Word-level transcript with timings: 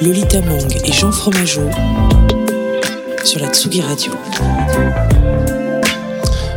Lolita 0.00 0.40
Mang 0.42 0.76
et 0.84 0.92
Jean 0.92 1.10
Fromageau 1.10 1.68
sur 3.24 3.40
la 3.40 3.48
Tsugi 3.48 3.80
Radio. 3.80 4.12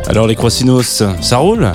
Alors 0.06 0.28
les 0.28 0.36
croissinos, 0.36 1.02
ça 1.20 1.36
roule? 1.38 1.72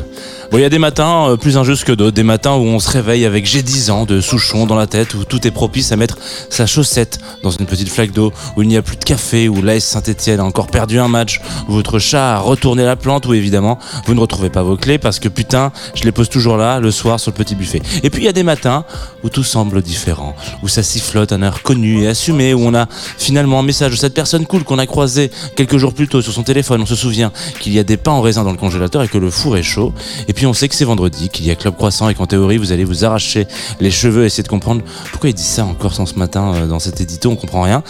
Bon, 0.50 0.58
il 0.58 0.62
y 0.62 0.66
a 0.66 0.70
des 0.70 0.80
matins 0.80 1.28
euh, 1.28 1.36
plus 1.36 1.58
injustes 1.58 1.84
que 1.84 1.92
d'autres, 1.92 2.16
des 2.16 2.24
matins 2.24 2.54
où 2.54 2.64
on 2.64 2.80
se 2.80 2.90
réveille 2.90 3.26
avec 3.26 3.46
j'ai 3.46 3.62
10 3.62 3.90
ans 3.90 4.06
de 4.06 4.22
Souchon 4.22 4.66
dans 4.66 4.76
la 4.76 4.88
tête, 4.88 5.14
où 5.14 5.26
tout 5.26 5.46
est 5.46 5.52
propice 5.52 5.92
à 5.92 5.98
mettre 5.98 6.18
sa 6.50 6.66
chaussette 6.66 7.20
dans 7.44 7.50
une 7.52 7.66
petite 7.66 7.90
flaque 7.90 8.12
d'eau, 8.12 8.32
où 8.56 8.62
il 8.62 8.70
n'y 8.70 8.78
a 8.78 8.82
plus 8.82 8.96
de 8.96 9.04
café, 9.04 9.50
où 9.50 9.62
l'AS 9.62 9.84
Saint-Etienne 9.84 10.40
a 10.40 10.46
encore 10.46 10.68
perdu 10.68 11.00
un 11.00 11.10
match, 11.10 11.42
où 11.68 11.74
votre 11.74 12.00
chat 12.00 12.36
a 12.36 12.40
retourné 12.40 12.86
la 12.86 12.96
plante, 12.96 13.26
où 13.26 13.34
évidemment 13.34 13.78
vous 14.06 14.14
ne 14.14 14.22
retrouvez 14.22 14.50
pas 14.50 14.64
vos 14.64 14.78
clés 14.78 14.98
parce 14.98 15.20
que 15.20 15.28
putain, 15.28 15.74
je 15.96 16.06
les 16.06 16.14
pose 16.14 16.30
toujours 16.30 16.56
là 16.56 16.80
le 16.80 16.92
soir 16.92 17.20
sur 17.20 17.32
le 17.32 17.36
petit 17.36 17.56
buffet. 17.56 17.82
Et 18.04 18.10
puis 18.10 18.22
il 18.22 18.26
y 18.26 18.30
a 18.30 18.34
des 18.34 18.44
matins 18.44 18.86
où 19.26 19.30
tout 19.30 19.44
semble 19.44 19.82
différent, 19.82 20.34
où 20.64 20.70
ça 20.70 20.82
sifflote 20.82 21.34
un 21.34 21.42
air 21.42 21.62
connu 21.62 22.04
et 22.04 22.08
assumé, 22.08 22.54
où 22.54 22.62
on 22.62 22.74
a 22.74 22.88
finalement 23.18 23.60
un 23.60 23.64
message 23.64 23.92
de 23.92 23.98
cette 23.98 24.14
personne 24.14 24.46
cool 24.46 24.64
qu'on 24.64 24.80
a 24.80 24.86
croisé 24.86 25.30
quelques 25.58 25.78
jours 25.78 25.94
plus 25.94 26.08
tôt 26.08 26.22
sur 26.22 26.32
son 26.32 26.44
téléphone, 26.44 26.82
on 26.82 26.86
se 26.86 26.96
souvient 26.96 27.34
qu'il 27.60 27.74
y 27.74 27.80
a 27.80 27.84
des 27.84 27.98
pains 27.98 28.12
en 28.12 28.22
raisin 28.22 28.46
dans 28.46 28.52
le 28.52 28.58
congélateur 28.58 29.04
et 29.04 29.10
que 29.10 29.18
le 29.18 29.30
four 29.30 29.58
est 29.58 29.64
chaud, 29.64 29.94
puis 30.38 30.46
on 30.46 30.54
sait 30.54 30.70
que 30.70 30.76
c'est 30.76 30.86
vendredi, 30.86 31.30
qu'il 31.30 31.48
y 31.48 31.52
a 31.52 31.56
Club 31.56 31.76
Croissant 31.76 32.10
et 32.10 32.14
qu'en 32.14 32.28
théorie 32.28 32.58
vous 32.58 32.72
allez 32.72 32.84
vous 32.84 33.04
arracher 33.04 33.48
les 33.80 33.90
cheveux, 33.90 34.24
essayer 34.24 34.44
de 34.44 34.48
comprendre 34.48 34.84
pourquoi 35.10 35.32
il 35.32 35.34
dit 35.34 35.42
ça 35.42 35.66
encore 35.66 35.96
sans 35.96 36.06
ce 36.06 36.14
matin 36.14 36.54
euh, 36.54 36.68
dans 36.68 36.78
cet 36.78 37.02
édito, 37.02 37.32
on 37.32 37.36
comprend 37.36 37.64
rien. 37.64 37.82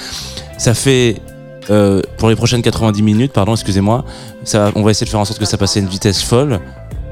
Ça 0.58 0.74
fait 0.74 1.22
euh, 1.70 2.02
pour 2.18 2.30
les 2.30 2.38
prochaines 2.38 2.62
90 2.62 3.02
minutes, 3.04 3.34
pardon, 3.34 3.52
excusez-moi, 3.52 4.06
ça, 4.46 4.72
on 4.76 4.84
va 4.84 4.92
essayer 4.92 5.04
de 5.04 5.10
faire 5.10 5.20
en 5.20 5.26
sorte 5.26 5.40
que 5.40 5.46
ça 5.46 5.58
passe 5.58 5.76
à 5.76 5.82
une 5.82 5.90
vitesse 5.90 6.24
folle, 6.24 6.62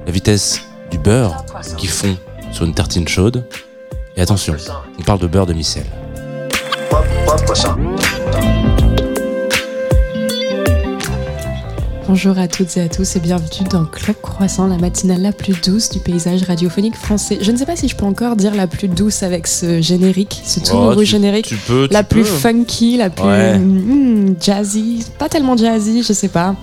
la 0.05 0.11
vitesse 0.13 0.61
du 0.89 0.97
beurre 0.97 1.43
qui 1.77 1.87
fond 1.87 2.15
sur 2.53 2.63
une 2.63 2.73
tartine 2.73 3.05
chaude. 3.05 3.45
Et 4.15 4.21
attention, 4.21 4.55
on 4.97 5.03
parle 5.03 5.19
de 5.19 5.27
beurre 5.27 5.47
de 5.47 5.53
micelle. 5.53 5.87
Bonjour 12.07 12.37
à 12.37 12.47
toutes 12.47 12.77
et 12.77 12.81
à 12.81 12.87
tous 12.89 13.15
et 13.15 13.19
bienvenue 13.19 13.67
dans 13.69 13.83
Club 13.85 14.15
Croissant, 14.21 14.67
la 14.67 14.77
matinale 14.77 15.21
la 15.23 15.31
plus 15.31 15.59
douce 15.61 15.89
du 15.89 15.99
paysage 15.99 16.43
radiophonique 16.43 16.95
français. 16.95 17.39
Je 17.41 17.51
ne 17.51 17.57
sais 17.57 17.65
pas 17.65 17.75
si 17.75 17.87
je 17.87 17.95
peux 17.95 18.05
encore 18.05 18.35
dire 18.35 18.53
la 18.53 18.67
plus 18.67 18.87
douce 18.87 19.23
avec 19.23 19.47
ce 19.47 19.81
générique, 19.81 20.39
ce 20.45 20.59
tout 20.59 20.73
Oh, 20.75 20.89
nouveau 20.89 20.99
tu- 21.01 21.05
générique. 21.07 21.47
Tu 21.47 21.55
peux, 21.55 21.87
La 21.89 22.03
plus 22.03 22.23
funky, 22.23 22.97
la 22.97 23.09
plus 23.09 23.23
Ouais. 23.25 23.57
mm, 23.57 24.35
jazzy, 24.39 25.03
pas 25.17 25.29
tellement 25.29 25.57
jazzy, 25.57 26.03
je 26.03 26.13
sais 26.13 26.27
pas. 26.27 26.55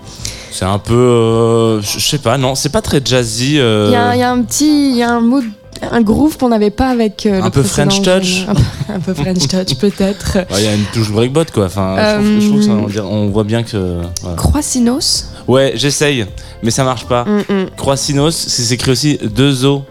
C'est 0.53 0.65
un 0.65 0.79
peu, 0.79 0.95
euh, 0.95 1.81
je 1.83 1.99
sais 1.99 2.19
pas, 2.19 2.39
non, 2.39 2.55
c'est 2.55 2.69
pas 2.69 2.83
très 2.83 3.01
jazzy. 3.05 3.59
euh, 3.59 3.87
Il 3.89 4.17
y, 4.17 4.21
y 4.21 4.23
a 4.23 4.31
un 4.31 4.43
petit, 4.43 4.91
il 4.91 4.97
y 4.97 5.03
a 5.03 5.11
un 5.11 5.21
mood, 5.21 5.45
un 5.91 6.01
groove 6.03 6.39
qu'on 6.39 6.49
n'avait 6.51 6.71
pas 6.71 6.89
avec 6.89 7.27
euh, 7.27 7.41
Un 7.43 7.47
le 7.47 7.51
peu 7.51 7.63
French 7.63 8.03
touch. 8.03 8.47
Un 8.49 8.55
peu, 8.55 8.63
un 8.95 9.01
peu 9.01 9.15
French 9.15 9.49
touch 9.49 9.75
peut-être. 9.79 10.37
ouais, 10.37 10.47
Il 10.59 10.65
y 10.65 10.69
a 10.69 10.75
une 10.75 10.85
touche 10.93 11.11
breakbot 11.11 11.45
quoi. 11.53 11.67
Enfin, 11.67 11.97
je 11.99 12.15
trouve- 12.15 12.41
je 12.41 12.49
trouve 12.49 12.87
que 12.89 12.95
ça, 12.95 13.05
on, 13.05 13.29
voit 13.29 13.45
bien 13.45 13.63
que. 13.63 14.01
voilà. 14.23 14.37
Croissinos. 14.37 15.27
Ouais, 15.49 15.73
j'essaye, 15.75 16.27
mais 16.63 16.71
ça 16.71 16.85
marche 16.85 17.07
pas. 17.07 17.25
Mm, 17.25 17.53
mm. 17.53 17.67
Croissinos, 17.77 18.35
c'est 18.35 18.63
s'écrit 18.63 18.93
aussi 18.93 19.19
deux 19.23 19.65
O, 19.65 19.83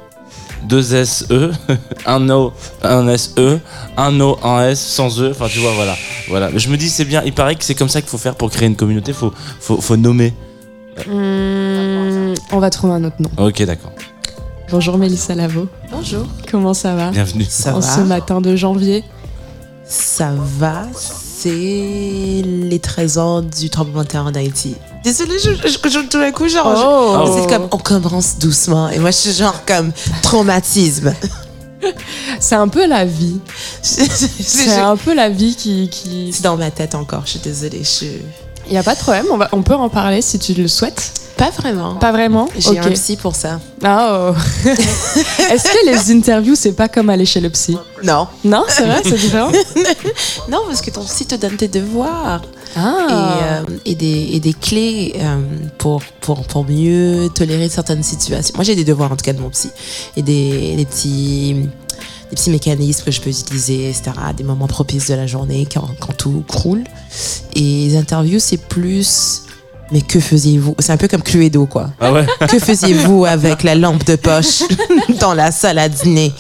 deux 0.63 0.96
S 0.96 1.25
E, 1.29 1.52
un 2.06 2.29
O, 2.29 2.53
un 2.84 3.08
S 3.09 3.34
E, 3.38 3.59
un 3.97 4.19
O, 4.22 4.38
un 4.44 4.68
S 4.69 4.79
sans 4.79 5.19
E. 5.22 5.31
Enfin, 5.31 5.47
tu 5.50 5.59
vois, 5.59 5.73
voilà, 5.73 5.96
voilà. 6.29 6.50
Mais 6.52 6.59
je 6.59 6.69
me 6.69 6.78
dis 6.78 6.90
c'est 6.90 7.06
bien. 7.06 7.22
Il 7.25 7.34
paraît 7.34 7.56
que 7.56 7.63
c'est 7.63 7.75
comme 7.75 7.90
ça 7.90 8.02
qu'il 8.02 8.09
faut 8.09 8.18
faire 8.18 8.35
pour 8.35 8.50
créer 8.50 8.68
une 8.68 8.75
communauté. 8.78 9.12
Faut, 9.13 9.34
faut, 9.59 9.81
faut 9.81 9.97
nommer. 9.97 10.34
Mm, 11.08 12.34
on 12.53 12.59
va 12.59 12.69
trouver 12.69 12.94
un 12.94 13.03
autre 13.03 13.18
nom. 13.19 13.29
Ok, 13.38 13.62
d'accord. 13.63 13.91
Bonjour 14.72 14.97
Mélissa 14.97 15.35
Lavo. 15.35 15.68
Bonjour. 16.03 16.25
Comment 16.50 16.73
ça 16.73 16.95
va 16.95 17.12
Bienvenue. 17.12 17.45
Ça 17.47 17.75
en 17.75 17.79
va 17.79 17.95
ce 17.95 18.00
matin 18.01 18.41
de 18.41 18.56
janvier 18.56 19.03
Ça 19.88 20.31
va, 20.57 20.88
c'est 20.95 21.50
les 22.44 22.79
trésors 22.81 23.44
du 23.44 23.69
tremblement 23.69 24.01
de 24.01 24.07
terre 24.07 24.23
en 24.25 24.34
Haïti. 24.34 24.75
Désolée, 25.03 25.38
je, 25.38 25.51
je, 25.51 25.67
je- 25.67 26.07
tout 26.07 26.17
d'un 26.19 26.31
coup, 26.31 26.47
genre, 26.47 26.75
je- 26.75 26.81
Oh. 26.84 27.38
c'est 27.40 27.47
comme 27.56 27.67
on 27.72 27.78
commence 27.78 28.40
doucement 28.40 28.90
et 28.90 28.97
moi 28.97 29.11
je 29.11 29.17
suis 29.17 29.34
genre 29.34 29.63
comme 29.67 29.91
traumatisme. 30.23 31.13
C'est 32.40 32.56
un 32.56 32.67
peu 32.67 32.88
la 32.88 33.06
vie. 33.06 33.40
C'est 33.84 34.79
un 34.79 34.97
peu 34.97 35.13
la 35.13 35.29
vie 35.29 35.56
qui. 35.56 35.88
qui... 35.90 36.31
c'est 36.34 36.41
dans 36.44 36.57
ma 36.57 36.72
tête 36.72 36.95
encore, 36.95 37.23
je 37.25 37.31
suis 37.31 37.40
désolée. 37.40 37.84
Je... 37.84 38.06
Il 38.67 38.72
n'y 38.72 38.78
a 38.79 38.84
pas 38.84 38.95
de 38.95 39.00
problème, 39.00 39.25
on, 39.31 39.38
va, 39.38 39.50
on 39.51 39.61
peut 39.61 39.75
en 39.75 39.90
parler 39.90 40.22
si 40.23 40.40
tu 40.40 40.53
le 40.56 40.67
souhaites. 40.67 41.11
Pas 41.41 41.50
vraiment. 41.50 41.96
Pas 41.96 42.12
vraiment 42.12 42.47
J'ai 42.56 42.69
Ok. 42.69 42.85
un 42.85 42.91
psy 42.91 43.16
pour 43.16 43.35
ça. 43.35 43.59
Oh. 43.84 44.34
Est-ce 44.66 45.63
que 45.63 45.90
les 45.90 46.12
interviews, 46.16 46.53
c'est 46.53 46.74
pas 46.74 46.88
comme 46.88 47.09
aller 47.09 47.25
chez 47.25 47.40
le 47.40 47.50
psy 47.50 47.75
Non. 48.03 48.28
Non, 48.44 48.63
c'est 48.68 48.84
vrai, 48.85 49.02
c'est 49.03 49.18
différent 49.18 49.52
Non, 50.52 50.59
parce 50.68 50.81
que 50.81 50.91
ton 50.91 51.03
psy 51.03 51.25
te 51.25 51.34
donne 51.34 51.56
tes 51.57 51.68
devoirs 51.68 52.44
Ah 52.75 53.07
et, 53.09 53.44
euh, 53.72 53.78
et, 53.85 53.96
des, 53.96 54.29
et 54.34 54.40
des 54.40 54.53
clés 54.53 55.16
euh, 55.18 55.38
pour, 55.79 56.03
pour, 56.19 56.44
pour 56.44 56.63
mieux 56.63 57.28
tolérer 57.34 57.69
certaines 57.69 58.03
situations. 58.03 58.53
Moi, 58.56 58.63
j'ai 58.63 58.75
des 58.75 58.85
devoirs 58.85 59.12
en 59.12 59.16
tout 59.16 59.25
cas 59.25 59.34
de 59.34 59.41
mon 59.41 59.50
psy 59.50 59.72
et 60.16 60.22
des, 60.22 60.75
des 60.75 60.85
petits 60.85 61.56
des 62.29 62.35
petits 62.35 62.52
mécanismes 62.52 63.03
que 63.03 63.12
je 63.12 63.19
peux 63.19 63.31
utiliser, 63.31 63.90
etc. 63.90 64.12
à 64.23 64.31
Des 64.34 64.44
moments 64.44 64.68
propices 64.68 65.08
de 65.09 65.16
la 65.16 65.25
journée 65.25 65.68
quand, 65.73 65.88
quand 66.00 66.13
tout 66.16 66.44
croule. 66.47 66.84
Et 67.56 67.88
les 67.90 67.97
interviews, 67.97 68.40
c'est 68.40 68.58
plus. 68.58 69.41
Mais 69.91 70.02
que 70.02 70.19
faisiez-vous? 70.19 70.75
C'est 70.79 70.94
un 70.94 70.97
peu 70.97 71.07
comme 71.07 71.22
Cluedo, 71.22 71.66
quoi. 71.66 71.90
Ah 72.00 72.13
ouais? 72.13 72.25
Que 72.47 72.59
faisiez-vous 72.59 73.25
avec 73.25 73.63
la 73.63 73.75
lampe 73.75 74.06
de 74.06 74.16
poche 74.16 74.63
dans 75.19 75.34
la 75.34 75.52
salle 75.52 75.79
à 75.79 75.90
dîner? 75.90 76.31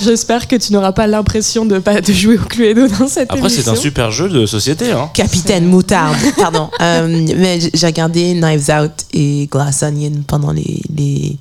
J'espère 0.00 0.48
que 0.48 0.56
tu 0.56 0.72
n'auras 0.72 0.92
pas 0.92 1.06
l'impression 1.06 1.66
de 1.66 1.78
pas 1.78 2.00
de 2.00 2.12
jouer 2.12 2.38
au 2.38 2.44
Cluedo 2.44 2.88
dans 2.88 3.08
cette 3.08 3.30
Après, 3.30 3.48
c'est 3.50 3.68
un 3.68 3.76
super 3.76 4.10
jeu 4.10 4.28
de 4.28 4.46
société. 4.46 4.90
Hein. 4.92 5.10
Capitaine 5.12 5.66
Moutarde, 5.66 6.16
pardon. 6.36 6.68
Euh, 6.80 7.26
mais 7.36 7.60
j'ai 7.72 7.86
regardé 7.86 8.34
Knives 8.34 8.68
Out 8.70 8.92
et 9.12 9.48
Glass 9.50 9.84
Onion 9.84 10.24
pendant 10.26 10.50
les, 10.50 10.82
les 10.96 11.36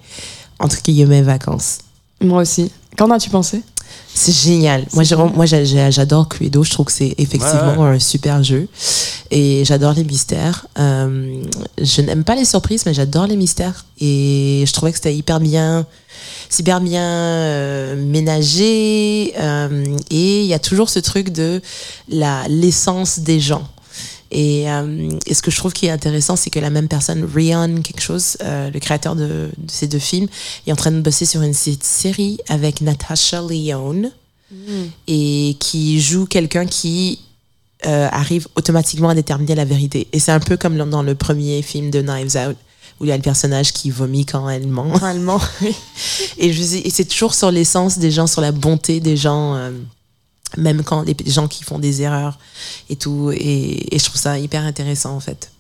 entre 0.60 0.78
guillemets 0.84 1.24
vacances. 1.24 1.80
Moi 2.22 2.42
aussi. 2.42 2.72
Qu'en 2.98 3.10
as-tu 3.10 3.30
pensé? 3.30 3.62
C'est 4.14 4.34
génial. 4.34 4.86
Moi, 4.94 5.04
j'adore 5.46 6.28
Cluedo. 6.28 6.64
Je 6.64 6.72
trouve 6.72 6.88
que 6.88 6.92
c'est 6.92 7.16
effectivement 7.18 7.78
Ouais, 7.78 7.96
un 7.96 8.00
super 8.00 8.44
jeu. 8.44 8.68
Et 9.32 9.64
j'adore 9.66 9.94
les 9.94 10.04
mystères. 10.04 10.68
Euh, 10.78 11.42
je 11.82 12.02
n'aime 12.02 12.24
pas 12.26 12.36
les 12.36 12.44
surprises, 12.46 12.86
mais 12.86 12.94
j'adore 12.94 13.28
les 13.28 13.38
mystères. 13.38 13.86
Et 14.00 14.64
je 14.68 14.74
trouvais 14.74 14.92
que 14.92 14.98
c'était 14.98 15.16
hyper 15.16 15.40
bien, 15.40 15.86
super 16.50 16.82
bien 16.82 17.04
euh, 17.04 17.96
ménagé. 17.96 19.34
euh, 19.40 19.86
et 20.10 20.42
il 20.42 20.48
y 20.48 20.54
a 20.54 20.60
toujours 20.60 20.90
ce 20.90 21.00
truc 21.00 21.30
de 21.30 21.62
la 22.10 22.44
l'essence 22.50 23.20
des 23.20 23.40
gens. 23.40 23.68
Et, 24.32 24.70
euh, 24.72 25.10
et 25.26 25.34
ce 25.34 25.42
que 25.42 25.52
je 25.52 25.58
trouve 25.58 25.74
qui 25.74 25.88
est 25.88 25.90
intéressant, 25.92 26.36
c'est 26.38 26.50
que 26.50 26.60
la 26.60 26.70
même 26.70 26.88
personne, 26.88 27.24
Rion 27.26 27.82
quelque 27.84 28.02
chose, 28.02 28.38
euh, 28.44 28.70
le 28.72 28.80
créateur 28.80 29.16
de, 29.16 29.50
de 29.58 29.72
ces 29.72 29.88
deux 29.88 30.00
films, 30.00 30.28
est 30.66 30.72
en 30.72 30.76
train 30.78 30.92
de 30.92 31.02
bosser 31.02 31.26
sur 31.26 31.42
une 31.42 31.54
sé- 31.54 31.78
série 31.82 32.38
avec 32.48 32.80
Natasha 32.82 33.42
Lyonne 33.42 34.12
et 35.08 35.56
qui 35.60 36.00
joue 36.02 36.26
quelqu'un 36.26 36.66
qui 36.66 37.20
euh, 37.86 38.08
arrive 38.12 38.48
automatiquement 38.56 39.10
à 39.10 39.16
déterminer 39.16 39.56
la 39.56 39.66
vérité. 39.66 40.08
Et 40.14 40.20
c'est 40.20 40.32
un 40.32 40.40
peu 40.40 40.56
comme 40.58 40.78
dans 40.90 41.04
le 41.04 41.16
premier 41.16 41.62
film 41.62 41.90
de 41.90 42.02
Knives 42.02 42.36
Out, 42.38 42.56
où 43.00 43.06
il 43.06 43.08
y 43.08 43.12
a 43.12 43.18
le 43.18 43.24
personnage 43.24 43.74
qui 43.74 43.90
vomit 43.90 44.26
quand 44.26 44.48
elle 44.50 44.68
ment. 44.68 44.86
Normalement, 44.86 45.42
oui. 45.62 45.74
Et, 46.38 46.54
je 46.54 46.62
sais- 46.62 46.82
et 46.86 46.90
c'est 46.90 47.06
toujours 47.06 47.34
sur 47.34 47.50
l'essence 47.52 47.98
des 47.98 48.12
gens, 48.12 48.28
sur 48.28 48.42
la 48.42 48.52
bonté 48.52 49.00
des 49.00 49.18
gens, 49.18 49.56
euh, 49.56 49.72
même 50.58 50.84
quand 50.84 51.04
les 51.04 51.16
gens 51.26 51.48
qui 51.48 51.64
font 51.64 51.80
des 51.80 52.02
erreurs 52.02 52.38
et 52.90 52.96
tout. 52.96 53.32
Et, 53.34 53.96
et 53.96 54.00
je 54.00 54.06
trouve 54.06 54.20
ça 54.20 54.38
hyper 54.38 54.64
intéressant 54.64 55.16
en 55.16 55.20
fait. 55.20 55.52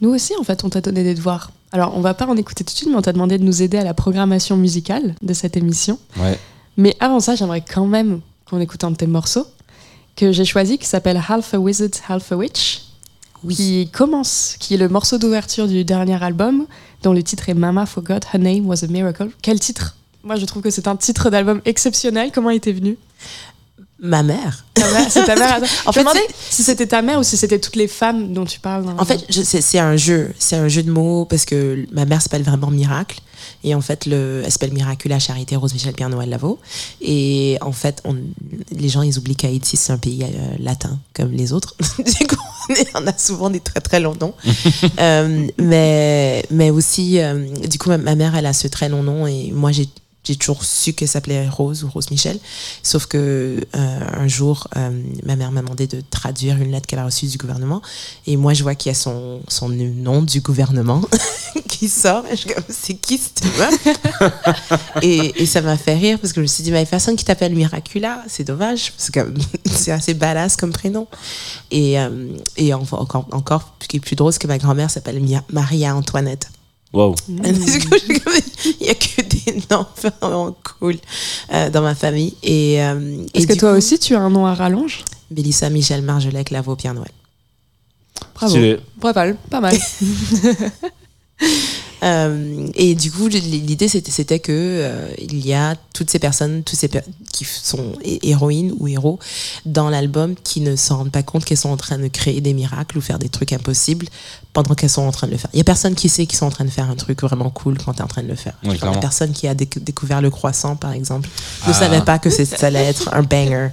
Nous 0.00 0.10
aussi, 0.10 0.32
en 0.40 0.44
fait, 0.44 0.64
on 0.64 0.70
t'a 0.70 0.80
donné 0.80 1.04
des 1.04 1.14
devoirs. 1.14 1.50
Alors, 1.72 1.96
on 1.96 2.00
va 2.00 2.14
pas 2.14 2.26
en 2.26 2.36
écouter 2.36 2.64
tout 2.64 2.72
de 2.72 2.76
suite, 2.76 2.88
mais 2.88 2.96
on 2.96 3.02
t'a 3.02 3.12
demandé 3.12 3.36
de 3.38 3.44
nous 3.44 3.62
aider 3.62 3.76
à 3.76 3.84
la 3.84 3.94
programmation 3.94 4.56
musicale 4.56 5.14
de 5.20 5.34
cette 5.34 5.56
émission. 5.56 5.98
Ouais. 6.16 6.38
Mais 6.76 6.96
avant 7.00 7.20
ça, 7.20 7.34
j'aimerais 7.34 7.60
quand 7.60 7.86
même 7.86 8.20
qu'on 8.48 8.60
écoute 8.60 8.82
un 8.82 8.92
de 8.92 8.96
tes 8.96 9.06
morceaux 9.06 9.46
que 10.16 10.32
j'ai 10.32 10.44
choisi, 10.44 10.78
qui 10.78 10.86
s'appelle 10.86 11.20
Half 11.28 11.54
a 11.54 11.58
Wizard, 11.58 11.90
Half 12.08 12.32
a 12.32 12.36
Witch, 12.36 12.82
qui 13.48 13.88
commence, 13.92 14.56
qui 14.58 14.74
est 14.74 14.78
le 14.78 14.88
morceau 14.88 15.18
d'ouverture 15.18 15.68
du 15.68 15.84
dernier 15.84 16.22
album, 16.22 16.66
dont 17.02 17.12
le 17.12 17.22
titre 17.22 17.48
est 17.48 17.54
Mama 17.54 17.86
Forgot 17.86 18.20
Her 18.32 18.40
Name 18.40 18.66
Was 18.66 18.82
a 18.82 18.86
Miracle. 18.88 19.28
Quel 19.42 19.60
titre? 19.60 19.96
Moi, 20.24 20.36
je 20.36 20.46
trouve 20.46 20.62
que 20.62 20.70
c'est 20.70 20.88
un 20.88 20.96
titre 20.96 21.30
d'album 21.30 21.60
exceptionnel. 21.64 22.30
Comment 22.34 22.50
il 22.50 22.56
était 22.56 22.72
venu? 22.72 22.98
Ma 24.02 24.22
mère. 24.22 24.64
C'est 25.10 25.24
ta 25.26 25.36
mère. 25.36 25.60
En 25.84 25.90
En 25.90 25.92
fait, 25.92 26.04
si 26.50 26.62
c'était 26.62 26.86
ta 26.86 27.02
mère 27.02 27.18
ou 27.18 27.22
si 27.22 27.36
c'était 27.36 27.58
toutes 27.58 27.76
les 27.76 27.88
femmes 27.88 28.32
dont 28.32 28.44
tu 28.46 28.58
parles. 28.60 28.84
dans- 28.86 28.98
En 28.98 29.04
fait, 29.04 29.20
c'est 29.30 29.60
c'est 29.60 29.78
un 29.78 29.96
jeu. 29.96 30.32
C'est 30.38 30.56
un 30.56 30.68
jeu 30.68 30.82
de 30.82 30.90
mots 30.90 31.26
parce 31.26 31.44
que 31.44 31.84
ma 31.92 32.06
mère 32.06 32.22
s'appelle 32.22 32.42
vraiment 32.42 32.70
Miracle. 32.70 33.20
Et 33.62 33.74
en 33.74 33.80
fait, 33.82 34.06
le, 34.06 34.40
elle 34.44 34.50
s'appelle 34.50 34.72
Miracula 34.72 35.18
Charité 35.18 35.54
Rose 35.56 35.74
Michel 35.74 35.92
Pierre 35.92 36.08
Noël 36.08 36.30
Lavaux. 36.30 36.58
Et 37.02 37.58
en 37.60 37.72
fait, 37.72 38.00
on, 38.04 38.16
les 38.70 38.88
gens, 38.88 39.02
ils 39.02 39.18
oublient 39.18 39.36
qu'Haïti, 39.36 39.76
c'est 39.76 39.92
un 39.92 39.98
pays 39.98 40.22
euh, 40.24 40.28
latin 40.58 40.98
comme 41.14 41.32
les 41.32 41.52
autres. 41.52 41.74
du 41.98 42.26
coup, 42.26 42.36
on, 42.70 42.74
est- 42.74 42.88
on 42.94 43.06
a 43.06 43.16
souvent 43.18 43.50
des 43.50 43.60
très 43.60 43.80
très 43.80 44.00
longs 44.00 44.16
noms. 44.18 44.34
Euh, 44.98 45.46
mais, 45.58 46.44
mais 46.50 46.70
aussi, 46.70 47.20
euh, 47.20 47.46
du 47.68 47.78
coup, 47.78 47.88
ma, 47.90 47.98
ma 47.98 48.14
mère, 48.14 48.34
elle 48.34 48.46
a 48.46 48.52
ce 48.54 48.66
très 48.68 48.88
long 48.88 49.02
nom. 49.02 49.26
Et 49.26 49.50
moi, 49.52 49.72
j'ai 49.72 49.88
j'ai 50.30 50.36
toujours 50.36 50.64
su 50.64 50.92
qu'elle 50.92 51.08
s'appelait 51.08 51.48
Rose 51.48 51.82
ou 51.82 51.88
Rose 51.90 52.10
Michel. 52.12 52.38
Sauf 52.84 53.06
que 53.06 53.60
euh, 53.76 54.00
un 54.14 54.28
jour, 54.28 54.68
euh, 54.76 54.90
ma 55.24 55.34
mère 55.34 55.50
m'a 55.50 55.60
demandé 55.60 55.88
de 55.88 56.02
traduire 56.08 56.56
une 56.62 56.70
lettre 56.70 56.86
qu'elle 56.86 57.00
a 57.00 57.04
reçue 57.04 57.26
du 57.26 57.36
gouvernement. 57.36 57.82
Et 58.28 58.36
moi, 58.36 58.54
je 58.54 58.62
vois 58.62 58.74
qu'il 58.76 58.90
y 58.90 58.94
a 58.94 58.98
son, 58.98 59.40
son 59.48 59.68
nom 59.68 60.22
du 60.22 60.40
gouvernement 60.40 61.02
qui 61.68 61.88
sort. 61.88 62.24
Et 62.26 62.36
je 62.36 62.42
suis 62.42 62.50
comme, 62.54 62.62
c'est 62.68 62.94
qui 62.94 63.18
cette 63.18 63.42
et, 65.02 65.42
et 65.42 65.46
ça 65.46 65.60
m'a 65.62 65.76
fait 65.76 65.94
rire 65.96 66.18
parce 66.20 66.32
que 66.32 66.36
je 66.40 66.42
me 66.42 66.46
suis 66.46 66.62
dit, 66.62 66.70
mais 66.70 66.86
personne 66.86 67.16
qui 67.16 67.24
t'appelle 67.24 67.54
Miracula, 67.54 68.22
c'est 68.28 68.44
dommage. 68.44 68.92
Parce 68.96 69.10
que 69.10 69.20
c'est 69.66 69.90
assez 69.90 70.14
badass 70.14 70.56
comme 70.56 70.72
prénom. 70.72 71.06
Et, 71.70 71.98
euh, 71.98 72.28
et 72.56 72.72
en- 72.74 72.82
encore, 72.92 73.26
encore, 73.32 73.74
ce 73.82 73.88
qui 73.88 73.96
est 73.96 74.00
plus 74.00 74.16
drôle, 74.16 74.32
c'est 74.32 74.38
que 74.38 74.46
ma 74.46 74.58
grand-mère 74.58 74.90
s'appelle 74.90 75.20
Maria-Antoinette. 75.52 76.48
Waouh. 76.92 77.14
Du 77.28 78.20
Il 78.80 78.86
y 78.86 78.90
a 78.90 78.94
que 78.94 79.22
des 79.22 79.62
noms 79.70 79.86
vraiment 79.96 80.56
cool 80.78 80.96
euh, 81.52 81.70
dans 81.70 81.82
ma 81.82 81.94
famille. 81.94 82.34
Et, 82.42 82.82
euh, 82.82 83.24
Est-ce 83.34 83.46
que 83.46 83.54
toi 83.54 83.72
coup, 83.72 83.78
aussi, 83.78 83.98
tu 83.98 84.14
as 84.14 84.20
un 84.20 84.30
nom 84.30 84.46
à 84.46 84.54
rallonge? 84.54 85.04
Mélissa 85.30 85.70
Michel 85.70 86.02
Marjolec 86.02 86.50
Lavaux 86.50 86.76
Pierre 86.76 86.94
Noël. 86.94 87.10
Bravo. 88.34 88.56
Pas 89.00 89.12
mal, 89.12 89.36
pas 89.48 89.60
mal. 89.60 89.76
Euh, 92.02 92.66
et 92.76 92.94
du 92.94 93.12
coup, 93.12 93.28
l'idée 93.28 93.86
c'était 93.86 94.10
c'était 94.10 94.38
que 94.38 94.52
euh, 94.52 95.10
il 95.18 95.46
y 95.46 95.52
a 95.52 95.76
toutes 95.92 96.08
ces 96.08 96.18
personnes, 96.18 96.62
toutes 96.62 96.78
ces 96.78 96.88
per- 96.88 97.02
qui 97.30 97.44
sont 97.44 97.92
hé- 98.02 98.20
héroïnes 98.30 98.72
ou 98.78 98.88
héros 98.88 99.18
dans 99.66 99.90
l'album 99.90 100.34
qui 100.42 100.62
ne 100.62 100.76
s'en 100.76 100.96
rendent 100.96 101.12
pas 101.12 101.22
compte 101.22 101.44
qu'elles 101.44 101.58
sont 101.58 101.68
en 101.68 101.76
train 101.76 101.98
de 101.98 102.08
créer 102.08 102.40
des 102.40 102.54
miracles 102.54 102.96
ou 102.96 103.02
faire 103.02 103.18
des 103.18 103.28
trucs 103.28 103.52
impossibles 103.52 104.06
pendant 104.52 104.74
qu'elles 104.74 104.90
sont 104.90 105.02
en 105.02 105.12
train 105.12 105.26
de 105.26 105.32
le 105.32 105.38
faire. 105.38 105.50
Il 105.52 105.58
y 105.58 105.60
a 105.60 105.64
personne 105.64 105.94
qui 105.94 106.08
sait 106.08 106.26
qu'ils 106.26 106.38
sont 106.38 106.46
en 106.46 106.50
train 106.50 106.64
de 106.64 106.70
faire 106.70 106.90
un 106.90 106.96
truc 106.96 107.22
vraiment 107.22 107.50
cool 107.50 107.78
quand 107.78 107.92
tu 107.92 108.00
es 108.00 108.02
en 108.02 108.08
train 108.08 108.22
de 108.22 108.28
le 108.28 108.34
faire. 108.34 108.54
Oui, 108.64 108.78
la 108.82 108.90
personne 108.98 109.32
qui 109.32 109.46
a 109.46 109.54
déc- 109.54 109.82
découvert 109.82 110.20
le 110.20 110.30
croissant 110.30 110.74
par 110.76 110.92
exemple 110.92 111.28
ne 111.66 111.72
Ah. 111.72 111.74
savait 111.74 112.00
pas 112.00 112.18
que 112.18 112.30
c'est- 112.30 112.44
ça 112.44 112.66
allait 112.66 112.84
être 112.86 113.10
un 113.14 113.22
banger. 113.22 113.68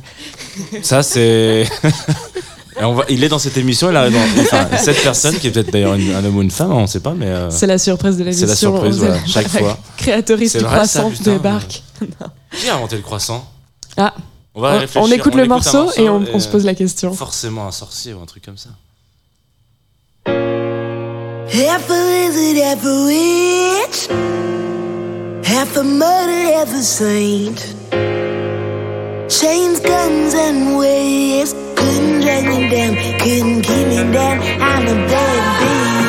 Ça, 0.83 1.01
c'est. 1.03 1.67
Et 2.79 2.83
on 2.83 2.93
va- 2.93 3.05
Il 3.09 3.23
est 3.23 3.29
dans 3.29 3.39
cette 3.39 3.57
émission, 3.57 3.89
il 3.89 3.95
arrive 3.97 4.13
dans... 4.13 4.41
enfin, 4.43 4.67
cette 4.77 5.01
personne, 5.01 5.35
qui 5.39 5.47
est 5.47 5.51
peut-être 5.51 5.71
d'ailleurs 5.71 5.93
un 5.93 6.23
homme 6.23 6.37
ou 6.37 6.41
une 6.43 6.51
femme, 6.51 6.71
on 6.71 6.83
ne 6.83 6.87
sait 6.87 6.99
pas, 6.99 7.15
mais. 7.15 7.25
euh, 7.25 7.49
C'est 7.49 7.65
la 7.65 7.79
surprise 7.79 8.17
de 8.17 8.19
C'est 8.19 8.25
la 8.25 8.31
l'émission. 8.45 8.71
surprise, 8.73 8.97
On 8.97 9.05
voilà, 9.07 9.25
chaque 9.25 9.51
la 9.53 9.59
fois. 9.59 9.77
Créatrice 9.97 10.51
C'est 10.51 10.57
du 10.59 10.65
vrai, 10.65 10.85
ça, 10.85 10.99
croissant 10.99 11.09
putain, 11.09 11.31
débarque. 11.33 11.81
Qui 12.51 12.69
a 12.69 12.75
inventé 12.75 12.97
le 12.97 13.01
croissant? 13.01 13.49
Ah, 13.97 14.13
On 14.53 14.61
va 14.61 14.75
on, 14.75 14.79
réfléchir, 14.79 15.01
on 15.01 15.11
écoute 15.11 15.33
le 15.33 15.43
un 15.43 15.47
morceau, 15.47 15.89
et 15.97 16.07
on, 16.07 16.23
on 16.31 16.39
se 16.39 16.47
pose 16.49 16.65
la 16.65 16.75
question. 16.75 17.11
Forcément 17.13 17.65
un 17.65 17.71
sorcier 17.71 18.13
ou 18.13 18.21
un 18.21 18.27
truc 18.27 18.45
comme 18.45 18.57
ça. 18.57 18.69
Half 21.49 21.89
a 21.89 21.93
lizard, 21.93 22.57
half 22.61 22.83
a 22.83 23.05
witch. 23.05 24.07
Half 25.47 25.77
a 25.77 25.83
murder, 25.83 26.41
half 26.53 26.67
a 26.73 26.83
saint. 26.83 27.59
Chains, 29.31 29.79
guns, 29.79 30.33
and 30.33 30.77
waves. 30.77 31.53
Couldn't 31.75 32.19
drag 32.19 32.45
me 32.49 32.69
down, 32.69 32.95
couldn't 33.19 33.61
keep 33.61 33.87
me 33.87 34.11
down. 34.11 34.39
I'm 34.61 34.87
a 34.87 35.07
bad 35.07 35.61
bitch. 35.61 36.06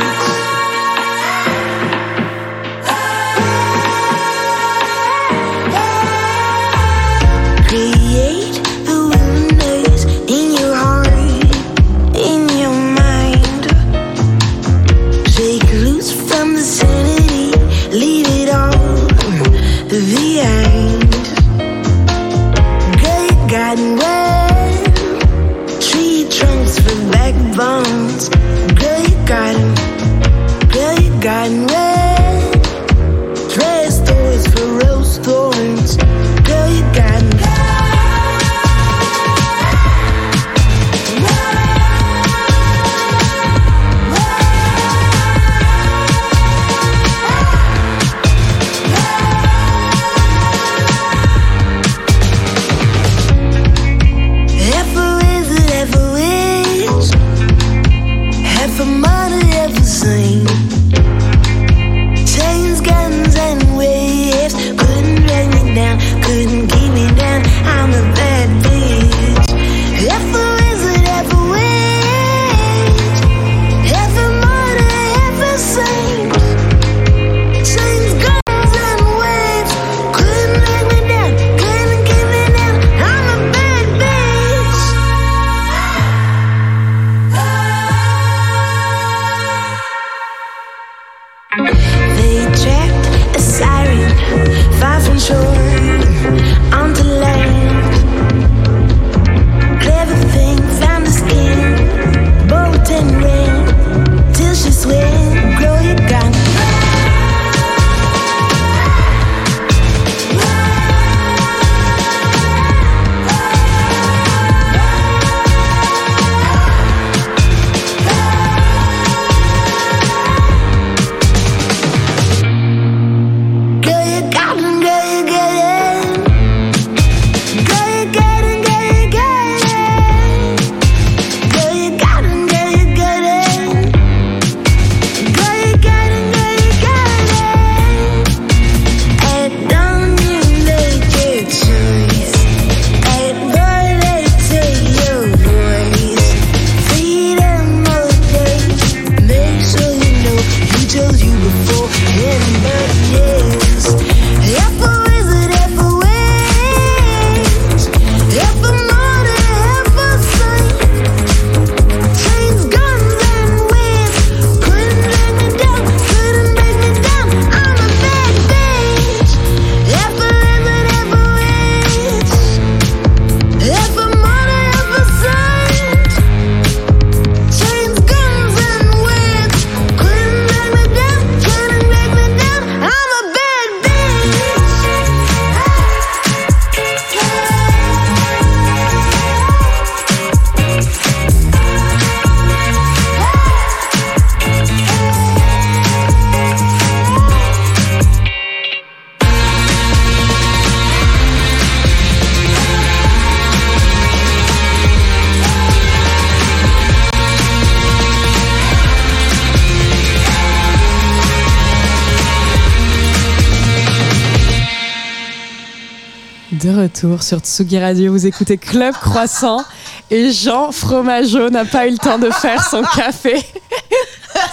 Retour 216.98 217.22
sur 217.22 217.38
Tsugi 217.38 217.78
Radio, 217.78 218.10
vous 218.12 218.26
écoutez 218.26 218.56
Club 218.58 218.92
Croissant 218.94 219.62
et 220.10 220.32
Jean 220.32 220.72
Fromageau 220.72 221.48
n'a 221.48 221.64
pas 221.64 221.86
eu 221.86 221.92
le 221.92 221.98
temps 221.98 222.18
de 222.18 222.28
faire 222.30 222.66
son 222.68 222.82
café. 222.96 223.36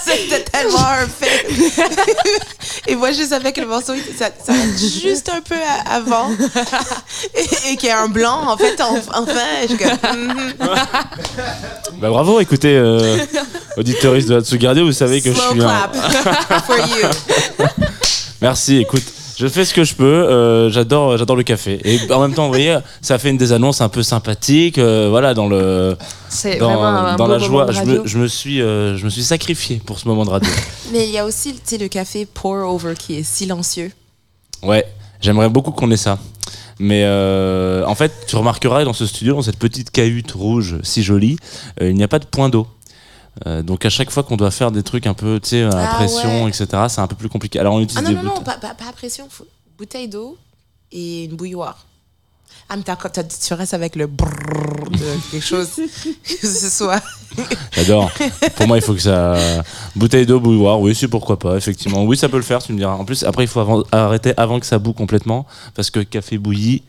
C'était 0.04 0.44
tellement 0.44 0.78
un 0.86 1.08
fait. 1.08 1.48
et 2.92 2.96
moi, 2.96 3.12
je 3.12 3.24
savais 3.24 3.52
que 3.52 3.62
le 3.62 3.68
morceau, 3.68 3.94
ça, 4.18 4.28
ça 4.46 4.54
juste 4.78 5.30
un 5.30 5.42
peu 5.42 5.56
à- 5.56 5.96
avant. 5.96 6.30
et 7.36 7.72
et 7.72 7.78
qu'il 7.78 7.90
y 7.90 7.92
a 7.92 8.02
un 8.02 8.10
blanc, 8.10 8.48
en 8.48 8.58
fait, 8.58 8.80
en- 8.82 8.96
enfin. 8.98 9.40
Je 9.64 9.68
suis 9.68 9.78
comme, 9.78 10.28
mhm. 10.28 10.54
Bah 12.00 12.10
bravo, 12.10 12.40
écoutez, 12.40 12.76
euh, 12.76 13.18
auditeuriste 13.78 14.30
de 14.30 14.38
Hatsugi 14.38 14.68
Radio, 14.68 14.86
vous 14.86 14.92
savez 14.92 15.22
que 15.22 15.32
je 15.32 15.40
Slow 15.40 15.52
suis 15.52 15.62
un... 15.64 15.90
clap 16.22 16.66
for 16.66 16.78
you. 16.78 17.66
Merci, 18.42 18.78
écoute, 18.78 19.04
je 19.38 19.48
fais 19.48 19.66
ce 19.66 19.74
que 19.74 19.84
je 19.84 19.96
peux, 19.96 20.06
euh, 20.06 20.70
j'adore, 20.70 21.18
j'adore 21.18 21.36
le 21.36 21.44
café. 21.44 21.80
Et 21.84 22.12
en 22.12 22.22
même 22.22 22.34
temps, 22.34 22.44
vous 22.44 22.52
voyez, 22.52 22.78
ça 23.02 23.18
fait 23.18 23.30
une 23.30 23.38
des 23.38 23.52
annonces 23.52 23.82
un 23.82 23.90
peu 23.90 24.02
sympathiques, 24.02 24.78
euh, 24.78 25.08
voilà, 25.10 25.34
dans 25.34 25.48
le, 25.48 25.98
dans, 26.60 26.84
un, 26.84 27.28
la 27.28 27.40
joie. 27.40 27.72
Je 27.72 27.82
me, 27.82 28.02
je 28.06 28.18
me 28.18 28.28
suis, 28.28 28.62
euh, 28.62 28.98
je 28.98 29.04
me 29.04 29.10
suis 29.10 29.24
sacrifié 29.24 29.82
pour 29.86 30.00
ce 30.00 30.08
moment 30.08 30.24
de 30.24 30.30
radio. 30.30 30.50
Mais 30.94 31.06
il 31.06 31.12
y 31.12 31.18
a 31.18 31.26
aussi, 31.26 31.54
tu 31.54 31.60
sais, 31.66 31.78
le 31.78 31.90
café 31.90 32.26
pour 32.26 32.54
over 32.54 32.94
qui 32.98 33.16
est 33.16 33.24
silencieux. 33.24 33.92
Ouais, 34.64 34.86
j'aimerais 35.20 35.50
beaucoup 35.50 35.72
qu'on 35.72 35.92
ait 35.92 35.98
ça. 35.98 36.18
Mais 36.80 37.06
en 37.06 37.96
fait, 37.96 38.12
tu 38.28 38.36
remarqueras 38.36 38.84
dans 38.84 38.94
ce 38.94 39.06
studio, 39.06 39.36
dans 39.36 39.42
cette 39.42 39.60
petite 39.60 39.92
cahute 39.92 40.32
rouge 40.32 40.78
si 40.84 41.04
jolie, 41.04 41.38
il 41.80 41.96
n'y 41.96 42.04
a 42.04 42.08
pas 42.08 42.20
de 42.20 42.26
point 42.26 42.50
d'eau. 42.50 42.68
Euh, 43.46 43.62
donc 43.62 43.86
à 43.86 43.90
chaque 43.90 44.12
fois 44.12 44.24
qu'on 44.24 44.38
doit 44.38 44.52
faire 44.52 44.72
des 44.72 44.82
trucs 44.84 45.08
un 45.08 45.14
peu, 45.14 45.40
tu 45.42 45.50
sais, 45.50 45.64
à 45.64 45.92
Ah 45.92 45.96
pression, 45.96 46.44
ouais. 46.46 46.50
etc., 46.50 46.68
c'est 46.88 47.02
un 47.02 47.08
peu 47.08 47.16
plus 47.16 47.30
compliqué. 47.30 47.60
Alors 47.60 47.74
on 47.74 47.82
utilise 47.82 47.98
Ah 47.98 48.02
non, 48.10 48.22
des 48.22 48.26
non, 48.28 48.36
non, 48.36 48.42
pas, 48.42 48.58
pas, 48.58 48.74
pas 48.74 48.88
à 48.90 48.94
pression. 48.94 49.28
faut- 49.30 49.46
bouteille 49.78 50.08
d'eau 50.08 50.38
et 50.92 51.26
une 51.26 51.36
bouilloire. 51.36 51.86
Ah, 52.70 52.78
mais 52.78 52.84
t'as- 52.84 52.96
t'as- 52.96 53.24
tu 53.24 53.54
restes 53.54 53.74
avec 53.76 53.96
le 53.96 54.08
brrrr 54.08 54.90
de 54.90 55.32
quelque 55.32 55.44
chose. 55.46 55.70
que 56.24 56.48
ce 56.48 56.70
soit. 56.70 57.02
J'adore. 57.74 58.10
Pour 58.56 58.68
moi, 58.68 58.78
il 58.78 58.82
faut 58.84 58.94
que 58.94 59.02
ça. 59.02 59.38
Bouteille 59.96 60.26
d'eau, 60.26 60.40
bouilloire, 60.40 60.80
oui, 60.80 60.96
c'est 60.96 61.08
pourquoi 61.10 61.38
pas, 61.38 61.58
effectivement. 61.58 62.04
Oui, 62.06 62.16
ça 62.18 62.30
peut 62.30 62.38
le 62.38 62.44
faire, 62.44 62.64
tu 62.64 62.72
me 62.74 62.78
diras. 62.78 62.94
En 62.94 63.06
plus, 63.06 63.24
après, 63.24 63.44
il 63.44 63.48
faut 63.48 63.60
avant- 63.60 63.84
arrêter 63.92 64.34
avant 64.38 64.60
que 64.60 64.66
ça 64.66 64.80
boue 64.80 64.94
complètement, 64.94 65.46
parce 65.76 65.92
que 65.92 66.00
café 66.00 66.38
bouilli, 66.40 66.82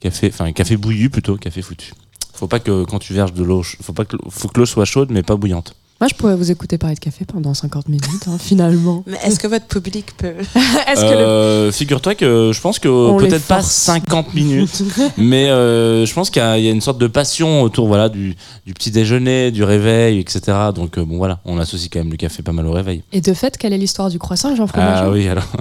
café, 0.00 0.30
enfin, 0.32 0.50
café 0.52 0.76
bouillu 0.76 1.10
plutôt, 1.10 1.36
café 1.36 1.60
foutu. 1.62 1.92
Faut 2.34 2.48
pas 2.48 2.58
que 2.58 2.84
quand 2.84 2.98
tu 2.98 3.14
verges 3.14 3.32
de 3.32 3.44
l'eau, 3.44 3.62
faut 3.62 3.92
pas 3.92 4.04
que, 4.04 4.16
faut 4.28 4.48
que 4.48 4.58
l'eau 4.58 4.66
soit 4.66 4.84
chaude, 4.84 5.10
mais 5.10 5.22
pas 5.22 5.36
bouillante. 5.36 5.76
Moi, 6.00 6.08
je 6.08 6.14
pourrais 6.16 6.34
vous 6.34 6.50
écouter 6.50 6.76
parler 6.76 6.96
de 6.96 7.00
café 7.00 7.24
pendant 7.24 7.54
50 7.54 7.88
minutes, 7.88 8.26
hein, 8.28 8.36
finalement. 8.38 9.04
Mais 9.06 9.16
est-ce 9.24 9.38
que 9.38 9.46
votre 9.46 9.66
public 9.66 10.16
peut. 10.16 10.34
Le... 10.54 11.00
Euh, 11.00 11.72
Figure-toi 11.72 12.14
que 12.14 12.50
je 12.52 12.60
pense 12.60 12.78
que 12.78 12.88
On 12.88 13.18
les 13.18 13.28
peut-être 13.28 13.44
pas 13.46 13.60
force. 13.60 13.70
50 13.72 14.34
minutes, 14.34 14.82
mais 15.16 15.48
euh, 15.48 16.04
je 16.04 16.12
pense 16.12 16.30
qu'il 16.30 16.42
y, 16.42 16.44
a 16.44 16.58
il 16.58 16.64
y 16.64 16.68
a 16.68 16.72
une 16.72 16.80
sorte 16.80 16.98
de 16.98 17.06
passion 17.06 17.62
autour 17.62 17.86
voilà 17.86 18.08
du, 18.08 18.34
du 18.66 18.74
petit 18.74 18.90
déjeuner, 18.90 19.50
du 19.50 19.62
réveil, 19.64 20.18
etc. 20.18 20.40
Donc 20.74 20.98
euh, 20.98 21.04
bon 21.04 21.16
voilà, 21.16 21.40
on 21.44 21.58
associe 21.58 21.88
quand 21.92 22.00
même 22.00 22.10
le 22.10 22.16
café 22.16 22.42
pas 22.42 22.52
mal 22.52 22.66
au 22.66 22.72
réveil. 22.72 23.02
Et 23.12 23.20
de 23.20 23.32
fait, 23.34 23.56
quelle 23.56 23.72
est 23.72 23.78
l'histoire 23.78 24.10
du 24.10 24.18
croissant, 24.18 24.54
Jean 24.56 24.66
Fromageau 24.66 25.04
Ah 25.06 25.10
oui, 25.10 25.28
alors. 25.28 25.44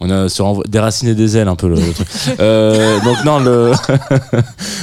On 0.00 0.10
a 0.10 0.28
sur 0.28 0.62
déraciner 0.64 1.14
des 1.14 1.36
ailes 1.38 1.48
un 1.48 1.56
peu 1.56 1.66
le, 1.68 1.76
le 1.76 1.92
truc. 1.94 2.06
Euh, 2.40 3.00
donc 3.00 3.24
non, 3.24 3.38
le, 3.38 3.72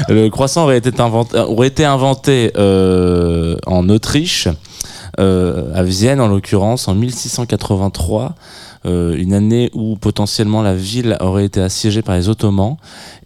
le 0.10 0.30
croissant 0.30 0.64
aurait 0.64 0.78
été 0.80 1.00
inventé, 1.00 1.38
aurait 1.38 1.68
été 1.68 1.86
inventé 1.86 2.52
euh, 2.58 3.56
en 3.68 3.88
Autriche, 3.90 4.48
euh, 4.48 4.49
à 5.20 5.84
Vienne 5.84 6.22
en 6.22 6.28
l'occurrence, 6.28 6.88
en 6.88 6.96
1683. 6.96 8.36
euh, 8.86 9.18
une 9.18 9.34
année 9.34 9.70
où 9.74 9.98
potentiellement 9.98 10.62
la 10.62 10.74
ville 10.74 11.18
aurait 11.20 11.46
été 11.46 11.60
assiégée 11.60 12.02
par 12.02 12.16
les 12.16 12.30
Ottomans 12.30 12.78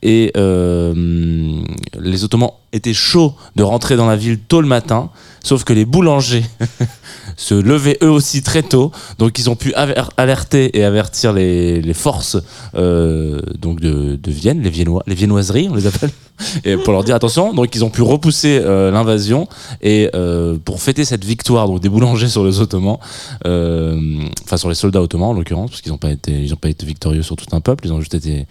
et 0.01 0.31
euh, 0.35 1.61
les 1.99 2.23
Ottomans 2.23 2.51
étaient 2.71 2.93
chauds 2.93 3.35
de 3.55 3.61
rentrer 3.61 3.95
dans 3.95 4.07
la 4.07 4.15
ville 4.15 4.39
tôt 4.39 4.61
le 4.61 4.67
matin, 4.67 5.11
sauf 5.43 5.63
que 5.63 5.73
les 5.73 5.85
boulangers 5.85 6.43
se 7.35 7.55
levaient 7.55 7.97
eux 8.01 8.09
aussi 8.09 8.41
très 8.41 8.63
tôt, 8.63 8.91
donc 9.19 9.39
ils 9.39 9.49
ont 9.49 9.55
pu 9.55 9.73
alerter 9.73 10.77
et 10.77 10.83
avertir 10.83 11.33
les, 11.33 11.93
forces 11.93 12.37
euh, 12.75 13.41
donc 13.59 13.79
de, 13.79 14.17
Vienne, 14.27 14.61
les 14.61 14.69
Viennois, 14.69 15.03
les 15.07 15.15
viennoiseries 15.15 15.67
on 15.69 15.75
les 15.75 15.87
appelle, 15.87 16.09
pour 16.83 16.93
leur 16.93 17.03
dire 17.03 17.15
attention, 17.15 17.53
donc 17.53 17.75
ils 17.75 17.83
ont 17.83 17.89
pu 17.89 18.01
repousser 18.01 18.59
euh, 18.61 18.91
l'invasion 18.91 19.47
et 19.81 20.09
euh, 20.15 20.57
pour 20.63 20.81
fêter 20.81 21.05
cette 21.05 21.23
victoire 21.23 21.67
donc 21.67 21.81
des 21.81 21.89
boulangers 21.89 22.29
sur 22.29 22.43
les 22.43 22.59
Ottomans, 22.59 22.97
enfin 23.43 24.57
sur 24.57 24.69
les 24.69 24.75
soldats 24.75 25.01
ottomans 25.01 25.29
en 25.29 25.33
l'occurrence, 25.33 25.71
parce 25.71 25.81
qu'ils 25.81 25.91
n'ont 25.91 25.97
pas 25.97 26.11
été 26.11 26.85
victorieux 26.85 27.23
sur 27.23 27.35
tout 27.35 27.55
un 27.55 27.61
peuple, 27.61 27.85
ils 27.85 27.93
ont 27.93 27.99
juste 27.99 28.15
été 28.15 28.45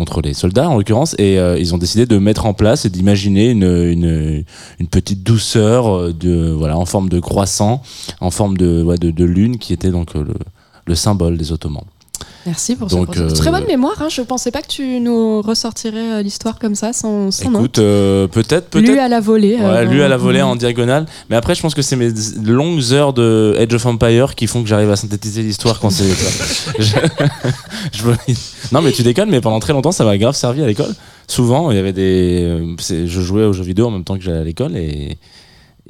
contre 0.00 0.22
les 0.22 0.32
soldats 0.32 0.70
en 0.70 0.78
l'occurrence 0.78 1.14
et 1.18 1.38
euh, 1.38 1.58
ils 1.58 1.74
ont 1.74 1.78
décidé 1.78 2.06
de 2.06 2.16
mettre 2.16 2.46
en 2.46 2.54
place 2.54 2.86
et 2.86 2.88
d'imaginer 2.88 3.50
une, 3.50 4.44
petite 4.90 5.22
douceur 5.22 5.94
euh, 5.94 6.72
en 6.72 6.86
forme 6.86 7.10
de 7.10 7.20
croissant 7.20 7.82
en 8.22 8.30
forme 8.30 8.56
de, 8.56 8.82
de, 8.96 9.24
lune 9.26 9.58
qui 9.58 9.74
était 9.74 9.90
donc 9.90 10.16
euh, 10.16 10.24
le 10.86 10.94
symbole 10.94 11.36
des 11.36 11.52
Ottomans. 11.52 11.84
Merci 12.46 12.74
pour 12.74 12.88
Donc, 12.88 13.14
ce 13.14 13.20
euh, 13.20 13.28
Très 13.30 13.50
bonne 13.50 13.66
mémoire, 13.66 14.00
hein. 14.00 14.08
je 14.10 14.22
pensais 14.22 14.50
pas 14.50 14.62
que 14.62 14.68
tu 14.68 14.98
nous 15.00 15.42
ressortirais 15.42 16.12
euh, 16.14 16.22
l'histoire 16.22 16.58
comme 16.58 16.74
ça, 16.74 16.92
sans, 16.92 17.30
sans 17.30 17.50
nom. 17.50 17.58
Écoute, 17.60 17.78
euh, 17.78 18.26
peut-être, 18.28 18.74
Lu 18.78 18.84
peut-être. 18.84 18.98
à 18.98 19.08
la 19.08 19.20
volée. 19.20 19.56
Ouais, 19.56 19.62
euh, 19.62 19.84
lu 19.84 20.02
à 20.02 20.08
la 20.08 20.16
volée 20.16 20.40
en 20.40 20.56
diagonale. 20.56 21.04
Mais 21.28 21.36
après, 21.36 21.54
je 21.54 21.60
pense 21.60 21.74
que 21.74 21.82
c'est 21.82 21.96
mes 21.96 22.10
longues 22.44 22.92
heures 22.92 23.12
de 23.12 23.54
Age 23.58 23.74
of 23.74 23.84
Empire 23.86 24.34
qui 24.34 24.46
font 24.46 24.62
que 24.62 24.68
j'arrive 24.68 24.90
à 24.90 24.96
synthétiser 24.96 25.42
l'histoire 25.42 25.78
quand 25.80 25.90
c'est. 25.90 26.04
je, 26.78 26.96
je 27.92 28.04
me- 28.06 28.16
Non, 28.72 28.80
mais 28.80 28.92
tu 28.92 29.02
déconnes, 29.02 29.30
mais 29.30 29.40
pendant 29.40 29.60
très 29.60 29.72
longtemps, 29.72 29.92
ça 29.92 30.04
m'a 30.04 30.16
grave 30.16 30.34
servi 30.34 30.62
à 30.62 30.66
l'école. 30.66 30.94
Souvent, 31.28 31.70
il 31.70 31.76
y 31.76 31.80
avait 31.80 31.92
des. 31.92 32.42
euh, 32.42 32.74
Je 33.06 33.20
jouais 33.20 33.44
aux 33.44 33.52
jeux 33.52 33.62
vidéo 33.64 33.86
en 33.86 33.90
même 33.90 34.04
temps 34.04 34.16
que 34.16 34.22
j'allais 34.22 34.40
à 34.40 34.44
l'école 34.44 34.76
et. 34.76 35.18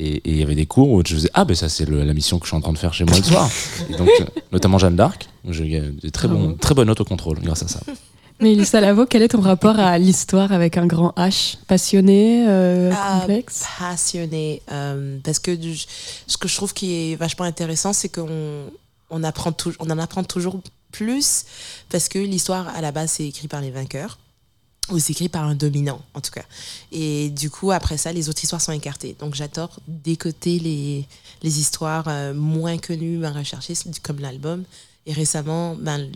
Et 0.02 0.22
il 0.24 0.36
y 0.38 0.42
avait 0.42 0.54
des 0.54 0.64
cours 0.64 0.88
où 0.90 1.02
je 1.06 1.14
faisais 1.14 1.30
Ah, 1.34 1.44
ben 1.44 1.54
ça, 1.54 1.68
c'est 1.68 1.86
la 1.88 2.14
mission 2.14 2.38
que 2.38 2.46
je 2.46 2.48
suis 2.50 2.56
en 2.56 2.62
train 2.62 2.72
de 2.72 2.78
faire 2.78 2.94
chez 2.94 3.04
moi 3.04 3.16
le 3.18 3.22
soir. 3.22 3.50
Et 3.90 3.96
donc, 3.96 4.08
euh, 4.20 4.24
notamment 4.50 4.78
Jeanne 4.78 4.96
d'Arc. 4.96 5.28
J'ai 5.48 5.64
eu 5.76 5.80
des 6.02 6.10
très, 6.10 6.26
bons, 6.26 6.54
très 6.54 6.74
bonnes 6.74 6.88
autocontrôle 6.88 7.38
grâce 7.40 7.62
à 7.62 7.68
ça. 7.68 7.80
Mais 8.40 8.52
Elissa 8.52 8.80
Lavo, 8.80 9.04
quel 9.04 9.20
est 9.20 9.28
ton 9.28 9.42
rapport 9.42 9.78
à 9.78 9.98
l'histoire 9.98 10.52
avec 10.52 10.78
un 10.78 10.86
grand 10.86 11.10
H? 11.18 11.56
Passionné, 11.66 12.46
euh, 12.48 12.90
Ah, 12.96 13.18
complexe? 13.20 13.64
passionné 13.78 14.62
euh, 14.72 15.18
parce 15.22 15.38
que 15.38 15.50
du- 15.54 15.76
ce 16.26 16.38
que 16.38 16.48
je 16.48 16.56
trouve 16.56 16.72
qui 16.72 17.12
est 17.12 17.16
vachement 17.16 17.44
intéressant 17.44 17.92
c'est 17.92 18.08
qu'on 18.08 18.64
on 19.10 19.22
apprend 19.24 19.52
on 19.80 19.90
en 19.90 19.98
apprend 19.98 20.24
toujours 20.24 20.58
plus 20.90 21.44
parce 21.90 22.08
que 22.08 22.18
l'histoire 22.18 22.68
à 22.74 22.80
la 22.80 22.92
base 22.92 23.10
c'est 23.18 23.26
écrit 23.26 23.46
par 23.48 23.60
les 23.60 23.70
vainqueurs 23.70 24.18
ou 24.90 24.98
c'est 24.98 25.12
écrit 25.12 25.28
par 25.28 25.44
un 25.44 25.54
dominant 25.54 26.00
en 26.14 26.20
tout 26.20 26.30
cas. 26.30 26.44
Et 26.92 27.30
du 27.30 27.50
coup 27.50 27.70
après 27.70 27.96
ça 27.96 28.12
les 28.12 28.28
autres 28.28 28.42
histoires 28.42 28.60
sont 28.60 28.72
écartées. 28.72 29.16
Donc 29.18 29.34
j'adore 29.34 29.78
décoter 29.86 30.58
les 30.58 31.58
histoires 31.58 32.06
euh, 32.08 32.34
moins 32.34 32.78
connues 32.78 33.18
moins 33.18 33.32
recherchées 33.32 33.74
comme 34.02 34.20
l'album. 34.20 34.64
Et 35.06 35.12
récemment 35.12 35.76
ben, 35.76 36.10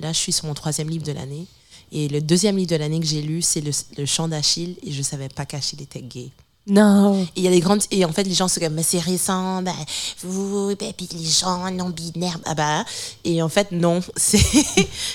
là 0.00 0.12
je 0.12 0.18
suis 0.18 0.32
sur 0.32 0.46
mon 0.46 0.54
troisième 0.54 0.88
livre 0.88 1.04
de 1.04 1.12
l'année. 1.12 1.46
Et 1.92 2.08
le 2.08 2.20
deuxième 2.20 2.56
livre 2.56 2.70
de 2.70 2.76
l'année 2.76 3.00
que 3.00 3.06
j'ai 3.06 3.22
lu 3.22 3.42
c'est 3.42 3.62
le, 3.62 4.06
chant 4.06 4.28
d'Achille. 4.28 4.76
Et 4.82 4.92
je 4.92 5.02
savais 5.02 5.28
pas 5.28 5.46
qu'Achille 5.46 5.82
était 5.82 6.02
gay 6.02 6.30
Non. 6.66 7.22
et 7.22 7.28
il 7.36 7.42
y 7.42 7.48
a 7.48 7.50
des 7.50 7.60
grandes 7.60 7.82
et 7.90 8.04
en 8.04 8.12
fait 8.12 8.24
les 8.24 8.34
gens 8.34 8.46
se 8.46 8.60
comme 8.60 8.74
mais 8.74 8.82
c'est 8.82 8.98
récent 8.98 9.62
ben 9.62 9.74
vous 10.22 10.74
ben, 10.76 10.92
puis 10.96 11.08
les 11.12 11.24
gens 11.24 11.70
non 11.70 11.88
binaires 11.88 12.38
ah 12.44 12.54
bah 12.54 12.84
et 13.24 13.42
en 13.42 13.48
fait 13.48 13.72
non 13.72 14.00
c'est 14.16 14.38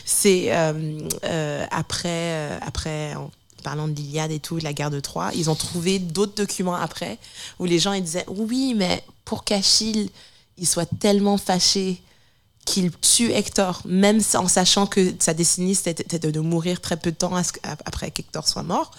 c'est 0.05 0.47
euh, 0.49 0.99
euh, 1.23 1.65
après 1.69 2.09
euh, 2.09 2.57
après 2.61 3.13
en 3.15 3.29
parlant 3.63 3.87
de 3.87 3.93
l'Iliade 3.93 4.31
et 4.31 4.39
tout 4.39 4.57
de 4.57 4.63
la 4.63 4.73
guerre 4.73 4.89
de 4.89 4.99
Troie 4.99 5.29
ils 5.35 5.49
ont 5.49 5.55
trouvé 5.55 5.99
d'autres 5.99 6.35
documents 6.35 6.75
après 6.75 7.19
où 7.59 7.65
les 7.65 7.77
gens 7.77 7.93
ils 7.93 8.03
disaient 8.03 8.25
oui 8.27 8.73
mais 8.75 9.03
pour 9.23 9.43
qu'Achille 9.43 10.09
il 10.57 10.67
soit 10.67 10.89
tellement 10.99 11.37
fâché 11.37 12.01
qu'il 12.65 12.91
tue 12.91 13.31
Hector, 13.31 13.81
même 13.85 14.19
en 14.33 14.47
sachant 14.47 14.87
que 14.87 15.13
sa 15.19 15.33
destinée 15.33 15.75
c'était 15.75 16.31
de 16.31 16.39
mourir 16.39 16.81
très 16.81 16.97
peu 16.97 17.11
de 17.11 17.15
temps 17.15 17.39
après 17.85 18.11
qu'Hector 18.11 18.47
soit 18.47 18.63
mort. 18.63 18.91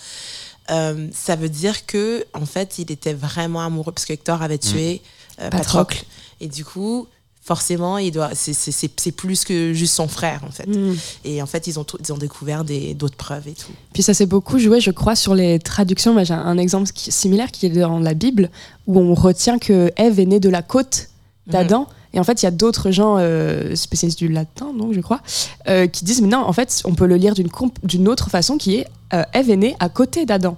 Euh, 0.71 1.09
ça 1.15 1.37
veut 1.37 1.49
dire 1.49 1.87
que 1.87 2.25
en 2.35 2.47
fait, 2.47 2.79
il 2.79 2.91
était 2.91 3.15
vraiment 3.15 3.61
amoureux 3.65 3.93
parce 3.93 4.05
que 4.07 4.13
Hector 4.13 4.43
avait 4.43 4.59
tué 4.59 5.01
euh, 5.41 5.51
Patrocle. 5.51 6.05
Et 6.41 6.49
du 6.49 6.65
coup, 6.65 7.07
forcément, 7.43 7.99
il 7.99 8.11
doit. 8.11 8.31
C'est- 8.35 8.53
C'est 8.53 8.73
c'est- 8.73 8.91
c'est 9.01 9.13
plus 9.13 9.45
que 9.45 9.73
juste 9.73 9.95
son 9.95 10.09
frère 10.09 10.43
en 10.45 10.51
fait. 10.51 10.67
Mm. 10.67 10.97
Et 11.25 11.41
en 11.43 11.47
fait, 11.47 11.67
ils 11.69 11.79
ont 11.79 11.85
tout- 11.85 11.99
ils 12.01 12.13
ont 12.13 12.19
découvert 12.19 12.65
des 12.65 12.95
d'autres 12.95 13.17
preuves 13.17 13.47
et 13.47 13.53
tout. 13.53 13.71
Puis 13.93 14.03
ça 14.03 14.15
s'est 14.15 14.27
beaucoup 14.27 14.59
joué, 14.59 14.81
je 14.81 14.91
crois, 14.91 15.15
sur 15.15 15.35
les 15.35 15.59
traductions. 15.61 16.13
Moi, 16.13 16.25
J'ai 16.25 16.35
un 16.35 16.59
exemple 16.59 16.91
qui- 16.91 17.13
similaire 17.13 17.53
qui 17.53 17.67
est 17.67 17.71
dans 17.71 18.01
la 18.01 18.15
Bible, 18.15 18.51
où 18.89 18.99
on 18.99 19.15
retient 19.15 19.59
que 19.59 19.93
Ève 19.97 20.19
est 20.19 20.27
née 20.27 20.41
de 20.41 20.49
la 20.49 20.63
côte 20.63 21.09
d'Adam. 21.47 21.87
Et 22.15 22.21
en 22.21 22.25
fait, 22.25 22.43
il 22.43 22.45
y 22.45 22.49
a 22.49 22.53
d'autres 22.53 22.91
gens 22.91 23.17
euh, 23.19 23.75
spécialistes 23.77 24.19
du 24.19 24.29
latin, 24.29 24.73
donc 24.73 24.93
je 24.95 25.01
crois, 25.01 25.21
euh, 25.69 25.87
qui 25.87 26.05
disent 26.05 26.23
mais 26.23 26.29
non, 26.29 26.39
en 26.39 26.53
fait, 26.53 26.83
on 26.85 26.95
peut 26.95 27.07
le 27.07 27.17
lire 27.17 27.35
d'une 27.83 28.09
autre 28.09 28.31
façon, 28.31 28.57
qui 28.59 28.77
est 28.77 28.87
euh, 29.13 29.23
Ève 29.33 29.51
est 29.51 29.57
née 29.57 29.77
à 29.81 29.89
côté 29.89 30.25
d'Adam. 30.27 30.57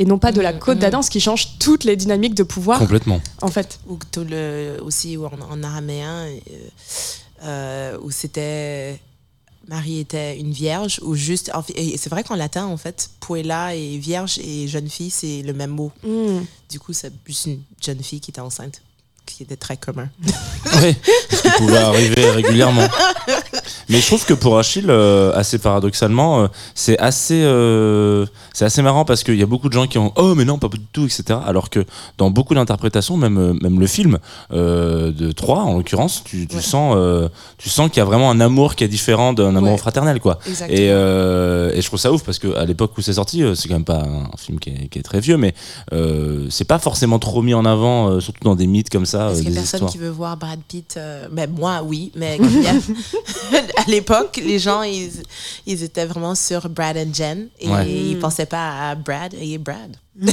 Et 0.00 0.04
non 0.04 0.18
pas 0.18 0.30
de 0.30 0.40
la 0.40 0.52
Mhm, 0.52 0.58
côte 0.60 0.76
mhm. 0.76 0.82
d'Adam, 0.82 1.02
ce 1.02 1.10
qui 1.10 1.18
change 1.20 1.58
toutes 1.58 1.82
les 1.84 1.96
dynamiques 1.96 2.34
de 2.36 2.44
pouvoir, 2.44 2.78
Complètement. 2.78 3.20
en 3.42 3.48
fait. 3.48 3.80
Ou 3.88 3.98
tout 4.12 4.24
le, 4.28 4.76
aussi 4.82 5.16
ou 5.16 5.26
en, 5.26 5.32
en 5.50 5.62
araméen, 5.64 6.26
euh, 7.44 7.96
où 8.02 8.10
c'était. 8.10 9.00
Marie 9.68 9.98
était 9.98 10.38
une 10.38 10.50
vierge 10.52 10.98
ou 11.02 11.14
juste. 11.14 11.50
c'est 11.96 12.08
vrai 12.08 12.24
qu'en 12.24 12.36
latin, 12.36 12.64
en 12.66 12.78
fait, 12.78 13.10
puella 13.20 13.74
et 13.74 13.98
vierge 13.98 14.38
et 14.38 14.66
jeune 14.66 14.88
fille, 14.88 15.10
c'est 15.10 15.42
le 15.42 15.52
même 15.52 15.70
mot. 15.70 15.92
Mm. 16.02 16.38
Du 16.70 16.80
coup, 16.80 16.94
c'est 16.94 17.12
plus 17.14 17.44
une 17.46 17.60
jeune 17.84 18.02
fille 18.02 18.20
qui 18.20 18.30
était 18.30 18.40
enceinte, 18.40 18.80
qui 19.36 19.42
était 19.42 19.56
très 19.56 19.76
commun. 19.76 20.08
Oui, 20.82 20.94
ce 21.30 21.42
qui 21.42 21.48
pouvait 21.56 21.78
arriver 21.78 22.30
régulièrement. 22.30 22.86
Mais 23.88 24.00
je 24.00 24.06
trouve 24.06 24.24
que 24.26 24.34
pour 24.34 24.58
Achille, 24.58 24.86
euh, 24.90 25.32
assez 25.34 25.58
paradoxalement, 25.58 26.42
euh, 26.42 26.46
c'est 26.74 26.98
assez, 26.98 27.40
euh, 27.42 28.26
c'est 28.52 28.66
assez 28.66 28.82
marrant 28.82 29.04
parce 29.06 29.24
qu'il 29.24 29.36
y 29.36 29.42
a 29.42 29.46
beaucoup 29.46 29.68
de 29.68 29.72
gens 29.72 29.86
qui 29.86 29.96
ont 29.98 30.12
oh 30.16 30.34
mais 30.34 30.44
non 30.44 30.58
pas 30.58 30.68
du 30.68 30.78
tout 30.92 31.06
etc. 31.06 31.38
Alors 31.46 31.70
que 31.70 31.86
dans 32.18 32.30
beaucoup 32.30 32.54
d'interprétations, 32.54 33.16
même 33.16 33.58
même 33.62 33.80
le 33.80 33.86
film 33.86 34.18
de 34.50 35.32
Troie 35.32 35.62
en 35.62 35.76
l'occurrence, 35.78 36.22
tu, 36.24 36.46
tu 36.46 36.56
Ouais. 36.56 36.62
sens 36.62 36.96
tu 37.56 37.68
sens 37.70 37.88
qu'il 37.88 37.98
y 37.98 38.02
a 38.02 38.04
vraiment 38.04 38.30
un 38.30 38.40
amour 38.40 38.74
qui 38.76 38.84
est 38.84 38.88
différent 38.88 39.32
d'un 39.32 39.56
amour 39.56 39.72
Ouais. 39.72 39.78
fraternel 39.78 40.20
quoi. 40.20 40.38
Et, 40.68 40.84
et 40.86 41.80
je 41.80 41.86
trouve 41.86 41.98
ça 41.98 42.12
ouf 42.12 42.22
parce 42.24 42.38
que 42.38 42.54
à 42.56 42.64
l'époque 42.66 42.92
où 42.98 43.00
c'est 43.00 43.14
sorti, 43.14 43.42
c'est 43.54 43.68
quand 43.68 43.74
même 43.74 43.84
pas 43.84 44.02
un 44.04 44.36
film 44.36 44.58
qui 44.60 44.70
est, 44.70 44.88
qui 44.88 44.98
est 44.98 45.02
très 45.02 45.20
vieux, 45.20 45.38
mais 45.38 45.54
c'est 46.50 46.66
pas 46.68 46.78
forcément 46.78 47.18
trop 47.18 47.40
mis 47.42 47.54
en 47.54 47.64
avant, 47.64 48.20
surtout 48.20 48.44
dans 48.44 48.54
des 48.56 48.66
mythes 48.66 48.90
comme 48.90 49.06
ça, 49.06 49.17
Est-ce 49.18 49.38
euh, 49.40 49.42
qu'il 49.42 49.48
y 49.50 49.52
des 49.52 49.58
a 49.58 49.60
personne 49.60 49.78
histoires. 49.78 49.92
qui 49.92 49.98
veut 49.98 50.08
voir 50.10 50.36
Brad 50.36 50.60
Pitt 50.66 50.94
euh, 50.96 51.28
ben, 51.30 51.50
Moi, 51.50 51.80
oui, 51.84 52.12
mais 52.14 52.38
a- 52.66 53.80
à 53.82 53.84
l'époque, 53.88 54.40
les 54.44 54.58
gens, 54.58 54.82
ils, 54.82 55.10
ils 55.66 55.82
étaient 55.82 56.06
vraiment 56.06 56.34
sur 56.34 56.68
Brad 56.68 56.96
and 56.96 57.12
Jen 57.14 57.48
et 57.60 57.68
Ouais. 57.68 57.90
ils 57.90 58.18
pensaient 58.18 58.46
pas 58.46 58.90
à 58.90 58.94
Brad 58.94 59.34
et 59.40 59.58
Brad. 59.58 59.96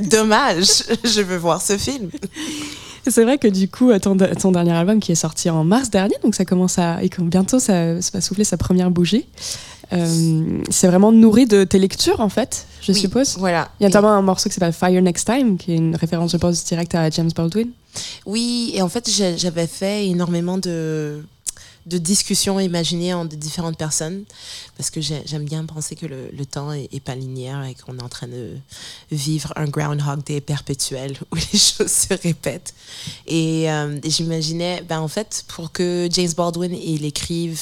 Dommage, 0.00 0.84
je 1.04 1.20
veux 1.22 1.36
voir 1.36 1.60
ce 1.62 1.76
film. 1.78 2.10
C'est 3.06 3.22
vrai 3.22 3.36
que 3.38 3.48
du 3.48 3.68
coup, 3.68 3.92
ton, 3.98 4.16
ton 4.16 4.52
dernier 4.52 4.72
album 4.72 4.98
qui 4.98 5.12
est 5.12 5.16
sorti 5.16 5.50
en 5.50 5.62
mars 5.62 5.90
dernier, 5.90 6.14
donc 6.22 6.34
ça 6.34 6.44
commence 6.44 6.78
à. 6.78 7.02
Et 7.02 7.10
bientôt, 7.18 7.58
ça, 7.58 8.00
ça 8.00 8.10
va 8.14 8.20
souffler 8.20 8.44
sa 8.44 8.56
première 8.56 8.90
bougie. 8.90 9.26
Euh, 9.94 10.62
c'est 10.70 10.86
vraiment 10.88 11.12
nourri 11.12 11.46
de 11.46 11.64
tes 11.64 11.78
lectures, 11.78 12.20
en 12.20 12.28
fait, 12.28 12.66
je 12.80 12.92
Oui, 12.92 12.98
suppose. 13.00 13.36
Voilà. 13.38 13.70
Il 13.78 13.84
y 13.84 13.86
a 13.86 13.88
notamment 13.88 14.10
un 14.12 14.22
morceau 14.22 14.48
qui 14.48 14.54
s'appelle 14.54 14.72
Fire 14.72 15.00
Next 15.02 15.26
Time, 15.26 15.56
qui 15.58 15.72
est 15.72 15.76
une 15.76 15.96
référence, 15.96 16.32
je 16.32 16.36
pense, 16.36 16.64
directe 16.64 16.94
à 16.94 17.08
James 17.10 17.30
Baldwin. 17.34 17.68
Oui, 18.26 18.72
et 18.74 18.82
en 18.82 18.88
fait, 18.88 19.08
j'avais 19.36 19.66
fait 19.68 20.06
énormément 20.08 20.58
de, 20.58 21.22
de 21.86 21.98
discussions 21.98 22.58
imaginées 22.58 23.14
entre 23.14 23.36
différentes 23.36 23.76
personnes, 23.78 24.24
parce 24.76 24.90
que 24.90 25.00
j'ai- 25.00 25.22
j'aime 25.26 25.44
bien 25.44 25.64
penser 25.64 25.94
que 25.94 26.06
le, 26.06 26.30
le 26.36 26.44
temps 26.46 26.72
est, 26.72 26.88
est 26.92 26.98
pas 27.00 27.14
linéaire 27.14 27.62
et 27.64 27.74
qu'on 27.74 27.96
est 27.98 28.02
en 28.02 28.08
train 28.08 28.26
de 28.26 28.56
vivre 29.12 29.52
un 29.54 29.66
Groundhog 29.66 30.24
Day 30.24 30.40
perpétuel 30.40 31.16
où 31.30 31.36
les 31.36 31.58
choses 31.58 31.92
se 31.92 32.14
répètent. 32.20 32.74
Et, 33.28 33.70
euh, 33.70 33.96
et 34.02 34.10
j'imaginais, 34.10 34.82
ben, 34.88 34.98
en 35.00 35.08
fait, 35.08 35.44
pour 35.46 35.70
que 35.70 36.08
James 36.10 36.32
Baldwin 36.36 36.74
il 36.74 37.04
écrive 37.04 37.60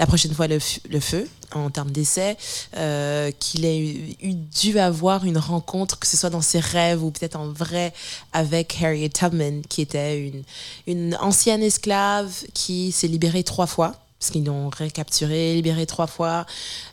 la 0.00 0.06
prochaine 0.06 0.32
fois 0.32 0.46
le 0.46 0.58
feu, 1.00 1.28
en 1.54 1.70
termes 1.70 1.90
d'essai, 1.90 2.36
euh, 2.76 3.30
qu'il 3.38 3.64
ait 3.64 3.78
eu, 3.78 4.16
eu 4.22 4.34
dû 4.34 4.78
avoir 4.78 5.24
une 5.24 5.38
rencontre, 5.38 5.98
que 5.98 6.06
ce 6.06 6.16
soit 6.16 6.30
dans 6.30 6.42
ses 6.42 6.60
rêves 6.60 7.02
ou 7.02 7.10
peut-être 7.10 7.36
en 7.36 7.48
vrai, 7.48 7.92
avec 8.32 8.76
Harriet 8.82 9.08
Tubman, 9.08 9.62
qui 9.68 9.82
était 9.82 10.26
une, 10.28 10.42
une 10.86 11.16
ancienne 11.20 11.62
esclave 11.62 12.32
qui 12.54 12.92
s'est 12.92 13.08
libérée 13.08 13.44
trois 13.44 13.66
fois. 13.66 13.94
Parce 14.20 14.30
qu'ils 14.30 14.44
l'ont 14.46 14.70
recapturée, 14.70 15.54
libérée 15.54 15.84
trois 15.84 16.06
fois, 16.06 16.46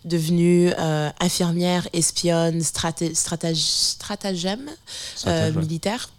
devenue 0.04 0.74
euh, 0.78 1.10
infirmière, 1.22 1.88
espionne, 1.94 2.60
straté- 2.60 3.16
stratège- 3.16 3.94
stratagème 3.94 4.70
euh, 5.28 5.50
ouais. 5.54 5.62
militaire. 5.62 6.10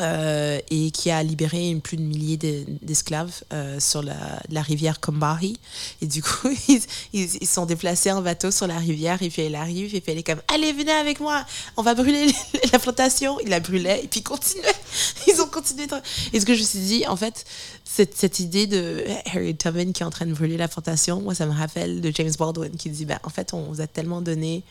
Euh, 0.00 0.60
et 0.70 0.90
qui 0.90 1.10
a 1.10 1.22
libéré 1.22 1.74
plus 1.82 1.96
de 1.96 2.02
milliers 2.02 2.36
de- 2.36 2.64
d'esclaves 2.82 3.42
euh, 3.52 3.80
sur 3.80 4.02
la, 4.02 4.62
rivière 4.62 5.00
Combahee. 5.00 5.58
Et 6.02 6.06
du 6.06 6.22
coup, 6.22 6.48
ils, 6.68 6.82
ils, 7.12 7.46
sont 7.46 7.66
déplacés 7.66 8.12
en 8.12 8.22
bateau 8.22 8.50
sur 8.50 8.66
la 8.66 8.78
rivière, 8.78 9.22
et 9.22 9.30
puis 9.30 9.42
elle 9.42 9.54
arrive, 9.54 9.94
et 9.94 10.00
puis 10.00 10.12
elle 10.12 10.18
est 10.18 10.22
comme 10.22 10.42
Allez, 10.52 10.72
venez 10.72 10.92
avec 10.92 11.20
moi, 11.20 11.44
on 11.76 11.82
va 11.82 11.94
brûler 11.94 12.26
la 12.72 12.78
plantation. 12.78 13.38
Il 13.40 13.48
la 13.48 13.60
brûlait, 13.60 14.04
et 14.04 14.08
puis 14.08 14.20
ils 14.20 14.24
continuaient. 14.24 14.64
Ils 15.26 15.40
ont 15.40 15.46
continué. 15.46 15.86
Et 16.32 16.40
ce 16.40 16.46
que 16.46 16.54
je 16.54 16.60
me 16.60 16.66
suis 16.66 16.78
dit, 16.78 17.06
en 17.06 17.16
fait, 17.16 17.44
cette, 17.84 18.40
idée 18.40 18.66
de 18.66 19.04
Harriet 19.26 19.54
Tubman 19.54 19.92
qui 19.92 20.02
est 20.02 20.06
en 20.06 20.10
train 20.10 20.26
de 20.26 20.32
brûler 20.32 20.56
la 20.56 20.68
plantation, 20.68 21.20
moi, 21.20 21.34
ça 21.34 21.46
me 21.46 21.52
rappelle 21.52 22.00
de 22.00 22.12
James 22.14 22.32
Baldwin 22.38 22.76
qui 22.76 22.90
dit 22.90 23.04
ben, 23.04 23.18
En 23.24 23.30
fait, 23.30 23.52
on 23.54 23.62
vous 23.62 23.80
a 23.80 23.86
tellement 23.86 24.20
donné, 24.20 24.62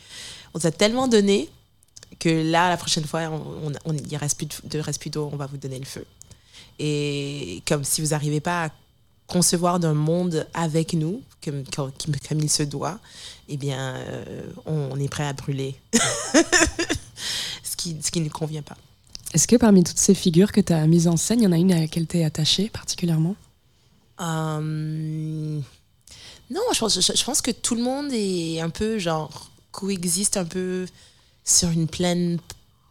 on 0.54 0.58
vous 0.58 0.66
a 0.66 0.70
tellement 0.70 1.08
donné 1.08 1.48
que 2.18 2.28
là, 2.28 2.68
la 2.68 2.76
prochaine 2.76 3.04
fois, 3.04 3.22
on, 3.30 3.92
il 3.92 4.12
ne 4.12 4.18
reste 4.18 4.36
plus 4.36 4.46
de, 4.46 4.54
de- 4.68 4.78
reste 4.80 5.00
plus 5.00 5.10
d'eau, 5.10 5.28
on 5.32 5.36
va 5.36 5.46
vous 5.46 5.56
donner 5.56 5.78
le 5.78 5.84
feu. 5.84 6.04
Et 6.78 7.62
comme 7.66 7.84
si 7.84 8.00
vous 8.00 8.08
n'arrivez 8.08 8.40
pas 8.40 8.66
à 8.66 8.70
concevoir 9.26 9.78
d'un 9.78 9.94
monde 9.94 10.46
avec 10.54 10.94
nous, 10.94 11.22
comme, 11.44 11.64
comme, 11.74 11.92
comme 12.28 12.38
il 12.40 12.48
se 12.50 12.62
doit, 12.62 12.98
eh 13.48 13.56
bien, 13.56 13.96
euh, 13.96 14.42
on, 14.66 14.90
on 14.92 14.98
est 14.98 15.08
prêt 15.08 15.26
à 15.26 15.32
brûler. 15.32 15.74
ce 17.62 17.76
qui 17.76 17.96
ce 18.02 18.10
qui 18.10 18.20
ne 18.20 18.28
convient 18.28 18.62
pas. 18.62 18.76
Est-ce 19.34 19.46
que 19.46 19.56
parmi 19.56 19.84
toutes 19.84 19.98
ces 19.98 20.14
figures 20.14 20.52
que 20.52 20.60
tu 20.60 20.72
as 20.72 20.86
mises 20.86 21.06
en 21.06 21.16
scène, 21.16 21.40
il 21.40 21.44
y 21.44 21.46
en 21.46 21.52
a 21.52 21.56
une 21.58 21.72
à 21.72 21.80
laquelle 21.80 22.06
tu 22.06 22.18
es 22.18 22.24
attachée 22.24 22.70
particulièrement? 22.70 23.36
Euh, 24.20 25.60
non, 26.50 26.60
je 26.72 26.78
pense, 26.78 26.94
je, 27.00 27.12
je 27.14 27.24
pense 27.24 27.42
que 27.42 27.50
tout 27.50 27.74
le 27.74 27.82
monde 27.82 28.08
est 28.12 28.60
un 28.60 28.70
peu 28.70 28.98
genre 28.98 29.50
coexiste 29.70 30.36
un 30.38 30.44
peu 30.46 30.86
sur 31.48 31.70
une 31.70 31.88
plaine 31.88 32.38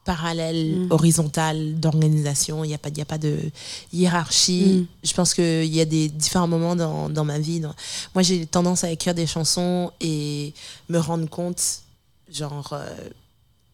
parallèle, 0.04 0.80
Mm. 0.88 0.92
horizontale 0.92 1.76
d'organisation. 1.80 2.64
Il 2.64 2.70
n'y 2.70 2.74
a, 2.74 2.78
pas- 2.78 2.90
y 2.90 3.02
a 3.02 3.06
pas 3.06 3.18
de 3.18 3.38
hiérarchie. 3.94 4.88
Mm. 5.04 5.08
Je 5.08 5.14
pense 5.14 5.34
qu'il 5.34 5.66
y 5.66 5.82
a 5.82 5.86
des 5.86 6.08
différents 6.10 6.48
moments 6.48 6.76
dans, 6.76 7.10
dans 7.10 7.26
ma 7.26 7.40
vie. 7.40 7.60
dans- 7.60 7.76
Moi, 8.16 8.24
j'ai 8.24 8.46
tendance 8.46 8.84
à 8.84 8.90
écrire 8.92 9.14
des 9.14 9.28
chansons 9.28 9.92
et 10.00 10.54
me 10.90 10.98
rendre 10.98 11.28
compte, 11.30 11.62
genre, 12.32 12.70
euh, 12.72 12.88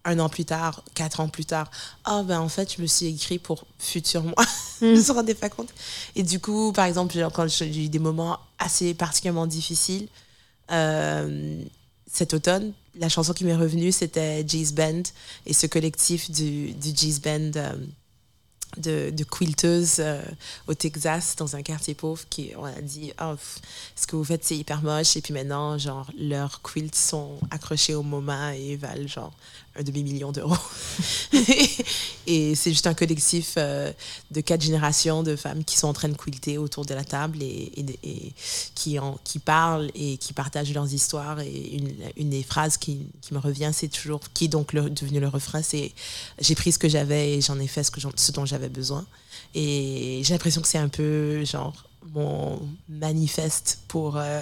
un 0.06 0.19
an 0.19 0.28
plus 0.28 0.43
tard, 0.43 0.84
quatre 0.96 1.19
ans 1.22 1.30
plus 1.30 1.46
tard, 1.46 1.69
ah 2.04 2.24
ben 2.24 2.41
en 2.41 2.50
fait, 2.50 2.74
je 2.76 2.82
me 2.82 2.88
suis 2.88 3.06
écrit 3.06 3.39
pour 3.39 3.63
futur 3.80 4.24
moi. 4.24 4.34
je 4.82 4.88
me 4.88 5.00
Mm. 5.12 5.15
rendais 5.15 5.36
pas 5.36 5.50
compte. 5.50 5.69
Et 6.15 6.24
du 6.24 6.39
coup, 6.39 6.74
par 6.74 6.86
exemple, 6.86 7.15
quand 7.34 7.48
j'ai 7.48 7.86
eu 7.86 7.89
des 7.89 8.00
moments 8.00 8.38
assez 8.60 8.93
particulièrement 8.96 9.48
difficiles, 9.48 10.08
euh, 10.72 11.62
cet 12.12 12.34
automne, 12.34 12.74
la 12.96 13.10
chanson 13.10 13.34
qui 13.34 13.46
m'est 13.46 13.56
revenue, 13.56 13.92
c'était 13.92 14.44
G's 14.44 14.74
Band 14.74 15.04
et 15.46 15.54
ce 15.54 15.68
collectif 15.68 16.30
du, 16.30 16.74
du 16.74 16.94
Band 17.24 17.52
euh, 17.56 19.12
de, 19.12 19.24
quilteuses 19.24 19.98
euh, 20.00 20.22
au 20.68 20.74
Texas, 20.74 21.36
dans 21.36 21.56
un 21.56 21.62
quartier 21.62 21.94
pauvre, 21.94 22.24
qui 22.30 22.52
on 22.58 22.66
a 22.66 22.82
dit 22.82 23.14
oh, 23.22 23.36
ce 23.96 24.08
que 24.08 24.16
vous 24.16 24.24
faites, 24.24 24.44
c'est 24.44 24.58
hyper 24.58 24.82
moche. 24.82 25.16
Et 25.16 25.22
puis 25.22 25.34
maintenant, 25.34 25.78
genre, 25.78 26.10
leurs 26.18 26.62
quilts 26.62 26.96
sont 26.96 27.38
accrochés 27.52 27.96
au 27.96 28.04
MoMA 28.04 28.56
et 28.56 28.76
valent 28.76 29.08
genre 29.08 29.34
un 29.76 29.84
demi-million 29.84 30.32
d'euros. 30.32 30.58
et 32.28 32.56
c'est 32.56 32.72
juste 32.72 32.86
un 32.88 32.94
collectif 32.94 33.56
euh, 33.58 33.92
de 34.32 34.42
quatre 34.42 34.62
générations 34.62 35.24
de 35.24 35.36
femmes 35.36 35.64
qui 35.64 35.78
sont 35.78 35.88
en 35.88 35.94
train 35.94 36.10
de 36.10 36.18
quilter 36.18 36.58
autour 36.58 36.86
de 36.86 36.94
la 36.94 37.04
table 37.04 37.40
et, 37.42 37.72
qui, 38.76 39.00
en, 39.00 39.20
qui 39.24 39.40
parlent 39.40 39.90
et 39.96 40.18
qui 40.18 40.34
partagent 40.34 40.74
leurs 40.74 40.94
histoires. 40.94 41.40
Et 41.40 41.76
une, 41.76 41.94
une 42.18 42.30
des 42.30 42.44
phrases 42.44 42.78
qui, 42.78 43.08
qui 43.22 43.34
me 43.34 43.40
revient, 43.40 43.72
c'est 43.74 43.88
toujours, 43.88 44.22
qui 44.34 44.46
est 44.46 44.50
donc 44.50 44.74
devenu 44.76 45.20
le 45.20 45.28
refrain, 45.28 45.62
c'est 45.62 45.92
j'ai 46.40 46.56
pris 46.56 46.72
ce 46.72 46.80
que 46.80 46.90
j'avais 46.90 47.34
et 47.34 47.42
j'en 47.42 47.60
ai 47.60 47.68
fait 47.68 47.84
ce, 47.84 47.92
que 47.92 48.00
ce 48.16 48.32
dont 48.32 48.46
j'avais 48.46 48.70
besoin. 48.70 49.06
Et 49.56 50.22
j'ai 50.24 50.34
l'impression 50.34 50.62
que 50.62 50.68
c'est 50.68 50.78
un 50.78 50.90
peu 50.90 51.44
genre 51.46 51.74
mon 52.14 52.60
manifeste 52.90 53.80
pour, 53.88 54.18
euh, 54.18 54.42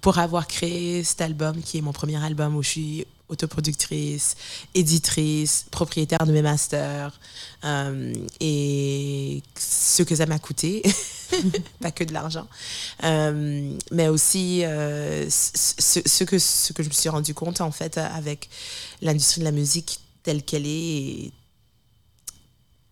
pour 0.00 0.18
avoir 0.18 0.46
créé 0.46 1.04
cet 1.04 1.20
album 1.20 1.60
qui 1.60 1.78
est 1.78 1.80
mon 1.80 1.92
premier 1.92 2.22
album 2.22 2.56
où 2.56 2.62
je 2.62 2.68
suis 2.68 3.06
autoproductrice, 3.32 4.36
éditrice, 4.74 5.66
propriétaire 5.70 6.26
de 6.26 6.32
mes 6.32 6.42
masters 6.42 7.18
euh, 7.64 8.14
et 8.40 9.42
ce 9.58 10.02
que 10.02 10.14
ça 10.14 10.26
m'a 10.26 10.38
coûté, 10.38 10.82
pas 11.80 11.90
que 11.90 12.04
de 12.04 12.12
l'argent, 12.12 12.46
Euh, 13.04 13.76
mais 13.90 14.08
aussi 14.08 14.64
euh, 14.64 15.28
ce, 15.28 16.24
que, 16.24 16.38
ce 16.38 16.72
que 16.72 16.82
je 16.82 16.88
me 16.88 16.94
suis 16.94 17.08
rendu 17.08 17.34
compte 17.34 17.60
en 17.60 17.72
fait 17.72 17.98
avec 17.98 18.48
l'industrie 19.00 19.40
de 19.40 19.44
la 19.44 19.52
musique 19.52 20.00
telle 20.22 20.42
qu'elle 20.42 20.66
est 20.66 21.32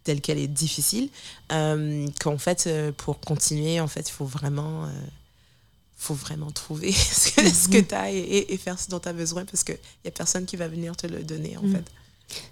telle 0.03 0.21
qu'elle 0.23 0.39
est 0.39 0.49
difficile, 0.49 1.11
qu'en 1.51 2.39
fait, 2.39 2.71
pour 2.97 3.21
continuer, 3.21 3.81
en 3.81 3.87
fait, 3.87 4.09
il 4.09 4.13
faut 4.13 4.25
vraiment, 4.25 4.89
faut 6.03 6.15
vraiment 6.15 6.51
trouver 6.51 6.91
ce 6.93 7.31
que, 7.31 7.49
ce 7.49 7.69
que 7.69 7.79
tu 7.79 7.95
as 7.95 8.11
et, 8.11 8.17
et- 8.19 8.55
et 8.55 8.57
faire 8.57 8.79
ce 8.81 8.89
dont 8.89 8.99
tu 8.99 9.09
as 9.09 9.13
besoin 9.13 9.45
parce 9.45 9.63
qu'il 9.65 9.79
n'y 10.05 10.09
a 10.09 10.11
personne 10.13 10.47
qui 10.47 10.57
va 10.57 10.67
venir 10.67 10.97
te 10.97 11.07
le 11.07 11.23
donner, 11.23 11.57
en 11.59 11.63
Mm. 11.63 11.73
fait. 11.75 11.85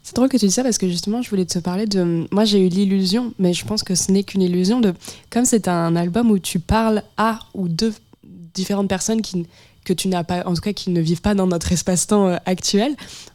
C'est 0.02 0.14
drôle 0.16 0.28
que 0.28 0.37
tu 0.37 0.46
dis 0.46 0.52
ça 0.52 0.64
parce 0.64 0.76
que 0.76 0.88
justement, 0.88 1.22
je 1.22 1.30
voulais 1.30 1.46
te 1.46 1.58
parler 1.61 1.87
de. 1.87 2.26
Moi, 2.32 2.44
j'ai 2.44 2.58
eu 2.58 2.68
l'illusion, 2.68 3.32
mais 3.38 3.52
je 3.54 3.64
pense 3.64 3.82
que 3.84 3.94
ce 3.94 4.11
n'est 4.11 4.24
qu'une 4.24 4.42
illusion 4.42 4.80
de. 4.80 4.92
Comme 5.30 5.44
c'est 5.44 5.68
un 5.68 5.94
album 5.94 6.30
où 6.32 6.38
tu 6.40 6.58
parles 6.58 7.04
à 7.16 7.38
ou 7.54 7.68
de 7.68 7.92
différentes 8.54 8.88
personnes 8.88 9.22
qui, 9.22 9.46
que 9.88 9.92
tu 9.94 10.09
n'as 10.09 10.22
pas, 10.24 10.44
en 10.46 10.55
tout 10.55 10.61
cas, 10.61 10.72
qui 10.72 10.90
ne 10.90 11.01
vivent 11.01 11.20
pas 11.22 11.35
dans 11.35 11.46
notre 11.46 11.72
espace-temps 11.72 12.29
euh, 12.29 12.37
actuel. 12.46 12.94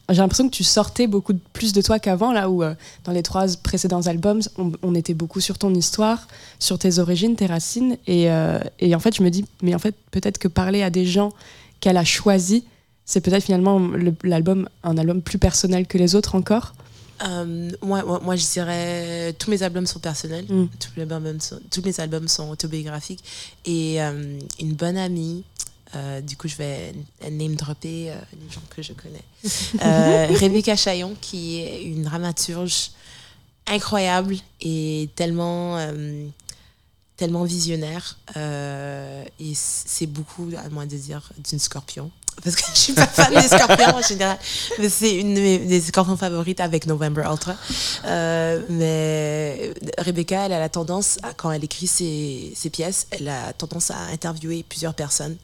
J'ai 0.09 0.17
l'impression 0.21 0.47
que 0.49 0.53
tu 0.55 0.63
sortais 0.63 1.07
beaucoup 1.07 1.33
plus 1.53 1.73
de 1.73 1.81
toi 1.81 1.97
qu'avant, 1.99 2.31
là 2.31 2.49
où 2.49 2.61
euh, 2.63 2.75
dans 3.05 3.11
les 3.11 3.23
trois 3.23 3.45
précédents 3.63 4.01
albums, 4.07 4.41
on, 4.57 4.71
on 4.83 4.95
était 4.95 5.13
beaucoup 5.13 5.39
sur 5.41 5.57
ton 5.57 5.73
histoire, 5.73 6.27
sur 6.59 6.77
tes 6.77 6.99
origines, 6.99 7.35
tes 7.35 7.45
racines. 7.47 7.97
Et, 8.07 8.29
euh, 8.29 8.59
et 8.79 8.93
en 8.95 8.99
fait, 8.99 9.15
je 9.15 9.23
me 9.23 9.29
dis, 9.29 9.45
mais 9.61 9.73
en 9.75 9.79
fait, 9.79 9.95
peut-être 10.11 10.37
que 10.37 10.47
parler 10.47 10.83
à 10.83 10.89
des 10.89 11.05
gens 11.05 11.31
qu'elle 11.79 11.97
a 11.97 12.05
choisis, 12.05 12.61
c'est 13.05 13.21
peut-être 13.21 13.43
finalement 13.43 13.79
le- 13.79 14.15
l'album, 14.23 14.69
un 14.83 14.97
album 14.97 15.21
plus 15.21 15.37
personnel 15.39 15.87
que 15.87 15.97
les 15.97 16.15
autres 16.15 16.35
encore. 16.35 16.73
Euh, 17.27 17.69
moi, 17.81 18.03
moi, 18.03 18.19
moi, 18.23 18.35
je 18.35 18.45
dirais 18.51 19.33
tous 19.39 19.49
mes 19.49 19.61
albums 19.63 19.85
sont 19.85 19.99
personnels, 19.99 20.45
Mm. 20.49 20.67
tous, 20.79 20.89
mes 20.97 21.03
albums 21.13 21.39
sont, 21.39 21.59
tous 21.71 21.81
mes 21.85 21.99
albums 21.99 22.27
sont 22.27 22.49
autobiographiques. 22.49 23.23
Et 23.65 24.01
euh, 24.01 24.39
une 24.59 24.73
bonne 24.73 24.97
amie, 24.97 25.43
euh, 25.95 26.21
du 26.21 26.35
coup, 26.37 26.47
je 26.47 26.55
vais 26.55 26.93
name 27.29 27.55
dropper 27.55 28.11
euh, 28.11 28.15
les 28.33 28.49
gens 28.51 28.61
que 28.69 28.81
je 28.81 28.93
connais. 28.93 29.23
Euh, 29.83 30.27
Rebecca 30.39 30.75
Chaillon, 30.75 31.15
qui 31.21 31.59
est 31.59 31.83
une 31.83 32.03
dramaturge 32.03 32.91
incroyable 33.67 34.35
et 34.61 35.09
tellement, 35.15 35.77
tellement 37.15 37.43
visionnaire. 37.43 38.17
Et 38.35 39.53
c'est 39.53 40.07
beaucoup, 40.07 40.49
à 40.57 40.69
moins 40.69 40.85
de 40.85 40.97
dire, 40.97 41.31
d'une 41.37 41.59
scorpion. 41.59 42.11
Parce 42.43 42.55
que 42.55 42.63
je 42.73 42.79
suis 42.79 42.93
pas 42.93 43.07
fan 43.07 43.33
des 43.33 43.47
scorpions 43.47 43.95
en 43.95 44.01
général. 44.01 44.37
Mais 44.79 44.89
c'est 44.89 45.15
une 45.15 45.33
de 45.33 45.39
mes 45.39 45.59
des 45.59 45.81
scorpions 45.81 46.17
favorites 46.17 46.59
avec 46.59 46.85
November 46.87 47.23
Ultra. 47.29 47.55
Euh, 48.05 48.61
mais 48.69 49.73
Rebecca, 49.97 50.45
elle 50.45 50.53
a 50.53 50.59
la 50.59 50.69
tendance, 50.69 51.19
à, 51.23 51.33
quand 51.33 51.51
elle 51.51 51.63
écrit 51.63 51.87
ses, 51.87 52.53
ses 52.55 52.69
pièces, 52.69 53.07
elle 53.11 53.27
a 53.29 53.53
tendance 53.53 53.91
à 53.91 53.97
interviewer 54.11 54.63
plusieurs 54.67 54.93
personnes 54.93 55.37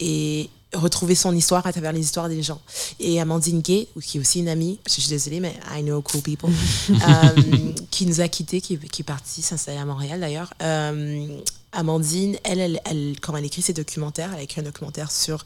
et 0.00 0.50
retrouver 0.74 1.14
son 1.14 1.34
histoire 1.34 1.66
à 1.66 1.72
travers 1.72 1.92
les 1.92 2.00
histoires 2.00 2.28
des 2.28 2.42
gens. 2.42 2.60
Et 3.00 3.20
Amandine 3.20 3.60
Gay, 3.60 3.88
qui 4.02 4.18
est 4.18 4.20
aussi 4.20 4.40
une 4.40 4.48
amie, 4.48 4.78
je 4.86 4.92
suis 4.92 5.08
désolée, 5.08 5.40
mais 5.40 5.54
I 5.74 5.82
know 5.82 6.02
cool 6.02 6.22
people, 6.22 6.50
euh, 6.90 7.72
qui 7.90 8.06
nous 8.06 8.20
a 8.20 8.28
quittés, 8.28 8.60
qui, 8.60 8.78
qui 8.78 9.02
est 9.02 9.04
partie 9.04 9.42
s'installer 9.42 9.78
à 9.78 9.84
Montréal 9.84 10.20
d'ailleurs. 10.20 10.52
Euh, 10.62 11.38
Amandine, 11.76 12.36
elle, 12.44 12.58
elle, 12.60 12.80
elle, 12.84 13.14
quand 13.20 13.36
elle 13.36 13.44
écrit 13.44 13.62
ses 13.62 13.72
documentaires, 13.72 14.30
elle 14.32 14.40
a 14.40 14.42
écrit 14.42 14.60
un 14.60 14.64
documentaire 14.64 15.10
sur 15.12 15.44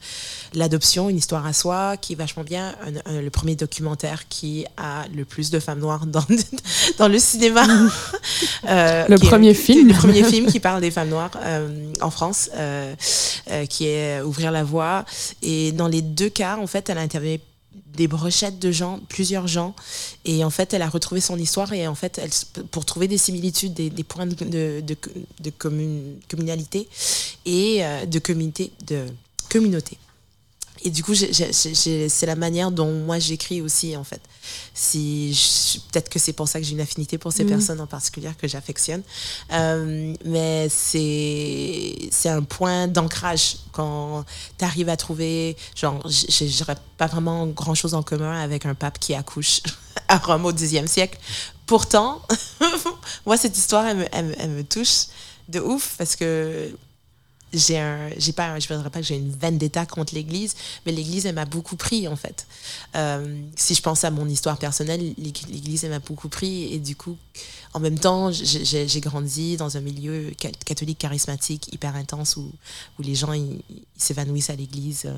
l'adoption, 0.53 1.09
une 1.09 1.17
histoire 1.17 1.45
à 1.45 1.53
soi, 1.53 1.97
qui 1.97 2.13
est 2.13 2.15
vachement 2.15 2.43
bien. 2.43 2.73
Un- 2.85 3.11
un- 3.17 3.21
le 3.21 3.29
premier 3.29 3.55
documentaire 3.55 4.27
qui 4.29 4.65
a 4.77 5.05
le 5.13 5.25
plus 5.25 5.49
de 5.51 5.59
femmes 5.59 5.79
noires 5.79 6.05
dans, 6.05 6.25
dans 6.97 7.07
le 7.07 7.19
cinéma. 7.19 7.65
Euh, 8.67 9.05
Le 9.07 9.15
est- 9.15 9.27
premier 9.27 9.53
film. 9.53 9.87
Le 9.87 9.93
premier 9.93 10.23
film 10.23 10.45
qui 10.47 10.59
parle 10.59 10.81
des 10.81 10.91
femmes 10.91 11.09
noires 11.09 11.31
euh, 11.43 11.91
en 12.01 12.09
France, 12.11 12.49
euh, 12.55 12.93
qui 13.69 13.87
est 13.87 14.21
Ouvrir 14.21 14.51
la 14.51 14.63
voie. 14.63 15.05
Et 15.41 15.71
dans 15.71 15.87
les 15.87 16.01
deux 16.01 16.29
cas, 16.29 16.57
en 16.57 16.67
fait, 16.67 16.89
elle 16.89 16.97
a 16.97 17.01
interviewé 17.01 17.39
des 17.95 18.07
brochettes 18.07 18.59
de 18.59 18.71
gens, 18.71 18.99
plusieurs 19.09 19.47
gens, 19.47 19.75
et 20.25 20.43
en 20.43 20.49
fait, 20.49 20.73
elle 20.73 20.81
a 20.81 20.89
retrouvé 20.89 21.21
son 21.21 21.37
histoire 21.37 21.71
et 21.73 21.87
en 21.87 21.95
fait, 21.95 22.21
pour 22.71 22.85
trouver 22.85 23.07
des 23.07 23.17
similitudes, 23.17 23.73
des, 23.73 24.03
points 24.03 24.25
de, 24.27 24.35
de, 24.35 24.81
de, 24.81 24.95
de 25.41 25.49
commun- 25.49 26.15
communalité 26.29 26.87
et 27.45 27.83
euh, 27.83 28.05
de 28.05 28.19
communauté, 28.19 28.71
de 28.87 29.05
communauté. 29.49 29.97
Et 30.83 30.89
du 30.89 31.03
coup, 31.03 31.13
c'est 31.13 32.25
la 32.25 32.35
manière 32.35 32.71
dont 32.71 32.91
moi 32.91 33.19
j'écris 33.19 33.61
aussi, 33.61 33.95
en 33.95 34.03
fait. 34.03 34.21
Si 34.73 35.81
Peut-être 35.91 36.09
que 36.09 36.17
c'est 36.19 36.33
pour 36.33 36.47
ça 36.47 36.59
que 36.59 36.65
j'ai 36.65 36.71
une 36.73 36.81
affinité 36.81 37.17
pour 37.17 37.31
ces 37.31 37.43
Mhm. 37.43 37.49
personnes 37.49 37.81
en 37.81 37.87
particulier 37.87 38.29
que 38.37 38.47
j'affectionne. 38.47 39.03
Euh, 39.53 40.13
mais 40.25 40.67
c'est 40.69 42.29
un 42.29 42.41
point 42.43 42.87
d'ancrage 42.87 43.57
quand 43.73 44.25
tu 44.57 44.65
arrives 44.65 44.89
à 44.89 44.97
trouver. 44.97 45.55
Genre, 45.75 46.01
j'aurais 46.07 46.77
pas 46.97 47.07
vraiment 47.07 47.45
grand-chose 47.47 47.93
en 47.93 48.01
commun 48.03 48.39
avec 48.41 48.65
un 48.65 48.73
pape 48.75 48.97
qui 48.99 49.13
accouche 49.13 49.61
à 50.07 50.17
Rome 50.17 50.45
au 50.45 50.51
Xe 50.53 50.85
siècle. 50.87 51.19
Pourtant, 51.67 52.21
moi, 53.25 53.37
cette 53.37 53.57
histoire, 53.57 53.85
elle 53.87 53.97
me, 53.97 54.05
elle 54.11 54.25
me- 54.25 54.35
elle 54.41 54.49
me 54.49 54.63
touche 54.63 55.05
de 55.49 55.59
ouf 55.59 55.95
parce 55.97 56.15
que 56.15 56.71
j'ai 57.53 57.77
un 57.79 58.09
j'ai 58.17 58.31
pas 58.31 58.59
je 58.59 58.67
voudrais 58.73 58.89
pas 58.89 58.99
que 58.99 59.05
j'ai 59.05 59.17
une 59.17 59.31
vendetta 59.31 59.85
contre 59.85 60.13
l'église 60.15 60.55
mais 60.85 60.91
l'église 60.91 61.25
m'a 61.27 61.45
beaucoup 61.45 61.75
pris 61.75 62.07
en 62.07 62.15
fait. 62.15 62.47
Euh, 62.95 63.41
si 63.55 63.75
je 63.75 63.81
pense 63.81 64.03
à 64.03 64.11
mon 64.11 64.27
histoire 64.27 64.57
personnelle 64.57 65.13
l'ég- 65.17 65.47
l'église 65.49 65.83
m'a 65.85 65.99
beaucoup 65.99 66.29
pris 66.29 66.73
et 66.73 66.79
du 66.79 66.95
coup 66.95 67.17
en 67.73 67.79
même 67.79 67.99
temps 67.99 68.31
j'ai- 68.31 68.99
grandi 69.01 69.57
dans 69.57 69.77
un 69.77 69.81
milieu 69.81 70.31
ca- 70.39 70.51
catholique 70.65 70.97
charismatique 70.99 71.73
hyper 71.73 71.95
intense 71.95 72.37
où, 72.37 72.51
où 72.99 73.01
les 73.01 73.15
gens 73.15 73.33
s'évanouissent 73.97 74.49
à 74.49 74.55
l'église 74.55 75.03
euh, 75.05 75.15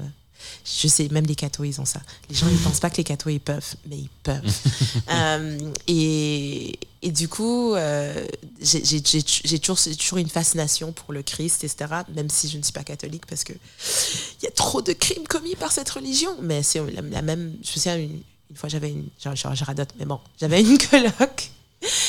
je 0.66 0.88
sais, 0.88 1.08
même 1.10 1.26
les 1.26 1.36
cathos, 1.36 1.64
ils 1.66 1.80
ont 1.82 1.86
ça. 1.86 2.02
Les 2.30 2.36
gens, 2.36 2.48
ils 2.50 2.58
pensent 2.58 2.80
pas 2.80 2.90
que 2.90 2.98
les 2.98 3.04
cathos, 3.04 3.30
ils 3.30 3.40
peuvent, 3.40 3.76
mais 3.90 3.98
ils 3.98 4.10
peuvent. 4.24 4.42
Euh, 5.10 5.60
et, 5.88 6.80
et 7.02 7.12
du 7.12 7.28
coup, 7.28 7.74
euh, 7.76 8.26
j'ai 8.62 9.60
toujours, 9.60 9.78
toujours 9.98 10.18
une 10.18 10.30
fascination 10.30 10.92
pour 10.92 11.14
le 11.14 11.22
Christ, 11.22 11.64
etc., 11.64 11.86
même 12.16 12.30
si 12.30 12.50
je 12.50 12.58
ne 12.58 12.64
suis 12.64 12.72
pas 12.74 12.84
catholique, 12.84 13.26
parce 13.28 13.44
que 13.44 13.54
il 13.54 14.44
y 14.46 14.48
a 14.48 14.52
trop 14.52 14.82
de 14.82 14.94
crimes 14.94 15.28
commis 15.28 15.56
par 15.56 15.72
cette 15.72 15.90
religion. 15.90 16.36
Mais 16.42 16.64
c'est 16.64 16.80
la, 16.92 17.02
la 17.02 17.22
même. 17.22 17.54
Je 17.64 17.70
me 17.70 17.74
souviens, 17.74 17.98
une, 17.98 18.22
une 18.50 18.56
fois, 18.56 18.70
j'avais 18.70 18.90
une. 18.90 19.06
Je, 19.24 19.30
je- 19.36 19.56
je 19.56 19.64
radote, 19.64 19.90
mais 20.00 20.06
bon, 20.06 20.20
j'avais 20.40 20.62
une 20.62 20.78
coloc. 20.78 21.50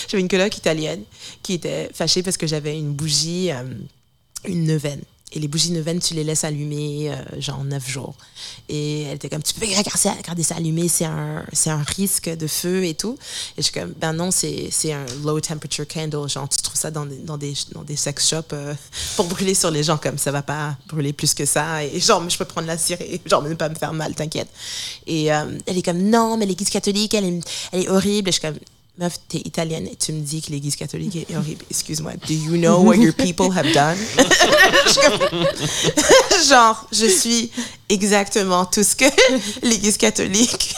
J'avais 0.08 0.20
une 0.22 0.28
coloc 0.28 0.56
italienne 0.56 1.02
qui 1.42 1.54
était 1.54 1.90
fâchée 1.92 2.22
parce 2.22 2.36
que 2.36 2.46
j'avais 2.46 2.78
une 2.78 2.92
bougie, 2.92 3.50
euh, 3.50 3.64
une 4.46 4.64
neuvaine. 4.66 5.02
Et 5.32 5.40
les 5.40 5.48
bougies 5.48 5.72
neuvaines, 5.72 5.98
tu 5.98 6.14
les 6.14 6.22
laisses 6.22 6.44
allumer 6.44 7.10
euh, 7.10 7.40
genre 7.40 7.64
neuf 7.64 7.88
jours. 7.88 8.14
Et 8.68 9.02
elle 9.02 9.16
était 9.16 9.28
comme, 9.28 9.42
tu 9.42 9.52
peux 9.54 9.66
garder 9.66 10.42
ça 10.44 10.54
allumé, 10.54 10.86
c'est 10.86 11.06
un, 11.06 11.44
un 11.66 11.82
risque 11.82 12.28
de 12.28 12.46
feu 12.46 12.84
et 12.84 12.94
tout. 12.94 13.18
Et 13.56 13.62
je 13.62 13.62
suis 13.62 13.72
comme, 13.72 13.92
ben 13.92 14.12
non, 14.12 14.30
c'est, 14.30 14.70
un 14.92 15.04
low 15.24 15.40
temperature 15.40 15.88
candle. 15.88 16.28
Genre, 16.28 16.48
tu 16.48 16.58
trouves 16.58 16.76
ça 16.76 16.92
dans 16.92 17.04
des, 17.04 17.16
dans 17.16 17.36
des, 17.36 17.54
dans 17.72 17.82
des 17.82 17.96
sex 17.96 18.28
shops 18.28 18.52
euh, 18.52 18.74
pour 19.16 19.26
brûler 19.26 19.54
sur 19.54 19.72
les 19.72 19.82
gens, 19.82 19.96
comme 19.96 20.18
ça 20.18 20.30
va 20.30 20.42
pas 20.42 20.76
brûler 20.88 21.12
plus 21.12 21.34
que 21.34 21.46
ça. 21.46 21.84
Et 21.84 21.98
genre, 21.98 22.28
je 22.28 22.38
peux 22.38 22.44
prendre 22.44 22.68
la 22.68 22.78
cire 22.78 23.00
et 23.00 23.20
genre, 23.26 23.42
ne 23.42 23.54
pas 23.54 23.68
me 23.68 23.74
faire 23.74 23.92
mal, 23.92 24.14
t'inquiète. 24.14 24.48
Et 25.06 25.32
euh, 25.32 25.58
elle 25.66 25.78
est 25.78 25.82
comme, 25.82 26.02
non, 26.02 26.36
mais 26.36 26.46
l'église 26.46 26.70
catholique, 26.70 27.14
elle 27.14 27.24
est, 27.24 27.40
elle 27.72 27.80
est 27.82 27.88
horrible. 27.88 28.28
Et 28.28 28.32
je 28.32 28.38
suis 28.38 28.48
comme, 28.48 28.58
meuf, 28.98 29.18
t'es 29.28 29.38
italienne 29.38 29.88
et 29.88 29.96
tu 29.96 30.12
me 30.12 30.20
dis 30.20 30.40
que 30.40 30.50
l'église 30.50 30.76
catholique 30.76 31.16
est 31.16 31.36
horrible. 31.36 31.64
Excuse-moi, 31.70 32.12
do 32.26 32.34
you 32.34 32.56
know 32.56 32.80
what 32.80 32.96
your 32.96 33.12
people 33.12 33.50
have 33.50 33.72
done? 33.72 33.96
Genre, 36.48 36.86
je 36.92 37.06
suis 37.06 37.50
exactement 37.88 38.66
tout 38.66 38.84
ce 38.84 38.94
que 38.94 39.04
l'église 39.66 39.96
catholique 39.96 40.74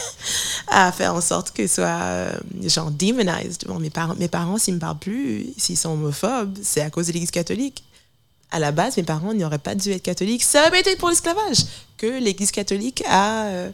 a 0.69 0.93
fait 0.93 1.09
en 1.09 1.21
sorte 1.21 1.53
que 1.53 1.67
soit, 1.67 1.87
euh, 1.87 2.33
genre, 2.67 2.91
demonized. 2.91 3.65
Bon, 3.67 3.79
mes 3.79 3.91
parents, 3.91 4.15
mes 4.19 4.29
parents 4.29 4.59
s'ils 4.59 4.75
me 4.75 4.81
parlent 4.81 4.99
plus, 4.99 5.47
s'ils 5.59 5.77
sont 5.77 5.91
homophobes, 5.91 6.59
c'est 6.63 6.81
à 6.81 6.91
cause 6.91 7.09
de 7.09 7.13
l'église 7.13 7.31
catholique. 7.31 7.85
À 8.53 8.59
la 8.61 8.71
base, 8.73 8.97
mes 8.97 9.03
parents 9.03 9.35
n'auraient 9.35 9.59
pas 9.59 9.75
dû 9.75 9.91
être 9.91 10.03
catholiques. 10.03 10.45
Ça 10.45 10.69
aurait 10.69 10.81
été 10.81 10.95
pour 10.97 11.09
l'esclavage 11.11 11.59
que 11.99 12.07
l'Église 12.07 12.53
catholique 12.53 13.03
a, 13.09 13.47
euh, 13.47 13.71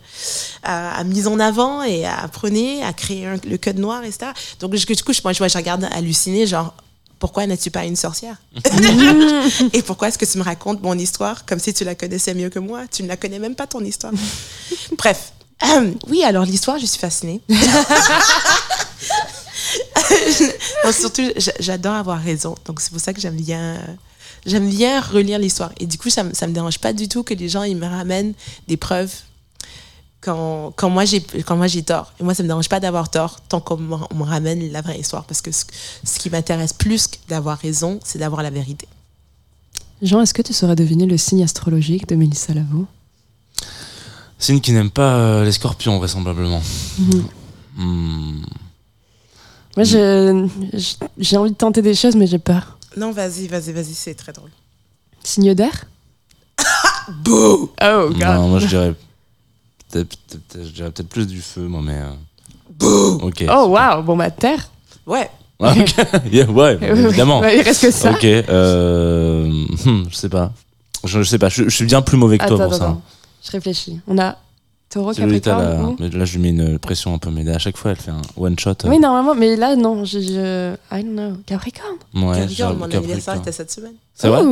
a, 0.63 0.97
a 0.99 1.05
mis 1.05 1.27
en 1.27 1.39
avant 1.41 1.83
et 1.83 2.07
a 2.07 2.27
prôné, 2.29 2.83
a 2.83 2.93
créé 2.93 3.27
un- 3.27 3.37
le 3.49 3.59
code 3.59 3.79
noir, 3.79 4.03
etc. 4.03 4.31
Donc, 4.61 4.75
je- 4.75 4.87
du 4.87 5.03
coup, 5.05 5.13
je- 5.13 5.21
moi, 5.25 5.33
je, 5.35 5.43
regarde 5.57 5.85
halluciné, 5.93 6.47
genre, 6.47 6.75
pourquoi 7.19 7.47
n'es-tu 7.47 7.71
pas 7.71 7.85
une 7.85 7.97
sorcière? 7.97 8.37
Et 9.75 9.83
pourquoi 9.83 10.09
est-ce 10.09 10.19
que 10.19 10.25
tu 10.25 10.39
me 10.39 10.43
racontes 10.43 10.83
mon 10.83 10.99
histoire 10.99 11.45
comme 11.45 11.59
si 11.59 11.75
tu 11.75 11.85
la 11.85 11.95
connaissais 11.95 12.33
mieux 12.35 12.49
que 12.49 12.59
moi? 12.59 12.87
Tu 12.91 13.03
ne 13.03 13.09
la 13.09 13.17
connais 13.17 13.39
même 13.39 13.55
pas, 13.55 13.67
ton 13.67 13.81
histoire. 13.85 14.13
Bref. 14.99 15.33
Oui, 16.09 16.25
alors 16.25 16.45
l'histoire, 16.45 16.79
je 16.79 16.87
suis 16.87 16.99
fascinée. 16.99 17.41
Non, 20.85 20.93
surtout, 20.93 21.23
j'a- 21.37 21.53
j'adore 21.61 21.95
avoir 21.95 22.21
raison. 22.21 22.55
Donc, 22.65 22.81
c'est 22.81 22.91
pour 22.91 23.01
ça 23.01 23.13
que 23.13 23.21
j'aime 23.21 23.37
bien, 23.37 23.77
euh, 23.77 23.79
j'aime 24.47 24.69
bien 24.69 25.01
relire 25.01 25.39
l'histoire. 25.39 25.73
Et 25.79 25.87
du 25.87 25.99
coup, 25.99 26.11
ça, 26.11 26.25
me- 26.25 26.35
ça 26.35 26.47
me 26.47 26.53
dérange 26.53 26.79
pas 26.79 26.93
du 26.93 27.09
tout 27.09 27.23
que 27.23 27.35
les 27.35 27.49
gens 27.49 27.63
ils 27.63 27.77
me 27.77 27.87
ramènent 27.87 28.35
des 28.69 28.77
preuves 28.77 29.13
quand, 30.21 30.73
quand 30.77 30.89
moi 30.91 31.05
j'ai 31.05 31.21
quand 31.21 31.57
moi 31.57 31.67
j'ai 31.67 31.83
tort. 31.83 32.13
Et 32.21 32.23
moi, 32.25 32.35
ça 32.35 32.43
me 32.43 32.49
dérange 32.49 32.69
pas 32.69 32.81
d'avoir 32.81 33.11
tort 33.11 33.41
tant 33.49 33.61
qu'on 33.61 33.77
me, 33.77 33.97
on 34.11 34.15
me 34.15 34.23
ramène 34.25 34.71
la 34.71 34.81
vraie 34.81 34.99
histoire. 35.01 35.25
Parce 35.25 35.41
que 35.43 35.51
ce, 35.53 35.65
ce 36.05 36.19
qui 36.19 36.31
m'intéresse 36.31 36.73
plus 36.73 37.09
que 37.09 37.17
d'avoir 37.29 37.59
raison, 37.59 37.99
c'est 38.05 38.19
d'avoir 38.19 38.43
la 38.43 38.51
vérité. 38.51 38.87
Jean, 40.01 40.21
est-ce 40.21 40.35
que 40.35 40.43
tu 40.43 40.53
saurais 40.53 40.75
deviner 40.77 41.07
le 41.07 41.17
signe 41.17 41.43
astrologique 41.45 42.09
de 42.09 42.17
Mélissa 42.17 42.55
Lavo 42.55 42.87
Signe 44.39 44.61
qui 44.61 44.73
n'aime 44.73 44.91
pas 44.91 45.15
euh, 45.17 45.45
les 45.45 45.53
scorpions, 45.53 45.99
vraisemblablement. 45.99 46.61
Mhm. 46.99 47.25
Hmm. 47.77 48.43
Moi, 49.77 49.85
j'ai 51.19 51.37
envie 51.37 51.51
de 51.53 51.57
tenter 51.57 51.81
des 51.83 51.95
choses, 51.95 52.17
mais 52.17 52.27
j'ai 52.27 52.39
peur. 52.41 52.77
Non, 52.97 53.11
vas-y, 53.13 53.47
vas-y, 53.49 53.73
vas-y, 53.73 53.95
c'est 53.95 54.15
très 54.15 54.33
drôle. 54.33 54.51
Signe 55.25 55.55
d'air 55.55 55.85
Bouh 57.25 57.71
Oh, 57.83 58.11
Non, 58.17 58.49
moi 58.49 58.59
je 58.59 58.67
dirais 58.67 58.95
peut-être 59.91 60.09
peut-être- 60.17 60.43
peut-être- 60.49 60.67
je 60.67 60.73
dirais 60.73 60.91
peut-être 60.91 61.09
plus 61.09 61.27
du 61.27 61.41
feu, 61.41 61.63
moi, 61.63 61.81
mais. 61.83 61.99
euh, 62.01 62.13
Bouh 62.79 63.19
Ok. 63.27 63.45
Oh, 63.49 63.67
waouh 63.69 64.03
Bon, 64.03 64.17
bah, 64.17 64.31
terre. 64.31 64.69
Ouais. 65.07 65.31
Ah. 65.61 65.75
Yeah, 66.33 66.47
ouais, 66.51 66.79
évidemment. 66.83 67.41
Ouais, 67.41 67.59
il 67.59 67.63
reste 67.63 67.83
que 67.83 67.91
ça. 67.91 68.11
Ok. 68.13 68.25
Euh... 68.25 69.47
hmm, 69.85 70.05
je 70.11 70.15
sais 70.15 70.29
pas. 70.29 70.53
Je, 71.05 71.23
je 71.23 71.29
sais 71.29 71.39
pas. 71.39 71.49
Je, 71.49 71.65
je 71.65 71.69
suis 71.71 71.85
bien 71.85 72.03
plus 72.03 72.17
mauvais 72.17 72.39
que 72.39 72.47
toi 72.47 72.57
Attends, 72.57 72.69
pour 72.69 72.75
ça. 72.79 72.85
attends. 72.85 73.03
Je 73.45 73.51
réfléchis. 73.53 74.01
On 74.07 74.19
a 74.19 74.37
Taureau, 74.93 75.13
Capricorne. 75.13 75.63
là, 75.65 75.83
ou- 75.85 75.97
mais 75.99 76.09
là, 76.11 76.25
je 76.25 76.35
lui 76.39 76.43
mets 76.43 76.51
une 76.51 76.79
pression 76.79 77.15
un 77.15 77.19
peu, 77.19 77.31
mais 77.31 77.49
à 77.51 77.59
chaque 77.59 77.77
fois, 77.77 77.93
elle 77.93 77.97
fait 77.97 78.11
un 78.11 78.21
one 78.37 78.59
shot. 78.59 78.71
euh, 78.71 78.89
Oui, 78.89 78.99
normalement, 78.99 79.35
mais 79.35 79.57
là, 79.57 79.75
non. 79.77 80.05
Je, 80.05 80.19
je... 80.21 80.75
I 80.95 81.03
don't 81.03 81.13
know. 81.15 81.33
Capricorne. 81.47 81.97
Ouais, 82.15 82.41
Capricorne, 82.41 82.49
genre, 82.57 82.69
mon 82.73 82.79
Capricorne. 82.81 83.05
anniversaire 83.05 83.35
était 83.37 83.53
cette 83.53 83.71
semaine. 83.71 83.93
C'est 84.15 84.29
vrai 84.29 84.43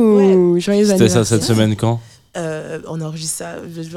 joyeux 0.59 0.85
C'était 0.85 1.09
ça 1.09 1.23
cette 1.25 1.43
semaine 1.43 1.75
quand 1.75 1.99
Euh, 2.37 2.79
on 2.87 3.01
enregistre 3.01 3.39
ça. 3.39 3.55
Je, 3.75 3.81
je- 3.83 3.89
je- 3.89 3.95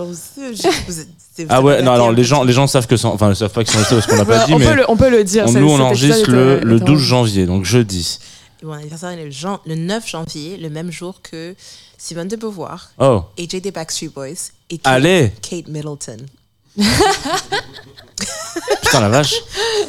vous 0.88 1.00
êtes- 1.00 1.08
c'est- 1.36 1.46
Ah 1.48 1.62
ouais, 1.62 1.80
non, 1.82 1.92
alors 1.92 2.10
les 2.10 2.24
gens, 2.24 2.42
les 2.42 2.52
gens 2.52 2.66
savent 2.66 2.86
que 2.88 2.96
enfin, 3.06 3.30
ils 3.30 3.36
savent 3.36 3.52
pas 3.52 3.62
que 3.62 3.70
c'est 3.70 3.78
parce 3.94 4.06
qu'on 4.08 4.16
l'a 4.16 4.24
pas 4.24 4.44
dit, 4.44 4.52
on, 4.54 4.58
mais 4.58 4.66
peut 4.66 4.74
le, 4.74 4.84
on 4.90 4.96
peut 4.96 5.08
le 5.08 5.22
dire. 5.22 5.44
on- 5.46 5.52
nous 5.52 5.70
on 5.70 5.78
enregistre 5.78 6.30
le, 6.32 6.58
le 6.60 6.78
est 6.78 6.82
en- 6.82 6.84
12 6.84 7.00
janvier, 7.00 7.46
donc 7.46 7.64
jeudi. 7.64 8.18
Mon 8.64 8.72
anniversaire 8.72 9.10
est 9.10 9.24
le, 9.24 9.30
jan- 9.30 9.60
le 9.66 9.74
9 9.74 10.08
janvier, 10.08 10.56
le 10.56 10.70
même 10.70 10.90
jour 10.90 11.20
que 11.22 11.54
Simone 11.98 12.28
de 12.28 12.36
Beauvoir, 12.36 12.90
Oh, 12.98 13.22
AJ 13.38 13.60
des 13.60 13.70
Backstreet 13.70 14.08
Boys 14.08 14.50
et 14.70 14.78
Kate, 14.78 14.86
allez, 14.92 15.32
Kate 15.42 15.68
Middleton. 15.68 16.18
putain 18.82 19.00
la 19.00 19.08
vache. 19.08 19.34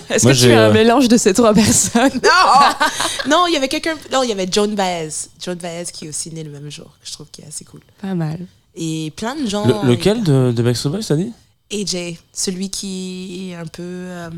Est-ce 0.09 0.23
Moi, 0.25 0.33
que 0.33 0.39
tu 0.39 0.45
es 0.49 0.53
un 0.53 0.69
euh, 0.69 0.73
mélange 0.73 1.07
de 1.07 1.17
ces 1.17 1.33
trois 1.33 1.53
personnes? 1.53 2.11
Non 2.23 3.29
Non, 3.29 3.45
il 3.47 3.53
y 3.53 3.57
avait 3.57 3.67
quelqu'un. 3.67 3.95
Non, 4.11 4.23
il 4.23 4.29
y 4.29 4.31
avait 4.31 4.47
Joan 4.51 4.75
Baez. 4.75 5.09
Joan 5.43 5.57
Baez 5.57 5.85
qui 5.91 6.05
est 6.05 6.09
aussi 6.09 6.31
né 6.31 6.43
le 6.43 6.51
même 6.51 6.69
jour, 6.69 6.91
que 7.01 7.07
je 7.07 7.11
trouve 7.13 7.27
qui 7.31 7.41
est 7.41 7.47
assez 7.47 7.65
cool. 7.65 7.81
Pas 8.01 8.13
mal. 8.13 8.39
Et 8.75 9.11
plein 9.15 9.35
de 9.35 9.47
gens. 9.47 9.65
Le- 9.65 9.89
lequel 9.89 10.23
de, 10.23 10.51
de 10.55 10.63
Backstreet 10.63 10.89
Boys, 10.91 11.03
t'as 11.07 11.15
dit? 11.15 11.31
AJ, 11.71 12.17
celui 12.33 12.69
qui 12.69 13.49
est 13.51 13.55
un 13.55 13.65
peu. 13.65 13.81
euh, 13.83 14.29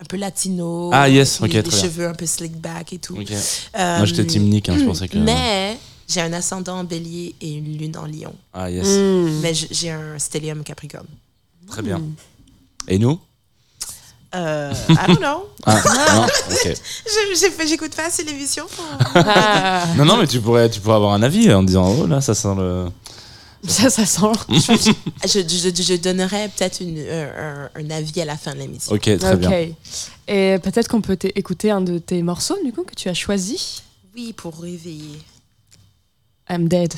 un 0.00 0.04
peu 0.08 0.16
latino. 0.16 0.90
Ah, 0.92 1.08
yes, 1.08 1.40
ok, 1.40 1.52
Les 1.52 1.62
très 1.62 1.80
cheveux 1.82 2.08
un 2.08 2.14
peu 2.14 2.26
slick 2.26 2.56
back 2.56 2.92
et 2.92 2.98
tout. 2.98 3.16
Euh, 3.18 3.96
Moi 3.98 4.06
j'étais 4.06 4.24
Team 4.24 4.44
Nick, 4.48 4.68
hein, 4.68 4.76
pour 4.84 4.96
ça 4.96 5.06
que. 5.08 5.18
Mais 5.18 5.78
j'ai 6.08 6.20
un 6.22 6.32
ascendant 6.32 6.78
en 6.78 6.84
bélier 6.84 7.34
et 7.40 7.52
une 7.52 7.76
lune 7.78 7.96
en 7.96 8.06
lion. 8.06 8.34
Ah 8.52 8.70
yes, 8.70 8.86
Hmm. 8.86 9.40
Mais 9.42 9.52
j'ai 9.54 9.90
un 9.90 10.18
stellium 10.18 10.62
capricorne. 10.64 11.06
très 11.68 11.82
bien. 11.82 12.00
Et 12.88 12.98
nous? 12.98 13.20
Euh, 14.34 14.72
I 14.88 14.94
don't 15.08 15.18
know. 15.18 15.46
Ah, 15.66 15.82
non, 16.14 16.22
ok. 16.24 16.64
Je- 16.64 17.38
j'ai 17.38 17.50
fait- 17.50 17.66
J'écoute 17.66 17.94
pas 17.94 18.06
assez 18.06 18.22
l'émission. 18.24 18.64
pour- 18.74 18.84
Ah, 19.16 19.84
Non, 19.96 20.04
non, 20.04 20.16
mais 20.16 20.26
tu 20.26 20.40
pourrais, 20.40 20.70
tu 20.70 20.80
pourrais 20.80 20.94
avoir 20.96 21.12
un 21.12 21.22
avis 21.22 21.52
en 21.52 21.62
disant, 21.64 21.94
oh 22.00 22.06
là, 22.06 22.20
ça 22.20 22.34
sent 22.34 22.54
le. 22.56 22.86
Ça, 23.66 23.90
ça 23.90 24.06
sent. 24.06 24.20
je, 24.48 25.40
je, 25.40 25.82
je 25.82 25.94
donnerais 25.96 26.48
peut-être 26.56 26.82
un, 26.82 27.90
avis 27.90 28.20
à 28.20 28.24
la 28.24 28.36
fin 28.36 28.54
de 28.54 28.58
l'émission. 28.60 28.94
Ok, 28.94 29.18
très 29.18 29.36
bien. 29.36 29.68
Et 30.28 30.56
peut-être 30.62 30.88
qu'on 30.88 31.00
peut 31.02 31.18
écouter 31.34 31.70
un 31.70 31.80
de 31.80 31.98
tes 31.98 32.22
morceaux, 32.22 32.56
du 32.64 32.72
coup, 32.72 32.84
que 32.84 32.94
tu 32.94 33.08
as 33.08 33.14
choisi. 33.14 33.82
Oui, 34.14 34.32
pour 34.32 34.56
réveiller. 34.60 35.18
I'm 36.48 36.68
dead. 36.68 36.94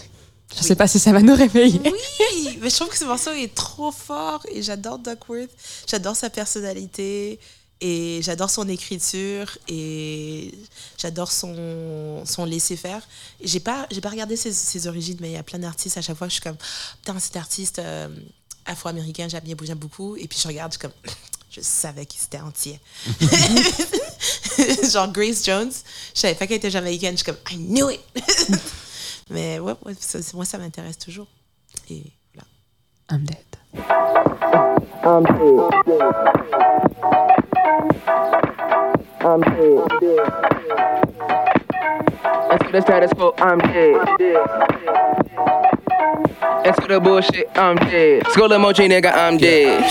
Je 0.55 0.61
Oui. 0.61 0.67
sais 0.67 0.77
pas 0.77 0.87
si 0.87 0.99
ça 0.99 1.13
va 1.13 1.21
nous 1.23 1.35
réveiller. 1.35 1.81
Oui, 1.85 2.59
mais 2.61 2.69
je 2.71 2.77
trouve 2.77 2.89
que 2.89 2.97
ce 2.99 3.05
morceau 3.05 3.31
est 3.33 3.55
trop 3.55 3.91
fort 3.91 4.45
et 4.53 4.63
j'adore 4.63 4.99
Duckworth. 4.99 5.51
J'adore 5.91 6.15
sa 6.17 6.29
personnalité 6.31 7.39
et 7.85 8.21
j'adore 8.23 8.49
son 8.49 8.69
écriture 8.69 9.59
et 9.67 10.55
j'adore 10.97 11.33
son, 11.33 12.23
son 12.25 12.45
laisser-faire. 12.45 13.03
J'ai 13.43 13.59
pas, 13.59 13.89
j'ai 13.91 14.01
pas 14.01 14.11
regardé 14.11 14.37
ses, 14.37 14.53
ses 14.53 14.87
origines, 14.87 15.19
mais 15.21 15.31
il 15.31 15.33
y 15.33 15.37
a 15.37 15.43
plein 15.43 15.59
d'artistes 15.59 15.99
à 15.99 16.03
chaque 16.03 16.17
fois. 16.17 16.29
Je 16.29 16.35
suis 16.35 16.43
comme, 16.43 16.57
putain, 17.01 17.19
cet 17.19 17.37
artiste 17.37 17.81
euh, 17.81 18.09
afro-américain, 18.67 19.27
j'aime 19.29 19.43
bien 19.43 19.75
beaucoup. 19.75 20.15
Et 20.15 20.29
puis 20.29 20.39
je 20.41 20.47
regarde, 20.47 20.73
je 20.73 20.79
suis 20.79 20.81
comme, 20.81 21.13
je 21.51 21.61
savais 21.61 22.07
qu'il 22.07 22.23
était 22.23 22.39
entier. 22.39 22.79
Genre 24.93 25.11
Grace 25.11 25.45
Jones, 25.45 25.73
je 26.15 26.21
savais 26.21 26.37
pas 26.37 26.47
qu'elle 26.47 26.59
était 26.59 26.71
jamaïcaine. 26.71 27.19
Je 27.19 27.25
suis 27.25 27.33
comme, 27.33 27.41
I 27.51 27.57
knew 27.57 27.91
it! 27.91 28.01
Mais 29.31 29.59
ouais, 29.59 29.75
moi, 30.35 30.45
ça 30.45 30.59
m'intéresse 30.59 30.99
toujours. 30.99 31.27
Et 31.91 32.05
voilà. 32.33 32.47
I'm 33.11 33.25
dead. 33.27 33.52
I'm 33.75 35.25
here. 35.25 35.71
I'm 39.21 39.43
here. 39.43 39.87
Into 41.83 42.71
the 42.71 42.81
status 42.81 43.13
quo, 43.13 43.35
I'm 43.39 43.59
dead. 43.59 43.97
Into 46.65 46.87
the 46.87 47.01
bullshit, 47.01 47.49
I'm 47.57 47.77
dead. 47.77 48.27
Skull 48.29 48.51
emoji, 48.51 48.89
nigga, 48.89 49.13
I'm 49.13 49.37
dead. 49.37 49.91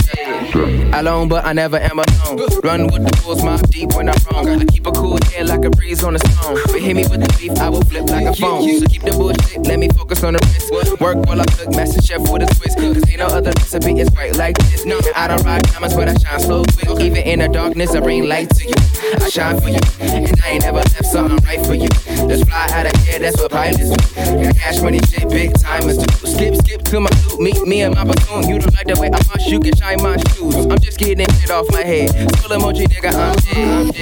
Alone, 0.94 1.30
but 1.30 1.46
I 1.46 1.54
never 1.54 1.78
am 1.78 2.00
alone. 2.00 2.38
Run 2.64 2.88
with 2.88 3.04
the 3.04 3.22
bulls, 3.24 3.44
mob 3.44 3.62
deep 3.72 3.94
when 3.96 4.10
I'm 4.10 4.16
wrong. 4.32 4.48
I 4.48 4.66
keep 4.66 4.86
a 4.86 4.92
cool 4.92 5.18
head 5.32 5.48
like 5.48 5.64
a 5.66 5.70
breeze 5.70 6.04
on 6.04 6.16
a 6.16 6.20
stone. 6.20 6.60
But 6.66 6.82
hit 6.82 6.96
me 6.96 7.04
with 7.08 7.22
the 7.22 7.38
beef, 7.40 7.58
I 7.60 7.70
will 7.70 7.82
flip 7.82 8.10
like 8.10 8.28
a 8.28 8.34
phone. 8.36 8.68
So 8.80 8.86
keep 8.86 9.02
the 9.04 9.12
bullshit, 9.12 9.66
let 9.66 9.80
me 9.80 9.90
focus 9.90 10.24
on 10.24 10.34
the 10.34 10.40
wrist. 10.40 11.00
Work 11.02 11.26
while 11.26 11.42
I 11.42 11.46
cook, 11.46 11.76
master 11.76 12.02
chef 12.02 12.22
with 12.30 12.44
a 12.44 12.46
twist. 12.56 12.78
Cause 12.78 13.10
ain't 13.10 13.20
no 13.20 13.28
other 13.28 13.52
recipe, 13.58 14.00
it's 14.00 14.10
quite 14.14 14.36
like 14.38 14.58
this. 14.58 14.84
And 14.84 14.94
I 15.16 15.28
don't 15.28 15.44
rock 15.44 15.62
diamonds, 15.64 15.96
but 15.96 16.10
I 16.10 16.14
shine 16.16 16.40
so 16.40 16.64
quick. 16.76 17.00
Even 17.00 17.24
in 17.24 17.40
the 17.40 17.48
darkness, 17.48 17.96
I 17.96 18.00
bring 18.02 18.28
light 18.28 18.50
to 18.50 18.68
you. 18.68 18.76
I 19.20 19.30
shine 19.30 19.60
for 19.60 19.70
you, 19.70 19.80
and 20.00 20.42
I 20.44 20.50
ain't 20.50 20.64
never 20.64 20.78
left 20.78 21.06
something 21.06 21.38
right 21.46 21.66
for 21.66 21.74
you. 21.74 21.81
Let's 22.28 22.44
fly 22.44 22.68
out 22.72 22.86
of 22.86 23.02
here, 23.04 23.20
that's 23.20 23.40
what 23.42 23.52
pilots 23.52 23.78
do. 23.78 23.96
Got 24.16 24.56
cash 24.58 24.82
money, 24.82 25.00
shit, 25.10 25.30
big 25.30 25.54
timers 25.60 25.98
do. 25.98 26.28
Skip, 26.28 26.56
skip 26.56 26.82
to 26.84 27.00
my 27.00 27.10
loot, 27.30 27.40
meet 27.40 27.62
me 27.68 27.82
and 27.82 27.96
my 27.96 28.04
platoon. 28.04 28.48
You 28.50 28.60
don't 28.60 28.74
like 28.74 28.88
the 28.88 29.00
way 29.00 29.08
I 29.08 29.20
march, 29.28 29.48
you 29.48 29.60
can 29.60 29.76
shine 29.76 30.02
my 30.02 30.18
shoes. 30.32 30.56
I'm 30.56 30.80
just 30.80 30.98
getting 30.98 31.28
shit 31.40 31.52
off 31.52 31.70
my 31.72 31.84
head. 31.84 32.10
Skull 32.38 32.58
emoji, 32.58 32.86
nigga, 32.88 33.12
I'm 33.14 33.36
dead. 33.38 33.96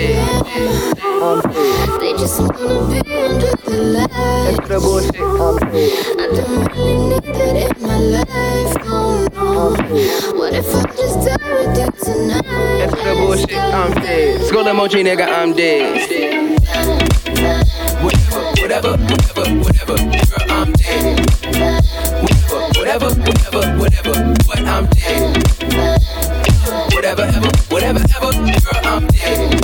I'm 1.21 1.41
dead. 1.41 1.99
They 1.99 2.11
just 2.13 2.39
wanna 2.39 3.03
be 3.03 3.13
under 3.13 3.51
the 3.65 3.77
light. 3.93 4.09
That's 4.09 4.67
the 4.67 4.79
bullshit. 4.79 5.19
I'm 5.19 5.57
dead. 5.71 5.93
I 6.17 6.25
don't 6.35 6.67
really 6.75 6.97
need 7.09 7.23
that 7.35 7.77
in 7.77 7.81
my 7.85 7.97
life. 7.97 8.77
Oh 8.91 9.27
no. 9.33 10.37
What 10.37 10.53
if 10.53 10.73
I 10.73 10.83
just 10.95 11.17
die 11.27 11.53
with 11.53 11.77
you 11.77 11.89
tonight? 12.03 12.45
That's 12.79 13.03
the 13.03 13.13
bullshit. 13.15 13.57
I'm 13.57 13.93
dead. 14.01 14.45
Skull 14.47 14.65
emoji, 14.65 15.03
nigga, 15.03 15.27
I'm 15.27 15.53
dead. 15.53 16.58
Whatever, 18.03 18.41
whatever, 18.61 18.91
whatever, 18.97 19.45
whatever. 19.63 19.95
Girl, 19.97 20.49
I'm 20.49 20.73
dead. 20.73 21.19
Whatever, 22.77 23.09
whatever, 23.13 23.13
whatever, 23.13 23.73
whatever. 23.77 24.33
What 24.45 24.59
I'm 24.67 24.85
dead. 24.87 25.43
Whatever, 26.93 27.23
ever, 27.23 27.51
whatever, 27.69 27.99
ever. 28.15 28.31
Girl, 28.31 28.81
I'm 28.83 29.07
dead. 29.07 29.61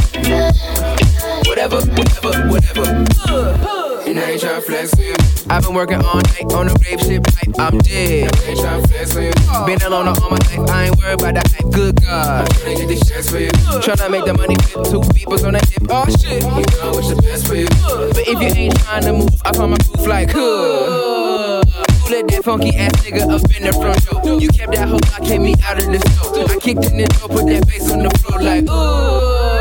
Whatever, 1.47 1.77
whatever, 1.77 2.47
whatever. 2.49 3.05
Uh, 3.27 3.84
I 4.17 4.31
you. 4.31 5.15
I've 5.49 5.63
been 5.63 5.73
working 5.73 6.01
all 6.01 6.15
night 6.15 6.53
on 6.53 6.67
the 6.67 6.79
grave 6.79 7.01
shit 7.01 7.23
pipe. 7.23 7.53
I'm 7.59 7.77
dead. 7.79 8.31
I 8.33 8.49
ain't 8.49 8.59
tryna 8.59 9.59
you. 9.59 9.65
Been 9.65 9.81
alone 9.81 10.07
all 10.07 10.29
my 10.29 10.37
life. 10.37 10.69
I 10.69 10.85
ain't 10.85 10.97
worried 10.97 11.19
about 11.19 11.33
the 11.35 11.43
hype. 11.51 11.71
Good 11.73 12.01
God. 12.01 12.41
I'm 12.41 12.47
tryna 12.47 12.77
get 12.77 12.87
these 12.87 13.09
checks 13.09 13.29
for 13.29 13.39
you. 13.39 13.49
Tryna 13.83 14.11
make 14.11 14.25
the 14.25 14.33
money 14.33 14.55
fit. 14.55 14.85
Two 14.85 15.01
people's 15.13 15.43
on 15.43 15.53
the 15.53 15.59
hip. 15.59 15.87
Oh 15.89 16.05
shit. 16.05 16.43
You 16.43 16.49
know 16.49 16.91
I 16.91 16.95
wish 16.95 17.07
the 17.07 17.21
best 17.21 17.47
for 17.47 17.55
you. 17.55 17.67
But 17.67 18.23
if 18.27 18.39
you 18.39 18.63
ain't 18.63 18.79
trying 18.79 19.03
to 19.03 19.13
move, 19.13 19.41
I 19.43 19.51
find 19.51 19.71
my 19.71 19.77
groove 19.77 20.07
like 20.07 20.31
huh. 20.31 21.63
Who 22.05 22.11
let 22.11 22.27
that 22.29 22.43
funky 22.43 22.75
ass 22.77 22.93
nigga 23.03 23.27
up 23.27 23.43
in 23.51 23.63
the 23.63 23.73
front 23.73 23.99
door? 24.05 24.39
You 24.39 24.47
kept 24.49 24.71
that 24.71 24.87
hoe 24.87 24.95
lock, 25.11 25.27
kept 25.27 25.41
me 25.41 25.55
out 25.63 25.77
of 25.77 25.91
the 25.91 25.99
store. 25.99 26.49
I 26.49 26.55
kicked 26.59 26.85
in 26.85 26.97
the 26.97 27.07
door, 27.19 27.27
put 27.27 27.47
that 27.47 27.67
bass 27.67 27.91
on 27.91 27.99
the 27.99 28.09
floor 28.19 28.41
like, 28.41 28.63
ooh. 28.69 29.54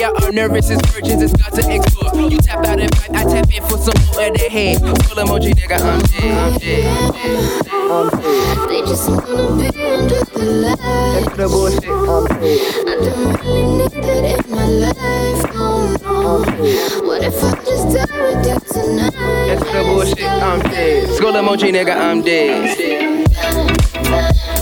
Now 0.00 0.14
y'all 0.16 0.32
nervous 0.32 0.70
as 0.70 0.80
virgins, 0.92 1.20
it's 1.20 1.34
about 1.34 1.52
to 1.60 1.74
explode. 1.74 2.32
You 2.32 2.38
tap 2.38 2.64
out 2.64 2.80
and 2.80 2.90
pipe, 2.90 3.10
I 3.10 3.22
tap 3.24 3.54
in 3.54 3.62
for 3.64 3.76
some 3.76 3.92
more 4.06 4.28
of 4.28 4.32
that 4.32 4.48
head. 4.50 4.78
Skull 4.78 5.26
emoji, 5.26 5.52
nigga, 5.52 5.78
I'm 5.78 6.00
dead. 6.00 6.38
I'm 6.40 6.58
dead. 6.58 7.66
I'm 7.68 8.08
dead. 8.08 8.68
They 8.70 8.80
just 8.80 9.10
wanna 9.10 9.60
be 9.60 9.68
under 9.84 10.24
the 10.24 10.44
light. 10.64 10.78
That's 10.80 11.36
the 11.36 11.48
bullshit. 11.48 11.84
I'm 11.84 12.24
dead. 12.40 12.60
I 12.88 12.96
don't 12.96 13.44
really 13.44 13.76
need 13.76 13.92
that 13.92 14.24
in 14.24 14.50
my 14.50 14.64
life. 14.64 15.44
Oh 15.52 16.44
no. 16.48 17.06
What 17.06 17.22
if 17.22 17.44
I 17.44 17.46
just 17.62 17.84
die 17.92 18.08
with 18.24 18.46
you 18.46 18.56
tonight? 18.72 19.12
That's 19.12 19.64
the 19.70 19.82
bullshit. 19.84 20.24
I'm 20.24 20.60
dead. 20.60 21.14
Skull 21.16 21.34
emoji, 21.34 21.72
nigga, 21.74 21.94
I'm 21.94 22.22
dead. 22.22 23.28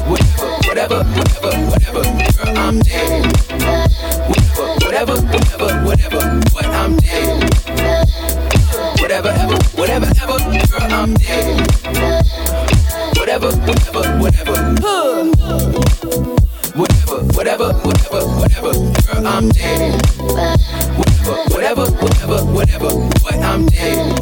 Whatever, 0.08 0.50
whatever, 0.66 1.04
whatever, 1.04 1.52
whatever. 1.70 2.02
Girl, 2.42 2.58
I'm 2.58 2.80
dead. 2.80 3.87
Whatever, 4.98 5.22
whatever, 5.28 5.84
whatever. 5.84 6.40
What 6.50 6.66
I'm 6.66 6.96
dead. 6.96 7.54
Whatever, 9.00 9.28
ever, 9.28 9.58
whatever, 9.78 10.06
ever. 10.06 10.38
Girl, 10.66 10.92
I'm 10.92 11.14
dead. 11.14 11.70
Whatever, 13.16 13.52
whatever, 13.62 14.02
whatever. 14.18 14.56
Whatever, 16.74 17.18
whatever, 17.30 17.72
whatever, 17.86 18.22
whatever. 18.26 18.72
Girl, 18.72 19.26
I'm 19.28 19.48
dead. 19.50 20.02
Whatever, 20.18 21.86
whatever, 21.86 21.86
whatever, 21.94 22.44
whatever. 22.50 22.90
What 23.22 23.34
I'm 23.36 23.66
dead. 23.66 24.18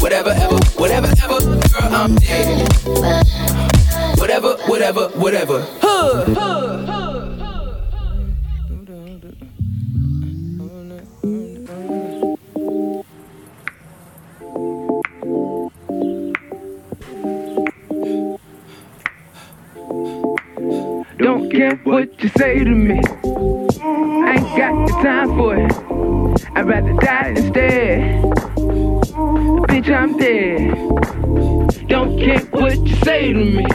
Whatever, 0.00 0.30
ever, 0.30 0.58
whatever, 0.74 1.06
ever. 1.22 1.38
Girl, 1.38 1.94
I'm 1.94 2.16
dead. 2.16 2.68
Whatever, 4.18 4.56
whatever, 4.66 5.08
whatever. 5.10 5.66
Don't 5.80 7.19
you 22.60 22.64
say 22.64 22.64
to 22.64 22.74
me. 22.74 23.00
I 24.22 24.34
ain't 24.36 24.56
got 24.56 24.86
the 24.86 24.92
time 25.02 25.28
for 25.36 25.56
it. 25.56 25.72
I'd 26.54 26.66
rather 26.66 26.92
die 26.94 27.28
instead. 27.36 28.22
Bitch, 29.68 29.90
I'm 29.90 30.16
dead. 30.18 31.88
Don't 31.88 32.18
care 32.18 32.40
what 32.50 32.78
you 32.86 32.96
say 32.96 33.32
to 33.32 33.44
me. 33.44 33.66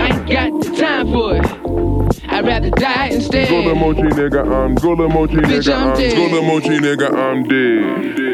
I 0.00 0.08
ain't 0.08 0.30
got 0.30 0.62
the 0.62 0.76
time 0.76 1.12
for 1.12 1.36
it. 1.36 1.44
I'd 2.30 2.46
rather 2.46 2.70
die 2.70 3.08
instead. 3.08 3.48
Gula 3.48 3.74
mochi 3.74 4.02
nigga, 4.02 4.44
I'm 4.44 4.74
gula 4.74 5.08
mochi 5.08 5.36
nigga, 5.36 5.74
I'm 5.74 6.30
gula 6.30 6.42
mochi 6.42 6.78
nigga, 6.78 7.12
I'm 7.12 7.42
dead. 7.44 8.27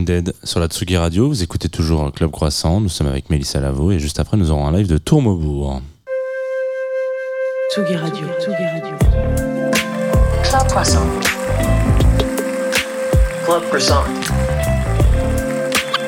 I'm 0.00 0.06
Dead 0.06 0.34
sur 0.44 0.60
la 0.60 0.66
Tsugi 0.66 0.96
Radio. 0.96 1.28
Vous 1.28 1.42
écoutez 1.42 1.68
toujours 1.68 2.10
Club 2.10 2.30
Croissant. 2.30 2.80
Nous 2.80 2.88
sommes 2.88 3.08
avec 3.08 3.28
Mélissa 3.28 3.60
Lavo 3.60 3.90
et 3.92 3.98
juste 3.98 4.18
après, 4.18 4.38
nous 4.38 4.50
aurons 4.50 4.66
un 4.66 4.72
live 4.72 4.86
de 4.86 4.96
Tourmaubourg. 4.96 5.82
Tsugi 7.70 7.96
Radio. 7.96 8.26
Tsugi 8.40 8.64
Radio. 8.64 8.96
Club 10.42 10.68
Croissant. 10.68 11.06
Club 13.44 13.62
Croissant. 13.68 14.04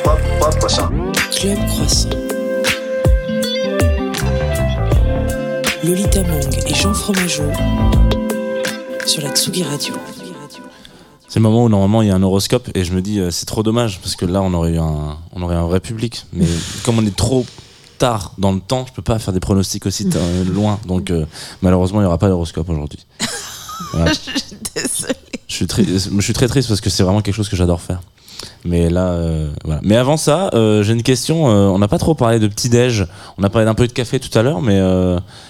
Club, 0.03 0.19
Club 0.41 0.55
Croissant. 0.59 0.89
Club 1.31 1.59
Croissant. 1.67 2.09
Lolita 5.85 6.23
Mang 6.23 6.59
et 6.67 6.75
Jean 6.75 6.95
Fromageau 6.95 7.51
sur 9.05 9.23
la 9.23 9.31
Tsugi 9.31 9.65
Radio. 9.65 9.95
C'est 11.33 11.39
le 11.39 11.45
moment 11.45 11.65
où 11.65 11.71
normalement 11.71 12.03
il 12.03 12.09
y 12.09 12.11
a 12.11 12.15
un 12.15 12.23
horoscope 12.23 12.69
et 12.75 12.85
je 12.85 12.93
me 12.93 13.01
dis 13.01 13.19
euh, 13.19 13.31
c'est 13.31 13.47
trop 13.47 13.63
dommage 13.63 14.01
parce 14.03 14.17
que 14.17 14.27
là 14.27 14.43
on 14.43 14.53
aurait 14.53 14.73
eu 14.73 14.79
un, 14.79 15.17
on 15.33 15.41
aurait 15.41 15.57
un 15.57 15.65
vrai 15.65 15.81
public. 15.81 16.27
Mais 16.35 16.45
comme 16.85 16.99
on 16.99 17.07
est 17.07 17.17
trop 17.17 17.47
tard 17.97 18.35
dans 18.37 18.53
le 18.53 18.61
temps, 18.61 18.85
je 18.87 18.93
peux 18.93 19.01
pas 19.01 19.19
faire 19.19 19.33
des 19.33 19.41
pronostics 19.41 19.87
aussi 19.87 20.07
ta- 20.11 20.19
loin. 20.45 20.79
Donc 20.87 21.11
euh, 21.11 21.25
malheureusement 21.63 22.03
il 22.03 22.05
y 22.05 22.07
aura 22.07 22.19
pas 22.19 22.29
d'horoscope 22.29 22.69
aujourd'hui. 22.69 23.07
Voilà. 23.95 24.13
Désolée. 24.75 25.15
Je 25.49 25.55
suis 25.55 25.67
très, 25.67 25.85
je 25.85 26.21
suis 26.21 26.33
très 26.35 26.49
triste 26.49 26.69
parce 26.69 26.81
que 26.83 26.89
c'est 26.91 27.03
vraiment 27.03 27.21
quelque 27.23 27.35
chose 27.35 27.49
que 27.49 27.57
j'adore 27.57 27.81
faire. 27.81 28.01
Mais 28.65 28.91
là, 28.91 29.09
euh, 29.09 29.51
voilà. 29.65 29.81
Mais 29.83 29.97
avant 29.97 30.17
ça, 30.17 30.51
euh, 30.55 30.83
j'ai 30.83 30.93
une 30.93 31.03
question. 31.03 31.49
euh, 31.49 31.67
on 31.67 31.79
n'a 31.79 31.89
pas 31.89 31.99
trop 31.99 32.15
parlé 32.15 32.39
de 32.39 32.47
petit 32.47 32.69
déj. 32.69 33.07
On 33.39 33.43
a 33.43 33.51
parlé 33.51 33.65
d'un 33.65 33.75
peu 33.75 33.87
de 33.87 33.93
café 33.93 34.21
tout 34.21 34.37
à 34.39 34.43
l'heure, 34.43 34.63
mais 34.63 34.81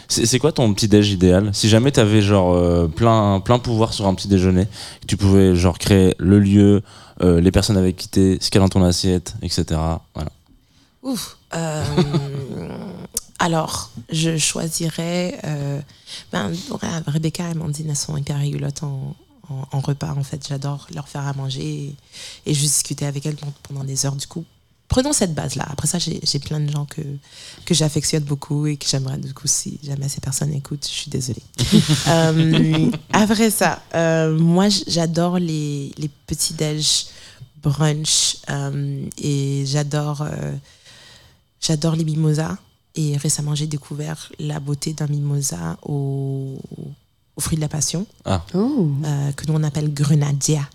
c'est 0.09 0.39
quoi 0.39 0.53
ton 0.53 0.73
petit 0.75 0.89
déj 0.89 1.13
idéal? 1.13 1.51
Si 1.53 1.69
jamais 1.69 1.93
tu 1.93 2.01
avais 2.01 2.23
genre 2.23 2.89
plein, 2.91 3.41
plein 3.41 3.59
pouvoir 3.59 3.93
sur 3.93 4.07
un 4.07 4.15
petit 4.15 4.29
déjeuner, 4.29 4.67
que 5.01 5.07
tu 5.07 5.17
pouvais 5.17 5.55
genre 5.55 5.79
créer 5.79 6.15
le 6.19 6.39
lieu, 6.39 6.83
les 7.21 7.51
personnes 7.51 7.77
avec 7.77 7.97
qui 7.97 8.09
t'es, 8.09 8.39
ce 8.41 8.51
qu'il 8.51 8.61
y 8.61 8.63
a 8.63 8.67
dans 8.67 8.69
ton 8.69 8.83
assiette, 8.83 9.35
etc. 9.43 9.65
Voilà. 10.15 10.31
Ouf. 11.03 11.37
alors, 13.39 13.91
je 14.11 14.37
choisirais. 14.39 15.39
ben, 16.33 16.51
Rebecca 17.07 17.45
et 17.49 17.51
Amandine, 17.51 17.91
elles 17.91 17.97
sont 17.97 18.17
hyper 18.17 18.39
rigolotes 18.39 18.83
en, 18.83 19.15
en, 19.73 19.77
en 19.77 19.81
repas. 19.81 20.15
En 20.17 20.25
fait, 20.25 20.47
j'adore 20.49 20.87
leur 20.95 21.09
faire 21.09 21.27
à 21.27 21.33
manger 21.35 21.95
et, 22.47 22.51
et 22.51 22.55
juste 22.55 22.75
discuter 22.75 23.07
avec 23.07 23.27
elles 23.27 23.37
pendant- 23.69 23.85
des 23.85 24.07
heures. 24.07 24.17
Du 24.17 24.27
coup, 24.27 24.45
prenons 24.89 25.13
cette 25.13 25.35
base-là. 25.35 25.67
Après 25.71 25.89
ça, 25.89 25.99
j'ai 25.99 26.39
plein 26.39 26.61
de 26.61 26.71
gens 26.71 26.85
que, 26.87 27.03
que 27.65 27.75
j'affectionne 27.75 28.25
beaucoup 28.25 28.67
et 28.67 28.77
que 28.77 28.87
j'aimerais, 28.89 29.19
du 29.19 29.33
coup, 29.35 29.47
si 29.49 29.79
jamais 29.83 30.09
ces 30.09 30.21
personnes 30.21 30.53
écoutent, 30.53 30.87
je 30.87 30.93
suis 31.03 31.11
désolée. 31.11 31.43
Euh, 32.09 32.91
après 33.13 33.51
ça, 33.51 33.83
euh, 33.95 34.37
moi, 34.39 34.67
j'adore 34.87 35.39
les, 35.39 35.93
les 35.99 36.11
petits 36.27 36.55
déj 36.55 37.07
brunch 37.63 38.39
euh, 38.51 39.07
et 39.19 39.63
j'adore 39.67 40.23
euh, 40.23 40.53
j'adore 41.61 41.95
les 41.95 42.05
mimosas 42.05 42.57
et 42.97 43.17
récemment 43.17 43.55
j'ai 43.55 43.69
découvert 43.69 44.31
la 44.41 44.59
beauté 44.59 44.93
d'un 44.95 45.07
mimosa 45.07 45.79
au, 45.85 46.59
au 47.37 47.41
fruit 47.41 47.57
de 47.57 47.63
la 47.63 47.69
passion 47.69 48.07
Ah. 48.25 48.45
Oh. 48.55 48.89
euh, 49.05 49.33
que 49.33 49.47
nous 49.47 49.55
on 49.55 49.63
appelle 49.63 49.93
grenadia 49.93 50.69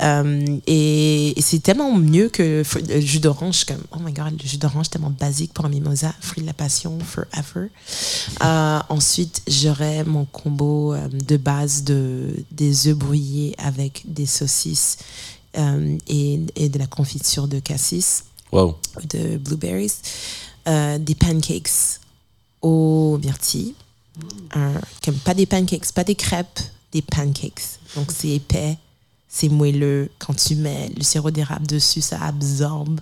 Euh, 0.00 0.46
et, 0.66 1.38
et 1.38 1.42
c'est 1.42 1.58
tellement 1.58 1.92
mieux 1.94 2.30
que 2.30 2.62
le 2.88 3.00
jus 3.00 3.20
d'orange 3.20 3.66
comme 3.66 3.82
oh 3.92 3.98
my 4.00 4.14
god 4.14 4.32
le 4.42 4.48
jus 4.48 4.56
d'orange 4.56 4.88
tellement 4.88 5.10
basique 5.10 5.52
pour 5.52 5.66
un 5.66 5.68
mimosa 5.68 6.10
fruit 6.20 6.40
de 6.40 6.46
la 6.46 6.54
passion 6.54 6.98
forever 7.00 7.68
euh, 8.42 8.78
ensuite, 8.88 9.42
j'aurais 9.46 10.04
mon 10.04 10.24
combo 10.24 10.94
euh, 10.94 11.06
de 11.08 11.36
base 11.36 11.84
de, 11.84 12.34
des 12.50 12.88
œufs 12.88 12.96
brouillés 12.96 13.54
avec 13.58 14.04
des 14.06 14.24
saucisses 14.24 14.96
euh, 15.58 15.98
et, 16.06 16.40
et 16.56 16.68
de 16.70 16.78
la 16.78 16.86
confiture 16.86 17.46
de 17.46 17.58
cassis, 17.60 18.24
de 19.04 19.36
blueberries, 19.36 19.92
euh, 20.66 20.96
des 20.98 21.14
pancakes 21.14 22.00
au 22.62 23.18
myrtille. 23.22 23.74
Pas 25.24 25.34
des 25.34 25.46
pancakes, 25.46 25.92
pas 25.92 26.04
des 26.04 26.14
crêpes, 26.14 26.60
des 26.92 27.02
pancakes. 27.02 27.78
Donc 27.94 28.10
c'est 28.12 28.28
épais, 28.28 28.78
c'est 29.28 29.48
moelleux. 29.48 30.10
Quand 30.18 30.34
tu 30.34 30.56
mets 30.56 30.88
le 30.96 31.02
sirop 31.02 31.30
d'érable 31.30 31.66
dessus, 31.66 32.00
ça 32.00 32.22
absorbe. 32.22 33.00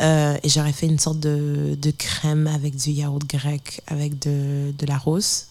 Euh, 0.00 0.38
et 0.42 0.48
j'aurais 0.48 0.72
fait 0.72 0.86
une 0.86 0.98
sorte 0.98 1.20
de, 1.20 1.76
de 1.80 1.90
crème 1.90 2.46
avec 2.46 2.76
du 2.76 2.90
yaourt 2.90 3.24
grec, 3.26 3.82
avec 3.86 4.18
de, 4.20 4.72
de 4.76 4.86
la 4.86 4.96
rose, 4.96 5.46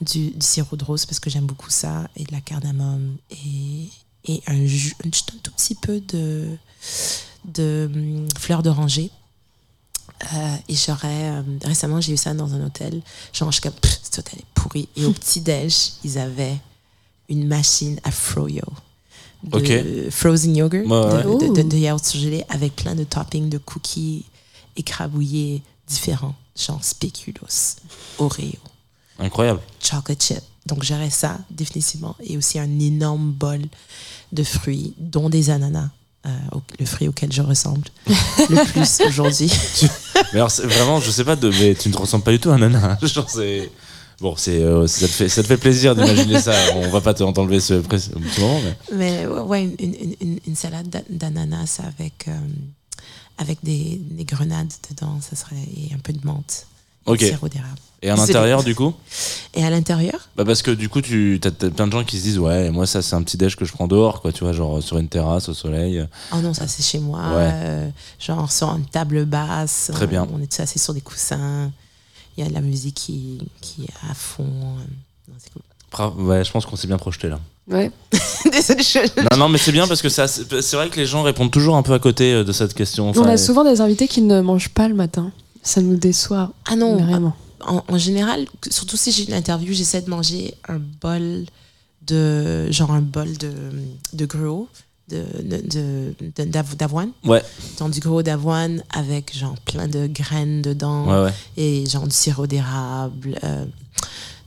du, 0.00 0.32
sirop 0.40 0.76
de 0.76 0.84
rose, 0.84 1.06
parce 1.06 1.20
que 1.20 1.30
j'aime 1.30 1.46
beaucoup 1.46 1.70
ça, 1.70 2.08
et 2.16 2.24
de 2.24 2.32
la 2.32 2.40
cardamome, 2.40 3.16
et, 3.30 3.88
et 4.26 4.42
un, 4.46 4.64
un 4.64 5.10
tout 5.42 5.50
petit 5.50 5.74
peu 5.74 6.00
de, 6.00 6.56
de 7.44 7.90
hum, 7.92 8.28
fleur 8.38 8.62
d'oranger. 8.62 9.10
Euh, 10.22 10.56
et 10.68 10.74
j'aurais. 10.74 11.30
euh, 11.30 11.42
récemment, 11.64 12.00
j'ai 12.00 12.12
eu 12.12 12.16
ça 12.16 12.32
dans 12.34 12.54
un 12.54 12.64
hôtel. 12.64 13.00
Genre, 13.32 13.50
je 13.50 13.60
suis 13.60 13.62
comme, 13.62 13.78
cet 14.02 14.18
hôtel 14.18 14.38
est 14.38 14.46
pourri. 14.54 14.88
Et 14.96 15.04
au 15.04 15.12
petit-déj, 15.18 15.92
ils 16.04 16.18
avaient 16.18 16.56
une 17.28 17.46
machine 17.46 17.98
à 18.04 18.10
froyo. 18.10 18.62
De 19.42 20.08
frozen 20.10 20.56
yogurt, 20.56 20.86
Ouais, 20.86 21.22
de, 21.22 21.48
de- 21.48 21.62
de- 21.62 21.68
de 21.68 21.76
yaourt 21.76 22.02
surgelé 22.02 22.44
avec 22.48 22.74
plein 22.76 22.94
de 22.94 23.04
toppings 23.04 23.50
de 23.50 23.58
cookies 23.58 24.24
écrabouillés 24.76 25.62
différents, 25.86 26.34
genre 26.56 26.82
spéculoos, 26.82 27.76
Oreo, 28.18 28.52
Incroyable. 29.18 29.60
chocolate 29.80 30.22
chip. 30.22 30.40
Donc 30.66 30.82
j'aurais 30.82 31.10
ça 31.10 31.38
définitivement 31.50 32.16
et 32.24 32.38
aussi 32.38 32.58
un 32.58 32.78
énorme 32.78 33.32
bol 33.32 33.60
de 34.32 34.42
fruits, 34.42 34.94
dont 34.98 35.28
des 35.28 35.50
ananas, 35.50 35.90
euh, 36.26 36.30
le 36.78 36.86
fruit 36.86 37.08
auquel 37.08 37.32
je 37.32 37.42
ressemble 37.42 37.84
le 38.06 38.64
plus 38.72 39.00
aujourd'hui. 39.06 39.52
Mais 40.32 40.38
alors, 40.40 40.50
vraiment, 40.64 41.00
je 41.00 41.10
sais 41.10 41.24
pas, 41.24 41.36
de, 41.36 41.50
mais 41.50 41.74
tu 41.74 41.88
ne 41.88 41.94
te 41.94 41.98
ressembles 41.98 42.24
pas 42.24 42.32
du 42.32 42.38
tout 42.40 42.50
à 42.50 42.54
un 42.54 42.58
nana. 42.58 42.92
hein. 43.00 43.06
Genre, 43.06 43.28
c'est. 43.28 43.70
Bon, 44.20 44.36
c'est, 44.36 44.62
euh, 44.62 44.86
ça, 44.86 45.06
te 45.08 45.12
fait, 45.12 45.28
ça 45.28 45.42
te 45.42 45.48
fait 45.48 45.56
plaisir 45.56 45.94
d'imaginer 45.96 46.40
ça. 46.40 46.54
On 46.76 46.88
va 46.90 47.00
pas 47.00 47.14
te- 47.14 47.24
t'enlever 47.32 47.58
ce, 47.60 47.82
ce 47.82 48.40
moment, 48.40 48.60
mais. 48.90 48.96
Mais 48.96 49.26
ouais, 49.26 49.64
une, 49.64 49.74
une- 49.80 50.16
une- 50.20 50.40
une 50.46 50.56
salade 50.56 50.88
d'a- 50.88 51.02
d'ananas 51.10 51.80
avec, 51.80 52.28
euh, 52.28 52.32
avec 53.38 53.58
des, 53.64 54.00
des 54.00 54.24
grenades 54.24 54.72
dedans, 54.90 55.18
ça 55.20 55.34
serait 55.36 55.56
et 55.76 55.92
un 55.94 55.98
peu 55.98 56.12
de 56.12 56.24
menthe. 56.24 56.66
Ok. 57.06 57.18
du 57.18 57.26
Sirop 57.26 57.48
d'érable. 57.48 57.78
Et 58.04 58.10
à 58.10 58.16
l'intérieur, 58.16 58.62
du 58.62 58.74
coup 58.74 58.92
Et 59.54 59.64
à 59.64 59.70
l'intérieur, 59.70 60.28
Bah 60.36 60.44
parce 60.44 60.60
que 60.62 60.70
du 60.70 60.88
coup, 60.90 61.00
tu 61.00 61.40
as 61.42 61.50
plein 61.70 61.86
de 61.86 61.92
gens 61.92 62.04
qui 62.04 62.18
se 62.18 62.22
disent 62.24 62.38
ouais, 62.38 62.70
moi 62.70 62.86
ça 62.86 63.00
c'est 63.02 63.14
un 63.16 63.22
petit 63.22 63.36
déj 63.38 63.56
que 63.56 63.64
je 63.64 63.72
prends 63.72 63.88
dehors, 63.88 64.20
quoi, 64.20 64.30
tu 64.30 64.44
vois, 64.44 64.52
genre 64.52 64.82
sur 64.82 64.98
une 64.98 65.08
terrasse 65.08 65.48
au 65.48 65.54
soleil. 65.54 66.06
oh 66.32 66.36
non, 66.42 66.52
ça 66.52 66.68
c'est 66.68 66.82
chez 66.82 66.98
moi, 66.98 67.20
Ouais. 67.34 67.50
euh, 67.54 67.88
genre 68.20 68.52
sur 68.52 68.68
une 68.76 68.84
table 68.84 69.24
basse. 69.24 69.90
Très 69.94 70.06
bien. 70.06 70.26
On 70.32 70.40
est 70.42 70.46
tous 70.54 70.60
assis 70.60 70.78
sur 70.78 70.92
des 70.94 71.00
coussins. 71.00 71.70
Il 72.36 72.44
y 72.44 72.46
a 72.46 72.50
de 72.50 72.54
la 72.54 72.60
musique 72.60 72.94
qui, 72.96 73.38
qui 73.60 73.84
est 73.84 74.10
à 74.10 74.14
fond. 74.14 74.42
euh, 74.44 74.84
non, 75.28 75.34
c'est 75.38 75.52
cool. 75.52 75.62
Bra- 75.90 76.10
Ouais, 76.16 76.44
je 76.44 76.50
pense 76.50 76.66
qu'on 76.66 76.76
s'est 76.76 76.88
bien 76.88 76.98
projeté 76.98 77.28
là. 77.28 77.38
Ouais. 77.70 77.90
Je- 78.12 79.22
non, 79.30 79.38
non, 79.38 79.48
mais 79.48 79.56
c'est 79.58 79.72
bien 79.72 79.86
parce 79.88 80.02
que 80.02 80.08
ça, 80.10 80.26
c'est 80.28 80.72
vrai 80.76 80.90
que 80.90 80.96
les 80.96 81.06
gens 81.06 81.22
répondent 81.22 81.50
toujours 81.50 81.76
un 81.76 81.82
peu 81.82 81.94
à 81.94 81.98
côté 81.98 82.34
euh, 82.34 82.44
de 82.44 82.52
cette 82.52 82.74
question. 82.74 83.12
On 83.16 83.22
a 83.24 83.36
souvent 83.38 83.64
des 83.64 83.80
invités 83.80 84.08
qui 84.08 84.20
ne 84.20 84.40
mangent 84.42 84.68
pas 84.68 84.88
le 84.88 84.94
matin. 84.94 85.30
Ça 85.62 85.80
nous 85.80 85.96
déçoit 85.96 86.52
Ah 86.66 86.76
non, 86.76 86.96
vraiment. 86.98 87.34
En, 87.60 87.82
en 87.88 87.98
général, 87.98 88.46
surtout 88.70 88.96
si 88.96 89.12
j'ai 89.12 89.24
une 89.26 89.34
interview, 89.34 89.72
j'essaie 89.72 90.02
de 90.02 90.10
manger 90.10 90.54
un 90.68 90.78
bol 91.00 91.44
de 92.06 92.70
genre 92.70 92.90
un 92.92 93.00
bol 93.00 93.36
de, 93.38 93.52
de 94.12 94.26
gruau 94.26 94.68
de, 95.08 95.22
de, 95.42 96.14
de- 96.36 96.74
d'avoine. 96.76 97.10
Ouais, 97.24 97.42
Dans 97.78 97.88
du 97.88 98.00
gruau 98.00 98.22
d'avoine 98.22 98.82
avec 98.90 99.36
genre 99.36 99.54
plein 99.66 99.86
de 99.88 100.06
graines 100.06 100.62
dedans 100.62 101.06
ouais, 101.06 101.24
ouais. 101.24 101.32
et 101.56 101.86
genre 101.86 102.06
du 102.06 102.14
sirop 102.14 102.46
d'érable, 102.46 103.38
euh, 103.44 103.64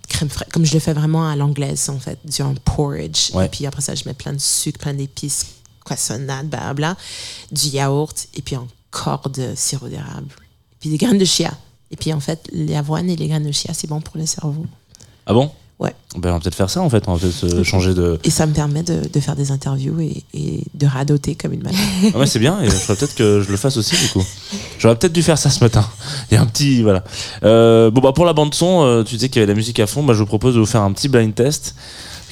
crème 0.08 0.30
fraîche, 0.30 0.50
comme 0.52 0.66
je 0.66 0.74
le 0.74 0.80
fais 0.80 0.94
vraiment 0.94 1.28
à 1.30 1.36
l'anglaise 1.36 1.90
en 1.90 2.00
fait, 2.00 2.18
un 2.40 2.54
porridge. 2.56 3.32
Ouais. 3.34 3.46
Et 3.46 3.50
puis 3.50 3.66
après 3.68 3.82
ça, 3.82 3.94
je 3.96 4.04
mets 4.06 4.14
plein 4.16 4.34
de 4.34 4.40
sucre, 4.40 4.80
plein 4.80 4.94
d'épices, 4.96 5.46
croissonnade, 5.84 6.50
blabla, 6.50 6.98
du 7.52 7.68
yaourt, 7.70 8.28
et 8.34 8.42
puis 8.42 8.56
encore 8.56 9.30
de 9.30 9.54
sirop 9.56 9.90
d'érable. 9.90 10.30
Et 10.30 10.76
puis 10.80 10.90
des 10.90 10.98
graines 10.98 11.18
de 11.20 11.26
chia. 11.26 11.54
Et 11.92 11.96
puis 11.96 12.12
en 12.14 12.20
fait, 12.20 12.50
l'avoine 12.52 13.10
et 13.10 13.16
les 13.16 13.28
graines 13.28 13.46
de 13.46 13.52
chia, 13.52 13.74
c'est 13.74 13.88
bon 13.88 14.02
pour 14.02 14.18
le 14.18 14.26
cerveau. 14.26 14.66
Ah 15.26 15.34
bon? 15.34 15.52
Ouais. 15.80 15.94
Ben, 16.18 16.30
on 16.30 16.34
va 16.34 16.40
peut-être 16.40 16.56
faire 16.56 16.72
ça 16.72 16.82
en 16.82 16.90
fait. 16.90 17.04
On 17.08 17.14
va 17.14 17.20
peut-être 17.20 17.36
se 17.36 17.64
changer 17.64 17.94
de. 17.94 18.20
Et 18.24 18.32
ça 18.32 18.48
me 18.48 18.54
permet 18.54 18.82
de, 18.82 19.08
de 19.08 19.20
faire 19.20 19.36
des 19.36 19.52
interviews 19.52 20.00
et, 20.00 20.24
et 20.34 20.64
de 20.74 20.88
radoter 20.88 21.36
comme 21.36 21.54
une 21.54 21.62
malade. 21.62 21.80
Ah 22.16 22.18
ouais, 22.18 22.26
c'est 22.26 22.40
bien. 22.40 22.60
Et 22.62 22.66
je 22.66 22.72
ferais 22.72 22.96
peut-être 22.96 23.14
que 23.14 23.42
je 23.42 23.52
le 23.52 23.58
fasse 23.58 23.78
aussi 23.78 23.96
du 23.96 24.10
coup. 24.10 24.24
J'aurais 24.80 24.96
peut-être 24.96 25.14
dû 25.14 25.22
faire 25.22 25.38
ça 25.38 25.52
ce 25.52 25.64
matin. 25.64 25.88
Il 26.32 26.34
y 26.34 26.38
a 26.38 26.42
un 26.42 26.48
petit 26.48 26.82
voilà. 26.82 27.04
Euh, 27.44 27.92
bon 27.92 28.02
bah 28.02 28.12
pour 28.12 28.26
la 28.26 28.34
bande 28.34 28.56
son, 28.56 28.84
euh, 28.84 29.04
tu 29.04 29.16
disais 29.16 29.30
qu'il 29.30 29.40
y 29.40 29.40
avait 29.42 29.48
de 29.48 29.52
la 29.52 29.58
musique 29.58 29.80
à 29.80 29.86
fond. 29.86 30.04
Bah, 30.04 30.14
je 30.14 30.20
vous 30.20 30.26
propose 30.26 30.56
de 30.56 30.60
vous 30.60 30.66
faire 30.66 30.82
un 30.82 30.92
petit 30.94 31.10
blind 31.10 31.36
test. 31.36 31.76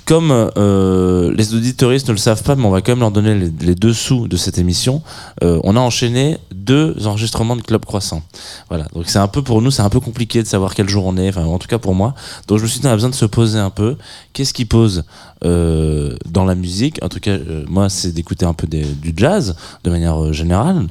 Comme 0.05 0.31
euh, 0.31 1.33
les 1.35 1.55
auditoristes 1.55 2.07
ne 2.09 2.13
le 2.13 2.19
savent 2.19 2.43
pas, 2.43 2.55
mais 2.55 2.63
on 2.65 2.69
va 2.69 2.81
quand 2.81 2.91
même 2.91 2.99
leur 2.99 3.09
donner 3.11 3.33
les, 3.33 3.51
les 3.59 3.73
dessous 3.75 4.27
de 4.27 4.37
cette 4.37 4.59
émission. 4.59 5.01
euh, 5.43 5.59
on 5.63 5.75
a 5.75 5.79
enchaîné 5.79 6.37
deux 6.53 7.07
enregistrements 7.07 7.55
de 7.55 7.61
Club 7.61 7.85
Croissant. 7.85 8.21
Voilà. 8.69 8.85
Donc 8.93 9.05
c'est 9.07 9.17
un 9.17 9.27
peu 9.27 9.41
pour 9.41 9.63
nous, 9.63 9.71
c'est 9.71 9.81
un 9.81 9.89
peu 9.89 9.99
compliqué 9.99 10.43
de 10.43 10.47
savoir 10.47 10.75
quel 10.75 10.87
jour 10.87 11.05
on 11.05 11.17
est. 11.17 11.29
Enfin, 11.29 11.45
en 11.45 11.57
tout 11.57 11.67
cas 11.67 11.79
pour 11.79 11.95
moi. 11.95 12.13
Donc 12.47 12.59
je 12.59 12.63
me 12.63 12.67
suis 12.67 12.79
dit, 12.79 12.87
on 12.87 12.91
a 12.91 12.93
besoin 12.93 13.09
de 13.09 13.15
se 13.15 13.25
poser 13.25 13.57
un 13.57 13.71
peu. 13.71 13.97
Qu'est-ce 14.33 14.53
qui 14.53 14.65
pose 14.65 15.05
euh, 15.45 16.15
dans 16.29 16.43
la 16.43 16.55
musique 16.55 16.97
En 17.03 17.09
tout 17.09 17.19
cas, 17.19 17.31
euh, 17.31 17.65
moi, 17.67 17.87
c'est 17.89 18.11
d'écouter 18.11 18.45
un 18.45 18.53
peu 18.53 18.67
du 18.67 19.13
jazz 19.15 19.55
de 19.83 19.89
manière 19.89 20.21
euh, 20.21 20.33
générale. 20.33 20.87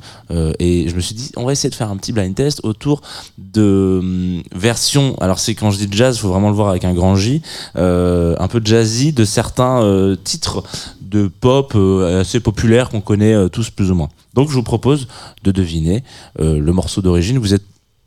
Et 0.59 0.89
je 0.89 0.95
me 0.95 1.01
suis 1.01 1.15
dit, 1.15 1.33
on 1.37 1.45
va 1.45 1.53
essayer 1.53 1.71
de 1.71 1.75
faire 1.75 1.91
un 1.91 1.97
petit 1.97 2.13
blind 2.13 2.35
test 2.35 2.61
autour 2.63 3.03
de 3.39 3.99
hum, 4.01 4.43
versions. 4.55 5.17
Alors 5.21 5.39
c'est 5.39 5.55
quand 5.55 5.71
je 5.71 5.79
dis 5.79 5.89
jazz, 5.91 6.19
faut 6.19 6.29
vraiment 6.29 6.49
le 6.49 6.55
voir 6.55 6.69
avec 6.69 6.85
un 6.85 6.95
grand 6.95 7.17
J. 7.17 7.43
un 7.75 8.49
peu 8.49 8.61
jazzy 8.65 9.13
de 9.13 9.25
certains 9.25 10.17
titres 10.25 10.63
de 11.01 11.29
pop 11.29 11.77
assez 11.77 12.41
populaires 12.41 12.89
qu'on 12.89 13.01
connaît 13.01 13.49
tous 13.51 13.71
plus 13.71 13.91
ou 13.91 13.95
moins. 13.95 14.09
Donc 14.35 14.49
je 14.49 14.55
vous 14.55 14.63
propose 14.63 15.09
de 15.43 15.53
deviner 15.53 16.03
le 16.39 16.73
morceau 16.73 17.03
d'origine. 17.03 17.39
Vous 17.39 17.55
êtes, 17.55 17.65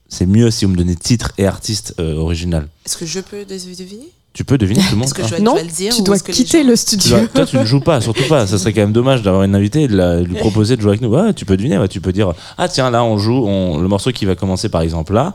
c'est 0.09 0.25
mieux 0.25 0.51
si 0.51 0.65
vous 0.65 0.71
me 0.71 0.77
donnez 0.77 0.95
titre 0.95 1.31
et 1.37 1.45
artiste 1.45 1.95
original. 1.99 2.67
Est-ce 2.85 2.97
que 2.97 3.05
je 3.05 3.19
peux 3.19 3.45
deviner? 3.45 4.11
Tu 4.38 4.45
peux 4.45 4.59
deviner 4.59 4.81
tout 4.81 4.91
le 4.91 4.97
monde. 4.97 5.11
Que 5.11 5.23
je 5.23 5.33
hein. 5.33 5.38
dois, 5.39 5.39
Non, 5.39 5.51
je 5.55 5.61
dois 5.61 5.63
le 5.63 5.71
dire 5.75 5.95
tu 5.95 6.03
dois 6.03 6.19
quitter 6.19 6.61
gens- 6.61 6.67
le 6.67 6.73
Tu 6.73 6.77
studio. 6.77 7.17
dois- 7.17 7.27
toi, 7.27 7.45
tu 7.47 7.57
ne 7.57 7.65
joues 7.65 7.79
pas, 7.79 8.01
surtout 8.01 8.21
pas. 8.29 8.45
Ça 8.45 8.59
serait 8.59 8.71
quand 8.71 8.81
même 8.81 8.91
dommage 8.91 9.23
d'avoir 9.23 9.41
une 9.41 9.55
invitée 9.55 9.81
et 9.81 9.88
de, 9.88 9.97
la- 9.97 10.19
de 10.19 10.25
lui 10.25 10.35
proposer 10.35 10.75
de 10.75 10.81
jouer 10.81 10.91
avec 10.91 11.01
nous. 11.01 11.07
Ouais, 11.09 11.33
tu 11.33 11.43
peux 11.43 11.57
deviner, 11.57 11.79
ouais, 11.79 11.88
tu 11.88 12.01
peux 12.01 12.13
dire 12.13 12.33
Ah, 12.55 12.67
tiens, 12.67 12.91
là, 12.91 13.03
on 13.03 13.17
joue 13.17 13.43
on- 13.47 13.79
le 13.79 13.88
morceau 13.88 14.11
qui 14.11 14.25
va 14.25 14.35
commencer 14.35 14.69
par 14.69 14.81
exemple 14.81 15.13
là. 15.15 15.33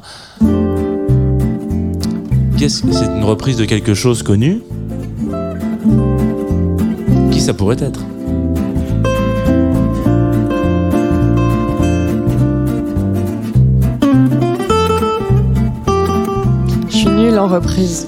Qu'est-ce 2.57 2.83
que 2.85 2.93
c'est 2.93 3.07
une 3.07 3.25
reprise 3.25 3.57
de 3.57 3.65
quelque 3.65 3.93
chose 3.93 4.23
connu? 4.23 4.63
Qui 7.33 7.41
ça 7.41 7.55
pourrait 7.55 7.79
être? 7.83 8.03
Je 16.89 16.97
suis 16.97 17.09
nulle 17.09 17.39
en 17.39 17.49
reprise. 17.49 18.07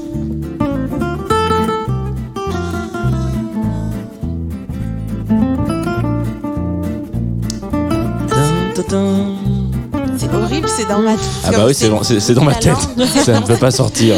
C'est 10.17 10.33
horrible, 10.35 10.69
c'est 10.69 10.89
dans 10.89 11.01
ma 11.01 11.13
tête. 11.13 11.21
Ah 11.45 11.51
bah 11.53 11.65
oui, 11.67 11.75
c'est 11.75 12.35
dans 12.35 12.45
ma 12.45 12.55
tête. 12.55 12.77
Ça 13.25 13.41
ne 13.41 13.47
peut 13.47 13.57
pas 13.57 13.71
sortir. 13.71 14.15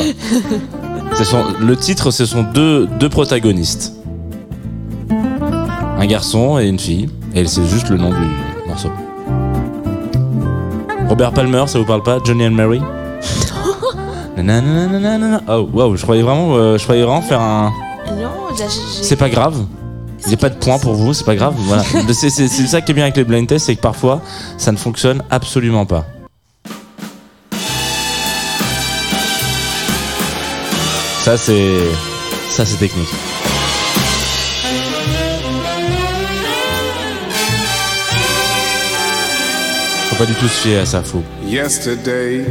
Le 1.61 1.77
titre, 1.77 2.11
ce 2.11 2.27
sont 2.27 2.43
deux, 2.43 2.87
deux 2.87 3.09
protagonistes. 3.09 3.95
Un 5.99 6.07
garçon 6.07 6.59
et 6.59 6.67
une 6.69 6.79
fille. 6.79 7.09
Et 7.35 7.47
c'est 7.47 7.65
juste 7.67 7.89
le 7.91 7.97
nom 7.99 8.11
du 8.11 8.69
morceau. 8.69 8.91
Robert 11.09 11.33
Palmer, 11.33 11.65
ça 11.67 11.79
vous 11.79 11.85
parle 11.85 12.03
pas? 12.03 12.19
Johnny 12.25 12.47
and 12.47 12.51
Mary? 12.53 12.81
Nanana. 14.37 15.41
Oh, 15.49 15.69
wow, 15.73 15.97
je 15.97 16.03
croyais 16.03 16.23
vraiment, 16.23 16.55
euh, 16.57 16.77
je 16.79 16.83
croyais 16.85 17.03
vraiment 17.03 17.23
faire 17.23 17.41
un. 17.41 17.73
Non, 18.11 18.29
j'ai- 18.57 18.65
C'est 19.03 19.17
pas 19.17 19.29
grave. 19.31 19.65
Il 20.23 20.29
n'y 20.29 20.35
a 20.35 20.39
pas 20.39 20.49
de 20.49 20.57
point 20.57 20.79
pour 20.79 20.95
vous, 20.95 21.14
c'est 21.14 21.25
pas 21.25 21.37
grave. 21.37 21.55
Voilà. 21.57 21.85
C'est 22.12 22.31
c'est- 22.31 22.49
c'est 22.49 22.67
ça 22.67 22.81
qui 22.81 22.93
est 22.93 22.95
bien 22.95 23.05
avec 23.05 23.17
les 23.17 23.25
blind 23.25 23.47
tests, 23.47 23.67
c'est 23.67 23.77
que 23.77 23.81
parfois, 23.81 24.21
ça 24.59 24.73
ne 24.73 24.77
fonctionne 24.77 25.23
absolument 25.31 25.87
pas. 25.87 26.07
Ça, 31.25 31.37
c'est. 31.37 31.71
Ça, 32.51 32.64
c'est 32.64 32.77
technique. 32.79 33.09
Faut 40.09 40.17
pas 40.17 40.27
du 40.27 40.35
tout 40.35 40.49
se 40.49 40.61
fier 40.69 40.79
à 40.81 40.87
ça, 40.87 41.03
faux. 41.03 41.23
Yesterday, 41.47 42.45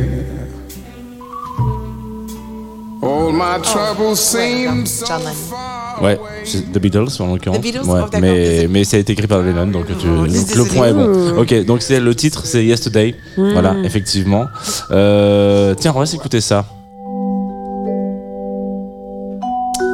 all 3.05 3.31
my 3.31 3.61
troubles 3.61 4.15
seemed 4.17 4.87
so 4.87 5.05
John 5.05 5.19
Lennon. 5.19 5.33
far 5.49 6.01
Ouais, 6.01 6.19
c'est 6.43 6.71
The 6.73 6.77
Beatles 6.79 7.07
en 7.19 7.27
l'occurrence. 7.27 7.59
The 7.59 7.61
Beatles 7.61 7.85
Ouais, 7.85 8.01
Oh, 8.03 8.17
mais, 8.19 8.67
mais 8.69 8.83
ça 8.83 8.97
a 8.97 8.99
été 8.99 9.13
écrit 9.13 9.27
par 9.27 9.41
Lennon, 9.41 9.67
donc, 9.67 9.85
tu- 9.87 10.05
donc 10.05 10.27
le 10.55 10.63
point 10.65 10.87
est 10.89 10.93
bon. 10.93 11.37
Ok, 11.37 11.65
donc 11.65 11.81
c'est 11.81 11.99
le 12.01 12.13
titre, 12.15 12.45
c'est 12.45 12.65
Yesterday. 12.65 13.15
Voilà, 13.37 13.75
effectivement. 13.85 14.45
Euh, 14.91 15.73
tiens, 15.75 15.93
on 15.95 15.99
va 15.99 16.05
s'écouter 16.05 16.41
ça. 16.41 16.65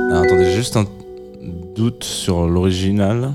Alors, 0.10 0.24
attendez, 0.24 0.46
j'ai 0.46 0.56
juste 0.56 0.76
un 0.76 0.86
doute 1.76 2.04
sur 2.04 2.48
l'original. 2.48 3.34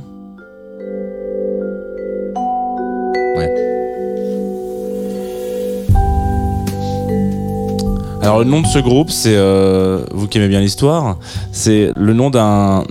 Alors 8.27 8.41
le 8.41 8.45
nom 8.45 8.61
de 8.61 8.67
ce 8.67 8.81
groupe, 8.81 9.09
c'est 9.13 9.37
euh, 9.37 10.05
vous 10.11 10.27
qui 10.27 10.39
aimez 10.39 10.49
bien 10.49 10.59
l'histoire, 10.59 11.17
c'est 11.53 11.93
le 11.95 12.13
nom 12.13 12.29
d'un 12.29 12.83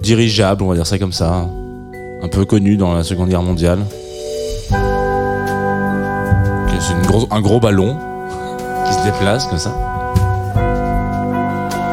dirigeable, 0.00 0.62
on 0.62 0.68
va 0.68 0.76
dire 0.76 0.86
ça 0.86 0.98
comme 0.98 1.12
ça, 1.12 1.46
un 2.22 2.28
peu 2.28 2.46
connu 2.46 2.78
dans 2.78 2.94
la 2.94 3.04
Seconde 3.04 3.28
Guerre 3.28 3.42
mondiale. 3.42 3.80
C'est 6.80 6.94
un 7.30 7.40
gros 7.42 7.60
ballon 7.60 7.98
qui 8.86 8.94
se 8.94 9.04
déplace 9.04 9.46
comme 9.46 9.58
ça. 9.58 9.76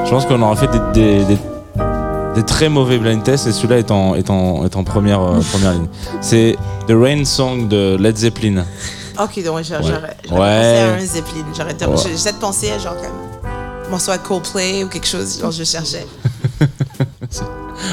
Je 0.05 0.09
pense 0.09 0.25
qu'on 0.25 0.41
aura 0.41 0.55
fait 0.55 0.69
des, 0.93 2.43
très 2.47 2.69
mauvais 2.69 2.97
blind 2.97 3.23
tests 3.23 3.45
et 3.45 3.51
celui-là 3.51 3.79
est 3.79 3.91
en, 3.91 4.15
euh, 4.15 4.83
première 4.85 5.19
ligne. 5.19 5.87
C'est 6.21 6.55
The 6.87 6.93
Rain 6.93 7.25
Song 7.25 7.67
de 7.67 7.97
Led 7.99 8.15
Zeppelin. 8.15 8.63
Ok, 9.21 9.43
donc 9.43 9.59
j'aurais 9.63 9.83
Ouais. 9.83 9.91
Ouais. 9.91 10.13
pensé 10.29 10.79
à 10.79 10.93
un 10.95 10.99
Zeppelin. 11.05 11.45
J'aurais 11.55 11.73
Ouais. 11.87 11.95
j'essaie 12.11 12.31
de 12.33 12.37
penser 12.37 12.71
à 12.71 12.79
genre 12.79 12.95
comme 12.95 13.89
morceau 13.91 14.11
à 14.11 14.17
Coldplay 14.17 14.83
ou 14.83 14.87
quelque 14.87 15.07
chose. 15.07 15.39
Genre 15.39 15.51
je 15.51 15.63
cherchais. 15.63 16.05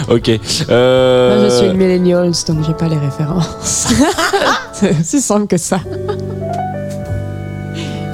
Ok. 0.09 0.29
Euh, 0.69 1.41
Moi, 1.41 1.49
je 1.49 1.55
suis 1.57 1.67
une 1.67 1.77
millennials, 1.77 2.33
donc 2.47 2.65
j'ai 2.67 2.75
pas 2.75 2.87
les 2.87 2.99
références. 2.99 3.89
c'est 4.73 4.91
aussi 5.01 5.21
simple 5.21 5.47
que 5.47 5.57
ça. 5.57 5.81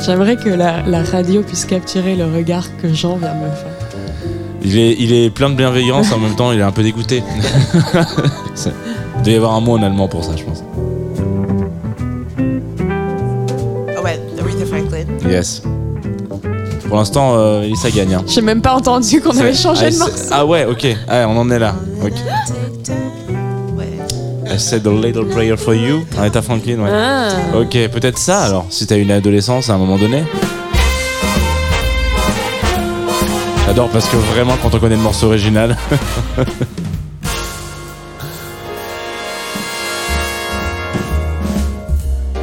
J'aimerais 0.05 0.37
que 0.37 0.49
la, 0.49 0.83
la 0.83 1.03
radio 1.03 1.43
puisse 1.43 1.65
capturer 1.65 2.15
le 2.17 2.25
regard 2.25 2.65
que 2.81 2.93
Jean 2.95 3.17
vient 3.17 3.35
me 3.35 3.49
faire. 3.51 3.75
Il 4.63 4.79
est, 4.79 4.97
il 4.99 5.13
est 5.13 5.31
plein 5.31 5.51
de 5.51 5.55
bienveillance, 5.57 6.13
en 6.13 6.19
même 6.19 6.37
temps, 6.37 6.53
il 6.53 6.61
est 6.61 6.63
un 6.63 6.73
peu 6.73 6.83
dégoûté. 6.83 7.23
Il 9.19 9.23
doit 9.23 9.33
y 9.33 9.37
avoir 9.37 9.55
un 9.55 9.61
mot 9.61 9.77
en 9.77 9.83
allemand 9.83 10.09
pour 10.09 10.25
ça, 10.25 10.33
je 10.37 10.45
pense. 10.45 10.63
Yes. 15.29 15.62
Pour 16.89 16.99
l'instant, 16.99 17.35
euh, 17.37 17.68
ça 17.81 17.91
gagne. 17.91 18.14
Hein. 18.14 18.24
J'ai 18.27 18.43
même 18.43 18.61
pas 18.62 18.74
entendu 18.74 19.20
qu'on 19.20 19.37
avait 19.37 19.55
changé 19.55 19.83
ah, 19.85 19.87
de 19.87 19.91
c'est- 19.93 19.99
morceau. 19.99 20.14
Ah 20.31 20.47
ouais, 20.47 20.64
ok. 20.64 20.87
Ah, 21.09 21.27
on 21.29 21.37
en 21.37 21.51
est 21.51 21.59
là. 21.59 21.74
Ok. 22.03 22.12
I 24.49 24.59
said 24.59 24.87
a 24.87 24.91
little 24.91 25.27
prayer 25.27 25.57
for 25.57 25.74
you. 25.74 26.07
Aretha 26.16 26.41
Franklin, 26.41 26.79
ouais. 26.79 26.91
Ah. 26.93 27.29
Ok, 27.57 27.72
peut-être 27.91 28.16
ça 28.16 28.43
alors, 28.45 28.64
si 28.70 28.87
t'as 28.87 28.97
une 28.97 29.11
adolescence 29.11 29.68
à 29.68 29.74
un 29.74 29.79
moment 29.79 29.99
donné. 29.99 30.22
J'adore 33.66 33.89
parce 33.89 34.09
que 34.09 34.16
vraiment, 34.16 34.55
quand 34.62 34.72
on 34.74 34.79
connaît 34.79 34.95
le 34.97 35.03
morceau 35.03 35.27
original. 35.27 35.77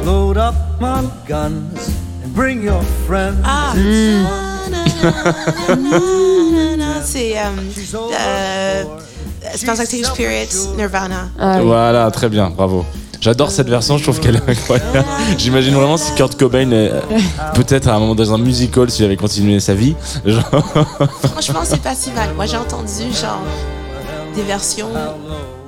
Load 0.04 0.36
up 0.36 0.54
on 0.80 1.10
guns 1.26 2.03
bring 2.34 2.62
your 2.62 2.82
friends. 3.06 3.40
Ah. 3.44 3.72
C'est 7.04 7.38
euh, 7.38 7.42
euh, 8.12 8.84
Smells 9.54 10.04
Spirit, 10.04 10.48
Nirvana. 10.76 11.28
Ah 11.38 11.56
oui. 11.58 11.66
Voilà, 11.66 12.10
très 12.10 12.28
bien, 12.28 12.50
bravo. 12.50 12.84
J'adore 13.20 13.50
cette 13.50 13.68
version, 13.68 13.96
je 13.96 14.02
trouve 14.02 14.20
qu'elle 14.20 14.36
est 14.36 14.48
incroyable. 14.48 15.04
J'imagine 15.38 15.74
vraiment 15.74 15.96
si 15.96 16.14
Kurt 16.14 16.38
Cobain, 16.38 16.70
euh, 16.72 17.00
peut-être 17.54 17.88
à 17.88 17.94
un 17.94 17.98
moment 17.98 18.14
dans 18.14 18.34
un 18.34 18.38
musical, 18.38 18.90
s'il 18.90 19.04
avait 19.04 19.16
continué 19.16 19.60
sa 19.60 19.74
vie, 19.74 19.94
genre, 20.26 20.44
Franchement, 21.22 21.60
c'est 21.64 21.82
pas 21.82 21.94
si 21.94 22.10
mal. 22.10 22.34
Moi, 22.34 22.46
j'ai 22.46 22.56
entendu 22.56 23.12
genre 23.12 23.40
des 24.34 24.42
versions 24.42 24.88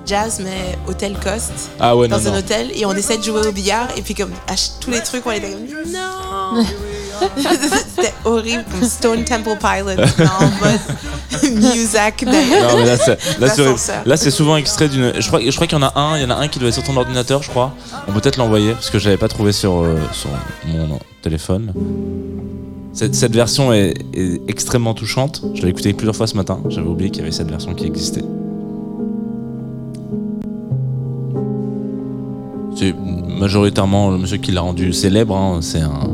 jazz, 0.07 0.41
mais 0.43 0.79
hôtel 0.89 1.15
cost. 1.23 1.53
Ah 1.81 1.97
ouais, 1.97 2.09
dans 2.09 2.19
non, 2.19 2.27
un 2.29 2.31
non. 2.33 2.39
hôtel 2.39 2.71
et 2.75 2.87
on 2.87 2.93
essaie 2.93 3.19
de 3.19 3.23
jouer 3.23 3.47
au 3.47 3.53
billard 3.53 3.89
et 3.97 4.03
puis 4.03 4.15
comme 4.15 4.31
à 4.49 4.55
tous 4.81 4.91
les 4.91 5.03
trucs 5.03 5.27
on 5.27 5.33
était 5.33 5.51
comme 5.51 5.67
non 5.93 6.65
c'était 7.37 8.13
horrible 8.25 8.65
comme 8.71 8.89
Stone 8.89 9.25
Temple 9.25 9.57
Pilots 9.59 10.03
en 10.39 10.45
mode 10.61 10.81
music 11.55 12.25
Non, 12.27 12.33
mais 12.77 12.85
là, 12.85 12.97
c'est, 12.97 13.19
là, 13.41 13.49
c'est. 13.49 14.07
Là, 14.07 14.17
c'est 14.17 14.31
souvent 14.31 14.57
extrait 14.57 14.89
d'une. 14.89 15.13
Je 15.19 15.27
crois, 15.27 15.41
je 15.41 15.55
crois 15.55 15.67
qu'il 15.67 15.79
y 15.79 15.83
en 15.83 15.87
a 15.87 15.99
un. 15.99 16.17
Il 16.17 16.23
y 16.23 16.25
en 16.25 16.31
a 16.31 16.35
un 16.37 16.49
qui 16.49 16.59
doit 16.59 16.69
être 16.69 16.75
sur 16.75 16.85
ton 16.85 16.97
ordinateur, 16.97 17.43
je 17.43 17.49
crois. 17.51 17.75
On 18.07 18.13
peut 18.13 18.21
peut-être 18.21 18.37
l'envoyer 18.37 18.73
parce 18.73 18.91
que 18.91 18.99
je 18.99 19.07
l'avais 19.07 19.17
pas 19.17 19.29
trouvé 19.29 19.53
sur, 19.53 19.83
euh, 19.83 19.97
sur 20.13 20.31
mon 20.67 20.99
téléphone. 21.23 21.73
Cette, 22.93 23.15
cette 23.15 23.35
version 23.35 23.73
est, 23.73 23.95
est 24.15 24.41
extrêmement 24.49 24.95
touchante. 24.95 25.43
Je 25.55 25.63
l'ai 25.63 25.69
écoutée 25.69 25.93
plusieurs 25.93 26.17
fois 26.17 26.27
ce 26.27 26.37
matin. 26.37 26.61
J'avais 26.69 26.87
oublié 26.89 27.11
qu'il 27.11 27.21
y 27.21 27.23
avait 27.23 27.33
cette 27.33 27.51
version 27.51 27.75
qui 27.75 27.87
existait. 27.87 28.25
C'est 32.79 32.95
majoritairement 33.41 34.11
le 34.11 34.18
monsieur 34.18 34.37
qui 34.37 34.53
l'a 34.53 34.61
rendu 34.61 34.93
célèbre. 34.93 35.35
hein, 35.37 35.59
c'est 35.62 35.81
un 35.81 36.11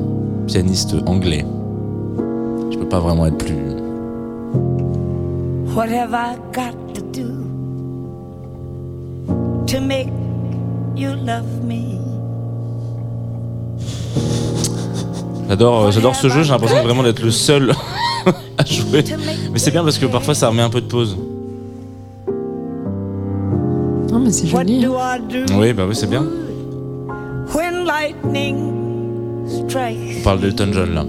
pianiste 0.47 0.95
anglais. 1.07 1.45
Je 2.71 2.79
peux 2.79 2.89
pas 2.89 3.01
vraiment 3.01 3.27
être 3.27 3.39
plus. 3.39 3.57
What 5.75 5.87
have 5.89 6.13
I 6.13 6.37
got 6.53 6.95
to 6.95 7.01
do 7.13 7.29
to 9.67 9.81
make 9.81 10.09
you 10.97 11.11
love 11.27 11.65
me? 11.67 11.99
J'adore, 15.49 15.81
euh, 15.87 15.91
j'adore 15.91 16.15
ce 16.15 16.29
jeu, 16.29 16.43
j'ai 16.43 16.53
l'impression 16.53 16.83
vraiment 16.83 17.03
d'être 17.03 17.23
le 17.23 17.31
seul 17.31 17.73
à 18.59 18.65
jouer. 18.65 19.03
Mais 19.53 19.59
c'est 19.59 19.71
bien 19.71 19.83
parce 19.83 19.99
que 19.99 20.07
parfois 20.07 20.35
ça 20.35 20.49
remet 20.49 20.63
un 20.63 20.71
peu 20.71 20.81
de 20.81 20.87
pause. 20.87 21.17
Non, 24.11 24.19
mais 24.21 24.31
c'est 24.31 24.51
What 24.53 24.61
joli. 24.67 24.81
do 24.81 24.95
hein. 24.97 25.19
I 25.19 25.47
do? 25.47 25.55
Oui, 25.59 25.73
bah 25.73 25.85
oui, 25.89 25.95
c'est 25.97 26.09
bien. 26.09 26.25
When 28.03 28.23
lightning 28.25 29.47
strikes? 29.69 30.19
On 30.21 30.23
parle 30.25 30.41
d'Elton 30.41 30.71
John 30.73 30.95
là. 30.95 31.05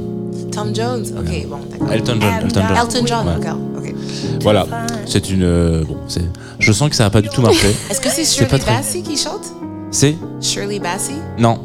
Tom 0.52 0.74
Jones 0.76 1.06
ok 1.18 1.48
bon 1.50 1.58
d'accord 1.72 1.92
Elton 1.92 2.18
John, 2.20 2.34
Elton 2.44 2.62
John. 2.68 2.78
Elton 2.78 3.06
John 3.08 3.28
Ouais. 3.28 3.34
d'accord 3.40 3.58
ok 3.78 3.94
Voilà, 4.42 4.66
c'est 5.06 5.30
une. 5.30 5.44
euh, 5.44 5.84
bon, 5.88 5.98
c'est. 6.08 6.24
Je 6.60 6.72
sens 6.72 6.90
que 6.90 6.96
ça 6.96 7.06
a 7.06 7.10
pas 7.10 7.22
du 7.22 7.30
tout 7.30 7.42
marché. 7.42 7.68
est-ce 7.90 8.00
que 8.02 8.10
c'est 8.10 8.24
Shirley 8.26 8.60
très- 8.60 8.74
Bassey 8.76 9.02
qui 9.02 9.18
chante? 9.18 9.52
C'est 9.92 10.16
Shirley 10.42 10.80
Bassey? 10.80 11.14
Non. 11.40 11.60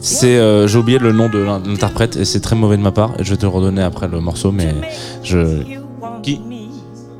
C'est. 0.00 0.36
euh, 0.38 0.66
J'ai 0.68 0.78
oublié 0.78 0.98
le 0.98 1.12
nom 1.12 1.28
de 1.28 1.38
l'in- 1.38 1.60
de 1.60 1.68
l'interprète 1.68 2.16
et 2.16 2.24
c'est 2.24 2.40
très 2.40 2.56
mauvais 2.56 2.76
de 2.76 2.82
ma 2.82 2.92
part. 2.92 3.12
Et 3.18 3.24
je 3.24 3.30
vais 3.30 3.36
te 3.36 3.42
le 3.42 3.48
redonner 3.48 3.82
après 3.82 4.08
le 4.08 4.20
morceau, 4.20 4.52
mais 4.52 4.74
je. 5.22 5.62
Qui? 6.22 6.40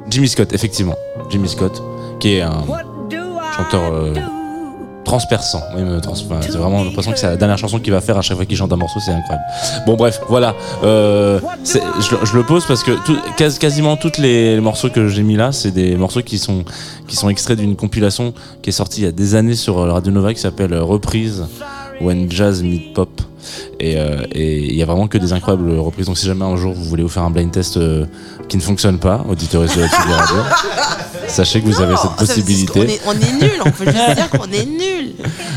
Jimmy 0.08 0.28
Scott, 0.28 0.52
effectivement. 0.52 0.94
Jimmy 1.30 1.48
Scott, 1.48 1.82
qui 2.20 2.34
est 2.34 2.40
un 2.42 2.62
chanteur 3.56 3.82
euh, 3.92 4.14
transperçant. 5.08 5.62
Oui, 5.74 5.82
trans- 6.02 6.14
c'est 6.14 6.50
vraiment 6.56 6.84
l'impression 6.84 7.12
que 7.12 7.18
c'est 7.18 7.26
la 7.26 7.36
dernière 7.36 7.56
chanson 7.58 7.78
qu'il 7.80 7.92
va 7.92 8.00
faire 8.02 8.18
à 8.18 8.22
chaque 8.22 8.36
fois 8.36 8.44
qu'il 8.46 8.56
chante 8.56 8.72
un 8.72 8.76
morceau, 8.76 9.00
c'est 9.00 9.10
incroyable. 9.12 9.44
Bon, 9.86 9.96
bref, 9.96 10.20
voilà. 10.28 10.54
Euh, 10.84 11.40
je, 11.64 12.14
le- 12.14 12.26
je 12.26 12.36
le 12.36 12.42
pose 12.44 12.66
parce 12.66 12.82
que 12.82 12.92
tout- 13.06 13.18
quas- 13.38 13.58
quasiment 13.58 13.96
tous 13.96 14.18
les 14.18 14.60
morceaux 14.60 14.90
que 14.90 15.08
j'ai 15.08 15.22
mis 15.22 15.36
là, 15.36 15.50
c'est 15.52 15.70
des 15.70 15.96
morceaux 15.96 16.20
qui 16.22 16.38
sont, 16.38 16.62
qui 17.06 17.16
sont 17.16 17.28
extraits 17.30 17.58
d'une 17.58 17.74
compilation 17.74 18.34
qui 18.62 18.68
est 18.70 18.72
sortie 18.72 19.00
il 19.00 19.04
y 19.04 19.08
a 19.08 19.12
des 19.12 19.34
années 19.34 19.56
sur 19.56 19.78
euh, 19.78 19.90
Radio 19.92 20.12
Nova 20.12 20.34
qui 20.34 20.40
s'appelle 20.40 20.72
euh, 20.74 20.82
Reprise 20.82 21.46
When 22.02 22.30
Jazz 22.30 22.62
Meet 22.62 22.92
Pop. 22.94 23.10
Et 23.80 23.96
euh, 23.98 24.22
et 24.32 24.58
il 24.58 24.74
y 24.76 24.82
a 24.82 24.86
vraiment 24.86 25.06
que 25.08 25.18
des 25.18 25.32
incroyables 25.32 25.78
reprises. 25.78 26.06
Donc 26.06 26.18
si 26.18 26.26
jamais 26.26 26.44
un 26.44 26.56
jour 26.56 26.72
vous 26.74 26.84
voulez 26.84 27.02
vous 27.02 27.08
faire 27.08 27.22
un 27.24 27.30
blind 27.30 27.50
test 27.50 27.76
euh, 27.76 28.04
qui 28.48 28.56
ne 28.56 28.62
fonctionne 28.62 28.98
pas, 28.98 29.24
auditeurs 29.28 29.62
de 29.62 29.68
la 29.68 30.16
Radio, 30.16 30.36
sachez 31.28 31.60
que 31.60 31.66
vous 31.66 31.80
avez 31.80 31.94
cette 31.96 32.12
possibilité. 32.16 32.80
est, 32.80 33.00
on 33.06 33.12
est 33.12 33.32
nul 33.42 33.50
on 33.64 33.70
peut 33.70 33.84
juste 33.84 34.14
dire 34.14 34.30
qu'on 34.30 34.50
est 34.50 34.64
nul 34.66 35.12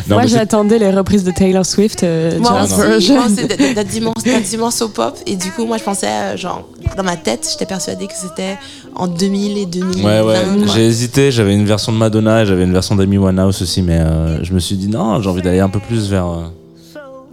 Non, 0.09 0.15
Moi, 0.17 0.25
j'attendais 0.27 0.77
les 0.79 0.91
reprises 0.91 1.23
de 1.23 1.31
Taylor 1.31 1.65
Swift, 1.65 2.03
euh, 2.03 2.37
Moi 2.39 2.65
c'est 2.67 3.47
d- 3.47 3.73
d- 3.73 3.83
du 3.85 4.01
morceau- 4.01 4.49
du 4.51 4.57
morceau 4.57 4.89
pop 4.89 5.15
et 5.25 5.35
du 5.35 5.49
coup 5.51 5.65
moi 5.65 5.77
je 5.77 5.83
pensais 5.83 6.07
euh, 6.07 6.37
genre 6.37 6.67
dans 6.97 7.03
ma 7.03 7.15
tête 7.15 7.47
j'étais 7.51 7.65
persuadée 7.65 8.07
que 8.07 8.13
c'était 8.15 8.57
en 8.95 9.07
2000 9.07 9.57
et 9.57 9.65
2000 9.65 10.05
Ouais, 10.05 10.21
ouais, 10.21 10.35
j'ai 10.73 10.85
hésité, 10.85 11.31
j'avais 11.31 11.53
une 11.55 11.65
version 11.65 11.91
de 11.93 11.97
Madonna 11.97 12.41
et 12.43 12.45
j'avais 12.45 12.63
une 12.65 12.73
version 12.73 12.95
d'Amy 12.95 13.17
Winehouse 13.17 13.61
aussi, 13.61 13.81
mais 13.81 13.99
euh, 13.99 14.43
je 14.43 14.53
me 14.53 14.59
suis 14.59 14.75
dit 14.75 14.87
non, 14.89 15.21
j'ai 15.21 15.29
envie 15.29 15.41
d'aller 15.41 15.59
un 15.61 15.69
peu 15.69 15.79
plus 15.79 16.09
vers, 16.09 16.27
euh, 16.27 16.41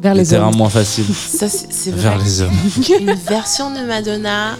Vers 0.00 0.14
des 0.14 0.20
les 0.20 0.26
terrains 0.26 0.50
moins 0.52 0.68
faciles. 0.68 1.04
Ça, 1.14 1.48
c'est 1.48 1.90
vrai. 1.90 2.00
Vers 2.02 2.18
les 2.18 2.40
hommes. 2.42 2.52
Une 3.00 3.14
version 3.14 3.72
de 3.74 3.80
Madonna 3.86 4.56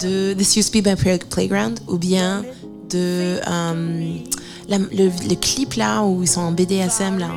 de 0.00 0.32
This 0.34 0.56
Used 0.56 0.72
to 0.72 0.80
Be 0.80 0.86
My 0.86 0.94
Play- 0.94 1.18
Playground 1.28 1.80
ou 1.88 1.98
bien 1.98 2.42
de 2.90 3.38
euh, 3.46 4.14
la- 4.68 4.78
le, 4.78 5.10
le 5.28 5.34
clip 5.34 5.74
là 5.74 6.02
où 6.04 6.22
ils 6.22 6.28
sont 6.28 6.40
en 6.40 6.52
BDSM 6.52 7.18
là 7.18 7.28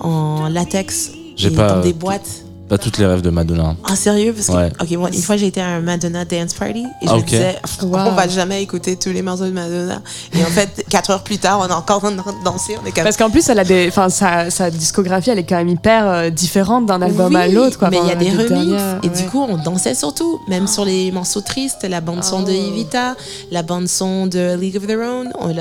en, 0.00 0.08
en 0.08 0.48
latex 0.48 1.12
J'ai 1.36 1.50
pas, 1.50 1.74
dans 1.74 1.80
des 1.80 1.90
euh, 1.90 1.94
boîtes. 1.94 2.42
Pas 2.70 2.78
toutes 2.78 2.96
les 2.98 3.04
rêves 3.06 3.20
de 3.20 3.30
Madonna. 3.30 3.74
Ah 3.84 3.96
sérieux? 3.96 4.32
Parce 4.32 4.46
que 4.46 4.52
Ouais. 4.52 4.72
ok 4.80 4.90
moi 4.98 5.08
une 5.12 5.20
fois 5.20 5.36
j'ai 5.36 5.48
été 5.48 5.60
à 5.60 5.66
un 5.66 5.80
Madonna 5.80 6.24
dance 6.24 6.54
party 6.54 6.84
et 7.02 7.06
je 7.06 7.10
Ah, 7.10 7.16
me 7.16 7.22
disais 7.22 7.56
Wow. 7.82 7.98
on 8.06 8.12
va 8.12 8.28
jamais 8.28 8.62
écouter 8.62 8.96
tous 8.96 9.10
les 9.10 9.22
morceaux 9.22 9.44
de 9.46 9.50
Madonna 9.50 10.00
et 10.32 10.42
en 10.42 10.46
fait 10.46 10.84
quatre 10.88 11.10
heures 11.10 11.24
plus 11.24 11.38
tard 11.38 11.58
on 11.60 11.68
est 11.68 11.72
encore 11.72 11.96
en 12.04 12.14
train 12.16 12.32
de 12.32 12.44
danser 12.44 12.76
on 12.82 12.86
est 12.86 12.92
comme 12.92 13.02
Parce 13.04 13.16
qu'en 13.16 13.28
plus, 13.30 13.48
elle 13.48 13.58
a 13.58 13.64
des, 13.64 13.88
enfin, 13.88 14.08
sa, 14.08 14.50
sa 14.50 14.70
discographie, 14.70 15.30
elle 15.30 15.38
est 15.40 15.44
quand 15.44 15.56
même 15.56 15.68
hyper 15.68 16.06
euh, 16.06 16.30
différente 16.30 16.86
d'un 16.86 17.02
album 17.02 17.34
à 17.36 17.48
l'autre. 17.48 17.78
quoi. 17.78 17.90
Mais 17.90 17.98
il 18.02 18.06
y 18.08 18.12
a 18.12 18.14
des 18.14 18.30
remixes. 18.30 18.48
dernières, 18.48 19.00
et 19.02 19.08
ouais. 19.08 19.14
du 19.22 19.28
coup, 19.28 19.44
on 19.48 19.56
dansait 19.56 19.94
surtout, 19.94 20.40
même 20.48 20.66
sur 20.68 20.84
les 20.84 21.10
morceaux 21.10 21.40
tristes, 21.40 21.84
la 21.88 22.00
bande-son 22.00 22.42
de 22.42 22.52
Oh. 22.52 22.68
Evita, 22.72 23.16
la 23.50 23.62
bande-son 23.62 24.26
de 24.26 24.56
League 24.56 24.76
of 24.76 24.86
Their 24.86 25.00
Own. 25.00 25.30
On 25.40 25.52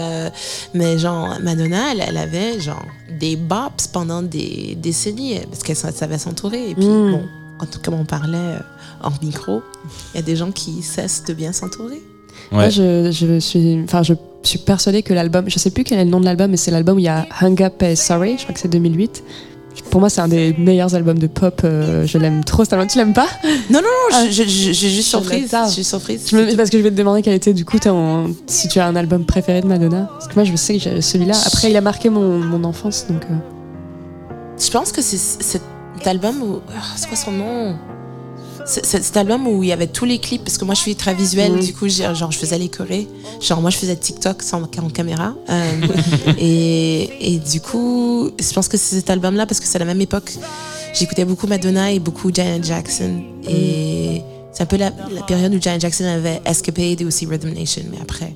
mais 0.73 0.97
genre, 0.99 1.37
Madonna, 1.41 1.91
elle, 1.91 2.03
elle 2.07 2.17
avait 2.17 2.59
genre 2.59 2.83
des 3.19 3.35
bops 3.35 3.87
pendant 3.91 4.21
des 4.21 4.77
décennies, 4.81 5.39
parce 5.49 5.63
qu'elle 5.63 5.75
sa- 5.75 5.91
savait 5.91 6.17
s'entourer. 6.17 6.69
Et 6.71 6.75
puis, 6.75 6.85
Mm. 6.85 7.11
bon, 7.11 7.21
quand, 7.57 7.81
comme 7.83 7.93
on 7.95 8.05
parlait 8.05 8.37
euh, 8.37 8.59
en 9.03 9.11
micro, 9.21 9.61
il 10.13 10.17
y 10.17 10.19
a 10.19 10.23
des 10.23 10.35
gens 10.35 10.51
qui 10.51 10.81
cessent 10.81 11.23
de 11.25 11.33
bien 11.33 11.51
s'entourer. 11.53 12.01
Moi, 12.51 12.69
je, 12.69 13.11
je 13.11 13.39
suis, 13.39 13.81
enfin, 13.83 14.01
je 14.03 14.13
suis 14.43 14.59
persuadée 14.59 15.03
que 15.03 15.13
l'album, 15.13 15.49
je 15.49 15.59
sais 15.59 15.69
plus 15.71 15.83
quel 15.83 15.99
est 15.99 16.05
le 16.05 16.09
nom 16.09 16.19
de 16.19 16.25
l'album, 16.25 16.49
mais 16.51 16.57
c'est 16.57 16.71
l'album 16.71 16.95
où 16.95 16.99
il 16.99 17.05
y 17.05 17.07
a 17.09 17.27
Hung 17.41 17.61
Up 17.61 17.81
et 17.83 17.95
Sorry. 17.95 18.37
Je 18.37 18.43
crois 18.43 18.53
que 18.53 18.59
c'est 18.59 18.69
2008. 18.69 19.23
Pour 19.91 19.99
moi, 20.01 20.09
c'est 20.09 20.21
un 20.21 20.27
des 20.27 20.53
meilleurs 20.57 20.93
albums 20.93 21.17
de 21.17 21.27
pop. 21.27 21.61
euh, 21.63 22.05
je 22.05 22.17
l'aime 22.17 22.43
trop 22.43 22.63
cet 22.63 22.73
album. 22.73 22.87
Tu 22.87 22.97
l'aimes 22.97 23.13
pas? 23.13 23.27
Non, 23.69 23.79
non, 23.79 23.81
non, 23.81 23.87
Ah, 24.13 24.23
suis 24.29 24.43
juste 24.73 25.09
surprise. 25.09 25.55
Je 25.67 25.71
suis 25.71 25.83
surprise. 25.83 26.27
Je 26.29 26.35
me- 26.37 26.55
Parce 26.55 26.69
que 26.69 26.77
je 26.77 26.83
vais 26.83 26.91
te 26.91 26.95
demander 26.95 27.21
quel 27.21 27.33
était 27.33 27.53
du 27.53 27.65
coup 27.65 27.79
ton, 27.79 28.35
si 28.45 28.67
tu 28.67 28.79
as 28.79 28.85
un 28.87 28.95
album 28.95 29.25
préféré 29.25 29.61
de 29.61 29.67
Madonna. 29.67 30.07
Parce 30.11 30.27
que 30.27 30.35
moi, 30.35 30.43
je 30.43 30.55
sais 30.55 30.73
que 30.77 30.79
j'ai 30.83 31.01
celui-là. 31.01 31.35
Après, 31.45 31.71
il 31.71 31.77
a 31.77 31.81
marqué 31.81 32.09
mon, 32.09 32.39
mon 32.39 32.63
enfance, 32.65 33.05
donc. 33.09 33.23
euh, 33.31 33.35
Je 34.59 34.69
pense 34.69 34.91
que 34.91 35.01
c'est 35.01 35.17
cet 35.17 35.61
album 36.05 36.41
où. 36.43 36.59
ah, 36.69 36.81
C'est 36.95 37.07
quoi 37.07 37.17
son 37.17 37.31
nom? 37.31 37.75
Cet 38.69 39.17
album 39.17 39.47
où 39.47 39.63
il 39.63 39.69
y 39.69 39.71
avait 39.71 39.87
tous 39.87 40.05
les 40.05 40.19
clips, 40.19 40.43
parce 40.43 40.57
que 40.57 40.65
moi 40.65 40.75
je 40.75 40.79
suis 40.81 40.95
très 40.95 41.13
visuelle, 41.13 41.53
Mhm. 41.53 41.59
du 41.63 41.73
coup 41.73 41.87
genre, 41.89 42.31
je 42.31 42.37
faisais 42.37 42.57
les 42.57 42.69
chorés. 42.69 43.07
Genre 43.41 43.59
moi 43.61 43.69
je 43.71 43.77
faisais 43.77 43.95
TikTok 43.95 44.41
sans 44.43 44.61
en 44.63 44.89
caméra. 44.89 45.33
Euh, 45.49 45.81
et, 46.37 47.33
et 47.35 47.39
du 47.39 47.61
coup, 47.61 48.29
je 48.39 48.53
pense 48.53 48.67
que 48.67 48.77
c'est 48.77 48.95
cet 48.97 49.09
album-là, 49.09 49.45
parce 49.45 49.59
que 49.59 49.65
c'est 49.65 49.77
à 49.77 49.79
la 49.79 49.85
même 49.85 50.01
époque. 50.01 50.31
J'écoutais 50.93 51.25
beaucoup 51.25 51.47
Madonna 51.47 51.91
et 51.91 51.99
beaucoup 51.99 52.31
Janet 52.33 52.63
Jackson. 52.65 53.21
Et 53.47 54.21
c'est 54.51 54.63
un 54.63 54.65
peu 54.65 54.77
la, 54.77 54.91
la 55.13 55.21
période 55.23 55.53
où 55.53 55.61
Janet 55.61 55.81
Jackson 55.81 56.05
avait 56.05 56.41
Escapade 56.45 57.01
et 57.01 57.05
aussi 57.05 57.25
Rhythm 57.25 57.49
Nation, 57.53 57.83
mais 57.91 57.99
après. 58.01 58.33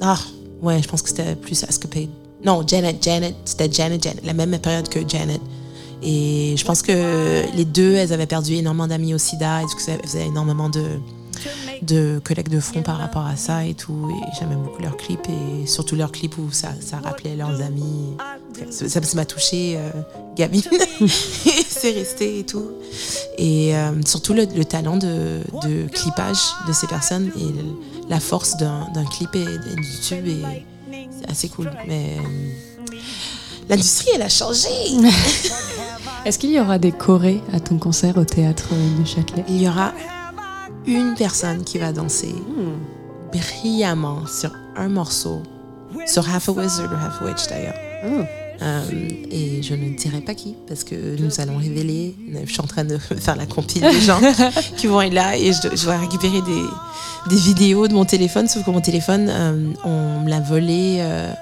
Ah, 0.00 0.18
ouais, 0.62 0.80
je 0.82 0.88
pense 0.88 1.02
que 1.02 1.08
c'était 1.08 1.34
plus 1.36 1.62
Escapade. 1.62 2.08
Non, 2.44 2.64
Janet, 2.66 3.02
Janet, 3.02 3.34
c'était 3.44 3.70
Janet, 3.70 4.02
Janet, 4.02 4.24
la 4.24 4.32
même 4.32 4.56
période 4.58 4.88
que 4.88 5.00
Janet. 5.06 5.40
Et 6.02 6.54
je 6.56 6.64
pense 6.64 6.82
que 6.82 7.44
les 7.54 7.64
deux, 7.64 7.94
elles 7.94 8.12
avaient 8.12 8.26
perdu 8.26 8.54
énormément 8.54 8.86
d'amis 8.86 9.14
au 9.14 9.18
sida, 9.18 9.62
et 9.62 9.66
du 9.66 9.82
ça 9.82 9.92
faisait 10.02 10.26
énormément 10.26 10.68
de, 10.68 10.84
de 11.82 12.20
de 12.48 12.60
fonds 12.60 12.82
par 12.82 12.98
rapport 12.98 13.26
à 13.26 13.36
ça 13.36 13.64
et 13.64 13.74
tout. 13.74 14.08
Et 14.10 14.36
j'aimais 14.38 14.56
beaucoup 14.56 14.82
leurs 14.82 14.96
clips, 14.96 15.28
et 15.28 15.66
surtout 15.66 15.96
leurs 15.96 16.12
clips 16.12 16.38
où 16.38 16.50
ça, 16.50 16.68
ça 16.80 16.98
rappelait 16.98 17.36
leurs 17.36 17.60
amis. 17.60 18.16
Ça 18.70 19.00
m'a 19.14 19.24
touché, 19.24 19.76
euh. 19.78 19.90
Et 20.38 20.48
c'est 21.68 21.90
resté 21.92 22.38
et 22.38 22.44
tout. 22.44 22.70
Et 23.36 23.76
euh, 23.76 23.92
surtout 24.06 24.32
le, 24.32 24.46
le 24.56 24.64
talent 24.64 24.96
de, 24.96 25.40
de 25.62 25.86
clipage 25.88 26.38
de 26.66 26.72
ces 26.72 26.86
personnes 26.86 27.30
et 27.36 28.08
la 28.08 28.20
force 28.20 28.56
d'un 28.56 29.04
clip 29.10 29.34
et 29.34 29.44
d'un 29.44 29.82
YouTube. 29.82 30.26
Et 30.26 30.66
c'est 30.90 31.30
assez 31.30 31.48
cool. 31.48 31.70
Mais 31.86 32.16
euh, 32.18 32.22
l'industrie, 33.70 34.08
elle 34.14 34.22
a 34.22 34.28
changé. 34.28 34.68
Est-ce 36.26 36.38
qu'il 36.38 36.50
y 36.50 36.60
aura 36.60 36.78
des 36.78 36.92
chorés 36.92 37.40
à 37.52 37.60
ton 37.60 37.78
concert 37.78 38.18
au 38.18 38.24
théâtre 38.24 38.68
de 39.00 39.04
Châtelet? 39.06 39.44
Il 39.48 39.62
y 39.62 39.68
aura 39.68 39.92
une 40.86 41.14
personne 41.16 41.64
qui 41.64 41.78
va 41.78 41.92
danser 41.92 42.34
brillamment 43.32 44.26
sur 44.26 44.50
un 44.76 44.88
morceau, 44.88 45.42
sur 46.06 46.28
Half 46.28 46.48
a 46.48 46.52
Wizard 46.52 46.90
ou 46.92 46.94
Half 46.96 47.22
a 47.22 47.24
Witch 47.24 47.46
d'ailleurs. 47.48 47.74
Euh, 48.62 48.82
et 49.30 49.62
je 49.62 49.74
ne 49.74 49.96
dirai 49.96 50.20
pas 50.20 50.34
qui, 50.34 50.54
parce 50.68 50.84
que 50.84 50.94
nous 51.18 51.40
allons 51.40 51.56
révéler. 51.56 52.14
Je 52.44 52.52
suis 52.52 52.60
en 52.60 52.66
train 52.66 52.84
de 52.84 52.98
faire 53.18 53.36
la 53.36 53.46
compile 53.46 53.80
des 53.82 54.00
gens 54.02 54.20
qui 54.76 54.86
vont 54.86 55.00
être 55.00 55.14
là 55.14 55.36
et 55.38 55.52
je, 55.54 55.62
dois- 55.62 55.74
je 55.74 55.84
dois 55.84 55.96
récupérer 55.96 56.42
des, 56.42 56.64
des 57.30 57.36
vidéos 57.40 57.88
de 57.88 57.94
mon 57.94 58.04
téléphone, 58.04 58.46
sauf 58.48 58.64
que 58.64 58.70
mon 58.70 58.82
téléphone, 58.82 59.28
euh, 59.30 59.72
on 59.84 60.20
me 60.24 60.28
l'a 60.28 60.40
volé. 60.40 60.98
euh, 61.00 61.32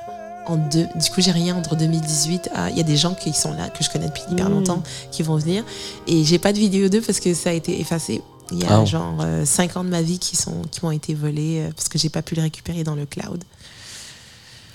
en 0.49 0.57
deux, 0.57 0.86
du 0.96 1.11
coup, 1.11 1.20
j'ai 1.20 1.30
rien 1.30 1.57
entre 1.57 1.76
2018 1.76 2.51
à. 2.55 2.70
Il 2.70 2.76
y 2.76 2.80
a 2.80 2.84
des 2.84 2.96
gens 2.96 3.14
qui 3.14 3.32
sont 3.32 3.53
là, 3.53 3.68
que 3.68 3.84
je 3.84 3.90
connais 3.90 4.07
depuis 4.07 4.22
hyper 4.30 4.49
Mm. 4.49 4.53
longtemps, 4.53 4.82
qui 5.12 5.22
vont 5.22 5.36
venir. 5.36 5.62
Et 6.07 6.24
j'ai 6.24 6.38
pas 6.38 6.53
de 6.53 6.59
vidéo 6.59 6.88
d'eux 6.88 7.01
parce 7.03 7.20
que 7.20 7.34
ça 7.34 7.51
a 7.51 7.53
été 7.53 7.80
effacé. 7.80 8.22
Il 8.51 8.62
y 8.62 8.64
a 8.64 8.78
Ah. 8.80 8.84
genre 8.84 9.24
5 9.44 9.76
ans 9.76 9.84
de 9.84 9.90
ma 9.90 10.01
vie 10.03 10.18
qui, 10.18 10.34
sont, 10.36 10.62
qui 10.70 10.80
m'ont 10.82 10.90
été 10.90 11.12
volés 11.14 11.61
euh, 11.61 11.70
parce 11.76 11.88
que 11.88 11.99
j'ai 11.99 12.09
pas 12.09 12.22
pu 12.22 12.34
le 12.34 12.40
récupérer 12.42 12.82
dans 12.82 12.94
le 12.94 13.05
cloud. 13.05 13.44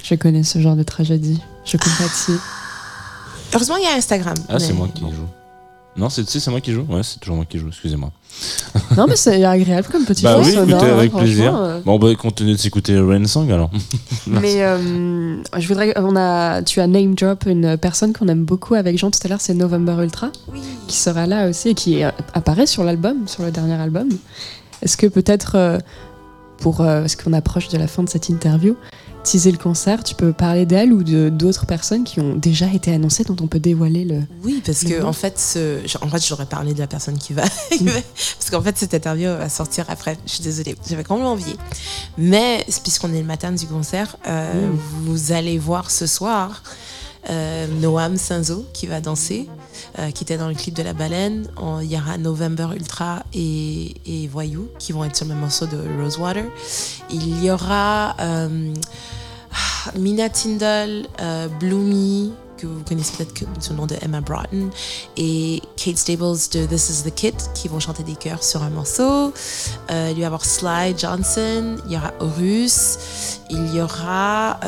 Je 0.04 0.16
connais 0.16 0.44
ce 0.44 0.60
genre 0.60 0.76
de 0.76 0.84
tragédie. 0.84 1.40
Je 1.66 1.78
compatis. 1.78 2.40
Heureusement, 3.54 3.78
il 3.78 3.84
y 3.84 3.88
a 3.88 3.96
Instagram. 3.96 4.36
Ah, 4.50 4.60
c'est 4.60 4.74
moi 4.74 4.88
qui 4.94 5.02
joue. 5.02 5.28
Non, 5.96 6.10
c'est 6.10 6.48
moi 6.48 6.60
qui 6.60 6.72
joue 6.74 6.86
Ouais, 6.90 7.04
c'est 7.04 7.20
toujours 7.20 7.36
moi 7.36 7.46
qui 7.46 7.60
joue, 7.60 7.68
excusez-moi. 7.68 8.12
non, 8.98 9.06
mais 9.08 9.16
c'est 9.16 9.44
agréable 9.46 9.88
comme 9.92 10.06
petit 10.06 10.24
Bah 10.24 10.38
fond 10.38 10.44
oui, 10.44 10.54
écoutez, 10.58 10.90
avec 10.90 11.12
plaisir. 11.14 11.56
euh. 11.56 11.80
Bon, 11.86 12.00
bah, 12.00 12.08
continuez 12.16 12.54
de 12.54 12.58
s'écouter 12.58 12.98
Rain 12.98 13.26
Song 13.26 13.52
alors. 13.52 13.70
Mais 14.28 14.64
euh, 14.64 15.38
je 15.56 15.68
voudrais, 15.68 15.94
on 15.98 16.16
a, 16.16 16.64
tu 16.64 16.80
as 16.80 16.88
name 16.88 17.14
drop 17.14 17.44
une 17.46 17.78
personne 17.78 18.12
qu'on 18.12 18.28
aime 18.28 18.44
beaucoup 18.44 18.74
avec 18.74 18.98
Jean 18.98 19.12
tout 19.12 19.20
à 19.24 19.28
l'heure, 19.28 19.40
c'est 19.42 19.54
November 19.54 19.96
Ultra, 20.02 20.32
qui 20.88 20.98
sera 20.98 21.28
là 21.28 21.48
aussi 21.48 21.70
et 21.70 21.74
qui 21.76 22.04
euh, 22.04 22.10
apparaît 22.34 22.66
sur 22.66 22.84
l'album, 22.84 23.28
sur 23.28 23.44
le 23.44 23.52
dernier 23.52 23.76
album. 23.76 24.10
Est-ce 24.82 24.98
que 24.98 25.06
peut-être 25.06 25.56
euh, 25.56 25.78
pour, 26.58 26.82
euh, 26.82 27.02
parce 27.02 27.16
qu'on 27.16 27.34
approche 27.34 27.68
de 27.70 27.78
la 27.78 27.88
fin 27.88 28.02
de 28.02 28.10
cette 28.10 28.30
interview, 28.30 28.76
teaser 29.24 29.52
le 29.52 29.58
concert, 29.58 30.04
tu 30.04 30.16
peux 30.16 30.34
parler 30.34 30.66
d'elle 30.66 30.92
ou 30.94 31.04
de 31.04 31.30
d'autres 31.30 31.66
personnes 31.66 32.04
qui 32.04 32.20
ont 32.20 32.36
déjà 32.36 32.68
été 32.72 32.94
annoncées 32.94 33.24
dont 33.24 33.36
on 33.42 33.48
peut 33.48 33.60
dévoiler 33.60 34.04
le. 34.06 34.22
Oui, 34.44 34.62
parce 34.66 34.84
le 34.84 34.90
que 34.90 35.02
nom 35.02 35.08
en 35.08 35.14
fait, 35.14 35.40
ce- 35.40 35.80
en 36.04 36.10
fait, 36.10 36.26
j'aurais 36.26 36.46
parlé 36.46 36.74
de 36.74 36.80
la 36.80 36.88
personne 36.88 37.18
qui 37.18 37.34
va, 37.34 37.44
parce 37.44 38.50
qu'en 38.52 38.62
fait, 38.62 38.78
cette 38.78 38.94
interview 38.94 39.30
va 39.30 39.50
sortir 39.50 39.86
après. 39.88 40.18
Je 40.26 40.34
suis 40.34 40.44
désolée, 40.44 40.76
j'avais 40.90 41.04
complètement 41.04 41.34
oublié. 41.34 41.56
Mais 42.18 42.66
puisqu'on 42.84 43.14
est 43.14 43.20
le 43.22 43.26
matin 43.26 43.52
du 43.52 43.66
concert, 43.66 44.18
euh, 44.28 44.68
Mm. 44.68 44.78
vous 45.06 45.32
allez 45.32 45.58
voir 45.58 45.90
ce 45.90 46.06
soir 46.06 46.62
euh, 47.30 47.68
Noam 47.82 48.18
Sanzo 48.18 48.66
qui 48.74 48.86
va 48.88 49.00
danser, 49.00 49.48
euh, 50.00 50.10
qui 50.10 50.24
était 50.24 50.38
dans 50.38 50.48
le 50.48 50.56
clip 50.56 50.74
de 50.74 50.82
la 50.82 50.94
baleine. 50.94 51.48
Il 51.82 51.92
y 51.92 51.96
aura 51.96 52.18
November 52.18 52.70
Ultra 52.76 53.24
et, 53.32 54.28
Voyou 54.32 54.68
qui 54.80 54.92
vont 54.92 55.04
être 55.04 55.16
sur 55.16 55.28
le 55.28 55.36
morceau 55.36 55.68
de 55.68 55.78
Rosewater. 56.02 56.46
Il 57.12 57.44
y 57.44 57.52
aura 57.52 58.16
euh, 58.20 58.74
Mina 59.96 60.30
Tyndall, 60.30 61.06
euh, 61.22 61.48
Bloomy, 61.60 62.34
que 62.58 62.66
vous 62.66 62.82
connaissez 62.84 63.18
peut-être 63.18 63.46
sous 63.60 63.74
le 63.74 63.78
nom 63.78 63.86
de 63.86 63.96
Emma 64.02 64.22
Broughton, 64.22 64.72
et 65.16 65.62
Kate 65.76 65.98
Stables 65.98 66.38
de 66.54 66.66
This 66.66 66.90
Is 66.90 67.04
the 67.08 67.14
Kid, 67.14 67.36
qui 67.54 67.68
vont 67.68 67.80
chanter 67.80 68.02
des 68.02 68.16
chœurs 68.16 68.44
sur 68.44 68.64
un 68.64 68.72
morceau. 68.72 69.32
Il 69.92 70.18
y 70.18 70.26
avoir 70.26 70.44
Sly 70.44 70.96
Johnson, 70.98 71.78
il 71.86 71.92
y 71.92 71.98
aura 71.98 72.14
Horus, 72.20 72.98
il 73.52 73.76
y 73.76 73.80
aura, 73.80 74.60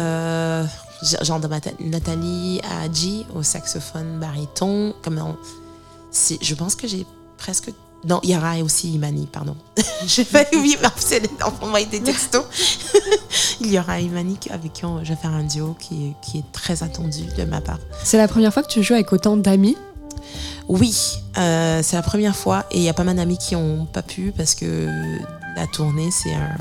genre 1.21 1.39
de 1.39 1.47
Nathalie 1.79 2.61
Hadji 2.81 3.25
au 3.35 3.43
saxophone 3.43 4.19
baryton. 4.19 4.93
Comme 5.03 5.17
on- 5.19 5.37
c'est- 6.11 6.43
je 6.43 6.55
pense 6.55 6.75
que 6.75 6.87
j'ai 6.87 7.05
presque. 7.37 7.71
Non, 8.07 8.19
il 8.23 8.29
y 8.31 8.37
aura 8.37 8.55
aussi 8.59 8.91
Imani, 8.93 9.25
pardon. 9.25 9.55
je 10.05 10.21
vais 10.21 10.47
oublier, 10.55 10.77
mais 10.79 10.87
en 10.87 10.91
plus, 10.91 11.11
elle 11.11 11.25
est- 11.25 11.29
on 11.61 11.73
des 11.89 12.01
textos. 12.01 12.45
il 13.61 13.71
y 13.71 13.79
aura 13.79 13.99
Imani 13.99 14.37
avec 14.51 14.73
qui 14.73 14.85
on- 14.85 15.03
je 15.03 15.09
vais 15.09 15.15
faire 15.15 15.33
un 15.33 15.43
duo 15.43 15.75
qui, 15.79 16.07
est- 16.09 16.15
qui 16.21 16.37
est 16.39 16.51
très 16.51 16.83
attendu 16.83 17.23
de 17.37 17.43
ma 17.45 17.61
part. 17.61 17.79
C'est 18.03 18.17
la 18.17 18.27
première 18.27 18.53
fois 18.53 18.61
que 18.61 18.67
tu 18.71 18.83
joues 18.83 18.93
avec 18.93 19.11
autant 19.11 19.37
d'amis? 19.37 19.75
Oui, 20.67 20.95
euh, 21.37 21.81
c'est 21.83 21.95
la 21.95 22.01
première 22.01 22.35
fois 22.35 22.65
et 22.71 22.77
il 22.77 22.83
y 22.83 22.89
a 22.89 22.93
pas 22.93 23.03
mal 23.03 23.15
d'amis 23.15 23.37
qui 23.37 23.55
ont 23.55 23.85
pas 23.91 24.01
pu 24.01 24.33
parce 24.35 24.55
que 24.55 24.87
la 25.55 25.67
tournée 25.67 26.09
c'est 26.11 26.33
un 26.33 26.55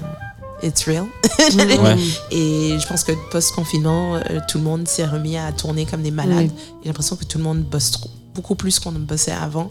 it's 0.63 0.85
real. 0.87 1.07
Ouais. 1.57 1.97
Et 2.31 2.77
je 2.79 2.87
pense 2.87 3.05
que 3.05 3.13
post-confinement, 3.31 4.17
euh, 4.17 4.41
tout 4.49 4.59
le 4.59 4.65
monde 4.65 4.89
s'est 4.89 5.07
remis 5.07 5.37
à 5.37 5.53
tourner 5.53 5.85
comme 5.87 6.03
des 6.03 6.11
malades. 6.11 6.51
Oui. 6.55 6.65
J'ai 6.83 6.89
l'impression 6.89 7.17
que 7.17 7.25
tout 7.25 7.39
le 7.39 7.45
monde 7.45 7.63
bosse 7.63 7.91
trop, 7.91 8.09
beaucoup 8.35 8.55
plus 8.55 8.79
qu'on 8.79 8.93
ne 8.93 8.99
bossait 8.99 9.33
avant. 9.33 9.71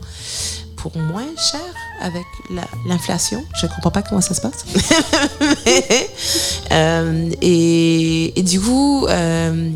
Pour 0.76 0.98
moins 0.98 1.26
cher 1.38 1.62
avec 2.02 2.26
la- 2.50 2.68
l'inflation. 2.86 3.44
Je 3.62 3.68
comprends 3.68 3.90
pas 3.92 4.02
comment 4.02 4.20
ça 4.20 4.34
se 4.34 4.42
passe. 4.42 4.66
Mais, 5.66 6.10
euh, 6.74 7.30
et, 7.42 8.38
et 8.38 8.44
du 8.44 8.60
coup, 8.60 9.06
euh, 9.08 9.72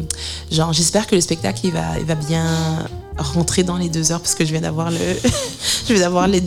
genre, 0.51 0.74
j'espère 0.74 1.08
que 1.08 1.16
le 1.16 1.22
spectacle 1.22 1.62
il 1.64 1.72
va, 1.72 1.97
il 1.97 2.05
va 2.05 2.16
bien 2.16 2.45
rentrer 3.18 3.63
dans 3.63 3.78
les 3.78 3.89
deux 3.89 4.11
heures 4.11 4.20
parce 4.22 4.36
que 4.36 4.45
je 4.45 4.51
viens 4.51 4.61
d'avoir 4.61 4.91
le, 4.91 4.97
je 5.88 5.93
viens 5.93 6.01
d'avoir 6.03 6.28
les, 6.28 6.41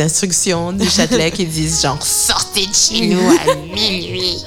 instructions 0.00 0.72
du 0.72 0.88
Châtelet 0.88 1.30
qui 1.30 1.46
disent 1.46 1.82
genre 1.82 2.02
sortez 2.04 2.66
de 2.66 2.74
chez 2.74 3.08
nous 3.08 3.20
à 3.30 3.54
minuit. 3.74 4.36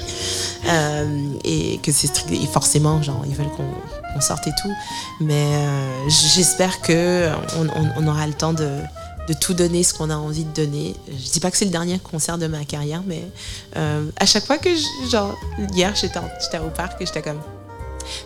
Euh, 0.68 1.06
et 1.44 1.78
que 1.80 1.92
c'est 1.92 2.10
et 2.32 2.44
forcément 2.48 3.00
genre 3.00 3.22
ils 3.24 3.36
veulent 3.36 3.50
qu'on 3.56 4.20
sorte 4.20 4.48
et 4.48 4.52
tout. 4.60 4.72
Mais 5.20 5.54
euh, 5.54 6.08
j'espère 6.08 6.80
que 6.80 7.28
on, 7.56 7.66
on- 7.68 7.92
on 7.98 8.08
aura 8.08 8.26
le 8.26 8.32
temps 8.32 8.52
de, 8.52 8.80
de 9.28 9.32
tout 9.40 9.54
donner 9.54 9.84
ce 9.84 9.94
qu'on 9.94 10.10
a 10.10 10.16
envie 10.16 10.42
de 10.42 10.52
donner. 10.64 10.96
Je 11.08 11.30
dis 11.30 11.38
pas 11.38 11.52
que 11.52 11.56
c'est 11.56 11.66
le 11.66 11.70
dernier 11.70 12.00
concert 12.00 12.36
de 12.36 12.48
ma 12.48 12.64
carrière 12.64 13.02
mais 13.06 13.22
euh, 13.76 14.06
à 14.18 14.26
chaque 14.26 14.44
fois 14.44 14.58
que 14.58 14.70
je- 14.74 15.08
genre 15.08 15.36
hier 15.72 15.94
j'étais 15.94 16.18
en- 16.18 16.28
j'étais 16.42 16.58
au 16.58 16.70
parc 16.70 17.00
et 17.00 17.06
j'étais 17.06 17.22
comme 17.22 17.40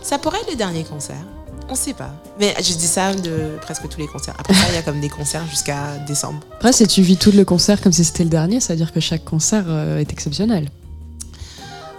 ça 0.01 0.17
pourrait 0.17 0.39
être 0.41 0.49
le 0.49 0.57
dernier 0.57 0.83
concert 0.83 1.21
on 1.69 1.75
sait 1.75 1.93
pas. 1.93 2.11
Mais 2.39 2.53
je 2.57 2.73
dis 2.73 2.87
ça 2.87 3.13
de 3.13 3.57
presque 3.61 3.87
tous 3.89 3.99
les 3.99 4.07
concerts. 4.07 4.35
Après 4.37 4.53
ça 4.53 4.65
il 4.69 4.75
y 4.75 4.77
a 4.77 4.81
comme 4.81 4.99
des 4.99 5.09
concerts 5.09 5.45
jusqu'à 5.49 5.97
décembre. 6.07 6.39
Après, 6.53 6.73
si 6.73 6.85
tu 6.87 7.01
vis 7.01 7.17
tout 7.17 7.31
le 7.31 7.45
concert 7.45 7.81
comme 7.81 7.91
si 7.93 8.03
c'était 8.03 8.23
le 8.23 8.29
dernier, 8.29 8.59
ça 8.59 8.73
veut 8.73 8.77
dire 8.77 8.91
que 8.91 8.99
chaque 8.99 9.23
concert 9.25 9.65
euh, 9.67 9.99
est 9.99 10.11
exceptionnel. 10.11 10.69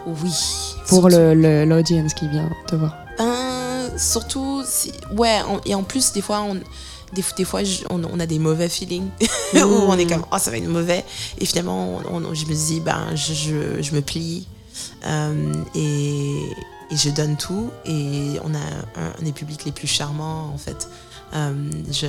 Oui. 0.07 0.33
Pour 0.89 1.09
le- 1.09 1.35
le- 1.35 1.65
l'audience 1.65 2.13
qui 2.15 2.29
vient 2.29 2.51
te 2.67 2.75
voir. 2.77 2.97
Ben, 3.19 3.91
surtout, 3.97 4.63
si- 4.67 4.93
ouais, 5.17 5.39
et 5.65 5.75
en 5.75 5.83
plus, 5.85 6.13
des 6.13 6.21
fois, 6.23 6.43
on, 6.43 6.55
des, 7.15 7.23
des 7.37 7.45
fois 7.45 7.61
on, 7.91 8.03
on 8.05 8.19
a 8.21 8.27
des 8.27 8.39
mauvais 8.41 8.69
feelings. 8.69 9.09
Où 9.55 9.59
on 9.59 9.97
est 9.97 10.07
comme, 10.07 10.25
oh, 10.33 10.37
ça 10.39 10.51
va 10.51 10.57
être 10.59 10.67
mauvais. 10.69 11.05
Et 11.39 11.47
finalement, 11.47 12.01
on- 12.11 12.35
je 12.35 12.47
me 12.47 12.55
dis, 12.55 12.81
ben, 12.81 13.07
je, 13.15 13.33
je, 13.33 13.83
je 13.83 13.95
me 13.95 14.01
plie. 14.01 14.47
Euh, 15.07 15.53
et, 15.75 16.41
et 16.93 16.97
je 16.97 17.11
donne 17.11 17.37
tout. 17.37 17.71
Et 17.85 18.39
on 18.45 18.55
a 18.55 18.59
un, 18.59 19.13
un 19.19 19.23
des 19.23 19.33
publics 19.33 19.65
les 19.65 19.73
plus 19.73 19.89
charmants, 19.89 20.51
en 20.53 20.59
fait. 20.59 20.89
Euh, 21.35 21.71
je, 21.91 22.07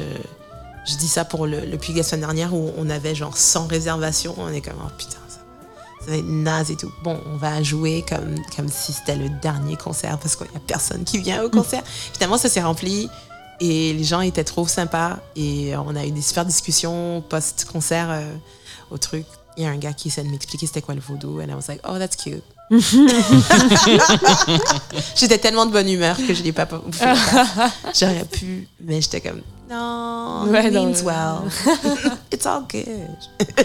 je 0.86 0.98
dis 0.98 1.08
ça 1.08 1.24
pour 1.24 1.48
le, 1.48 1.62
le 1.62 1.78
public 1.78 1.98
la 1.98 2.04
semaine 2.04 2.22
dernière 2.22 2.54
où 2.54 2.72
on 2.78 2.90
avait 2.90 3.16
genre 3.16 3.38
100 3.38 3.68
réservations. 3.68 4.36
On 4.38 4.50
est 4.50 4.62
comme, 4.62 4.80
oh 4.84 4.92
putain, 4.98 5.18
ça, 5.30 5.40
ça 6.02 6.12
va 6.12 6.18
être 6.18 6.28
naze 6.28 6.70
et 6.70 6.76
tout. 6.76 6.92
Bon, 7.04 7.18
on 7.26 7.38
va 7.38 7.64
jouer 7.64 8.04
comme, 8.08 8.36
comme 8.56 8.68
si 8.68 8.92
c'était 8.92 9.16
le 9.16 9.30
dernier 9.30 9.78
concert 9.78 10.20
parce 10.20 10.36
qu'il 10.36 10.50
n'y 10.52 10.58
a 10.58 10.62
personne 10.68 11.06
qui 11.06 11.18
vient 11.20 11.44
au 11.44 11.50
concert. 11.50 11.84
Finalement, 11.86 12.38
ça 12.38 12.50
s'est 12.50 12.62
rempli 12.62 13.10
et 13.62 13.94
les 13.94 14.04
gens 14.04 14.20
étaient 14.20 14.44
trop 14.44 14.68
sympas 14.68 15.20
et 15.38 15.78
on 15.78 15.96
a 15.96 16.06
eu 16.06 16.12
des 16.12 16.22
super 16.22 16.46
discussions 16.46 17.24
post-concert 17.30 18.10
euh, 18.10 18.36
au 18.92 18.98
truc. 18.98 19.26
Il 19.56 19.64
y 19.64 19.66
a 19.66 19.70
un 19.70 19.78
gars 19.78 19.94
qui 19.94 20.10
essaie 20.10 20.24
de 20.24 20.30
m'expliquer 20.30 20.68
c'était 20.68 20.82
quoi 20.82 20.96
le 20.96 21.00
vaudou 21.00 21.40
and 21.40 21.48
I 21.48 21.54
was 21.54 21.68
like, 21.70 21.80
oh, 21.88 21.98
that's 21.98 22.18
cute. 22.18 22.44
J'étais 25.16 25.38
tellement 25.38 25.66
de 25.66 25.72
bonne 25.72 25.90
humeur 25.90 26.18
que 26.18 26.34
je 26.34 26.44
l'ai 26.44 26.52
pas. 26.52 26.68
J'aurais 28.00 28.26
pu, 28.26 28.68
mais 28.82 29.02
j'étais 29.02 29.22
comme, 29.22 29.42
non, 29.70 30.46
Ouais, 30.50 30.68
it 30.68 30.74
means 30.74 30.88
mais- 30.88 31.02
well. 31.04 31.50
It's 32.32 32.46
all 32.46 32.64
good. 32.70 33.56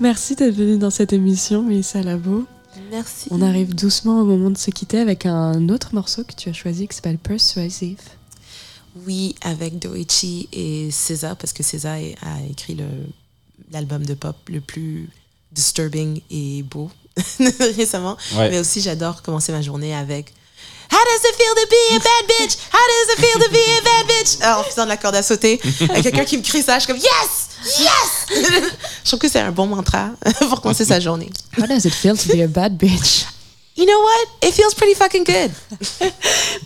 Merci 0.00 0.34
d'être 0.34 0.54
venu 0.54 0.78
dans 0.78 0.90
cette 0.90 1.12
émission, 1.12 1.62
Mélissa 1.62 2.02
Labo. 2.02 2.44
Merci. 2.90 3.28
On 3.30 3.42
arrive 3.42 3.74
doucement 3.74 4.20
au 4.20 4.24
moment 4.24 4.50
de 4.50 4.58
se 4.58 4.70
quitter 4.70 4.98
avec 4.98 5.26
un 5.26 5.68
autre 5.68 5.94
morceau 5.94 6.24
que 6.24 6.34
tu 6.34 6.48
as 6.48 6.52
choisi 6.52 6.88
qui 6.88 6.96
s'appelle 6.96 7.18
Persuasive. 7.18 8.00
Oui, 9.06 9.34
avec 9.42 9.78
Doichi 9.78 10.48
et 10.52 10.90
César, 10.90 11.36
parce 11.36 11.52
que 11.52 11.62
César 11.62 11.96
a 12.22 12.42
écrit 12.50 12.76
l'album 13.70 14.04
de 14.04 14.14
pop 14.14 14.36
le 14.48 14.60
plus 14.60 15.08
disturbing 15.52 16.20
et 16.30 16.62
beau 16.62 16.90
récemment. 17.76 18.16
Ouais. 18.34 18.50
Mais 18.50 18.58
aussi, 18.58 18.80
j'adore 18.80 19.22
commencer 19.22 19.52
ma 19.52 19.62
journée 19.62 19.94
avec 19.94 20.32
How 20.92 21.04
does 21.04 21.24
it 21.24 21.36
feel 21.36 21.54
to 21.54 21.66
be 21.70 21.96
a 21.96 21.98
bad 21.98 22.28
bitch? 22.28 22.58
How 22.70 22.84
does 22.86 23.14
it 23.14 23.18
feel 23.18 23.40
to 23.40 23.50
be 23.50 23.56
a 23.56 23.82
bad 23.82 24.06
bitch? 24.08 24.42
Alors, 24.42 24.58
en 24.60 24.64
faisant 24.64 24.84
de 24.84 24.88
la 24.90 24.98
corde 24.98 25.14
à 25.14 25.22
sauter, 25.22 25.58
avec 25.88 26.02
quelqu'un 26.02 26.24
qui 26.26 26.36
me 26.36 26.42
crie 26.42 26.62
ça, 26.62 26.78
je 26.78 26.84
suis 26.84 26.92
comme 26.92 27.00
Yes! 27.00 27.80
Yes! 27.80 28.42
je 29.02 29.08
trouve 29.08 29.20
que 29.20 29.28
c'est 29.28 29.40
un 29.40 29.52
bon 29.52 29.66
mantra 29.66 30.10
pour 30.50 30.60
commencer 30.60 30.84
sa 30.84 31.00
journée. 31.00 31.30
How 31.58 31.66
does 31.66 31.86
it 31.86 31.94
feel 31.94 32.16
to 32.16 32.28
be 32.36 32.42
a 32.42 32.46
bad 32.46 32.76
bitch? 32.76 33.24
You 33.74 33.86
know 33.86 34.02
what? 34.02 34.48
It 34.48 34.52
feels 34.52 34.74
pretty 34.74 34.94
fucking 34.94 35.24
good. 35.24 35.50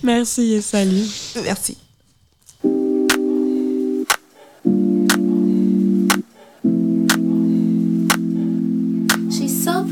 Merci 0.02 0.54
et 0.54 0.60
salut. 0.60 1.06
Merci. 1.44 1.76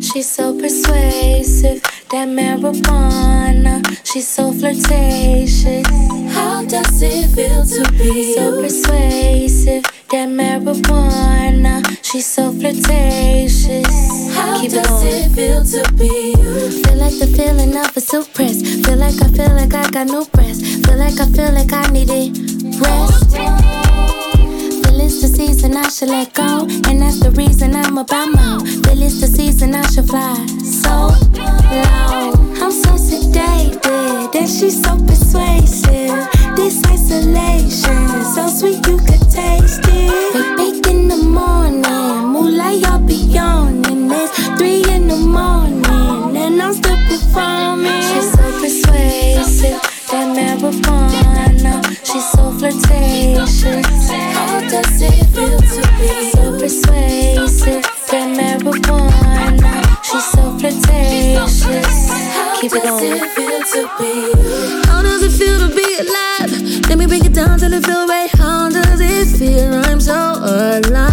She's 0.00 0.30
so 0.30 0.58
persuasive, 0.58 1.82
that 2.10 2.28
marijuana. 2.28 3.84
She's 4.02 4.26
so 4.28 4.50
flirtatious. 4.52 5.86
How 6.32 6.64
does 6.64 7.02
it 7.02 7.26
feel 7.36 7.66
to 7.66 7.92
be 7.92 8.34
so 8.34 8.62
persuasive? 8.62 9.84
That 10.10 10.28
marijuana. 10.30 11.97
She's 12.10 12.24
so 12.24 12.50
flirtatious. 12.52 13.86
How 14.34 14.62
Keep 14.62 14.70
does 14.72 15.02
it, 15.04 15.30
feel 15.32 15.62
to 15.62 15.92
be 15.92 16.32
you? 16.38 16.82
Feel 16.82 16.96
like 16.96 17.18
the 17.18 17.26
feeling 17.36 17.76
of 17.76 17.94
a 17.94 18.00
suppress. 18.00 18.62
Feel 18.62 18.96
like 18.96 19.20
I 19.20 19.28
feel 19.28 19.54
like 19.54 19.74
I 19.74 19.90
got 19.90 20.06
no 20.06 20.24
breath. 20.24 20.58
Feel 20.86 20.96
like 20.96 21.20
I 21.20 21.26
feel 21.26 21.52
like 21.52 21.70
I 21.70 21.86
need 21.92 22.08
it 22.08 22.32
rest. 22.80 23.36
Feel 23.36 25.00
it's 25.02 25.20
the 25.20 25.28
season 25.28 25.76
I 25.76 25.86
should 25.90 26.08
let 26.08 26.32
go, 26.32 26.66
and 26.88 27.02
that's 27.02 27.20
the 27.20 27.30
reason 27.32 27.76
I'm 27.76 27.98
about 27.98 28.28
more. 28.28 28.60
Feel 28.60 29.02
it's 29.02 29.20
the 29.20 29.26
season 29.26 29.74
I 29.74 29.82
should 29.90 30.08
fly 30.08 30.46
so 30.64 31.12
low. 31.36 32.37
I'm 32.60 32.72
so 32.72 32.90
sedated, 32.96 34.34
and 34.34 34.48
she's 34.48 34.82
so 34.82 34.96
persuasive. 35.06 36.28
This 36.56 36.82
isolation, 36.86 38.08
so 38.34 38.48
sweet 38.48 38.84
you 38.86 38.98
could 38.98 39.24
taste 39.30 39.86
it. 39.86 40.34
Wake 40.34 40.82
bake 40.82 40.92
in 40.92 41.08
the 41.08 41.16
morning, 41.16 42.32
moonlight 42.32 42.80
y'all 42.80 42.98
be 42.98 43.14
yawning. 43.14 44.10
It's 44.10 44.36
three 44.58 44.82
in 44.92 45.06
the 45.06 45.16
morning, 45.16 46.36
and 46.36 46.60
I'm 46.60 46.74
still 46.74 46.98
performing. 47.08 48.02
She's 48.02 48.30
so 48.32 48.44
persuasive, 48.60 49.80
that 50.10 50.28
marijuana. 50.36 51.82
She's 52.04 52.28
so 52.32 52.50
flirtatious. 52.58 54.10
How 54.34 54.60
does 54.68 55.00
it 55.00 55.26
feel 55.34 55.58
to 55.58 55.82
be 55.98 56.30
so 56.32 56.58
persuasive? 56.58 57.82
That 58.10 58.28
marijuana. 58.36 60.02
She's 60.02 60.24
so 60.32 60.58
flirtatious. 60.58 62.07
Keep 62.60 62.72
it 62.72 62.82
going. 62.82 63.18
How 64.86 65.00
does 65.02 65.22
it 65.22 65.30
feel 65.30 65.58
to 65.60 65.68
be 65.74 65.98
alive? 66.00 66.88
Let 66.88 66.98
me 66.98 67.06
break 67.06 67.24
it 67.24 67.32
down 67.32 67.58
till 67.58 67.72
it 67.72 67.84
feel 67.84 68.06
right. 68.08 68.28
How 68.32 68.68
does 68.68 69.00
it 69.00 69.38
feel? 69.38 69.74
I'm 69.74 70.00
so 70.00 70.12
aligned 70.12 71.07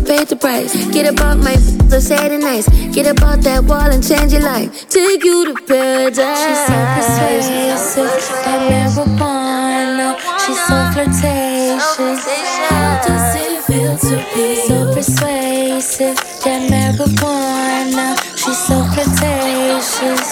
that 0.00 0.06
paid 0.06 0.28
the 0.28 0.36
price. 0.36 0.72
Get 0.92 1.12
about 1.12 1.38
my 1.38 1.56
so 1.88 2.00
say 2.00 2.38
nice. 2.38 2.68
Get 2.94 3.06
about 3.06 3.40
that 3.42 3.64
wall 3.64 3.90
and 3.90 4.02
change 4.02 4.32
your 4.32 4.42
life. 4.42 4.88
Take 4.88 5.24
you 5.24 5.46
to 5.46 5.54
paradise. 5.66 6.40
She's 6.42 6.62
so 6.66 6.76
persuasive, 6.96 8.12
that 8.44 8.60
marijuana. 8.70 10.16
She's 10.40 10.60
so 10.66 10.76
flirtatious. 10.92 12.24
How 12.68 13.00
does 13.06 13.36
it 13.36 13.62
feel 13.64 13.96
to 13.98 14.16
be 14.34 14.56
so 14.66 14.94
persuasive? 14.94 16.16
That 16.44 16.70
marijuana. 16.70 18.16
She's 18.36 18.58
so 18.66 18.84
flirtatious. 18.92 20.26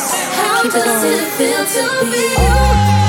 Keep 0.63 0.75
it 0.75 0.85
going. 0.85 1.13
It 1.13 1.29
feel 1.37 1.63
to 1.67 1.85
be 2.11 2.25
How 2.37 3.00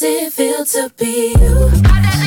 does 0.00 0.08
it 0.08 0.32
feel 0.32 0.64
to 0.64 0.90
be 0.96 1.34
you? 1.38 2.19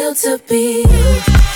To 0.00 0.38
be 0.48 0.80
you? 0.80 1.49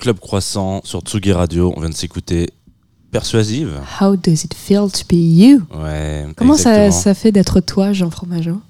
Club 0.00 0.18
Croissant, 0.18 0.80
sur 0.82 1.00
Tsugi 1.02 1.32
Radio. 1.32 1.72
On 1.76 1.80
vient 1.80 1.90
de 1.90 1.94
s'écouter 1.94 2.48
Persuasive. 3.12 3.80
How 4.00 4.16
does 4.16 4.44
it 4.44 4.54
feel 4.54 4.90
to 4.90 5.04
be 5.08 5.14
you? 5.14 5.62
Ouais. 5.74 6.26
Comment 6.36 6.54
ça, 6.56 7.14
fait 7.14 7.30
d'être 7.30 7.60
toi, 7.60 7.92
Jean 7.92 8.10
Fromageau? 8.10 8.60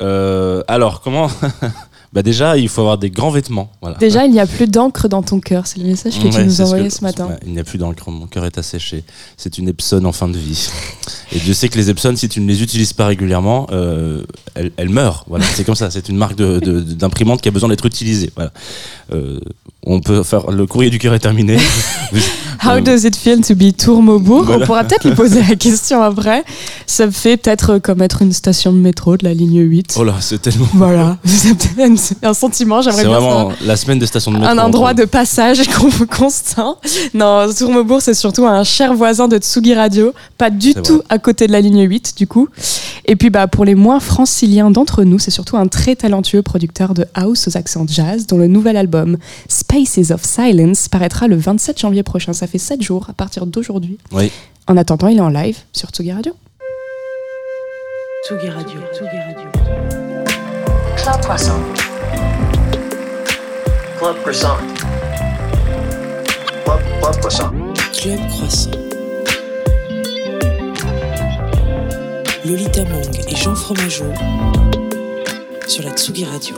Euh, 0.00 0.62
alors, 0.68 1.02
comment 1.02 1.28
Bah 2.12 2.22
déjà, 2.22 2.58
il 2.58 2.68
faut 2.68 2.82
avoir 2.82 2.98
des 2.98 3.08
grands 3.10 3.30
vêtements. 3.30 3.70
Voilà. 3.80 3.96
Déjà, 3.96 4.26
il 4.26 4.32
n'y 4.32 4.40
a 4.40 4.46
plus 4.46 4.66
d'encre 4.66 5.08
dans 5.08 5.22
ton 5.22 5.40
cœur. 5.40 5.66
C'est 5.66 5.78
le 5.80 5.86
message 5.86 6.18
que 6.18 6.28
tu 6.28 6.44
nous 6.44 6.60
envoyais 6.60 6.88
que- 6.88 6.94
ce 6.94 7.00
matin. 7.02 7.28
il 7.46 7.52
n'y 7.52 7.58
a 7.58 7.64
plus 7.64 7.78
d'encre, 7.78 8.10
mon 8.10 8.26
cœur 8.26 8.44
est 8.44 8.58
asséché. 8.58 9.02
C'est 9.38 9.56
une 9.56 9.68
Epson 9.68 10.04
en 10.04 10.12
fin 10.12 10.28
de 10.28 10.36
vie. 10.36 10.68
Et 11.32 11.38
Dieu 11.38 11.54
sait 11.54 11.70
que 11.70 11.78
les 11.78 11.88
Epson, 11.88 12.14
si 12.14 12.28
tu 12.28 12.40
ne 12.40 12.46
les 12.46 12.62
utilises 12.62 12.92
pas 12.92 13.06
régulièrement, 13.06 13.66
euh, 13.72 14.24
elles, 14.54 14.72
elles 14.76 14.90
meurent. 14.90 15.24
Voilà, 15.26 15.46
c'est 15.54 15.64
comme 15.64 15.74
ça. 15.74 15.90
C'est 15.90 16.10
une 16.10 16.18
marque 16.18 16.36
d'imprimante 16.36 17.40
qui 17.40 17.48
a 17.48 17.50
besoin 17.52 17.70
d'être 17.70 17.86
utilisée. 17.86 18.30
Voilà. 18.36 18.52
Euh, 19.12 19.40
on 19.84 20.00
peut 20.00 20.22
faire 20.22 20.50
le 20.50 20.66
courrier 20.66 20.90
du 20.90 20.98
cœur 20.98 21.14
est 21.14 21.18
terminé. 21.18 21.56
How 22.64 22.80
does 22.80 23.04
it 23.04 23.16
feel 23.16 23.40
to 23.40 23.54
be 23.56 23.72
Tourmaubourg? 23.76 24.44
Voilà. 24.44 24.62
On 24.62 24.66
pourra 24.66 24.84
peut-être 24.84 25.04
lui 25.08 25.14
poser 25.16 25.42
la 25.42 25.56
question 25.56 26.00
après. 26.02 26.44
Ça 26.86 27.06
me 27.06 27.10
fait 27.10 27.36
peut-être 27.36 27.78
comme 27.78 28.00
être 28.02 28.22
une 28.22 28.32
station 28.32 28.72
de 28.72 28.78
métro 28.78 29.16
de 29.16 29.24
la 29.24 29.34
ligne 29.34 29.58
8. 29.60 29.94
Oh 29.98 30.04
là, 30.04 30.16
c'est 30.20 30.40
tellement. 30.40 30.68
Voilà, 30.74 31.18
c'est 31.24 31.54
peut-être 31.56 31.76
un 32.22 32.34
sentiment, 32.34 32.82
j'aimerais 32.82 33.02
C'est 33.02 33.08
bien 33.08 33.18
vraiment 33.20 33.52
la 33.64 33.76
semaine 33.76 33.98
des 33.98 34.06
stations 34.06 34.30
de 34.32 34.38
métro. 34.38 34.50
un 34.52 34.58
endroit 34.58 34.94
de 34.94 35.04
passage 35.04 35.66
con- 35.78 35.90
constant. 36.10 36.78
Non, 37.14 37.46
Tourmaubourg, 37.52 38.00
c'est 38.02 38.14
surtout 38.14 38.46
un 38.46 38.64
cher 38.64 38.94
voisin 38.94 39.28
de 39.28 39.38
Tsugi 39.38 39.74
Radio, 39.74 40.12
pas 40.38 40.50
du 40.50 40.72
C'est 40.72 40.82
tout 40.82 40.96
vrai. 40.96 41.04
à 41.08 41.18
côté 41.18 41.46
de 41.46 41.52
la 41.52 41.60
ligne 41.60 41.82
8, 41.88 42.14
du 42.16 42.26
coup. 42.26 42.48
Et 43.04 43.16
puis, 43.16 43.30
bah, 43.30 43.46
pour 43.48 43.64
les 43.64 43.74
moins 43.74 44.00
franciliens 44.00 44.70
d'entre 44.70 45.02
nous, 45.04 45.18
c'est 45.18 45.30
surtout 45.30 45.56
un 45.56 45.66
très 45.66 45.96
talentueux 45.96 46.42
producteur 46.42 46.94
de 46.94 47.06
house 47.14 47.48
aux 47.48 47.56
accents 47.56 47.84
jazz, 47.86 48.26
dont 48.26 48.38
le 48.38 48.46
nouvel 48.46 48.76
album 48.76 49.16
Spaces 49.48 50.10
of 50.10 50.22
Silence 50.24 50.88
paraîtra 50.88 51.26
le 51.28 51.36
27 51.36 51.78
janvier 51.80 52.02
prochain. 52.02 52.32
Ça 52.32 52.46
fait 52.46 52.58
7 52.58 52.82
jours 52.82 53.06
à 53.10 53.12
partir 53.12 53.46
d'aujourd'hui. 53.46 53.98
Oui. 54.12 54.30
En 54.68 54.76
attendant, 54.76 55.08
il 55.08 55.18
est 55.18 55.20
en 55.20 55.28
live 55.28 55.58
sur 55.72 55.88
Tsugi 55.90 56.12
Radio. 56.12 56.32
Tsugi 58.28 58.48
Radio. 58.48 58.78
Tsugi 58.94 59.18
Radio. 59.18 59.48
Club 60.96 61.20
Croissant. 61.22 61.58
Club 64.02 64.16
Croissant. 64.22 64.56
Club, 66.64 66.80
Club 67.00 67.16
Croissant. 67.20 67.50
Club 67.92 68.18
Croissant. 68.30 68.70
Lolita 72.44 72.82
Mang 72.86 73.16
et 73.28 73.36
Jean 73.36 73.54
Fromageau 73.54 74.12
sur 75.68 75.84
la 75.84 75.90
Tsugi 75.92 76.24
Radio. 76.24 76.56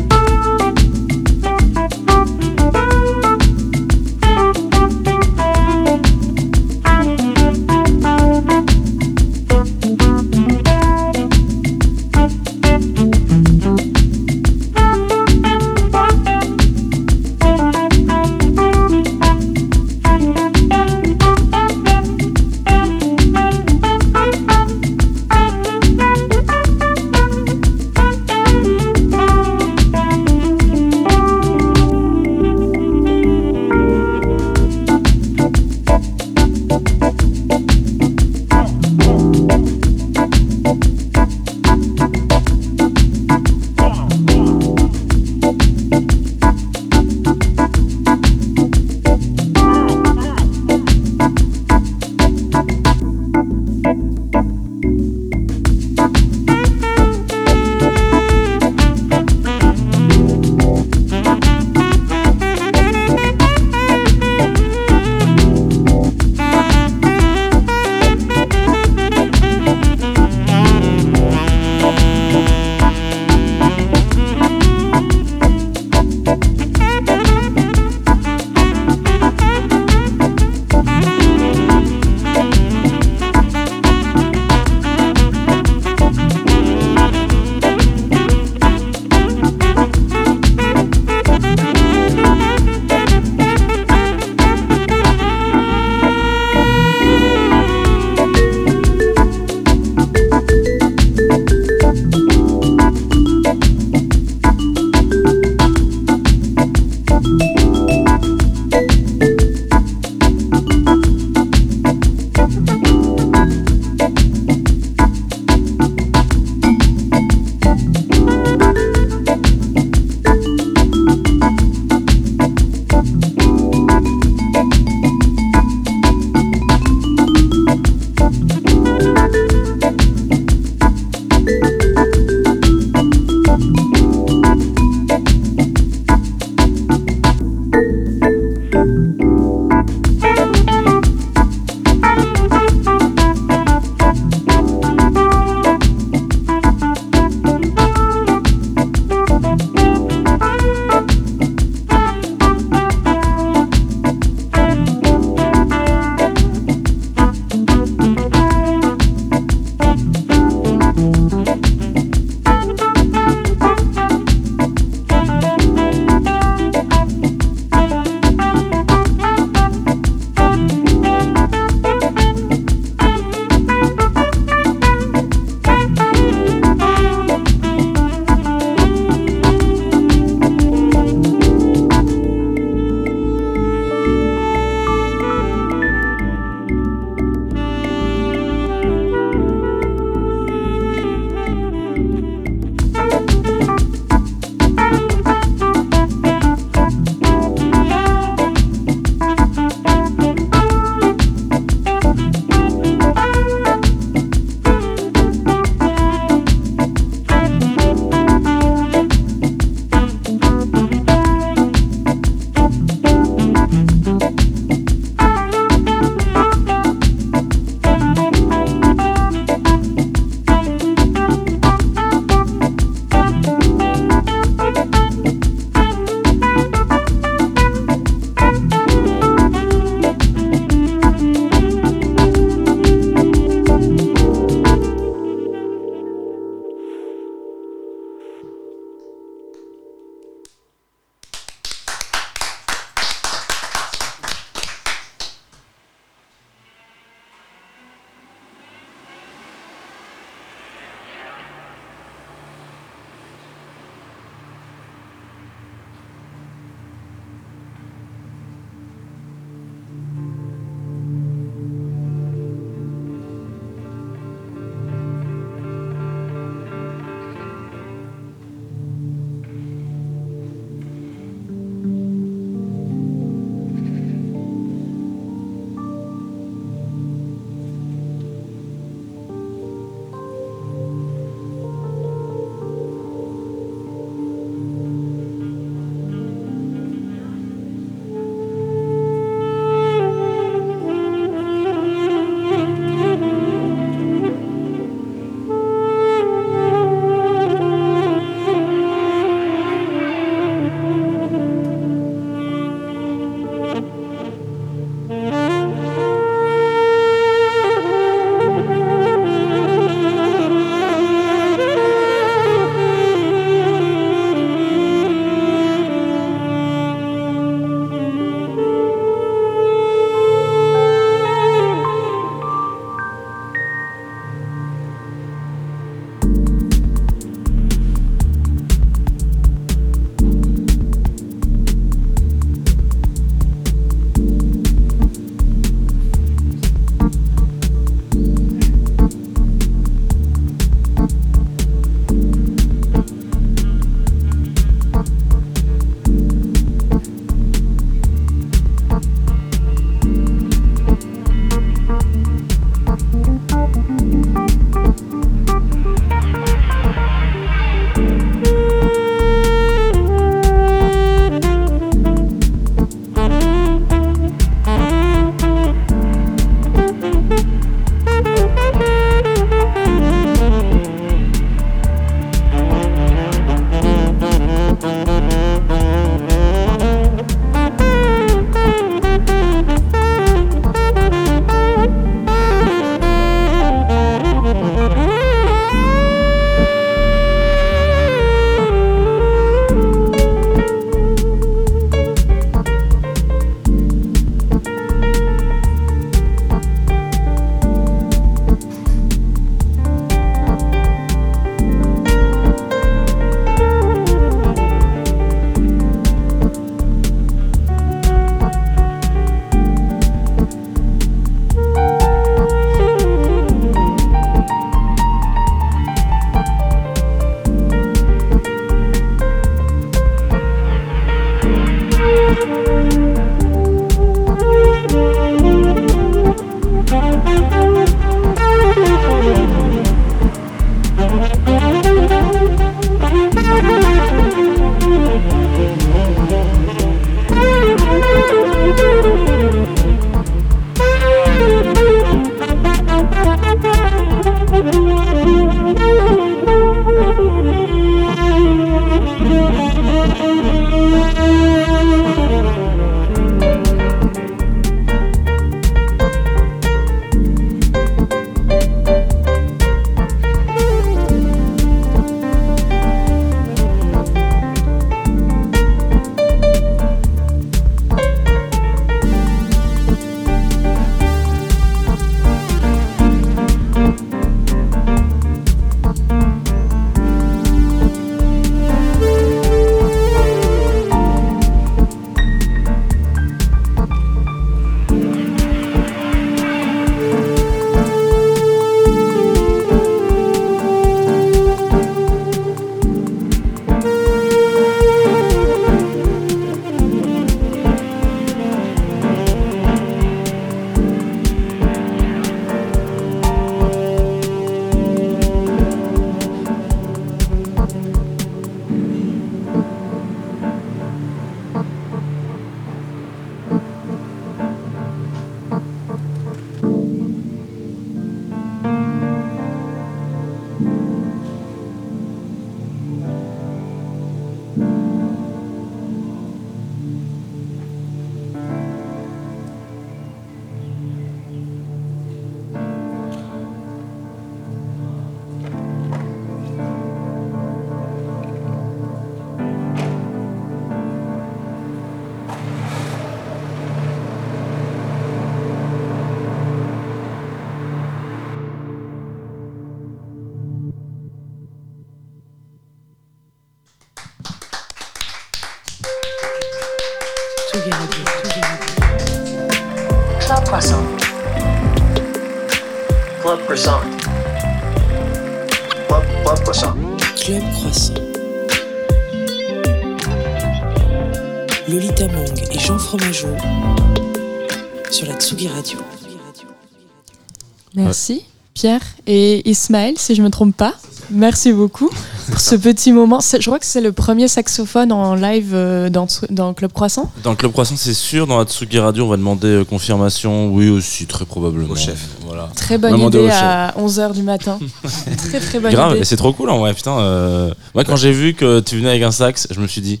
Ismaël, 579.62 579.94
si 579.96 580.14
je 580.14 580.22
me 580.22 580.30
trompe 580.30 580.56
pas. 580.56 580.74
Merci 581.10 581.52
beaucoup 581.52 581.90
pour 582.30 582.40
ce 582.40 582.54
petit 582.54 582.90
moment. 582.92 583.20
Je 583.20 583.44
crois 583.44 583.58
que 583.58 583.66
c'est 583.66 583.80
le 583.80 583.92
premier 583.92 584.28
saxophone 584.28 584.92
en 584.92 585.14
live 585.14 585.50
euh, 585.52 585.90
dans, 585.90 586.06
dans 586.30 586.54
Club 586.54 586.72
Croissant. 586.72 587.10
Dans 587.22 587.34
Club 587.34 587.52
Croissant, 587.52 587.74
c'est 587.76 587.92
sûr. 587.94 588.26
Dans 588.26 588.38
la 588.38 588.44
Tsugi 588.44 588.78
Radio, 588.78 589.04
on 589.04 589.08
va 589.08 589.16
demander 589.16 589.48
euh, 589.48 589.64
confirmation. 589.64 590.48
Oui, 590.52 590.68
aussi, 590.70 591.06
très 591.06 591.24
probablement. 591.26 591.72
Au 591.72 591.76
chef. 591.76 592.00
Voilà. 592.26 592.48
Très 592.56 592.78
bonne 592.78 592.98
idée 592.98 593.28
à 593.30 593.74
11h 593.78 594.14
du 594.14 594.22
matin. 594.22 594.58
très 595.28 595.40
très 595.40 595.60
bonne 595.60 595.72
Grave, 595.72 595.92
idée. 595.92 596.00
et 596.00 596.04
c'est 596.04 596.16
trop 596.16 596.32
cool 596.32 596.48
en 596.50 596.58
vrai, 596.58 596.72
putain. 596.72 596.98
euh, 596.98 597.52
Moi, 597.74 597.84
quand 597.84 597.96
j'ai 597.96 598.12
vu 598.12 598.32
que 598.34 598.60
tu 598.60 598.76
venais 598.76 598.90
avec 598.90 599.02
un 599.02 599.10
sax, 599.12 599.48
je 599.50 599.60
me 599.60 599.66
suis 599.66 599.80
dit, 599.82 600.00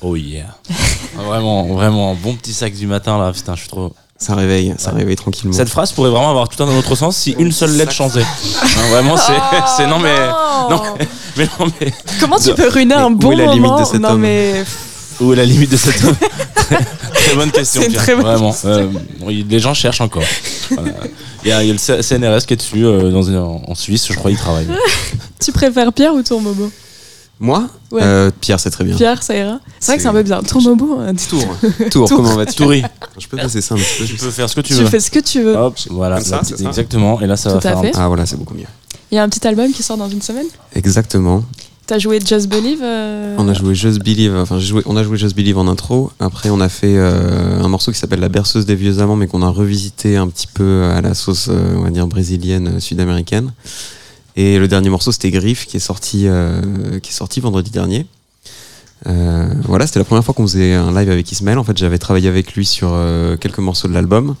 oh 0.00 0.14
yeah. 0.16 0.56
Ah, 1.18 1.22
vraiment, 1.26 1.66
vraiment, 1.66 2.14
bon 2.14 2.34
petit 2.34 2.52
sax 2.52 2.78
du 2.78 2.86
matin 2.86 3.18
là, 3.18 3.32
putain, 3.32 3.54
je 3.56 3.60
suis 3.60 3.68
trop. 3.68 3.92
Ça 4.22 4.34
réveille, 4.36 4.72
ça 4.78 4.92
réveille 4.92 5.16
tranquillement. 5.16 5.52
Cette 5.56 5.68
phrase 5.68 5.90
pourrait 5.92 6.10
vraiment 6.10 6.30
avoir 6.30 6.48
tout 6.48 6.62
un 6.62 6.68
autre 6.78 6.94
sens 6.94 7.16
si 7.16 7.32
une 7.38 7.50
seule 7.50 7.72
lettre 7.76 7.90
changeait. 7.92 8.22
Hein, 8.22 8.82
vraiment, 8.90 9.16
c'est, 9.16 9.32
c'est 9.76 9.86
non 9.88 9.98
mais, 9.98 10.14
non, 10.70 10.80
mais, 10.98 11.08
mais 11.36 11.48
non 11.58 11.66
mais. 11.80 11.92
Comment 12.20 12.38
tu 12.38 12.48
De- 12.50 12.52
peux 12.54 12.68
ruiner 12.68 12.94
un 12.94 13.06
Où 13.12 13.16
bon 13.16 13.32
est 13.32 13.36
la 13.36 13.46
limite 13.46 13.62
moment 13.62 13.80
de 13.80 13.84
cet 13.84 14.00
Non 14.00 14.10
homme 14.10 14.20
mais 14.20 14.62
Où 15.20 15.32
est 15.32 15.36
la 15.36 15.44
limite 15.44 15.70
de 15.72 15.76
cet 15.76 16.04
homme 16.04 16.14
très, 16.54 16.78
très 17.12 17.34
bonne 17.34 17.50
question, 17.50 17.80
C'est 17.82 17.88
une 17.88 17.94
très 17.94 18.14
bonne 18.14 18.24
vraiment. 18.24 18.50
question. 18.52 18.68
Euh, 18.70 18.86
oui, 19.22 19.44
les 19.48 19.58
gens 19.58 19.74
cherchent 19.74 20.00
encore. 20.00 20.22
Voilà. 20.70 20.92
Il 21.44 21.48
y, 21.48 21.52
a, 21.52 21.62
il 21.64 21.66
y 21.66 21.70
a 21.70 21.74
le 21.74 22.02
CNRS 22.02 22.46
qui 22.46 22.54
est 22.54 22.56
dessus 22.56 22.84
euh, 22.86 23.10
dans 23.10 23.22
une- 23.24 23.36
en 23.36 23.74
Suisse, 23.74 24.06
je 24.08 24.14
crois, 24.14 24.30
il 24.30 24.36
travaille. 24.36 24.68
tu 25.40 25.50
préfères 25.50 25.92
Pierre 25.92 26.14
ou 26.14 26.22
Tourmobo 26.22 26.70
Moi 27.42 27.68
Ouais. 27.90 28.00
Euh, 28.02 28.30
Pierre, 28.40 28.58
c'est 28.60 28.70
très 28.70 28.84
bien. 28.84 28.96
Pierre, 28.96 29.22
ça 29.22 29.36
ira. 29.36 29.58
C'est 29.80 29.86
vrai 29.88 29.96
que 29.96 30.02
c'est 30.02 30.08
un 30.08 30.12
peu 30.12 30.22
bizarre. 30.22 30.42
Tourmobo. 30.44 31.00
euh, 31.00 31.12
Tour. 31.28 31.44
Tour, 31.90 32.08
comment 32.08 32.36
vas-tu 32.36 32.54
Touris. 32.54 32.82
Je 33.18 33.26
peux 33.26 33.36
passer 33.36 33.60
ça 33.60 33.74
un 33.74 33.78
petit 33.78 33.98
peu. 33.98 34.04
Tu 34.06 34.14
peux 34.14 34.30
faire 34.30 34.48
ce 34.48 34.54
que 34.54 34.60
tu 34.62 34.72
Tu 34.74 34.80
veux. 34.80 34.86
fais 34.86 35.00
ce 35.00 35.10
que 35.10 35.18
tu 35.18 35.42
veux. 35.42 35.54
Hop, 35.56 35.76
voilà, 35.90 36.20
ça, 36.20 36.38
petite- 36.38 36.56
ça 36.58 36.68
exactement. 36.68 37.20
Et 37.20 37.26
là, 37.26 37.36
ça 37.36 37.50
Tout 37.52 37.58
va 37.60 37.70
à 37.70 37.82
faire. 37.82 37.94
un-. 38.00 38.04
Ah 38.04 38.08
voilà, 38.08 38.24
c'est 38.24 38.36
beaucoup 38.36 38.54
mieux. 38.54 38.64
Il 39.10 39.16
y 39.16 39.18
a 39.18 39.22
un 39.24 39.28
petit 39.28 39.46
album 39.46 39.70
qui 39.72 39.82
sort 39.82 39.96
dans 39.98 40.08
une 40.08 40.22
semaine. 40.22 40.46
Exactement. 40.74 41.42
T'as 41.84 41.98
joué 41.98 42.20
Just 42.24 42.46
Believe 42.48 42.78
euh, 42.80 43.34
On 43.38 43.48
a 43.48 43.54
joué 43.54 43.74
Just 43.74 43.98
Believe, 44.04 44.34
enfin 44.36 44.58
joué, 44.60 44.82
on 44.86 44.96
a 44.96 45.02
joué 45.02 45.18
Just 45.18 45.34
Believe 45.36 45.58
en 45.58 45.66
intro. 45.66 46.12
Après 46.20 46.48
on 46.48 46.60
a 46.60 46.68
fait 46.68 46.94
euh, 46.96 47.60
un 47.60 47.68
morceau 47.68 47.90
qui 47.90 47.98
s'appelle 47.98 48.20
La 48.20 48.28
berceuse 48.28 48.64
des 48.66 48.76
vieux 48.76 49.00
amants, 49.00 49.16
mais 49.16 49.26
qu'on 49.26 49.42
a 49.42 49.48
revisité 49.48 50.16
un 50.16 50.28
petit 50.28 50.46
peu 50.46 50.84
à 50.84 51.00
la 51.00 51.12
sauce, 51.14 51.48
euh, 51.50 51.74
on 51.76 51.82
va 51.82 51.90
dire 51.90 52.06
brésilienne, 52.06 52.78
sud-américaine. 52.78 53.52
Et 54.36 54.58
le 54.58 54.66
dernier 54.68 54.88
morceau 54.90 55.12
c'était 55.12 55.30
Griff, 55.30 55.66
qui 55.66 55.76
est 55.76 55.80
sorti, 55.80 56.26
euh, 56.26 56.98
qui 57.00 57.10
est 57.10 57.14
sorti 57.14 57.40
vendredi 57.40 57.70
dernier. 57.70 58.06
Euh, 59.08 59.48
voilà, 59.64 59.86
c'était 59.86 59.98
la 59.98 60.04
première 60.04 60.24
fois 60.24 60.32
qu'on 60.32 60.46
faisait 60.46 60.74
un 60.74 60.92
live 60.98 61.10
avec 61.10 61.30
Ismaël. 61.32 61.58
En 61.58 61.64
fait, 61.64 61.76
j'avais 61.76 61.98
travaillé 61.98 62.28
avec 62.28 62.54
lui 62.54 62.64
sur 62.64 62.90
euh, 62.92 63.36
quelques 63.36 63.58
morceaux 63.58 63.88
de 63.88 63.92
l'album. 63.94 64.36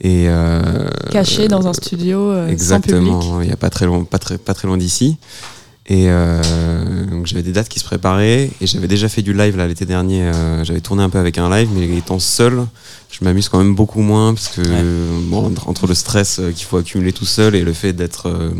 Et 0.00 0.26
euh, 0.28 0.88
Caché 1.10 1.48
dans 1.48 1.66
un 1.66 1.72
studio 1.74 2.30
euh, 2.30 2.46
sans 2.56 2.80
public. 2.80 3.00
Exactement, 3.02 3.40
il 3.42 3.48
n'y 3.48 3.52
a 3.52 3.56
pas 3.56 3.68
très 3.68 3.84
loin, 3.86 4.04
pas 4.04 4.18
très, 4.18 4.38
pas 4.38 4.54
très 4.54 4.66
loin 4.68 4.78
d'ici. 4.78 5.16
Et 5.86 6.04
euh, 6.08 6.40
donc 7.10 7.26
j'avais 7.26 7.42
des 7.42 7.50
dates 7.52 7.68
qui 7.68 7.80
se 7.80 7.84
préparaient 7.84 8.50
et 8.60 8.66
j'avais 8.66 8.86
déjà 8.86 9.08
fait 9.08 9.22
du 9.22 9.34
live 9.34 9.56
là 9.56 9.66
l'été 9.66 9.84
dernier. 9.86 10.22
euh, 10.22 10.62
j'avais 10.64 10.80
tourné 10.80 11.02
un 11.02 11.10
peu 11.10 11.18
avec 11.18 11.36
un 11.36 11.50
live, 11.50 11.68
mais 11.74 11.96
étant 11.98 12.20
seul, 12.20 12.64
je 13.10 13.24
m'amuse 13.24 13.48
quand 13.48 13.58
même 13.58 13.74
beaucoup 13.74 14.00
moins 14.00 14.32
parce 14.32 14.48
que 14.48 14.62
bon, 15.28 15.46
entre- 15.48 15.68
entre 15.68 15.88
le 15.88 15.94
stress 15.94 16.40
qu'il 16.54 16.64
faut 16.64 16.76
accumuler 16.76 17.12
tout 17.12 17.26
seul 17.26 17.56
et 17.56 17.62
le 17.62 17.72
fait 17.72 17.92
d'être, 17.92 18.28
euh, 18.28 18.50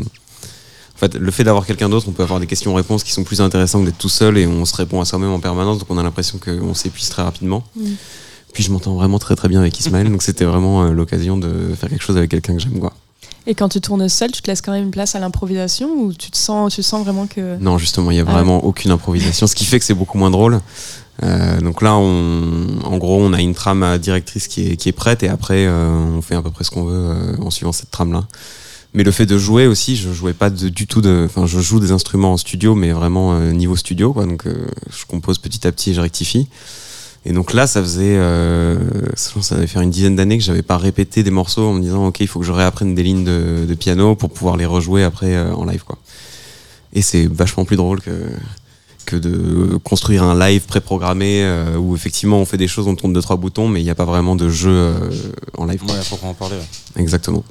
en 1.00 1.08
fait, 1.08 1.14
le 1.14 1.30
fait 1.30 1.44
d'avoir 1.44 1.64
quelqu'un 1.64 1.88
d'autre, 1.88 2.06
on 2.08 2.12
peut 2.12 2.22
avoir 2.22 2.40
des 2.40 2.46
questions-réponses 2.46 3.04
qui 3.04 3.12
sont 3.12 3.24
plus 3.24 3.40
intéressantes 3.40 3.82
que 3.82 3.86
d'être 3.86 3.96
tout 3.96 4.10
seul 4.10 4.36
et 4.36 4.46
on 4.46 4.66
se 4.66 4.76
répond 4.76 5.00
à 5.00 5.06
soi-même 5.06 5.30
en 5.30 5.40
permanence, 5.40 5.78
donc 5.78 5.86
on 5.88 5.96
a 5.96 6.02
l'impression 6.02 6.38
qu'on 6.38 6.74
s'épuise 6.74 7.08
très 7.08 7.22
rapidement. 7.22 7.64
Mm. 7.74 7.84
Puis 8.52 8.62
je 8.62 8.70
m'entends 8.70 8.94
vraiment 8.96 9.18
très 9.18 9.34
très 9.34 9.48
bien 9.48 9.60
avec 9.60 9.80
Ismaël, 9.80 10.10
donc 10.10 10.22
c'était 10.22 10.44
vraiment 10.44 10.82
euh, 10.82 10.90
l'occasion 10.92 11.38
de 11.38 11.74
faire 11.74 11.88
quelque 11.88 12.02
chose 12.02 12.18
avec 12.18 12.30
quelqu'un 12.30 12.52
que 12.52 12.60
j'aime 12.60 12.78
quoi. 12.78 12.92
Et 13.46 13.54
quand 13.54 13.70
tu 13.70 13.80
tournes 13.80 14.06
seul, 14.10 14.30
tu 14.30 14.42
te 14.42 14.50
laisses 14.50 14.60
quand 14.60 14.72
même 14.72 14.84
une 14.84 14.90
place 14.90 15.14
à 15.14 15.20
l'improvisation 15.20 15.88
ou 15.88 16.12
tu 16.12 16.30
te 16.30 16.36
sens, 16.36 16.74
tu 16.74 16.82
sens 16.82 17.02
vraiment 17.02 17.26
que. 17.26 17.56
Non, 17.60 17.78
justement, 17.78 18.10
il 18.10 18.18
y 18.18 18.20
a 18.20 18.24
Ah 18.28 18.32
vraiment 18.32 18.62
aucune 18.62 18.90
improvisation, 18.90 19.46
ce 19.46 19.54
qui 19.54 19.64
fait 19.64 19.78
que 19.78 19.86
c'est 19.86 19.94
beaucoup 19.94 20.18
moins 20.18 20.30
drôle. 20.30 20.60
Euh, 21.22 21.60
donc 21.60 21.80
là, 21.80 21.96
on, 21.96 22.66
en 22.84 22.98
gros, 22.98 23.18
on 23.22 23.32
a 23.32 23.40
une 23.40 23.54
trame 23.54 23.96
directrice 23.96 24.48
qui 24.48 24.72
est, 24.72 24.76
qui 24.76 24.90
est 24.90 24.92
prête 24.92 25.22
et 25.22 25.28
après, 25.30 25.66
euh, 25.66 25.88
on 25.88 26.20
fait 26.20 26.34
à 26.34 26.42
peu 26.42 26.50
près 26.50 26.64
ce 26.64 26.70
qu'on 26.70 26.84
veut 26.84 27.36
en 27.40 27.50
suivant 27.50 27.72
cette 27.72 27.90
trame-là. 27.90 28.26
Mais 28.92 29.04
le 29.04 29.12
fait 29.12 29.26
de 29.26 29.38
jouer 29.38 29.66
aussi, 29.68 29.94
je 29.96 30.12
jouais 30.12 30.32
pas 30.32 30.50
de- 30.50 30.68
du 30.68 30.86
tout 30.88 31.00
de. 31.00 31.22
Enfin, 31.26 31.46
je 31.46 31.60
joue 31.60 31.78
des 31.78 31.92
instruments 31.92 32.32
en 32.32 32.36
studio, 32.36 32.74
mais 32.74 32.90
vraiment 32.92 33.34
euh, 33.34 33.52
niveau 33.52 33.76
studio, 33.76 34.12
quoi. 34.12 34.26
Donc, 34.26 34.46
euh, 34.46 34.66
je 34.90 35.04
compose 35.06 35.38
petit 35.38 35.64
à 35.66 35.70
petit 35.72 35.90
et 35.90 35.94
je 35.94 36.00
rectifie. 36.00 36.48
Et 37.26 37.32
donc 37.34 37.52
là, 37.52 37.66
ça 37.66 37.82
faisait, 37.82 38.16
euh, 38.16 38.78
ça 39.14 39.54
devait 39.54 39.66
faire 39.66 39.82
une 39.82 39.90
dizaine 39.90 40.16
d'années 40.16 40.38
que 40.38 40.44
j'avais 40.44 40.62
pas 40.62 40.78
répété 40.78 41.22
des 41.22 41.30
morceaux 41.30 41.66
en 41.68 41.74
me 41.74 41.82
disant, 41.82 42.06
ok, 42.06 42.18
il 42.20 42.26
faut 42.26 42.40
que 42.40 42.46
je 42.46 42.50
réapprenne 42.52 42.94
des 42.94 43.02
lignes 43.02 43.24
de, 43.24 43.66
de 43.68 43.74
piano 43.74 44.14
pour 44.16 44.30
pouvoir 44.30 44.56
les 44.56 44.64
rejouer 44.66 45.04
après 45.04 45.36
euh, 45.36 45.52
en 45.54 45.66
live, 45.66 45.84
quoi. 45.84 45.98
Et 46.94 47.02
c'est 47.02 47.26
vachement 47.26 47.64
plus 47.64 47.76
drôle 47.76 48.00
que 48.00 48.10
que 49.06 49.16
de 49.16 49.76
construire 49.82 50.22
un 50.24 50.38
live 50.38 50.62
préprogrammé 50.66 51.42
euh, 51.42 51.76
où 51.76 51.94
effectivement 51.96 52.38
on 52.38 52.44
fait 52.44 52.56
des 52.58 52.68
choses, 52.68 52.86
on 52.86 52.94
tourne 52.94 53.12
deux 53.12 53.22
trois 53.22 53.36
boutons, 53.36 53.66
mais 53.68 53.80
il 53.80 53.84
n'y 53.84 53.90
a 53.90 53.94
pas 53.94 54.04
vraiment 54.04 54.34
de 54.36 54.48
jeu 54.48 54.70
euh, 54.70 54.94
en 55.58 55.64
live. 55.66 55.82
Ouais, 55.84 55.94
faut 56.02 56.18
en 56.24 56.32
parler. 56.34 56.56
ouais. 56.56 57.02
Exactement. 57.02 57.42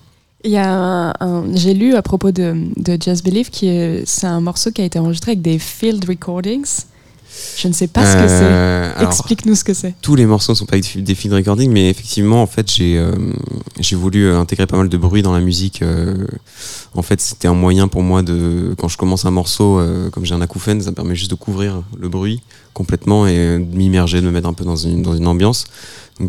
Il 0.45 0.51
y 0.51 0.57
a 0.57 0.71
un, 0.71 1.09
un- 1.19 1.43
j'ai 1.55 1.73
lu 1.73 1.95
à 1.95 2.01
propos 2.01 2.31
de, 2.31 2.55
de 2.77 2.97
Just 3.01 3.25
Believe 3.25 3.49
qui 3.49 3.67
est, 3.67 4.03
c'est 4.05 4.27
un 4.27 4.39
morceau 4.39 4.71
qui 4.71 4.81
a 4.81 4.85
été 4.85 4.97
enregistré 4.97 5.31
avec 5.31 5.41
des 5.41 5.59
field 5.59 6.05
recordings. 6.07 6.65
Je 7.57 7.67
ne 7.67 7.73
sais 7.73 7.87
pas 7.87 8.03
ce 8.05 8.13
que 8.15 8.21
Euh, 8.31 8.93
c'est. 8.97 9.05
Explique-nous 9.05 9.53
ce 9.55 9.63
que 9.63 9.73
c'est. 9.75 9.93
Tous 10.01 10.15
les 10.15 10.25
morceaux 10.25 10.53
ne 10.53 10.57
sont 10.57 10.65
pas 10.65 10.77
des 10.79 11.15
field 11.15 11.33
recording, 11.35 11.71
mais 11.71 11.89
effectivement, 11.89 12.41
en 12.41 12.47
fait, 12.47 12.69
j'ai 12.71 12.97
euh, 12.97 13.11
j'ai 13.79 13.95
voulu 13.95 14.31
intégrer 14.33 14.65
pas 14.65 14.77
mal 14.77 14.89
de 14.89 14.97
bruit 14.97 15.21
dans 15.21 15.31
la 15.33 15.39
musique. 15.39 15.81
euh, 15.83 16.25
en 16.95 17.01
fait, 17.03 17.21
c'était 17.21 17.47
un 17.47 17.53
moyen 17.53 17.87
pour 17.87 18.01
moi 18.01 18.23
de, 18.23 18.73
quand 18.79 18.87
je 18.87 18.97
commence 18.97 19.25
un 19.25 19.31
morceau, 19.31 19.79
comme 20.11 20.25
j'ai 20.25 20.33
un 20.33 20.41
acouphène, 20.41 20.81
ça 20.81 20.89
me 20.89 20.95
permet 20.95 21.15
juste 21.15 21.29
de 21.29 21.35
couvrir 21.35 21.83
le 21.99 22.09
bruit 22.09 22.41
complètement 22.73 23.27
et 23.27 23.35
de 23.59 23.75
m'immerger, 23.77 24.21
de 24.21 24.25
me 24.25 24.31
mettre 24.31 24.47
un 24.47 24.53
peu 24.53 24.63
dans 24.65 24.75
une, 24.77 25.03
dans 25.03 25.15
une 25.15 25.27
ambiance. 25.27 25.65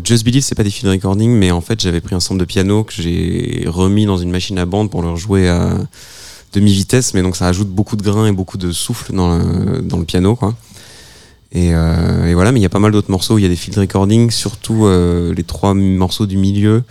Just 0.03 0.23
Believe, 0.23 0.41
c'est 0.41 0.55
pas 0.55 0.63
des 0.63 0.69
field 0.69 0.91
recording, 0.93 1.31
mais 1.31 1.51
en 1.51 1.59
fait, 1.59 1.81
j'avais 1.81 1.99
pris 1.99 2.15
un 2.15 2.21
sample 2.21 2.39
de 2.39 2.45
piano 2.45 2.83
que 2.85 2.93
j'ai 2.93 3.65
remis 3.67 4.05
dans 4.05 4.17
une 4.17 4.31
machine 4.31 4.57
à 4.57 4.65
bande 4.65 4.89
pour 4.89 5.01
le 5.01 5.09
rejouer 5.09 5.49
à 5.49 5.77
demi-vitesse, 6.53 7.13
mais 7.13 7.21
donc 7.21 7.35
ça 7.35 7.47
ajoute 7.47 7.69
beaucoup 7.69 7.97
de 7.97 8.01
grains 8.01 8.27
et 8.27 8.31
beaucoup 8.31 8.57
de 8.57 8.71
souffle 8.71 9.13
dans 9.13 9.37
le, 9.37 10.03
piano, 10.05 10.35
quoi. 10.35 10.55
Et, 11.51 11.73
euh, 11.73 12.27
et 12.27 12.33
voilà, 12.33 12.53
mais 12.53 12.61
il 12.61 12.63
y 12.63 12.65
a 12.65 12.69
pas 12.69 12.79
mal 12.79 12.93
d'autres 12.93 13.11
morceaux 13.11 13.35
où 13.35 13.37
il 13.37 13.41
y 13.41 13.45
a 13.45 13.49
des 13.49 13.57
field 13.57 13.77
recordings, 13.77 14.31
surtout 14.31 14.85
euh, 14.85 15.33
les 15.33 15.43
trois 15.43 15.73
morceaux 15.73 16.25
du 16.25 16.37
milieu, 16.37 16.83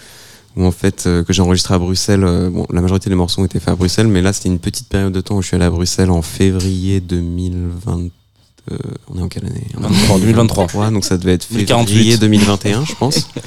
où 0.57 0.65
en 0.65 0.71
fait, 0.71 1.05
euh, 1.07 1.25
que 1.25 1.33
j'ai 1.33 1.41
enregistré 1.41 1.73
à 1.75 1.79
Bruxelles. 1.79 2.51
bon, 2.53 2.67
la 2.71 2.83
majorité 2.83 3.09
des 3.09 3.17
morceaux 3.17 3.41
ont 3.41 3.47
été 3.47 3.61
faits 3.61 3.71
à 3.71 3.77
Bruxelles, 3.77 4.09
mais 4.09 4.21
là, 4.21 4.35
c'était 4.35 4.51
une 4.51 4.59
petite 4.59 4.89
période 4.89 5.15
de 5.15 5.21
temps 5.23 5.37
où 5.37 5.43
je 5.43 5.47
suis 5.47 5.57
allé 5.57 5.65
à 5.65 5.71
Bruxelles 5.71 6.11
en 6.11 6.21
février 6.21 7.01
2020. 7.01 8.11
Euh, 8.73 8.77
on 9.13 9.19
est 9.19 9.23
en 9.23 9.29
quelle 9.29 9.47
année 9.47 9.67
23, 9.75 10.19
2023. 10.19 10.67
Ouais, 10.77 10.91
donc 10.91 11.05
ça 11.05 11.17
devait 11.19 11.33
être 11.35 11.51
1048. 11.51 11.93
février 11.93 12.17
2021, 12.19 12.85
je 12.85 12.95
pense. 12.95 13.27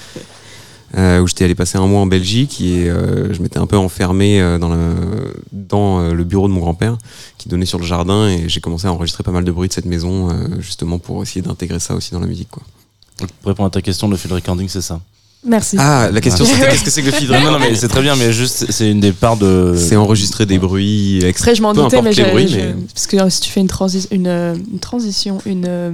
Euh, 0.95 1.22
où 1.22 1.27
j'étais 1.27 1.45
allé 1.45 1.56
passer 1.56 1.80
un 1.80 1.88
mois 1.88 2.02
en 2.02 2.06
Belgique 2.06 2.61
et 2.61 2.88
euh, 2.88 3.34
je 3.34 3.41
m'étais 3.41 3.57
un 3.57 3.65
peu 3.65 3.77
enfermé 3.77 4.40
euh, 4.40 4.60
dans, 4.60 4.69
le, 4.69 5.34
dans 5.52 5.99
euh, 6.02 6.14
le 6.14 6.23
bureau 6.23 6.48
de 6.48 6.53
mon 6.53 6.60
grand-père 6.60 6.99
qui 7.40 7.49
donnait 7.49 7.65
sur 7.65 7.80
le 7.80 7.84
jardin 7.84 8.27
et 8.27 8.48
j'ai 8.48 8.60
commencé 8.61 8.85
à 8.85 8.94
enregistrer 8.94 9.23
pas 9.23 9.31
mal 9.31 9.44
de 9.44 9.52
bruit 9.52 9.68
de 9.68 9.73
cette 9.73 9.88
maison 9.88 10.30
euh, 10.30 10.61
justement 10.61 10.99
pour 10.99 11.23
essayer 11.23 11.41
d'intégrer 11.41 11.80
ça 11.80 11.95
aussi 11.95 12.11
dans 12.11 12.19
la 12.19 12.27
musique. 12.27 12.49
Quoi. 12.52 12.61
Donc, 13.19 13.31
Pour 13.41 13.48
répondre 13.49 13.65
à 13.65 13.72
ta 13.72 13.81
question, 13.81 14.07
le 14.07 14.18
field 14.18 14.34
recording, 14.35 14.68
c'est 14.69 14.81
ça? 14.84 15.02
Merci. 15.45 15.76
Ah, 15.80 16.10
la 16.11 16.22
question 16.22 16.45
c'était 16.45 16.68
qu'est-ce 16.70 16.84
que 16.84 16.90
c'est 16.90 17.02
que 17.02 17.07
le 17.07 17.11
field 17.14 17.32
Non, 17.32 17.52
non, 17.52 17.60
mais 17.60 17.76
c'est 17.76 17.88
très 17.90 18.02
bien, 18.02 18.15
mais 18.15 18.32
juste, 18.32 18.65
c'est 18.70 18.90
une 18.90 18.99
des 19.02 19.11
parts 19.11 19.38
de. 19.38 19.76
C'est 19.78 19.95
enregistrer 19.95 20.45
des 20.45 20.57
bruits 20.57 21.24
ex- 21.24 21.41
Après, 21.41 21.53
je 21.56 21.61
m'en 21.61 21.74
doutais, 21.74 22.02
mais, 22.02 22.10
les 22.11 22.15
j'ai- 22.15 22.24
bruits, 22.32 22.48
je- 22.48 22.57
mais- 22.57 22.76
parce 22.94 23.07
que 23.07 23.18
euh, 23.18 23.30
si 23.30 23.41
tu 23.41 23.49
fais 23.52 23.60
une, 23.60 23.68
transi- 23.68 24.07
une, 24.11 24.28
euh, 24.28 24.56
une 24.72 24.80
transition, 24.80 25.40
une 25.45 25.65
euh, 25.68 25.91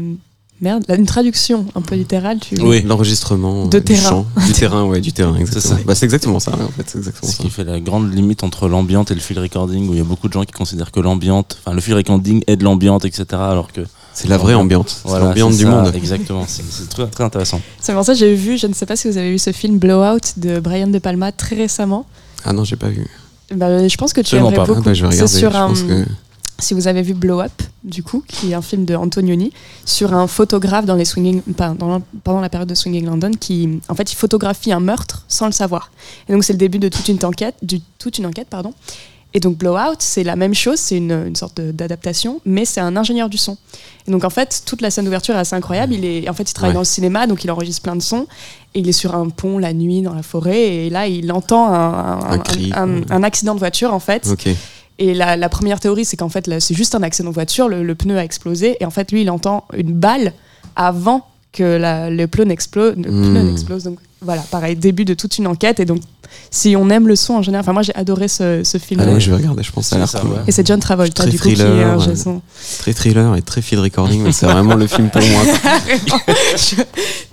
merde, 0.61 0.84
là, 0.88 0.95
une 0.97 1.05
traduction 1.07 1.65
un 1.73 1.81
peu 1.81 1.95
littérale, 1.95 2.38
tu. 2.39 2.55
l'enregistrement 2.55 3.65
De 3.65 3.77
euh, 3.77 3.80
du 3.80 3.85
terrain. 3.95 4.09
chant, 4.09 4.26
du 4.45 4.51
terrain, 4.53 4.84
ouais, 4.85 5.01
du 5.01 5.13
terrain, 5.13 5.35
exactement. 5.35 5.77
ça. 5.77 5.84
Bah, 5.85 5.95
c'est 5.95 6.05
exactement 6.05 6.39
ça, 6.39 6.51
en 6.53 6.57
fait, 6.69 6.84
c'est 6.85 6.97
exactement 6.99 7.31
Ce 7.31 7.38
ça. 7.38 7.43
qui 7.43 7.49
fait 7.49 7.63
la 7.63 7.80
grande 7.80 8.13
limite 8.13 8.43
entre 8.43 8.67
l'ambiante 8.67 9.09
et 9.11 9.15
le 9.15 9.19
field 9.21 9.41
recording, 9.41 9.88
où 9.89 9.93
il 9.93 9.97
y 9.97 10.01
a 10.01 10.05
beaucoup 10.05 10.27
de 10.27 10.34
gens 10.34 10.43
qui 10.43 10.51
considèrent 10.51 10.91
que 10.91 10.99
l'ambiante, 10.99 11.57
enfin 11.59 11.73
le 11.73 11.81
field 11.81 11.97
recording 11.97 12.43
est 12.47 12.55
de 12.57 12.63
l'ambiante, 12.63 13.05
etc. 13.05 13.26
Alors 13.31 13.71
que 13.71 13.81
C'est 14.21 14.27
la 14.27 14.37
vraie 14.37 14.53
ambiante, 14.53 14.89
c'est 14.89 15.07
Voilà, 15.07 15.33
c'est 15.35 15.47
du 15.49 15.63
ça, 15.63 15.69
monde. 15.69 15.91
Exactement, 15.95 16.43
c'est 16.47 16.89
très, 16.89 17.07
très 17.07 17.23
intéressant. 17.23 17.61
C'est 17.79 17.93
pour 17.93 18.03
ça 18.03 18.13
que 18.13 18.19
j'ai 18.19 18.35
vu, 18.35 18.57
je 18.57 18.67
ne 18.67 18.73
sais 18.73 18.85
pas 18.85 18.95
si 18.95 19.09
vous 19.09 19.17
avez 19.17 19.31
vu 19.31 19.39
ce 19.39 19.51
film 19.51 19.77
Blowout 19.77 20.19
de 20.37 20.59
Brian 20.59 20.87
De 20.87 20.99
Palma 20.99 21.31
très 21.31 21.55
récemment. 21.55 22.05
Ah 22.43 22.51
non, 22.53 22.63
j'ai 22.63 22.75
pas 22.75 22.89
vu. 22.89 23.07
Bah, 23.55 23.87
je 23.87 23.95
pense 23.97 24.11
que 24.13 24.21
tu 24.21 24.35
Absolument 24.35 24.49
aimerais 24.49 24.55
pas. 24.57 24.65
beaucoup. 24.65 24.81
Ah 24.81 24.89
bah, 24.89 24.93
je 24.93 25.05
vais 25.05 25.11
c'est 25.11 25.23
regarder, 25.23 25.39
sur 25.39 25.51
je 25.51 25.57
un, 25.57 25.67
pense 25.67 25.81
que- 25.83 26.05
si 26.59 26.73
vous 26.73 26.87
avez 26.89 27.01
vu 27.01 27.13
Blow 27.13 27.39
Up, 27.39 27.51
du 27.85 28.03
coup, 28.03 28.21
qui 28.27 28.51
est 28.51 28.53
un 28.53 28.61
film 28.61 28.83
de 28.83 28.93
Antonioni, 28.93 29.53
sur 29.85 30.13
un 30.13 30.27
photographe 30.27 30.85
dans 30.85 30.95
les 30.95 31.05
swinging, 31.05 31.41
pendant 31.55 32.41
la 32.41 32.49
période 32.49 32.67
de 32.67 32.75
Swinging 32.75 33.05
London, 33.05 33.31
qui, 33.39 33.79
en 33.87 33.95
fait, 33.95 34.11
il 34.11 34.15
photographie 34.17 34.73
un 34.73 34.81
meurtre 34.81 35.23
sans 35.29 35.45
le 35.45 35.53
savoir. 35.53 35.89
Et 36.27 36.33
donc, 36.33 36.43
c'est 36.43 36.51
le 36.53 36.59
début 36.59 36.77
de 36.79 36.89
toute 36.89 37.07
une 37.07 37.23
enquête, 37.23 37.55
du, 37.61 37.79
toute 37.97 38.17
une 38.17 38.25
enquête, 38.25 38.47
pardon. 38.49 38.73
Et 39.35 39.39
donc, 39.39 39.57
Blowout, 39.57 39.97
c'est 39.99 40.23
la 40.23 40.35
même 40.35 40.56
chose, 40.56 40.80
c'est 40.80 40.97
une, 40.97 41.11
une 41.27 41.35
sorte 41.35 41.61
d'adaptation, 41.61 42.41
mais 42.45 42.65
c'est 42.65 42.80
un 42.81 42.97
ingénieur 42.97 43.30
du 43.30 43.38
son. 43.38 43.57
Et 44.07 44.11
donc, 44.11 44.23
en 44.23 44.31
fait, 44.31 44.64
toute 44.65 44.81
la 44.81 44.89
scène 44.89 45.06
d'ouverture 45.06 45.35
est 45.35 45.39
assez 45.39 45.56
incroyable. 45.56 45.93
Il 45.93 46.03
est, 46.03 46.27
en 46.27 46.34
fait, 46.34 46.49
il 46.49 46.53
travaille 46.53 46.72
Ouais. 46.72 46.73
dans 46.73 46.80
le 46.81 46.85
cinéma, 46.85 47.27
donc 47.27 47.43
il 47.43 47.51
enregistre 47.51 47.84
plein 47.84 47.95
de 47.95 48.01
sons. 48.01 48.26
Et 48.73 48.80
il 48.80 48.89
est 48.89 48.93
sur 48.93 49.14
un 49.15 49.30
pont 49.30 49.60
la 49.60 49.72
nuit 49.73 50.01
dans 50.01 50.14
la 50.15 50.23
forêt, 50.23 50.60
et 50.85 50.89
là, 50.89 51.07
il 51.07 51.31
entend 51.31 51.68
un, 51.73 52.19
Un 52.31 52.39
cri, 52.39 52.72
un- 52.76 53.01
quoi. 53.01 53.15
un 53.15 53.23
accident 53.23 53.53
de 53.53 53.60
voiture, 53.60 53.93
en 53.93 53.99
fait. 53.99 54.27
Et 54.97 55.14
la, 55.14 55.38
la 55.38 55.47
première 55.49 55.80
théorie, 55.80 56.06
c'est 56.06 56.18
qu'en 56.18 56.27
fait, 56.30 56.49
c'est 56.60 56.73
juste 56.76 56.93
un 56.95 57.03
accident 57.03 57.30
de 57.30 57.34
voiture, 57.35 57.69
le, 57.69 57.84
le 57.84 57.95
pneu 57.95 58.18
a 58.18 58.23
explosé, 58.23 58.77
et 58.80 58.85
en 58.85 58.89
fait, 58.91 59.11
lui, 59.11 59.22
il 59.22 59.30
entend 59.30 59.65
une 59.77 59.93
balle 59.93 60.34
avant 60.76 61.26
que 61.53 61.64
la- 61.64 62.10
le 62.10 62.27
pneu 62.27 62.45
n'explose. 62.45 62.95
le 62.97 63.03
pneu 63.03 63.43
Hmm. 63.43 63.47
n'explose. 63.47 63.84
Donc 63.84 63.99
voilà, 64.22 64.41
pareil, 64.51 64.76
début 64.76 65.06
de 65.06 65.14
toute 65.14 65.38
une 65.38 65.47
enquête. 65.47 65.80
Et 65.80 65.85
donc, 65.85 66.01
si 66.51 66.76
on 66.76 66.89
aime 66.89 67.07
le 67.07 67.15
son 67.15 67.34
en 67.35 67.41
général, 67.41 67.61
enfin, 67.64 67.73
moi, 67.73 67.81
j'ai 67.84 67.93
adoré 67.95 68.27
ce, 68.27 68.61
ce 68.64 68.77
film. 68.77 69.01
Ah 69.03 69.11
ouais, 69.11 69.19
je 69.19 69.30
vais 69.30 69.38
regarder, 69.38 69.61
je 69.64 69.72
pense. 69.72 69.88
Ça 69.88 69.95
a 69.95 69.99
l'air 69.99 70.10
ça, 70.10 70.19
cool. 70.22 70.31
ouais. 70.31 70.38
Et 70.47 70.51
c'est 70.51 70.65
John 70.65 70.80
Travolta, 70.80 71.23
Très 71.23 71.31
du 71.31 71.38
coup, 71.39 71.47
qui 71.47 71.53
est 71.53 71.56
thriller, 71.57 71.93
un 72.01 72.07
ouais. 72.07 72.15
son. 72.15 72.41
Très 72.80 72.93
thriller 72.93 73.35
et 73.35 73.41
très 73.41 73.61
field 73.61 73.84
recording, 73.84 74.22
mais 74.23 74.31
c'est 74.31 74.45
vraiment 74.47 74.76
le 74.76 74.88
film 74.88 75.10
pour 75.10 75.22
moi. 75.22 75.41
Je- 76.57 76.76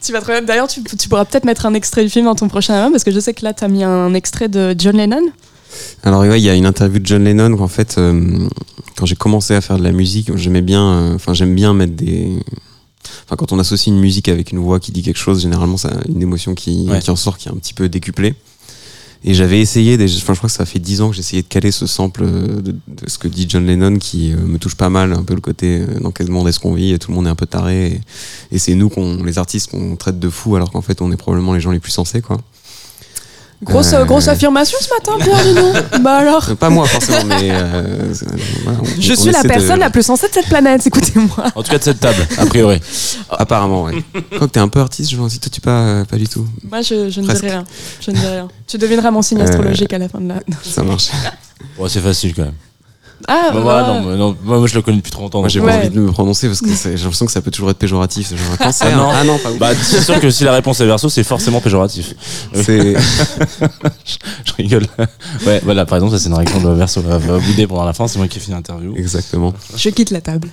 tu 0.02 0.12
vas 0.12 0.20
trouver- 0.20 0.40
D'ailleurs, 0.42 0.68
tu, 0.68 0.82
tu 0.82 1.08
pourras 1.08 1.24
peut-être 1.24 1.44
mettre 1.44 1.66
un 1.66 1.74
extrait 1.74 2.04
du 2.04 2.10
film 2.10 2.26
dans 2.26 2.34
ton 2.34 2.48
prochain 2.48 2.74
album, 2.74 2.92
parce 2.92 3.04
que 3.04 3.10
je 3.10 3.20
sais 3.20 3.34
que 3.34 3.44
là, 3.44 3.52
tu 3.54 3.64
as 3.64 3.68
mis 3.68 3.84
un 3.84 4.14
extrait 4.14 4.48
de 4.48 4.74
John 4.78 4.96
Lennon. 4.96 5.22
Alors 6.04 6.20
ouais, 6.22 6.40
il 6.40 6.44
y 6.44 6.48
a 6.48 6.54
une 6.54 6.66
interview 6.66 6.98
de 7.00 7.06
John 7.06 7.24
Lennon 7.24 7.56
qu'en 7.56 7.68
fait, 7.68 7.96
euh, 7.98 8.48
quand 8.96 9.04
j'ai 9.06 9.16
commencé 9.16 9.54
à 9.54 9.60
faire 9.60 9.78
de 9.78 9.82
la 9.84 9.92
musique, 9.92 10.34
j'aimais 10.36 10.62
bien, 10.62 10.82
euh, 10.82 11.14
enfin 11.14 11.34
j'aime 11.34 11.54
bien 11.54 11.74
mettre 11.74 11.94
des, 11.94 12.38
enfin 13.26 13.36
quand 13.36 13.52
on 13.52 13.58
associe 13.58 13.88
une 13.94 14.00
musique 14.00 14.28
avec 14.28 14.52
une 14.52 14.58
voix 14.58 14.80
qui 14.80 14.90
dit 14.92 15.02
quelque 15.02 15.18
chose, 15.18 15.42
généralement 15.42 15.76
ça 15.76 15.88
a 15.88 16.08
une 16.08 16.22
émotion 16.22 16.54
qui, 16.54 16.86
Ouais. 16.88 17.00
qui 17.00 17.10
en 17.10 17.16
sort 17.16 17.36
qui 17.36 17.48
est 17.48 17.52
un 17.52 17.56
petit 17.56 17.74
peu 17.74 17.88
décuplée. 17.90 18.34
Et 19.28 19.34
j'avais 19.34 19.60
essayé, 19.60 19.94
enfin 19.94 20.34
je 20.34 20.38
crois 20.38 20.48
que 20.48 20.54
ça 20.54 20.64
fait 20.64 20.78
dix 20.78 21.00
ans 21.00 21.10
que 21.10 21.16
j'essayais 21.16 21.42
de 21.42 21.48
caler 21.48 21.72
ce 21.72 21.86
sample 21.86 22.22
euh, 22.22 22.62
de, 22.62 22.76
ce 23.08 23.18
que 23.18 23.26
dit 23.26 23.46
John 23.48 23.66
Lennon 23.66 23.98
qui 23.98 24.32
euh, 24.32 24.36
me 24.36 24.56
touche 24.58 24.76
pas 24.76 24.88
mal, 24.88 25.12
un 25.12 25.24
peu 25.24 25.34
le 25.34 25.40
côté 25.40 25.80
euh, 25.80 25.98
dans 25.98 26.12
quel 26.12 26.30
monde 26.30 26.46
est-ce 26.46 26.60
qu'on 26.60 26.74
vit, 26.74 26.96
tout 27.00 27.10
le 27.10 27.16
monde 27.16 27.26
est 27.26 27.30
un 27.30 27.34
peu 27.34 27.44
taré, 27.44 27.86
et, 27.86 28.00
et 28.52 28.58
c'est 28.60 28.76
nous 28.76 28.88
qu'on, 28.88 29.24
les 29.24 29.38
artistes 29.38 29.72
qu'on 29.72 29.96
traite 29.96 30.20
de 30.20 30.30
fous 30.30 30.54
alors 30.54 30.70
qu'en 30.70 30.80
fait 30.80 31.02
on 31.02 31.10
est 31.10 31.16
probablement 31.16 31.54
les 31.54 31.60
gens 31.60 31.72
les 31.72 31.80
plus 31.80 31.90
sensés 31.90 32.22
quoi. 32.22 32.38
Grosse, 33.62 33.92
Euh, 33.94 34.04
grosse 34.04 34.28
affirmation 34.28 34.76
ce 34.80 34.88
matin, 34.94 35.24
Pierre, 35.24 35.42
dis 35.44 35.54
donc. 35.94 36.02
Bah 36.02 36.16
alors 36.18 36.46
Euh, 36.50 36.54
Pas 36.54 36.68
moi 36.68 36.86
forcément, 36.86 37.24
mais 37.24 37.50
euh, 37.50 38.12
c'est- 38.14 38.26
voilà, 38.64 38.78
on- 38.82 39.00
Je 39.00 39.12
on 39.12 39.16
suis 39.16 39.30
la 39.30 39.42
de- 39.42 39.48
personne 39.48 39.80
la 39.80 39.88
plus 39.90 40.02
sensée 40.02 40.28
de 40.28 40.34
cette 40.34 40.46
planète, 40.48 40.86
écoutez-moi. 40.86 41.44
En 41.54 41.62
tout 41.62 41.70
cas 41.70 41.78
de 41.78 41.82
cette 41.84 42.00
table, 42.00 42.26
a 42.36 42.44
priori. 42.46 42.80
Apparemment, 43.30 43.84
ouais. 43.84 43.94
Quand 44.38 44.48
t'es 44.48 44.60
un 44.60 44.68
peu 44.68 44.80
artiste, 44.80 45.10
je 45.10 45.16
m'en 45.16 45.26
dis, 45.26 45.38
toi 45.40 45.50
tu 45.50 45.60
pas, 45.62 45.70
euh, 45.80 46.04
pas 46.04 46.16
du 46.16 46.28
tout. 46.28 46.46
Moi, 46.70 46.82
je, 46.82 47.08
je 47.08 47.20
ne 47.20 47.26
dirai 47.32 47.48
rien. 47.50 47.64
Je 48.00 48.10
ne 48.10 48.16
dirai 48.16 48.32
rien. 48.32 48.48
Tu 48.66 48.76
devineras 48.78 49.10
mon 49.10 49.22
signe 49.22 49.40
Euh, 49.40 49.44
astrologique 49.44 49.92
à 49.92 49.98
la 49.98 50.08
fin 50.08 50.20
de 50.20 50.28
la. 50.28 50.36
Ça 50.62 50.82
marche. 50.82 51.08
Bon, 51.78 51.88
c'est 51.88 52.00
facile 52.00 52.34
quand 52.34 52.42
même. 52.44 52.54
Ah, 53.28 53.50
Bah, 53.52 53.84
non, 53.88 54.02
mais 54.10 54.16
non, 54.16 54.36
moi, 54.44 54.58
moi, 54.58 54.66
je 54.66 54.74
le 54.74 54.82
connais 54.82 54.98
depuis 54.98 55.10
trop 55.10 55.22
longtemps. 55.22 55.40
Moi 55.40 55.48
j'ai 55.48 55.60
pas 55.60 55.76
envie 55.78 55.88
de 55.90 55.98
me 56.00 56.12
prononcer 56.12 56.48
parce 56.48 56.60
que 56.60 56.68
j'ai 56.68 56.90
l'impression 56.96 57.24
que 57.26 57.32
ça 57.32 57.40
peut 57.40 57.50
toujours 57.50 57.70
être 57.70 57.78
péjoratif. 57.78 58.30
genre 58.30 58.58
cancer. 58.58 58.88
Ah 58.92 58.96
non. 58.96 59.10
ah 59.10 59.24
non, 59.24 59.38
pas 59.38 59.50
ouf. 59.50 59.58
Bah, 59.58 59.70
c'est 59.74 60.02
sûr 60.02 60.20
que 60.20 60.30
si 60.30 60.44
la 60.44 60.52
réponse 60.52 60.80
est 60.80 60.86
verso, 60.86 61.08
c'est 61.08 61.24
forcément 61.24 61.60
péjoratif. 61.60 62.14
C'est- 62.54 62.94
je, 62.94 64.16
je 64.44 64.52
rigole. 64.58 64.86
Ouais, 65.46 65.60
voilà, 65.64 65.86
par 65.86 65.96
exemple, 65.96 66.12
ça 66.14 66.18
c'est 66.22 66.28
une 66.28 66.34
réaction 66.34 66.60
de 66.60 66.68
verso. 66.70 67.00
Va 67.00 67.18
va 67.18 67.38
bouder 67.38 67.66
pendant 67.66 67.84
la 67.84 67.92
fin, 67.94 68.06
c'est 68.06 68.18
moi 68.18 68.28
qui 68.28 68.36
ai 68.38 68.40
fini 68.40 68.54
l'interview. 68.54 68.94
Exactement. 68.96 69.52
Je 69.76 69.88
quitte 69.90 70.10
la 70.10 70.20
table. 70.20 70.48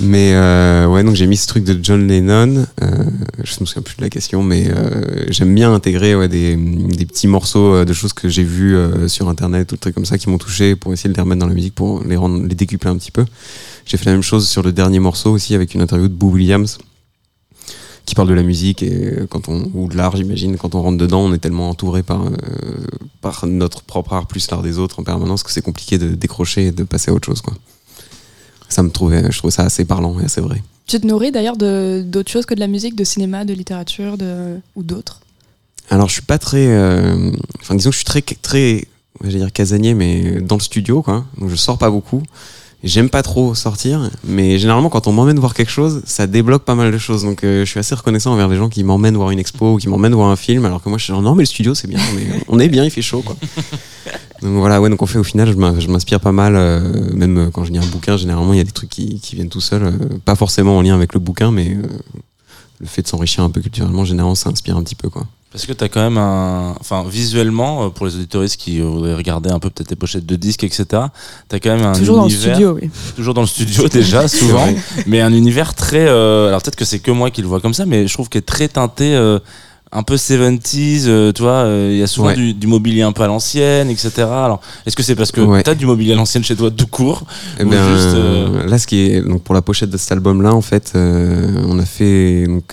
Mais 0.00 0.32
euh, 0.34 0.86
ouais, 0.86 1.02
donc 1.02 1.16
j'ai 1.16 1.26
mis 1.26 1.36
ce 1.36 1.48
truc 1.48 1.64
de 1.64 1.78
John 1.82 2.06
Lennon. 2.06 2.66
Euh, 2.82 3.04
je 3.42 3.60
me 3.60 3.66
souviens 3.66 3.82
plus 3.82 3.96
de 3.96 4.02
la 4.02 4.10
question, 4.10 4.42
mais 4.42 4.68
euh, 4.70 5.24
j'aime 5.28 5.52
bien 5.54 5.72
intégrer 5.72 6.14
ouais, 6.14 6.28
des, 6.28 6.56
des 6.56 7.04
petits 7.04 7.26
morceaux 7.26 7.74
euh, 7.74 7.84
de 7.84 7.92
choses 7.92 8.12
que 8.12 8.28
j'ai 8.28 8.44
vues 8.44 8.76
euh, 8.76 9.08
sur 9.08 9.28
internet 9.28 9.72
ou 9.72 9.74
des 9.74 9.80
trucs 9.80 9.94
comme 9.94 10.04
ça 10.04 10.16
qui 10.16 10.30
m'ont 10.30 10.38
touché 10.38 10.76
pour 10.76 10.92
essayer 10.92 11.10
de 11.10 11.14
les 11.16 11.20
remettre 11.22 11.40
dans 11.40 11.48
la 11.48 11.54
musique, 11.54 11.74
pour 11.74 12.04
les 12.04 12.16
rendre, 12.16 12.46
les 12.46 12.54
décupler 12.54 12.90
un 12.90 12.96
petit 12.96 13.10
peu. 13.10 13.24
J'ai 13.86 13.96
fait 13.96 14.06
la 14.06 14.12
même 14.12 14.22
chose 14.22 14.48
sur 14.48 14.62
le 14.62 14.70
dernier 14.70 15.00
morceau 15.00 15.32
aussi 15.32 15.54
avec 15.54 15.74
une 15.74 15.80
interview 15.80 16.08
de 16.08 16.14
Boo 16.14 16.30
Williams 16.30 16.78
qui 18.08 18.14
parle 18.14 18.28
de 18.28 18.34
la 18.34 18.42
musique 18.42 18.82
et 18.82 19.18
quand 19.28 19.50
on 19.50 19.70
ou 19.74 19.86
de 19.86 19.94
l'art 19.94 20.16
j'imagine 20.16 20.56
quand 20.56 20.74
on 20.74 20.80
rentre 20.80 20.96
dedans 20.96 21.20
on 21.20 21.34
est 21.34 21.38
tellement 21.38 21.68
entouré 21.68 22.02
par 22.02 22.24
euh, 22.24 22.30
par 23.20 23.46
notre 23.46 23.82
propre 23.82 24.14
art 24.14 24.26
plus 24.26 24.50
l'art 24.50 24.62
des 24.62 24.78
autres 24.78 24.98
en 24.98 25.02
permanence 25.02 25.42
que 25.42 25.50
c'est 25.52 25.60
compliqué 25.60 25.98
de 25.98 26.14
décrocher 26.14 26.68
et 26.68 26.72
de 26.72 26.84
passer 26.84 27.10
à 27.10 27.14
autre 27.14 27.26
chose 27.26 27.42
quoi 27.42 27.52
ça 28.68 28.82
me 28.82 28.90
trouvait 28.90 29.30
je 29.30 29.38
trouvais 29.38 29.52
ça 29.52 29.64
assez 29.64 29.84
parlant 29.84 30.18
et 30.20 30.24
assez 30.24 30.40
vrai 30.40 30.62
Tu 30.86 31.00
te 31.00 31.06
nourris 31.06 31.32
d'ailleurs 31.32 31.56
d'autres 31.56 32.30
choses 32.30 32.46
que 32.46 32.54
de 32.54 32.60
la 32.60 32.66
musique, 32.66 32.94
de 32.94 33.04
cinéma, 33.04 33.44
de 33.44 33.54
littérature 33.54 34.16
de... 34.16 34.58
ou 34.76 34.82
d'autres? 34.82 35.20
Alors 35.90 36.08
je 36.08 36.14
suis 36.14 36.22
pas 36.22 36.38
très 36.38 36.66
euh, 36.66 37.32
enfin 37.60 37.74
disons 37.74 37.90
que 37.90 37.96
je 37.96 37.98
suis 37.98 38.04
très 38.04 38.22
très 38.22 38.84
je 39.22 39.30
vais 39.30 39.38
dire 39.38 39.52
casanier 39.52 39.94
mais 39.94 40.40
dans 40.40 40.56
le 40.56 40.62
studio 40.62 41.02
quoi 41.02 41.24
donc 41.38 41.48
je 41.48 41.56
sors 41.56 41.78
pas 41.78 41.90
beaucoup 41.90 42.22
J'aime 42.84 43.10
pas 43.10 43.24
trop 43.24 43.56
sortir, 43.56 44.08
mais 44.22 44.56
généralement 44.56 44.88
quand 44.88 45.08
on 45.08 45.12
m'emmène 45.12 45.40
voir 45.40 45.52
quelque 45.52 45.70
chose, 45.70 46.00
ça 46.06 46.28
débloque 46.28 46.62
pas 46.62 46.76
mal 46.76 46.92
de 46.92 46.98
choses. 46.98 47.24
Donc 47.24 47.42
euh, 47.42 47.64
je 47.64 47.70
suis 47.70 47.80
assez 47.80 47.94
reconnaissant 47.96 48.32
envers 48.32 48.46
les 48.46 48.56
gens 48.56 48.68
qui 48.68 48.84
m'emmènent 48.84 49.16
voir 49.16 49.32
une 49.32 49.40
expo 49.40 49.74
ou 49.74 49.76
qui 49.78 49.88
m'emmènent 49.88 50.14
voir 50.14 50.28
un 50.28 50.36
film, 50.36 50.64
alors 50.64 50.80
que 50.80 50.88
moi 50.88 50.96
je 50.96 51.02
suis 51.02 51.12
genre 51.12 51.20
non 51.20 51.34
mais 51.34 51.42
le 51.42 51.46
studio 51.46 51.74
c'est 51.74 51.88
bien, 51.88 51.98
on 52.14 52.18
est, 52.18 52.44
on 52.46 52.60
est 52.60 52.68
bien, 52.68 52.84
il 52.84 52.90
fait 52.92 53.02
chaud 53.02 53.22
quoi. 53.22 53.36
Donc 54.42 54.52
voilà, 54.54 54.80
ouais, 54.80 54.88
donc 54.88 55.02
on 55.02 55.06
fait 55.06 55.18
au 55.18 55.24
final, 55.24 55.48
je 55.50 55.56
m'in- 55.56 55.78
je 55.80 55.88
m'inspire 55.88 56.20
pas 56.20 56.32
mal, 56.32 56.54
euh, 56.56 56.80
même 57.12 57.50
quand 57.52 57.64
je 57.64 57.72
lis 57.72 57.78
un 57.78 57.86
bouquin, 57.86 58.16
généralement 58.16 58.52
il 58.52 58.58
y 58.58 58.60
a 58.60 58.64
des 58.64 58.70
trucs 58.72 58.90
qui, 58.90 59.18
qui 59.20 59.34
viennent 59.34 59.48
tout 59.48 59.60
seuls, 59.60 59.82
euh, 59.84 59.90
pas 60.24 60.36
forcément 60.36 60.76
en 60.78 60.82
lien 60.82 60.94
avec 60.94 61.12
le 61.14 61.20
bouquin, 61.20 61.50
mais 61.50 61.70
euh, 61.76 61.82
le 62.80 62.86
fait 62.86 63.02
de 63.02 63.08
s'enrichir 63.08 63.42
un 63.42 63.50
peu 63.50 63.60
culturellement, 63.60 64.04
généralement 64.04 64.34
ça 64.36 64.50
inspire 64.50 64.76
un 64.76 64.82
petit 64.84 64.94
peu 64.94 65.08
quoi. 65.08 65.26
Parce 65.50 65.64
que 65.64 65.72
t'as 65.72 65.88
quand 65.88 66.02
même 66.02 66.18
un. 66.18 66.74
Enfin, 66.78 67.04
visuellement, 67.08 67.88
pour 67.88 68.04
les 68.04 68.14
auditoristes 68.16 68.58
qui 68.60 68.80
voudraient 68.80 69.14
regarder 69.14 69.48
un 69.48 69.58
peu 69.58 69.70
peut-être 69.70 69.88
les 69.88 69.96
pochettes 69.96 70.26
de 70.26 70.36
disques, 70.36 70.62
etc., 70.62 70.84
t'as 71.48 71.58
quand 71.58 71.74
même 71.74 71.86
un 71.86 71.92
Toujours 71.94 72.16
dans 72.18 72.24
le 72.26 72.30
univers. 72.30 72.54
studio, 72.54 72.78
oui. 72.80 72.90
Toujours 73.16 73.32
dans 73.32 73.40
le 73.40 73.46
studio 73.46 73.88
déjà, 73.92 74.28
souvent. 74.28 74.68
mais 75.06 75.22
un 75.22 75.32
univers 75.32 75.72
très. 75.74 76.06
euh, 76.06 76.48
alors 76.48 76.60
peut-être 76.60 76.76
que 76.76 76.84
c'est 76.84 76.98
que 76.98 77.10
moi 77.10 77.30
qui 77.30 77.40
le 77.40 77.48
vois 77.48 77.60
comme 77.62 77.72
ça, 77.72 77.86
mais 77.86 78.06
je 78.06 78.12
trouve 78.12 78.28
qu'il 78.28 78.40
est 78.40 78.42
très 78.42 78.68
teinté. 78.68 79.14
euh, 79.14 79.38
un 79.90 80.02
peu 80.02 80.16
70s, 80.16 81.04
euh, 81.06 81.32
tu 81.32 81.42
vois, 81.42 81.52
euh, 81.64 81.88
il 81.92 81.98
y 81.98 82.02
a 82.02 82.06
souvent 82.06 82.28
Ouais. 82.28 82.34
du, 82.34 82.52
du 82.54 82.66
mobilier 82.66 83.02
un 83.02 83.12
peu 83.12 83.22
à 83.22 83.26
l'ancienne, 83.26 83.88
etc. 83.90 84.10
Alors, 84.18 84.60
est-ce 84.86 84.94
que 84.96 85.02
c'est 85.02 85.14
parce 85.14 85.32
que 85.32 85.40
Ouais. 85.40 85.62
t'as 85.62 85.74
du 85.74 85.86
mobilier 85.86 86.12
à 86.12 86.16
l'ancienne 86.16 86.44
chez 86.44 86.56
toi 86.56 86.70
tout 86.70 86.86
court 86.86 87.24
Eh 87.58 87.64
ou 87.64 87.68
ben, 87.70 87.82
juste, 87.94 88.14
euh, 88.14 88.66
là, 88.66 88.78
ce 88.78 88.86
qui 88.86 89.00
est 89.00 89.22
donc 89.22 89.42
pour 89.42 89.54
la 89.54 89.62
pochette 89.62 89.90
de 89.90 89.96
cet 89.96 90.12
album-là, 90.12 90.54
en 90.54 90.60
fait, 90.62 90.92
euh, 90.96 91.62
on 91.66 91.78
a 91.78 91.84
fait 91.84 92.46
donc. 92.46 92.64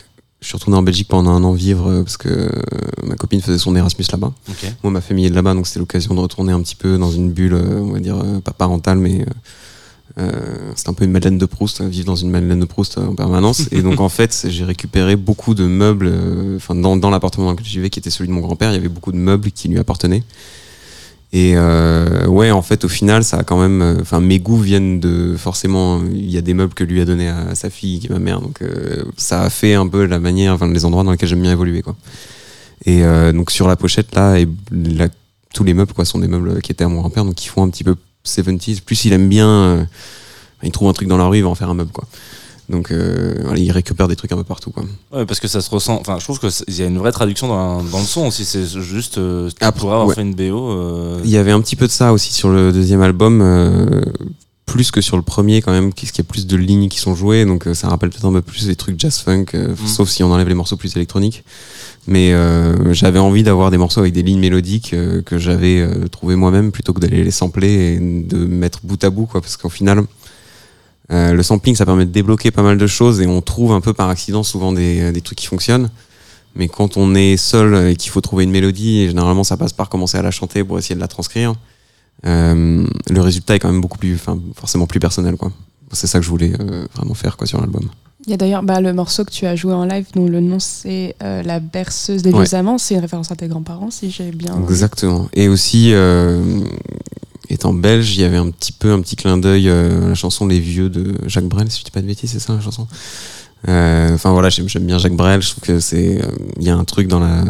Je 0.41 0.49
suis 0.49 0.57
retourné 0.57 0.77
en 0.77 0.83
Belgique 0.83 1.07
pendant 1.07 1.31
un 1.31 1.43
an 1.43 1.53
vivre 1.53 2.01
parce 2.03 2.17
que 2.17 2.51
ma 3.03 3.15
copine 3.15 3.41
faisait 3.41 3.57
son 3.57 3.75
Erasmus 3.75 4.05
là-bas. 4.11 4.31
Moi, 4.83 4.91
ma 4.93 5.01
famille 5.01 5.25
est 5.25 5.29
là-bas, 5.29 5.55
donc 5.55 5.65
c'était 5.65 5.79
l'occasion 5.79 6.13
de 6.13 6.19
retourner 6.19 6.53
un 6.53 6.61
petit 6.61 6.75
peu 6.75 6.99
dans 6.99 7.09
une 7.09 7.31
bulle, 7.31 7.55
on 7.55 7.93
va 7.93 7.99
dire, 7.99 8.17
pas 8.43 8.51
parentale, 8.51 8.99
mais 8.99 9.25
euh, 10.17 10.71
c'est 10.75 10.87
un 10.89 10.93
peu 10.93 11.03
une 11.03 11.11
Madeleine 11.11 11.37
de 11.37 11.45
Proust, 11.45 11.81
euh, 11.81 11.87
vivre 11.87 12.05
dans 12.05 12.15
une 12.15 12.29
Madeleine 12.29 12.59
de 12.59 12.65
Proust 12.65 12.97
euh, 12.97 13.05
en 13.07 13.15
permanence. 13.15 13.63
Et 13.71 13.81
donc, 13.81 13.99
en 13.99 14.09
fait, 14.17 14.45
j'ai 14.49 14.63
récupéré 14.63 15.15
beaucoup 15.15 15.55
de 15.55 15.65
meubles, 15.65 16.07
euh, 16.09 16.55
enfin, 16.55 16.75
dans, 16.75 16.95
dans 16.95 17.09
l'appartement 17.09 17.47
dans 17.47 17.51
lequel 17.51 17.65
je 17.65 17.71
vivais, 17.71 17.89
qui 17.89 17.99
était 17.99 18.09
celui 18.09 18.27
de 18.29 18.33
mon 18.33 18.41
grand-père, 18.41 18.71
il 18.71 18.75
y 18.75 18.77
avait 18.77 18.87
beaucoup 18.87 19.11
de 19.11 19.17
meubles 19.17 19.51
qui 19.51 19.67
lui 19.67 19.77
appartenaient. 19.79 20.23
Et 21.33 21.53
euh, 21.57 22.27
ouais, 22.27 22.51
en 22.51 22.61
fait, 22.61 22.85
au 22.85 22.87
final, 22.87 23.25
ça 23.25 23.37
a 23.39 23.43
quand 23.43 23.59
même. 23.59 23.97
Enfin, 23.99 24.21
mes 24.21 24.39
goûts 24.39 24.59
viennent 24.59 25.01
de. 25.01 25.35
Forcément, 25.37 26.01
il 26.13 26.29
y 26.29 26.37
a 26.37 26.41
des 26.41 26.53
meubles 26.53 26.73
que 26.73 26.85
lui 26.85 27.01
a 27.01 27.05
donné 27.05 27.27
à, 27.27 27.55
sa 27.55 27.69
fille, 27.69 27.99
qui 27.99 28.07
est 28.07 28.09
ma 28.09 28.19
mère. 28.19 28.39
Donc, 28.39 28.61
euh, 28.61 29.03
ça 29.17 29.41
a 29.41 29.49
fait 29.49 29.73
un 29.73 29.87
peu 29.87 30.05
la 30.05 30.19
manière, 30.19 30.53
enfin, 30.53 30.71
les 30.71 30.85
endroits 30.85 31.03
dans 31.03 31.11
lesquels 31.11 31.27
j'aime 31.27 31.41
bien 31.41 31.51
évoluer, 31.51 31.81
quoi. 31.81 31.95
Et 32.85 33.03
euh, 33.03 33.33
donc, 33.33 33.51
sur 33.51 33.67
la 33.67 33.75
pochette, 33.75 34.15
là, 34.15 34.39
et 34.39 34.47
la- 34.71 35.09
tous 35.53 35.65
les 35.65 35.73
meubles, 35.73 35.91
quoi, 35.93 36.05
sont 36.05 36.19
des 36.19 36.27
meubles 36.29 36.61
qui 36.61 36.71
étaient 36.71 36.83
à 36.85 36.87
mon 36.87 37.01
grand-père, 37.01 37.25
donc 37.25 37.35
qui 37.35 37.47
font 37.49 37.63
un 37.63 37.69
petit 37.69 37.83
peu 37.83 37.95
70s. 38.26 38.81
Plus 38.81 39.06
il 39.06 39.14
aime 39.14 39.30
bien. 39.30 39.47
euh, 39.47 39.84
il 40.64 40.72
trouve 40.72 40.89
un 40.89 40.93
truc 40.93 41.07
dans 41.07 41.18
la 41.18 41.26
rue, 41.27 41.38
il 41.38 41.43
va 41.43 41.49
en 41.49 41.56
faire 41.56 41.69
un 41.69 41.73
meuble, 41.76 41.91
quoi. 41.91 42.06
Donc, 42.68 42.91
euh, 42.91 43.53
il 43.56 43.72
récupère 43.72 44.07
des 44.07 44.15
trucs 44.15 44.31
un 44.31 44.38
peu 44.38 44.43
partout, 44.43 44.72
quoi. 44.72 44.84
Ouais, 45.14 45.26
parce 45.27 45.39
que 45.39 45.47
ça 45.47 45.61
se 45.61 45.69
ressent. 45.69 45.97
Enfin, 46.02 46.18
je 46.18 46.23
trouve 46.23 46.39
qu'il 46.39 46.76
y 46.76 46.81
a 46.81 46.88
une 46.88 46.97
vraie 46.97 47.11
traduction 47.11 47.47
dans, 47.47 47.84
dans 47.84 47.99
le 47.99 48.06
son 48.06 48.26
aussi. 48.27 48.43
C'est 48.45 48.65
juste. 48.81 49.19
Euh, 49.19 49.52
Après, 49.61 49.85
avoir 49.85 50.07
ouais. 50.07 50.15
fait 50.15 50.22
une 50.23 50.34
BO. 50.34 51.19
Il 51.23 51.30
y 51.30 51.38
avait 51.38 51.52
un 51.52 51.61
petit 51.61 51.76
peu 51.76 51.85
de 51.85 51.91
ça 51.91 52.11
aussi 52.11 52.34
sur 52.34 52.49
le 52.49 52.72
deuxième 52.72 53.02
album, 53.03 54.03
plus 54.65 54.89
que 54.91 54.99
sur 55.01 55.15
le 55.15 55.21
premier 55.21 55.61
quand 55.61 55.71
même, 55.71 55.93
qu'il 55.93 56.09
y 56.17 56.21
a 56.21 56.23
plus 56.23 56.47
de 56.47 56.57
lignes 56.57 56.89
qui 56.89 56.99
sont 56.99 57.13
jouées, 57.15 57.45
donc 57.45 57.67
euh, 57.67 57.73
ça 57.73 57.87
rappelle 57.87 58.09
peut-être 58.09 58.25
un 58.25 58.33
peu 58.33 58.41
plus 58.41 58.65
des 58.65 58.75
trucs 58.75 58.99
jazz 58.99 59.19
funk, 59.19 59.45
euh, 59.53 59.69
Mm. 59.73 59.87
sauf 59.87 60.09
si 60.09 60.23
on 60.23 60.31
enlève 60.31 60.47
les 60.47 60.55
morceaux 60.55 60.75
plus 60.77 60.95
électroniques. 60.95 61.43
Mais 62.07 62.33
euh, 62.33 62.93
j'avais 62.93 63.19
envie 63.19 63.43
d'avoir 63.43 63.71
des 63.71 63.77
morceaux 63.77 63.99
avec 64.01 64.13
des 64.13 64.23
lignes 64.23 64.39
mélodiques 64.39 64.93
euh, 64.93 65.21
que 65.21 65.37
j'avais 65.37 65.79
euh, 65.81 66.07
trouvées 66.07 66.35
moi-même 66.35 66.71
plutôt 66.71 66.93
que 66.93 66.99
d'aller 66.99 67.23
les 67.23 67.31
sampler 67.31 67.95
et 67.95 67.99
de 67.99 68.37
mettre 68.45 68.79
bout 68.83 69.03
à 69.03 69.09
bout, 69.09 69.25
quoi, 69.27 69.41
parce 69.41 69.55
qu'au 69.57 69.69
final. 69.69 70.03
euh, 71.11 71.33
le 71.33 71.43
sampling, 71.43 71.75
ça 71.75 71.85
permet 71.85 72.05
de 72.05 72.11
débloquer 72.11 72.49
pas 72.51 72.63
mal 72.63 72.77
de 72.77 72.87
choses 72.87 73.21
et 73.21 73.27
on 73.27 73.41
trouve 73.41 73.71
un 73.71 73.81
peu 73.81 73.93
par 73.93 74.09
accident 74.09 74.43
souvent 74.43 74.71
des, 74.71 75.11
des 75.11 75.21
trucs 75.21 75.37
qui 75.37 75.47
fonctionnent. 75.47 75.89
Mais 76.55 76.67
quand 76.67 76.95
on 76.97 77.13
est 77.15 77.37
seul 77.37 77.89
et 77.89 77.95
qu'il 77.95 78.11
faut 78.11 78.21
trouver 78.21 78.45
une 78.45 78.51
mélodie, 78.51 79.01
et 79.01 79.07
généralement 79.07 79.43
ça 79.43 79.57
passe 79.57 79.73
par 79.73 79.89
commencer 79.89 80.17
à 80.17 80.21
la 80.23 80.31
chanter 80.31 80.63
pour 80.63 80.79
essayer 80.79 80.95
de 80.95 80.99
la 81.01 81.07
transcrire. 81.07 81.53
Euh, 82.25 82.85
le 83.09 83.21
résultat 83.21 83.55
est 83.55 83.59
quand 83.59 83.71
même 83.71 83.81
beaucoup 83.81 83.97
plus, 83.97 84.15
enfin, 84.15 84.39
forcément 84.55 84.87
plus 84.87 84.99
personnel, 84.99 85.35
quoi. 85.35 85.51
C'est 85.91 86.07
ça 86.07 86.19
que 86.19 86.25
je 86.25 86.29
voulais 86.29 86.53
euh, 86.59 86.85
vraiment 86.95 87.13
faire, 87.13 87.37
quoi, 87.37 87.45
sur 87.47 87.59
l'album. 87.61 87.87
Il 88.25 88.31
y 88.31 88.33
a 88.33 88.37
d'ailleurs 88.37 88.63
bah, 88.63 88.81
le 88.81 88.91
morceau 88.93 89.23
que 89.23 89.29
tu 89.31 89.45
as 89.45 89.55
joué 89.55 89.73
en 89.73 89.85
live, 89.85 90.07
dont 90.15 90.25
le 90.27 90.39
nom 90.39 90.59
c'est 90.59 91.15
euh, 91.21 91.43
La 91.43 91.59
berceuse 91.59 92.23
des 92.23 92.31
Ouais. 92.31 92.43
vieux 92.45 92.55
amants. 92.55 92.79
C'est 92.79 92.95
une 92.95 93.01
référence 93.01 93.31
à 93.31 93.35
tes 93.35 93.47
grands-parents, 93.47 93.91
si 93.91 94.09
j'ai 94.09 94.31
bien. 94.31 94.59
Exactement. 94.63 95.29
Et 95.33 95.47
aussi, 95.47 95.93
étant 97.49 97.73
belge, 97.73 98.15
il 98.17 98.21
y 98.21 98.23
avait 98.23 98.37
un 98.37 98.49
petit 98.49 98.71
peu 98.71 98.91
un 98.91 99.01
petit 99.01 99.15
clin 99.15 99.37
d'œil 99.37 99.69
à 99.69 99.89
la 100.09 100.15
chanson 100.15 100.47
Les 100.47 100.59
Vieux 100.59 100.89
de 100.89 101.13
Jacques 101.27 101.45
Brel, 101.47 101.69
si 101.69 101.79
je 101.79 101.85
dis 101.85 101.91
pas 101.91 102.01
de 102.01 102.07
bêtises, 102.07 102.31
c'est 102.31 102.39
ça 102.39 102.53
la 102.55 102.61
chanson? 102.61 102.87
Enfin 103.67 104.31
voilà, 104.31 104.49
j'aime 104.49 104.67
bien 104.85 104.97
Jacques 104.97 105.15
Brel, 105.15 105.43
je 105.43 105.51
trouve 105.51 105.63
que 105.63 105.79
c'est. 105.79 106.19
Il 106.59 106.63
y 106.63 106.69
a 106.71 106.75
un 106.75 106.83
truc 106.83 107.07
dans 107.07 107.19
la. 107.19 107.43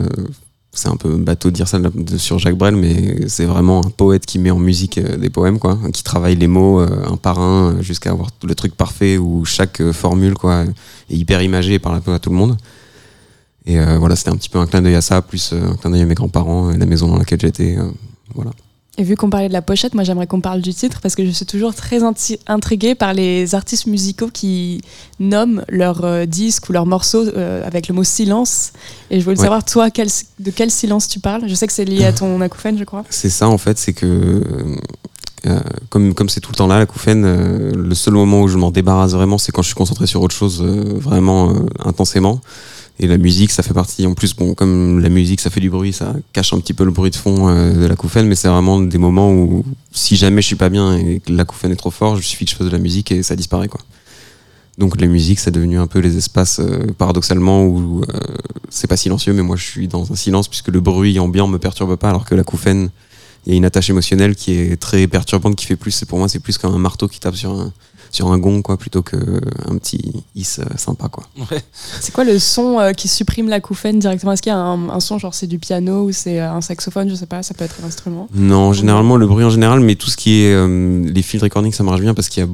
C'est 0.76 0.90
un 0.90 0.98
peu 0.98 1.16
bateau 1.16 1.52
de 1.52 1.56
dire 1.56 1.70
ça 1.70 1.80
sur 2.18 2.38
Jacques 2.38 2.58
Brel, 2.58 2.76
mais 2.76 3.30
c'est 3.30 3.46
vraiment 3.46 3.86
un 3.86 3.90
poète 3.90 4.26
qui 4.26 4.40
met 4.40 4.52
en 4.52 4.60
musique 4.60 4.98
euh, 4.98 5.16
des 5.16 5.30
poèmes, 5.30 5.58
quoi, 5.58 5.80
qui 5.94 6.04
travaille 6.04 6.36
les 6.36 6.48
mots 6.48 6.82
euh, 6.82 7.06
un 7.08 7.16
par 7.16 7.40
un 7.40 7.72
euh, 7.72 7.82
jusqu'à 7.82 8.12
avoir 8.12 8.30
le 8.44 8.54
truc 8.56 8.76
parfait 8.76 9.18
où 9.18 9.46
chaque 9.46 9.82
formule, 9.92 10.34
quoi, 10.34 10.66
est 11.10 11.16
hyper 11.16 11.42
imagée 11.42 11.76
et 11.76 11.80
parle 11.80 11.96
un 11.96 12.02
peu 12.02 12.14
à 12.14 12.20
tout 12.20 12.30
le 12.30 12.36
monde. 12.36 12.58
Et 13.68 13.80
voilà, 13.98 14.16
c'était 14.16 14.30
un 14.30 14.36
petit 14.36 14.50
peu 14.50 14.60
un 14.60 14.68
clin 14.68 14.84
d'œil 14.84 14.94
à 14.94 15.02
ça, 15.02 15.24
plus 15.24 15.52
un 15.52 15.76
clin 15.78 15.90
d'œil 15.90 16.04
à 16.04 16.06
mes 16.06 16.14
grands-parents 16.14 16.70
et 16.70 16.78
la 16.78 16.86
maison 16.86 17.08
dans 17.08 17.18
laquelle 17.18 17.42
j'étais. 17.42 17.76
voilà. 18.36 18.52
Et 18.98 19.04
vu 19.04 19.18
qu'on 19.18 19.30
parlait 19.30 19.50
de 19.50 19.54
la 19.54 19.62
pochette, 19.62 19.94
moi 19.94 20.06
j'aimerais 20.06 20.26
qu'on 20.26 20.40
parle 20.40 20.62
du 20.62 20.74
titre 20.74 21.00
parce 21.02 21.16
que 21.16 21.26
je 21.26 21.32
suis 21.32 21.46
toujours 21.46 21.76
très 21.76 22.00
intriguée 22.48 22.96
par 22.96 23.14
les 23.14 23.54
artistes 23.54 23.88
musicaux 23.88 24.30
qui 24.32 24.80
nomment 25.20 25.66
leur 25.68 26.06
euh, 26.06 26.26
disque 26.26 26.70
ou 26.70 26.72
leur 26.72 26.86
morceau 26.86 27.28
euh, 27.28 27.66
avec 27.68 27.90
le 27.90 27.94
mot 27.94 28.06
silence. 28.06 28.72
Et 29.12 29.20
je 29.20 29.26
voulais 29.26 29.38
Ouais. 29.38 29.44
savoir, 29.44 29.66
toi, 29.66 29.90
quel- 29.92 30.08
de 30.40 30.50
quel 30.50 30.72
silence 30.72 31.10
tu 31.10 31.20
parles? 31.20 31.44
Je 31.48 31.54
sais 31.56 31.68
que 31.68 31.74
c'est 31.74 31.84
lié 31.84 32.06
à 32.06 32.14
ton 32.14 32.40
acouphène, 32.48 32.78
je 32.78 32.86
crois. 32.86 33.04
C'est 33.10 33.30
ça 33.30 33.50
en 33.50 33.58
fait, 33.58 33.78
c'est 33.78 33.92
que 33.94 34.42
euh, 35.46 35.60
comme 35.90 36.14
comme 36.14 36.30
c'est 36.30 36.40
tout 36.40 36.52
le 36.54 36.56
temps 36.58 36.68
là, 36.68 36.80
la 36.80 36.86
couffaine, 36.86 37.24
euh, 37.26 37.72
le 37.76 37.96
seul 37.96 38.14
moment 38.14 38.42
où 38.42 38.48
je 38.48 38.58
m'en 38.58 38.72
débarrasse 38.72 39.12
vraiment, 39.12 39.38
c'est 39.38 39.52
quand 39.52 39.62
je 39.62 39.68
suis 39.68 39.76
concentré 39.76 40.08
sur 40.08 40.22
autre 40.22 40.34
chose 40.34 40.62
euh, 40.66 40.84
vraiment 40.96 41.50
euh, 41.52 41.66
intensément. 41.84 42.40
Et 43.00 43.08
la 43.08 43.18
musique, 43.18 43.52
ça 43.52 43.62
fait 43.62 43.74
partie. 43.74 44.08
En 44.08 44.14
plus, 44.14 44.34
bon, 44.36 44.54
comme 44.54 45.02
la 45.02 45.10
musique, 45.10 45.42
ça 45.42 45.50
fait 45.50 45.60
du 45.60 45.70
bruit, 45.70 45.92
ça 45.92 46.14
cache 46.32 46.54
un 46.54 46.60
petit 46.60 46.74
peu 46.74 46.86
le 46.86 46.92
bruit 46.92 47.12
de 47.12 47.16
fond 47.16 47.50
euh, 47.50 47.74
de 47.74 47.86
la 47.86 47.96
couffaine, 47.96 48.26
mais 48.28 48.36
c'est 48.36 48.48
vraiment 48.48 48.80
des 48.80 48.98
moments 48.98 49.34
où, 49.34 49.66
si 49.92 50.16
jamais 50.16 50.42
je 50.42 50.48
suis 50.48 50.56
pas 50.56 50.70
bien 50.70 50.98
et 50.98 51.20
que 51.20 51.34
la 51.34 51.44
couffaine 51.44 51.72
est 51.72 51.78
trop 51.78 51.92
fort, 51.92 52.18
il 52.18 52.24
suffit 52.24 52.46
que 52.46 52.52
je 52.52 52.56
fasse 52.56 52.68
de 52.68 52.72
la 52.72 52.80
musique 52.80 53.12
et 53.12 53.22
ça 53.22 53.36
disparaît 53.36 53.68
quoi. 53.68 53.82
Donc 54.78 55.00
la 55.00 55.08
musique, 55.08 55.40
c'est 55.40 55.52
devenu 55.52 55.78
un 55.78 55.88
peu 55.88 56.00
les 56.00 56.18
espaces 56.18 56.60
euh, 56.60 56.88
paradoxalement 56.98 57.66
où 57.66 58.02
euh, 58.02 58.20
c'est 58.70 58.88
pas 58.88 58.98
silencieux, 58.98 59.34
mais 59.34 59.42
moi 59.42 59.56
je 59.58 59.64
suis 59.64 59.88
dans 59.88 60.12
un 60.12 60.16
silence 60.16 60.48
puisque 60.48 60.70
le 60.70 60.80
bruit 60.80 61.20
ambiant 61.20 61.48
me 61.48 61.60
perturbe 61.60 61.96
pas, 61.98 62.10
alors 62.10 62.26
que 62.26 62.36
la 62.36 62.44
couffaine, 62.44 62.90
il 63.46 63.52
y 63.52 63.56
a 63.56 63.58
une 63.58 63.66
attache 63.66 63.90
émotionnelle 63.90 64.36
qui 64.36 64.54
est 64.54 64.80
très 64.80 65.08
perturbante, 65.08 65.56
qui 65.56 65.66
fait 65.66 65.76
plus. 65.76 66.04
Pour 66.06 66.18
moi, 66.18 66.28
c'est 66.28 66.40
plus 66.40 66.58
comme 66.58 66.74
un 66.74 66.80
marteau 66.80 67.08
qui 67.08 67.20
tape 67.20 67.36
sur 67.36 67.52
un 67.52 67.72
sur 68.16 68.32
un 68.32 68.38
gong 68.38 68.62
quoi, 68.62 68.78
plutôt 68.78 69.02
que 69.02 69.18
un 69.68 69.78
petit 69.78 70.24
is 70.36 70.56
euh, 70.60 70.64
sympa 70.78 71.10
quoi. 71.10 71.24
C'est 72.00 72.14
quoi 72.14 72.24
le 72.24 72.40
son 72.40 72.80
euh, 72.80 72.94
qui 72.94 73.08
supprime 73.08 73.50
l'acouphène 73.50 74.00
directement? 74.00 74.32
Est-ce 74.32 74.42
qu'il 74.42 74.52
y 74.52 74.56
a 74.56 74.58
un, 74.58 74.90
un 74.90 75.00
son, 75.00 75.20
genre 75.20 75.34
c'est 75.34 75.48
du 75.48 75.60
piano 75.60 76.06
ou 76.06 76.12
c'est 76.12 76.40
euh, 76.40 76.52
un 76.52 76.62
saxophone? 76.62 77.10
Je 77.10 77.16
sais 77.16 77.26
pas, 77.26 77.44
ça 77.44 77.54
peut 77.54 77.66
être 77.66 77.76
un 77.84 77.88
instrument. 77.88 78.28
Non, 78.34 78.74
généralement 78.74 79.18
le 79.18 79.28
bruit 79.28 79.46
en 79.46 79.50
général, 79.50 79.80
mais 79.82 79.96
tout 79.96 80.10
ce 80.10 80.18
qui 80.18 80.42
est 80.42 80.54
euh, 80.54 81.04
les 81.06 81.22
field 81.22 81.44
recording, 81.44 81.72
ça 81.72 81.84
marche 81.84 82.02
bien 82.02 82.14
parce 82.14 82.30
qu'il 82.30 82.44
y 82.44 82.46
a 82.46 82.50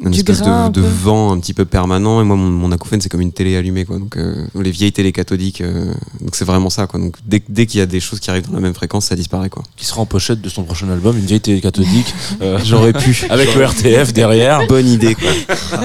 une 0.00 0.10
Du 0.10 0.18
espèce 0.18 0.40
grain, 0.42 0.66
un 0.66 0.70
de, 0.70 0.80
vent 0.80 1.32
un 1.32 1.40
petit 1.40 1.54
peu 1.54 1.64
permanent 1.64 2.20
et 2.20 2.24
moi 2.24 2.36
mon, 2.36 2.50
mon 2.50 2.70
acouphène 2.70 3.00
c'est 3.00 3.08
comme 3.08 3.20
une 3.20 3.32
télé 3.32 3.56
allumée 3.56 3.84
quoi 3.84 3.98
donc 3.98 4.16
euh, 4.16 4.46
les 4.60 4.70
vieilles 4.70 4.92
télé 4.92 5.10
cathodiques 5.12 5.60
euh, 5.60 5.92
donc 6.20 6.36
c'est 6.36 6.44
vraiment 6.44 6.70
ça 6.70 6.86
quoi 6.86 7.00
donc 7.00 7.16
dès, 7.26 7.42
dès 7.48 7.66
qu'il 7.66 7.80
y 7.80 7.82
a 7.82 7.86
des 7.86 8.00
choses 8.00 8.20
qui 8.20 8.30
arrivent 8.30 8.46
dans 8.46 8.54
la 8.54 8.60
même 8.60 8.74
fréquence 8.74 9.06
ça 9.06 9.16
disparaît 9.16 9.50
quoi 9.50 9.62
Qui 9.76 9.84
sera 9.84 10.00
en 10.00 10.06
pochette 10.06 10.40
de 10.40 10.48
son 10.48 10.62
prochain 10.62 10.88
album, 10.90 11.16
une 11.18 11.26
vieille 11.26 11.40
télé 11.40 11.60
cathodique. 11.60 12.14
euh, 12.42 12.58
J'aurais 12.64 12.92
pu. 12.92 13.26
Avec 13.30 13.54
le 13.54 13.64
RTF 13.64 14.12
derrière. 14.12 14.66
bonne 14.66 14.86
idée 14.86 15.14
quoi 15.14 15.30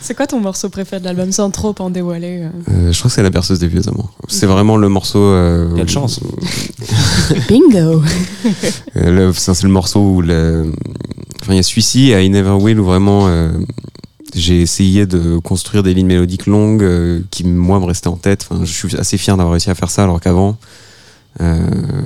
C'est 0.00 0.14
quoi 0.14 0.28
ton 0.28 0.38
morceau 0.38 0.68
préféré 0.68 1.00
de 1.00 1.06
l'album 1.06 1.32
sans 1.32 1.50
trop 1.50 1.74
en 1.80 1.90
dévoiler 1.90 2.42
euh? 2.68 2.92
Je 2.92 2.96
crois 2.96 3.08
que 3.08 3.14
c'est 3.14 3.22
la 3.24 3.30
berceuse 3.30 3.58
des 3.58 3.66
vieux 3.66 3.88
amants 3.88 4.10
c'est 4.28 4.46
vraiment 4.46 4.76
le 4.76 4.88
morceau 4.88 5.20
euh, 5.20 5.68
Quelle 5.76 5.88
chance. 5.88 6.20
Bingo 7.48 8.02
Euh, 8.96 9.32
c'est 9.34 9.62
le 9.62 9.68
morceau 9.68 10.00
où 10.00 10.22
le, 10.22 10.72
enfin, 11.46 11.54
il 11.54 11.58
y 11.58 11.60
a 11.60 11.62
celui-ci 11.62 12.08
I 12.10 12.28
Never 12.28 12.50
Will 12.60 12.80
où 12.80 12.84
vraiment 12.84 13.28
euh, 13.28 13.52
j'ai 14.34 14.60
essayé 14.60 15.06
de 15.06 15.38
construire 15.38 15.84
des 15.84 15.94
lignes 15.94 16.08
mélodiques 16.08 16.46
longues 16.46 16.82
euh, 16.82 17.20
qui 17.30 17.44
moi 17.44 17.78
me 17.78 17.84
restaient 17.84 18.08
en 18.08 18.16
tête. 18.16 18.46
Enfin, 18.50 18.64
je 18.64 18.72
suis 18.72 18.96
assez 18.96 19.16
fier 19.16 19.36
d'avoir 19.36 19.52
réussi 19.52 19.70
à 19.70 19.76
faire 19.76 19.90
ça 19.90 20.02
alors 20.02 20.20
qu'avant, 20.20 20.58
euh, 21.40 21.56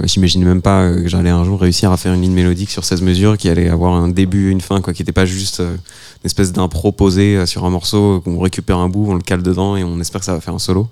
j'imaginais 0.04 0.44
même 0.44 0.60
pas 0.60 0.92
que 0.92 1.08
j'allais 1.08 1.30
un 1.30 1.44
jour 1.44 1.58
réussir 1.58 1.90
à 1.90 1.96
faire 1.96 2.12
une 2.12 2.20
ligne 2.20 2.34
mélodique 2.34 2.70
sur 2.70 2.84
16 2.84 3.00
mesures 3.00 3.38
qui 3.38 3.48
allait 3.48 3.70
avoir 3.70 3.94
un 3.94 4.08
début, 4.08 4.50
une 4.50 4.60
fin, 4.60 4.82
quoi, 4.82 4.92
qui 4.92 5.00
n'était 5.00 5.12
pas 5.12 5.24
juste 5.24 5.60
une 5.60 6.26
espèce 6.26 6.52
d'impro 6.52 6.92
posé 6.92 7.36
euh, 7.36 7.46
sur 7.46 7.64
un 7.64 7.70
morceau 7.70 8.20
qu'on 8.20 8.38
récupère 8.38 8.76
un 8.76 8.90
bout, 8.90 9.06
on 9.10 9.14
le 9.14 9.22
cale 9.22 9.42
dedans 9.42 9.76
et 9.76 9.84
on 9.84 10.00
espère 10.00 10.20
que 10.20 10.26
ça 10.26 10.34
va 10.34 10.40
faire 10.40 10.54
un 10.54 10.58
solo. 10.58 10.88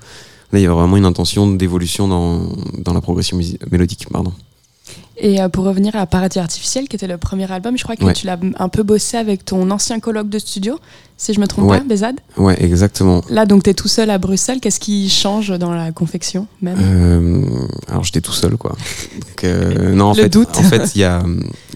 Là, 0.53 0.59
il 0.59 0.63
y 0.63 0.67
a 0.67 0.73
vraiment 0.73 0.97
une 0.97 1.05
intention 1.05 1.47
d'évolution 1.53 2.09
dans, 2.09 2.49
dans 2.79 2.95
la 2.95 3.03
progression 3.03 3.39
mélodique, 3.71 4.07
pardon. 4.11 4.33
Et 5.21 5.41
euh, 5.41 5.49
pour 5.49 5.65
revenir 5.65 5.97
à 5.97 6.07
Paradis 6.07 6.39
Artificiel, 6.39 6.87
qui 6.89 6.95
était 6.95 7.09
le 7.09 7.19
premier 7.19 7.51
album, 7.51 7.77
je 7.77 7.83
crois 7.83 7.97
que 7.97 8.05
Ouais. 8.05 8.13
tu 8.13 8.27
l'as 8.27 8.39
un 8.59 8.69
peu 8.69 8.85
bossé 8.85 9.17
avec 9.17 9.45
ton 9.45 9.69
ancien 9.73 9.99
colloque 9.99 10.29
de 10.29 10.39
studio, 10.39 10.79
si 11.17 11.35
je 11.35 11.41
me 11.41 11.47
trompe 11.49 11.65
Ouais. 11.69 11.79
pas, 11.79 11.85
Bézad. 11.85 12.21
Ouais, 12.37 12.57
exactement. 12.63 13.23
Là, 13.29 13.45
donc, 13.45 13.65
tu 13.65 13.71
es 13.71 13.75
tout 13.75 13.89
seul 13.89 14.11
à 14.11 14.19
Bruxelles. 14.19 14.61
Qu'est-ce 14.61 14.79
qui 14.79 15.11
change 15.11 15.49
dans 15.59 15.73
la 15.73 15.91
confection 15.91 16.47
même? 16.63 16.79
Euh, 16.81 17.67
alors 17.89 18.05
j'étais 18.05 18.21
tout 18.21 18.33
seul 18.33 18.57
quoi. 18.57 18.77
Donc, 19.27 19.43
euh, 19.45 19.93
non 19.93 20.07
en 20.07 20.15
Le 20.15 20.23
fait, 20.23 20.29
doute. 20.29 20.57
en 20.57 20.63
fait 20.63 20.95
il 20.95 21.01
y 21.01 21.05
a, 21.05 21.23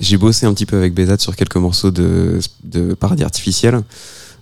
j'ai 0.00 0.16
bossé 0.18 0.46
un 0.46 0.54
petit 0.54 0.66
peu 0.66 0.76
avec 0.76 0.94
Bézat 0.94 1.18
sur 1.18 1.34
quelques 1.34 1.56
morceaux 1.56 1.90
de, 1.90 2.38
de 2.62 2.94
paradis 2.94 3.24
artificiel. 3.24 3.80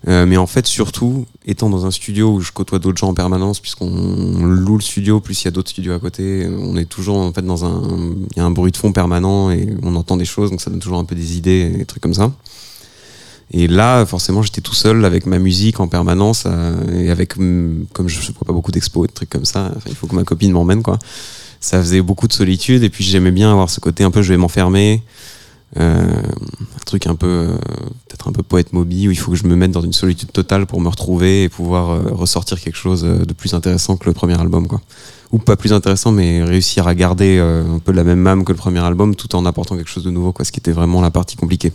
Euh, 0.09 0.25
mais 0.25 0.39
en 0.39 0.47
fait, 0.47 0.67
surtout, 0.67 1.27
étant 1.45 1.69
dans 1.69 1.85
un 1.85 1.91
studio 1.91 2.33
où 2.33 2.41
je 2.41 2.53
côtoie 2.53 2.79
d'autres 2.79 2.99
gens 2.99 3.09
en 3.09 3.15
permanence, 3.15 3.61
puisqu'on 3.61 4.45
loue 4.45 4.77
le 4.77 4.83
studio, 4.83 5.21
plus 5.21 5.43
il 5.43 5.45
y 5.45 5.49
a 5.49 5.51
d'autres 5.51 5.71
studios 5.71 5.93
à 5.93 5.99
côté, 5.99 6.49
on 6.49 6.77
est 6.77 6.87
toujours 6.87 7.19
en 7.19 7.33
fait 7.33 7.43
dans 7.43 7.67
un, 7.67 7.83
il 8.31 8.39
y 8.39 8.41
a 8.41 8.45
un 8.45 8.51
bruit 8.51 8.73
de 8.73 8.79
fond 8.79 8.93
permanent 8.93 9.51
et 9.51 9.69
on 9.83 9.95
entend 9.97 10.17
des 10.17 10.25
choses, 10.25 10.51
donc 10.51 10.63
ça 10.63 10.71
donne 10.71 10.81
toujours 10.81 10.99
un 10.99 11.05
peu 11.05 11.15
des 11.15 11.37
idées 11.37 11.71
et 11.75 11.79
des 11.79 11.85
trucs 11.85 12.03
comme 12.03 12.15
ça. 12.15 12.33
Et 13.53 13.67
là, 13.67 14.07
forcément, 14.07 14.43
j'étais 14.43 14.61
tout 14.61 14.75
seul 14.75 15.05
avec 15.05 15.27
ma 15.27 15.39
musique 15.39 15.81
en 15.81 15.89
permanence 15.89 16.45
euh, 16.47 17.03
et 17.05 17.11
avec, 17.11 17.37
hum, 17.37 17.85
comme 17.93 18.09
je 18.09 18.21
ne 18.21 18.25
vois 18.33 18.47
pas 18.47 18.53
beaucoup 18.53 18.71
d'expos 18.71 19.05
et 19.05 19.09
de 19.09 19.13
trucs 19.13 19.31
comme 19.31 19.45
ça, 19.45 19.73
il 19.87 19.95
faut 19.95 20.07
que 20.07 20.15
ma 20.15 20.25
copine 20.25 20.53
m'emmène, 20.53 20.83
quoi. 20.83 20.99
Ça 21.61 21.79
faisait 21.83 22.01
beaucoup 22.01 22.27
de 22.27 22.33
solitude 22.33 22.85
et 22.85 22.89
puis 22.89 23.05
j'aimais 23.05 23.33
bien 23.33 23.51
avoir 23.51 23.69
ce 23.69 23.81
côté 23.81 24.03
un 24.03 24.11
peu 24.11 24.23
je 24.23 24.31
vais 24.33 24.39
m'enfermer. 24.39 25.03
Euh, 25.79 26.05
un 26.05 26.85
truc 26.85 27.07
un 27.07 27.15
peu, 27.15 27.27
euh, 27.29 27.57
peut-être 28.09 28.27
un 28.29 28.33
peu 28.33 28.43
poète 28.43 28.73
moby 28.73 29.07
où 29.07 29.13
il 29.13 29.17
faut 29.19 29.31
que 29.31 29.37
je 29.37 29.47
me 29.47 29.55
mette 29.55 29.71
dans 29.71 29.83
une 29.83 29.93
solitude 29.93 30.33
totale 30.33 30.67
pour 30.67 30.81
me 30.81 30.89
retrouver 30.89 31.45
et 31.45 31.49
pouvoir 31.49 31.91
euh, 31.91 32.03
ressortir 32.13 32.61
quelque 32.61 32.77
chose 32.77 33.03
de 33.03 33.33
plus 33.33 33.55
intéressant 33.55 33.97
que 33.97 34.07
le 34.07 34.13
premier 34.13 34.39
album, 34.41 34.67
quoi. 34.67 34.81
Ou 35.31 35.39
pas 35.39 35.55
plus 35.57 35.73
intéressant, 35.73 36.11
mais 36.11 36.43
réussir 36.43 36.89
à 36.89 36.95
garder 36.97 37.39
un 37.39 37.79
peu 37.79 37.93
la 37.93 38.03
même 38.03 38.27
âme 38.27 38.45
que 38.45 38.51
le 38.51 38.59
premier 38.59 38.81
album 38.81 39.15
tout 39.15 39.37
en 39.37 39.47
apportant 39.47 39.77
quelque 39.77 39.89
chose 39.91 40.03
de 40.03 40.11
nouveau, 40.11 40.33
quoi. 40.33 40.45
Ce 40.45 40.51
qui 40.51 40.59
était 40.59 40.73
vraiment 40.73 41.01
la 41.01 41.13
partie 41.13 41.37
compliquée. 41.37 41.73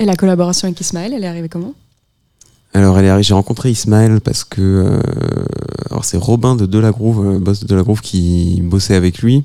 Et 0.00 0.04
la 0.04 0.16
collaboration 0.16 0.66
avec 0.66 0.80
Ismaël, 0.80 1.12
elle 1.12 1.22
est 1.22 1.28
arrivée 1.28 1.48
comment? 1.48 1.74
Alors, 2.74 2.98
elle 2.98 3.04
est 3.04 3.08
arrivée- 3.08 3.22
j'ai 3.22 3.34
rencontré 3.34 3.70
Ismaël 3.70 4.20
parce 4.20 4.42
que 4.42 4.60
euh, 4.60 5.00
alors 5.90 6.04
c'est 6.04 6.16
Robin 6.18 6.56
de 6.56 6.66
Delagroove, 6.66 7.38
boss 7.38 7.60
de 7.60 7.66
Delagroove, 7.68 8.00
qui 8.00 8.60
bossait 8.64 8.96
avec 8.96 9.18
lui. 9.18 9.44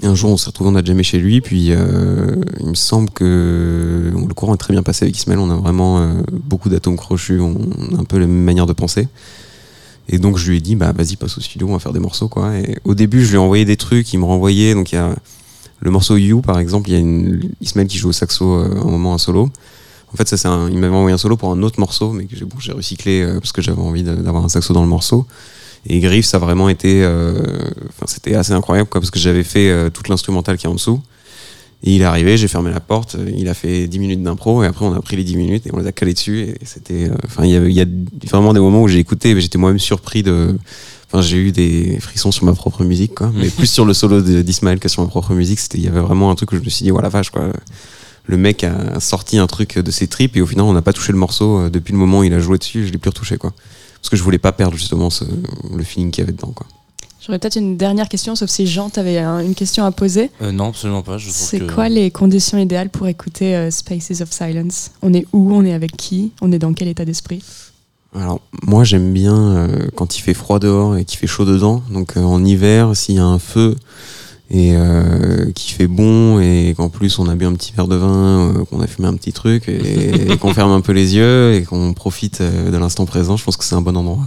Un 0.00 0.14
jour, 0.14 0.30
on 0.30 0.36
s'est 0.38 0.46
retrouvé, 0.46 0.70
on 0.70 0.74
a 0.74 0.82
jamais 0.82 1.02
chez 1.02 1.18
lui, 1.18 1.42
puis 1.42 1.68
euh, 1.70 2.36
il 2.60 2.68
me 2.68 2.74
semble 2.74 3.10
que 3.10 4.10
le 4.14 4.34
courant 4.34 4.54
est 4.54 4.58
très 4.58 4.72
bien 4.72 4.82
passé 4.82 5.04
avec 5.04 5.16
Ismaël. 5.16 5.38
On 5.38 5.50
a 5.50 5.56
vraiment 5.56 5.98
euh, 5.98 6.22
beaucoup 6.32 6.70
d'atomes 6.70 6.96
crochus, 6.96 7.40
on 7.40 7.54
a 7.96 8.00
un 8.00 8.04
peu 8.04 8.18
la 8.18 8.26
même 8.26 8.42
manière 8.42 8.64
de 8.64 8.72
penser. 8.72 9.08
Et 10.08 10.18
donc 10.18 10.38
je 10.38 10.50
lui 10.50 10.56
ai 10.56 10.60
dit, 10.60 10.76
bah 10.76 10.92
vas-y, 10.92 11.16
passe 11.16 11.36
au 11.36 11.42
studio, 11.42 11.68
on 11.68 11.74
va 11.74 11.78
faire 11.78 11.92
des 11.92 12.00
morceaux, 12.00 12.28
quoi. 12.28 12.56
Et 12.56 12.78
au 12.84 12.94
début, 12.94 13.22
je 13.22 13.28
lui 13.28 13.34
ai 13.34 13.38
envoyé 13.38 13.66
des 13.66 13.76
trucs, 13.76 14.10
il 14.14 14.18
me 14.18 14.24
renvoyait. 14.24 14.72
Donc 14.72 14.92
il 14.92 14.94
y 14.94 14.98
a 14.98 15.14
le 15.80 15.90
morceau 15.90 16.16
You, 16.16 16.40
par 16.40 16.58
exemple, 16.58 16.88
il 16.88 16.92
y 16.94 16.96
a 16.96 17.00
une, 17.00 17.50
Ismaël 17.60 17.86
qui 17.86 17.98
joue 17.98 18.08
au 18.08 18.12
saxo 18.12 18.60
euh, 18.60 18.80
un 18.80 18.90
moment 18.90 19.12
un 19.12 19.18
solo. 19.18 19.50
En 20.12 20.16
fait, 20.16 20.26
ça, 20.26 20.38
c'est 20.38 20.48
un, 20.48 20.70
il 20.70 20.78
m'avait 20.78 20.94
envoyé 20.94 21.14
un 21.14 21.18
solo 21.18 21.36
pour 21.36 21.52
un 21.52 21.62
autre 21.62 21.78
morceau, 21.78 22.12
mais 22.12 22.24
que 22.24 22.34
j'ai 22.34 22.72
recyclé 22.72 23.26
parce 23.34 23.52
que 23.52 23.60
j'avais 23.60 23.80
envie 23.80 24.02
d'avoir 24.02 24.44
un 24.44 24.48
saxo 24.48 24.72
dans 24.72 24.82
le 24.82 24.88
morceau. 24.88 25.26
Et 25.86 26.00
Griff, 26.00 26.26
ça 26.26 26.36
a 26.36 26.40
vraiment 26.40 26.68
été, 26.68 27.02
euh, 27.02 27.34
enfin, 27.88 28.06
c'était 28.06 28.34
assez 28.34 28.52
incroyable, 28.52 28.88
quoi, 28.88 29.00
parce 29.00 29.10
que 29.10 29.18
j'avais 29.18 29.42
fait 29.42 29.68
euh, 29.70 29.90
toute 29.90 30.08
l'instrumentale 30.08 30.56
qui 30.56 30.66
est 30.66 30.70
en 30.70 30.74
dessous. 30.74 31.00
Et 31.84 31.96
il 31.96 32.02
est 32.02 32.04
arrivé, 32.04 32.36
j'ai 32.36 32.46
fermé 32.46 32.70
la 32.70 32.78
porte, 32.78 33.16
il 33.36 33.48
a 33.48 33.54
fait 33.54 33.88
10 33.88 33.98
minutes 33.98 34.22
d'impro, 34.22 34.62
et 34.62 34.66
après 34.66 34.84
on 34.84 34.92
a 34.92 35.00
pris 35.00 35.16
les 35.16 35.24
10 35.24 35.36
minutes 35.36 35.66
et 35.66 35.70
on 35.72 35.78
les 35.78 35.86
a 35.88 35.92
calés 35.92 36.14
dessus. 36.14 36.42
Et 36.42 36.58
c'était, 36.64 37.08
euh, 37.10 37.14
enfin, 37.26 37.44
il 37.44 37.72
y, 37.72 37.80
a 37.80 37.86
vraiment 38.30 38.52
des 38.54 38.60
moments 38.60 38.82
où 38.82 38.88
j'ai 38.88 39.00
écouté, 39.00 39.34
mais 39.34 39.40
j'étais 39.40 39.58
moi-même 39.58 39.80
surpris 39.80 40.22
de, 40.22 40.56
enfin, 41.08 41.20
j'ai 41.20 41.38
eu 41.38 41.50
des 41.50 41.98
frissons 41.98 42.30
sur 42.30 42.44
ma 42.44 42.52
propre 42.52 42.84
musique, 42.84 43.16
quoi, 43.16 43.32
mais 43.34 43.48
plus 43.56 43.66
sur 43.66 43.84
le 43.84 43.94
solo 43.94 44.22
de- 44.22 44.42
d'Ismaël 44.42 44.78
que 44.78 44.88
sur 44.88 45.02
ma 45.02 45.08
propre 45.08 45.34
musique. 45.34 45.58
C'était, 45.58 45.78
il 45.78 45.84
y 45.84 45.88
avait 45.88 46.00
vraiment 46.00 46.30
un 46.30 46.36
truc 46.36 46.52
où 46.52 46.56
je 46.56 46.60
me 46.60 46.70
suis 46.70 46.84
dit, 46.84 46.90
voilà, 46.90 47.08
vache, 47.08 47.30
quoi. 47.30 47.52
Le 48.26 48.36
mec 48.36 48.62
a 48.62 49.00
sorti 49.00 49.38
un 49.38 49.48
truc 49.48 49.80
de 49.80 49.90
ses 49.90 50.06
tripes 50.06 50.36
et 50.36 50.40
au 50.40 50.46
final 50.46 50.66
on 50.66 50.72
n'a 50.72 50.82
pas 50.82 50.92
touché 50.92 51.10
le 51.10 51.18
morceau 51.18 51.68
depuis 51.68 51.90
le 51.90 51.98
moment 51.98 52.20
où 52.20 52.22
il 52.22 52.32
a 52.32 52.38
joué 52.38 52.56
dessus, 52.56 52.86
je 52.86 52.92
l'ai 52.92 52.98
plus 52.98 53.08
retouché, 53.08 53.36
quoi. 53.36 53.52
Parce 54.02 54.10
que 54.10 54.16
je 54.16 54.22
voulais 54.22 54.38
pas 54.38 54.52
perdre 54.52 54.76
justement 54.76 55.08
ce- 55.10 55.24
le 55.74 55.82
feeling 55.84 56.10
qu'il 56.10 56.22
y 56.22 56.24
avait 56.24 56.32
dedans, 56.32 56.52
quoi. 56.54 56.66
J'aurais 57.24 57.38
peut-être 57.38 57.54
une 57.56 57.76
dernière 57.76 58.08
question, 58.08 58.34
sauf 58.34 58.50
si 58.50 58.66
Jean, 58.66 58.90
t'avais 58.90 59.18
un- 59.18 59.38
une 59.38 59.54
question 59.54 59.84
à 59.84 59.92
poser. 59.92 60.32
Euh, 60.42 60.50
non, 60.50 60.70
absolument 60.70 61.02
pas. 61.02 61.18
C'est 61.20 61.60
que- 61.60 61.72
quoi 61.72 61.88
les 61.88 62.10
conditions 62.10 62.58
idéales 62.58 62.90
pour 62.90 63.06
écouter 63.06 63.54
euh, 63.54 63.70
Spaces 63.70 64.20
of 64.20 64.32
Silence? 64.32 64.90
On 65.02 65.14
est 65.14 65.24
où? 65.32 65.52
On 65.54 65.64
est 65.64 65.72
avec 65.72 65.96
qui? 65.96 66.32
On 66.40 66.50
est 66.50 66.58
dans 66.58 66.72
quel 66.74 66.88
état 66.88 67.04
d'esprit? 67.04 67.40
Alors, 68.14 68.40
moi, 68.64 68.82
j'aime 68.82 69.12
bien 69.12 69.36
euh, 69.38 69.86
quand 69.94 70.18
il 70.18 70.20
fait 70.20 70.34
froid 70.34 70.58
dehors 70.58 70.96
et 70.96 71.04
qu'il 71.04 71.18
fait 71.18 71.28
chaud 71.28 71.44
dedans. 71.44 71.82
Donc, 71.90 72.16
euh, 72.16 72.22
en 72.22 72.44
hiver, 72.44 72.96
s'il 72.96 73.14
y 73.14 73.18
a 73.20 73.24
un 73.24 73.38
feu 73.38 73.76
et 74.54 74.74
euh, 74.76 75.50
qu'il 75.54 75.74
fait 75.74 75.86
bon 75.86 76.38
et 76.38 76.74
qu'en 76.76 76.90
plus 76.90 77.18
on 77.18 77.26
a 77.26 77.34
bu 77.34 77.46
un 77.46 77.54
petit 77.54 77.72
verre 77.74 77.88
de 77.88 77.96
vin, 77.96 78.50
euh, 78.54 78.64
qu'on 78.66 78.80
a 78.80 78.86
fumé 78.86 79.08
un 79.08 79.14
petit 79.14 79.32
truc 79.32 79.66
et, 79.66 80.30
et 80.32 80.36
qu'on 80.36 80.52
ferme 80.52 80.70
un 80.72 80.82
peu 80.82 80.92
les 80.92 81.16
yeux 81.16 81.54
et 81.54 81.62
qu'on 81.62 81.94
profite 81.94 82.42
euh, 82.42 82.70
de 82.70 82.76
l'instant 82.76 83.06
présent, 83.06 83.38
je 83.38 83.44
pense 83.44 83.56
que 83.56 83.64
c'est 83.64 83.74
un 83.74 83.80
bon 83.80 83.96
endroit. 83.96 84.24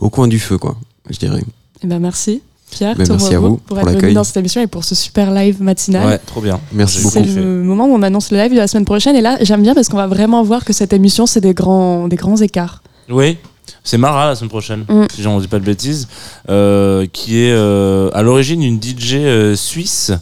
Au 0.00 0.10
coin 0.10 0.26
du 0.26 0.40
feu, 0.40 0.58
quoi, 0.58 0.74
je 1.08 1.16
dirais. 1.18 1.42
Eh 1.84 1.86
ben 1.86 2.00
merci. 2.00 2.42
Pierre, 2.72 2.96
Ben, 2.96 3.06
merci 3.08 3.34
à 3.34 3.38
vous 3.38 3.58
pour 3.58 3.76
pour 3.76 3.78
être 3.80 3.84
venu 3.86 3.94
l'accueil. 3.96 4.14
dans 4.14 4.24
cette 4.24 4.38
émission 4.38 4.62
et 4.62 4.66
pour 4.66 4.82
ce 4.82 4.94
super 4.94 5.30
live 5.30 5.62
matinal. 5.62 6.06
Ouais, 6.06 6.18
trop 6.18 6.40
bien. 6.40 6.58
Merci 6.72 7.02
beaucoup. 7.02 7.12
C'est 7.12 7.22
le 7.26 7.62
moment 7.62 7.86
où 7.86 7.92
on 7.94 8.02
annonce 8.02 8.30
le 8.32 8.38
live 8.38 8.52
de 8.52 8.56
la 8.56 8.66
semaine 8.66 8.86
prochaine 8.86 9.14
et 9.14 9.20
là 9.20 9.36
j'aime 9.42 9.62
bien 9.62 9.74
parce 9.74 9.88
qu'on 9.88 9.98
va 9.98 10.06
vraiment 10.06 10.42
voir 10.42 10.64
que 10.64 10.72
cette 10.72 10.92
émission 10.94 11.26
c'est 11.26 11.42
des 11.42 11.52
grands, 11.54 12.08
des 12.08 12.16
grands 12.16 12.38
écarts. 12.38 12.82
Oui, 13.10 13.36
c'est 13.84 13.98
Mara 13.98 14.26
la 14.28 14.34
semaine 14.34 14.50
prochaine, 14.50 14.84
Mm. 14.88 15.06
si 15.14 15.22
j'en 15.22 15.38
dis 15.40 15.48
pas 15.48 15.58
de 15.58 15.64
bêtises, 15.64 16.08
euh, 16.48 17.06
qui 17.12 17.38
est 17.42 17.52
euh, 17.52 18.10
à 18.14 18.22
l'origine 18.22 18.62
une 18.62 18.80
DJ 18.80 19.14
euh, 19.14 19.56
suisse 19.56 20.12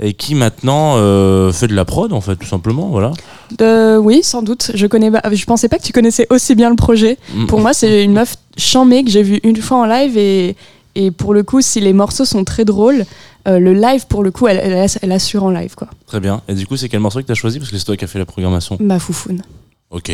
et 0.00 0.12
qui 0.14 0.34
maintenant 0.34 0.94
euh, 0.96 1.52
fait 1.52 1.68
de 1.68 1.74
la 1.74 1.84
prod 1.84 2.12
en 2.12 2.20
fait, 2.20 2.34
tout 2.36 2.46
simplement. 2.48 2.88
Voilà. 2.88 3.12
Euh, 3.60 3.96
oui, 3.98 4.22
sans 4.24 4.42
doute. 4.42 4.72
Je 4.74 4.86
connais 4.88 5.12
je 5.32 5.44
pensais 5.44 5.68
pas 5.68 5.78
que 5.78 5.84
tu 5.84 5.92
connaissais 5.92 6.26
aussi 6.30 6.54
bien 6.56 6.70
le 6.70 6.76
projet. 6.76 7.16
Mm. 7.34 7.46
Pour 7.46 7.60
moi, 7.60 7.72
c'est 7.72 8.02
une 8.02 8.12
meuf 8.14 8.36
chamée 8.56 9.04
que 9.04 9.10
j'ai 9.10 9.22
vue 9.22 9.40
une 9.44 9.56
fois 9.56 9.78
en 9.78 9.86
live 9.86 10.18
et, 10.18 10.56
et 10.96 11.10
pour 11.12 11.32
le 11.34 11.42
coup, 11.44 11.60
si 11.60 11.80
les 11.80 11.92
morceaux 11.92 12.24
sont 12.24 12.42
très 12.44 12.64
drôles, 12.64 13.04
euh, 13.46 13.58
le 13.60 13.72
live 13.74 14.06
pour 14.08 14.24
le 14.24 14.32
coup, 14.32 14.48
elle, 14.48 14.58
elle, 14.58 14.88
elle 15.02 15.12
assure 15.12 15.44
en 15.44 15.50
live 15.50 15.74
quoi. 15.76 15.86
Très 16.08 16.18
bien. 16.18 16.40
Et 16.48 16.54
du 16.54 16.66
coup, 16.66 16.76
c'est 16.76 16.88
quel 16.88 17.00
morceau 17.00 17.20
que 17.20 17.26
t'as 17.26 17.34
choisi? 17.34 17.58
Parce 17.60 17.70
que 17.70 17.78
c'est 17.78 17.84
toi 17.84 17.96
qui 17.96 18.04
as 18.04 18.08
fait 18.08 18.18
la 18.18 18.26
programmation. 18.26 18.76
Ma 18.80 18.98
foufoune. 18.98 19.42
Ok. 19.90 20.10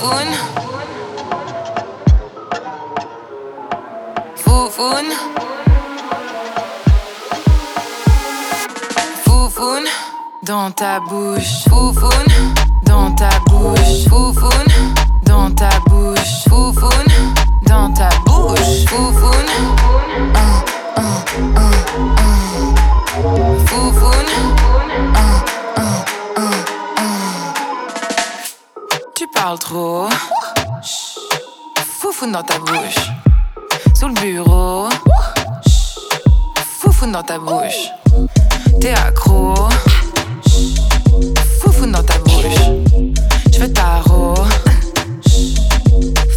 Foufoune. 0.00 0.34
Foufoune. 4.34 5.12
Foufoune. 9.24 9.84
Dans 10.42 10.70
ta 10.70 11.00
bouche. 11.00 11.64
Foufoune. 11.68 12.10
Dans 12.84 13.12
ta 13.12 13.28
bouche. 13.46 14.08
Foufoune. 14.08 14.72
Dans 15.24 15.50
ta 15.50 15.68
bouche. 15.86 16.44
Foufoune. 16.48 17.12
Dans 17.66 17.92
ta 17.92 18.08
bouche. 18.24 18.86
Foufoune. 18.88 19.52
Un, 20.34 20.64
un, 20.96 21.12
un, 21.56 21.72
un. 22.26 22.36
Foufoune. 23.66 24.32
Un, 25.14 25.20
un, 25.20 25.42
un, 25.76 25.82
un. 25.82 26.09
Parles 29.42 29.58
trop. 29.58 30.08
Foufoune 31.98 32.32
dans 32.32 32.42
ta 32.42 32.58
bouche. 32.58 33.10
Sous 33.94 34.08
le 34.08 34.14
bureau. 34.14 34.88
Chut. 35.66 36.22
Foufoune 36.78 37.12
dans 37.12 37.22
ta 37.22 37.38
bouche. 37.38 37.88
T'es 38.80 38.92
accro. 38.92 39.54
Chut. 40.46 40.78
Foufoune 41.60 41.92
dans 41.92 42.02
ta 42.02 42.18
bouche. 42.18 42.60
Je 43.52 43.58
fais 43.58 43.68
tarot. 43.70 44.34
Chut. 45.26 45.58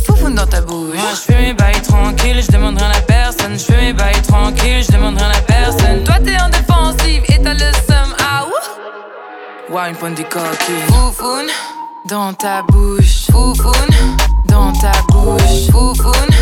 Foufoune 0.06 0.36
dans 0.36 0.48
ta 0.48 0.62
bouche. 0.62 0.96
Moi, 0.96 1.12
je 1.12 1.34
fais 1.34 1.42
mes 1.42 1.54
bails 1.54 1.82
tranquilles, 1.82 2.42
je 2.42 2.52
demande 2.52 2.78
rien 2.78 2.92
à 2.92 3.02
personne. 3.02 3.60
Je 3.60 3.66
fais 3.66 3.82
mes 3.82 3.94
bails 3.94 4.22
tranquilles, 4.22 4.84
je 4.84 4.94
demande 4.94 5.18
rien 5.18 5.32
à 5.32 5.42
personne. 5.42 6.04
Toi, 6.06 6.16
t'es 6.24 6.40
en 6.40 6.50
défensive 6.50 7.24
et 7.28 7.42
t'as 7.42 7.54
le 7.54 7.72
seum. 7.86 8.16
Ah, 8.20 8.46
ouh. 8.46 9.74
Ouais, 9.74 9.90
une 9.90 9.96
pointe 9.98 10.16
du 10.16 10.24
coquille. 10.24 10.84
Foufoune 10.88 11.50
dans 12.06 12.34
ta 12.34 12.62
bouche. 12.64 13.26
Foufoune 13.32 13.96
dans 14.46 14.72
ta 14.74 14.92
bouche. 15.10 15.70
Foufoune 15.72 16.36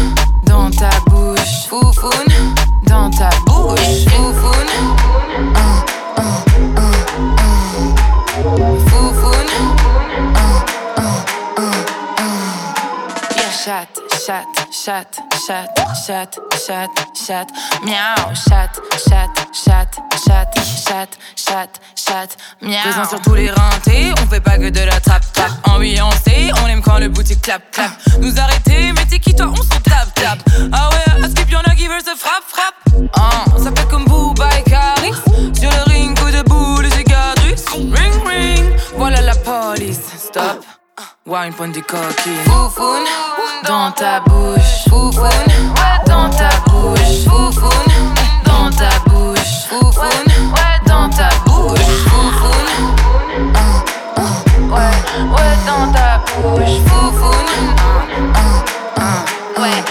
dans 0.43 0.69
ta 0.71 0.89
bouche. 1.07 1.67
Foufoune 1.69 2.33
dans 2.83 3.09
ta 3.09 3.29
bouche. 3.45 4.05
Foufoune. 4.09 4.73
Un, 5.55 5.83
un, 6.17 6.43
un, 6.77 6.93
un. 7.45 7.71
Foufoune. 8.87 9.53
Un, 10.35 10.51
un, 10.97 11.13
un, 11.57 11.73
un. 12.17 12.33
Yeah, 13.37 13.51
chat, 13.51 13.89
chat, 14.25 14.45
chat, 14.71 15.30
chat, 15.47 15.67
chat, 16.05 16.39
chat, 16.67 16.89
chat, 17.15 17.47
miaou, 17.83 18.35
chat, 18.35 18.69
chat, 19.07 19.29
chat, 19.53 19.87
chat, 20.25 20.47
chat, 20.85 21.07
chat, 21.35 21.69
chat, 21.95 22.27
miaou. 22.61 22.81
Présent 22.83 23.09
sur 23.09 23.21
tous 23.21 23.33
les 23.33 23.49
rentés, 23.49 24.13
on 24.21 24.27
fait 24.27 24.41
pas 24.41 24.57
que 24.57 24.69
de 24.69 24.81
la 24.81 24.99
trap 24.99 25.23
trap. 25.33 25.51
Ambiancé, 25.67 26.51
on 26.63 26.67
aime 26.67 26.81
quand 26.81 26.99
le 26.99 27.09
boutique 27.09 27.41
clap 27.41 27.71
clap. 27.71 27.91
Nous 28.19 28.39
arrêter, 28.39 28.91
mais 28.93 29.05
t'es 29.05 29.19
qui 29.19 29.33
toi, 29.33 29.47
on 29.49 29.55
s'en 29.55 29.79
tape 29.81 30.13
tape. 30.15 30.39
Ah 30.71 30.89
ouais, 30.89 31.23
à 31.23 31.29
skip 31.29 31.49
y'en 31.49 31.61
a 31.61 31.75
qui 31.75 31.87
veulent 31.87 32.01
se 32.01 32.15
frappe 32.15 32.43
frappe. 32.47 33.09
Ah, 33.15 33.45
ça 33.57 33.71
fait 33.75 33.87
comme 33.89 34.05
Booba 34.05 34.49
et 34.59 34.69
Caris. 34.69 35.13
Sur 35.59 35.71
le 35.71 35.91
ring, 35.91 36.17
coup 36.19 36.29
de 36.29 36.41
boule 36.43 36.85
cicatrices. 36.91 37.65
Ring 37.69 38.27
ring, 38.27 38.75
voilà 38.95 39.21
la 39.21 39.35
police. 39.35 40.01
Stop. 40.17 40.80
Ouais, 41.25 41.47
une 41.47 41.53
pointe 41.53 41.71
du 41.71 41.81
coquille. 41.83 42.43
Foufoune 42.45 43.05
dans 43.67 43.91
ta 43.91 44.19
bouche. 44.21 44.85
Foufoune 44.89 45.29
dans 46.05 46.29
ta 46.29 46.49
bouche. 46.67 47.25
Foufoune 47.27 47.93
dans 48.45 48.69
ta 48.69 48.89
bouche. 49.09 49.67
Foufoune 49.69 50.31
dans 50.85 51.09
ta 51.09 51.29
bouche. 51.45 51.79
Foufoune. 52.05 52.93
Un, 53.55 54.21
un, 54.21 54.31
ouais, 54.69 54.95
ouais, 55.35 55.55
dans 55.65 55.91
ta 55.91 56.19
bouche. 56.41 56.77
Foufoune. 56.87 57.75
Un, 58.35 59.01
un, 59.01 59.05
un, 59.05 59.61
ouais, 59.61 59.83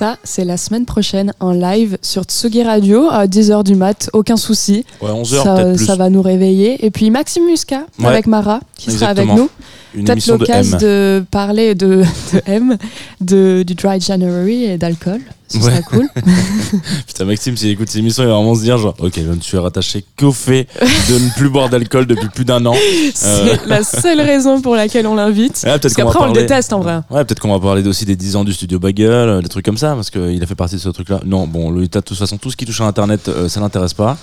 Ça, 0.00 0.16
c'est 0.24 0.46
la 0.46 0.56
semaine 0.56 0.86
prochaine 0.86 1.34
en 1.40 1.52
live 1.52 1.98
sur 2.00 2.22
Tsugi 2.22 2.62
Radio 2.62 3.08
à 3.10 3.26
10h 3.26 3.62
du 3.64 3.74
mat, 3.74 4.08
aucun 4.14 4.38
souci. 4.38 4.86
Ouais, 5.02 5.10
11 5.10 5.34
heures, 5.34 5.44
ça, 5.44 5.54
peut-être 5.56 5.76
plus. 5.76 5.84
ça 5.84 5.94
va 5.94 6.08
nous 6.08 6.22
réveiller. 6.22 6.82
Et 6.86 6.90
puis 6.90 7.10
Maxime 7.10 7.42
Ouais. 7.46 8.06
avec 8.06 8.26
Mara 8.26 8.60
qui 8.78 8.92
sera 8.92 9.10
avec 9.10 9.26
nous. 9.26 9.50
Peut-être 9.92 10.26
de 10.26 10.32
l'occasion 10.32 10.78
de, 10.78 11.22
parler 11.30 11.74
de, 11.74 12.02
de 12.32 12.40
M, 12.46 12.78
de, 13.20 13.62
du 13.62 13.74
Dry 13.74 14.00
January 14.00 14.64
et 14.64 14.78
d'alcool. 14.78 15.20
Ce 15.52 15.58
Ouais. 15.58 15.82
cool. 15.88 16.08
Putain, 17.06 17.24
Maxime, 17.24 17.56
s'il 17.56 17.70
écoute 17.70 17.88
ces 17.90 17.98
émissions, 17.98 18.22
il 18.22 18.26
va 18.28 18.34
vraiment 18.34 18.54
se 18.54 18.62
dire 18.62 18.78
genre, 18.78 18.94
ok, 18.98 19.12
je 19.16 19.22
ne 19.32 19.40
suis 19.40 19.58
rattaché 19.58 20.04
qu'au 20.18 20.30
fait 20.32 20.68
de 21.08 21.14
ne 21.18 21.30
plus 21.36 21.48
boire 21.48 21.68
d'alcool 21.68 22.06
depuis 22.06 22.28
plus 22.28 22.44
d'un 22.44 22.64
an. 22.66 22.74
Euh, 22.74 23.10
C'est 23.14 23.66
la 23.66 23.82
seule 23.82 24.20
raison 24.20 24.60
pour 24.60 24.76
laquelle 24.76 25.06
on 25.08 25.14
l'invite. 25.16 25.62
Ouais, 25.64 25.70
peut-être 25.70 25.82
Parce 25.82 25.94
qu'après, 25.94 26.18
on 26.20 26.26
le 26.26 26.32
déteste 26.40 26.72
en 26.72 26.80
vrai. 26.80 27.00
Ouais, 27.10 27.24
peut-être 27.24 27.40
qu'on 27.40 27.52
va 27.52 27.58
parler 27.60 27.86
aussi 27.86 28.04
des 28.04 28.16
10 28.16 28.36
ans 28.36 28.44
du 28.44 28.52
studio 28.52 28.78
Bagel, 28.78 29.10
euh, 29.10 29.42
des 29.42 29.48
trucs 29.48 29.64
comme 29.64 29.76
ça, 29.78 29.94
parce 29.94 30.10
qu'il 30.10 30.40
a 30.42 30.46
fait 30.46 30.54
partie 30.54 30.76
de 30.76 30.80
ce 30.80 30.88
truc-là. 30.88 31.20
Non, 31.26 31.46
bon, 31.46 31.70
lui, 31.72 31.88
de 31.88 32.00
toute 32.00 32.16
façon, 32.16 32.38
tout 32.38 32.50
ce 32.50 32.56
qui 32.56 32.64
touche 32.64 32.80
à 32.80 32.84
Internet, 32.84 33.28
euh, 33.28 33.48
ça 33.48 33.60
l'intéresse 33.60 33.94
pas. 33.94 34.16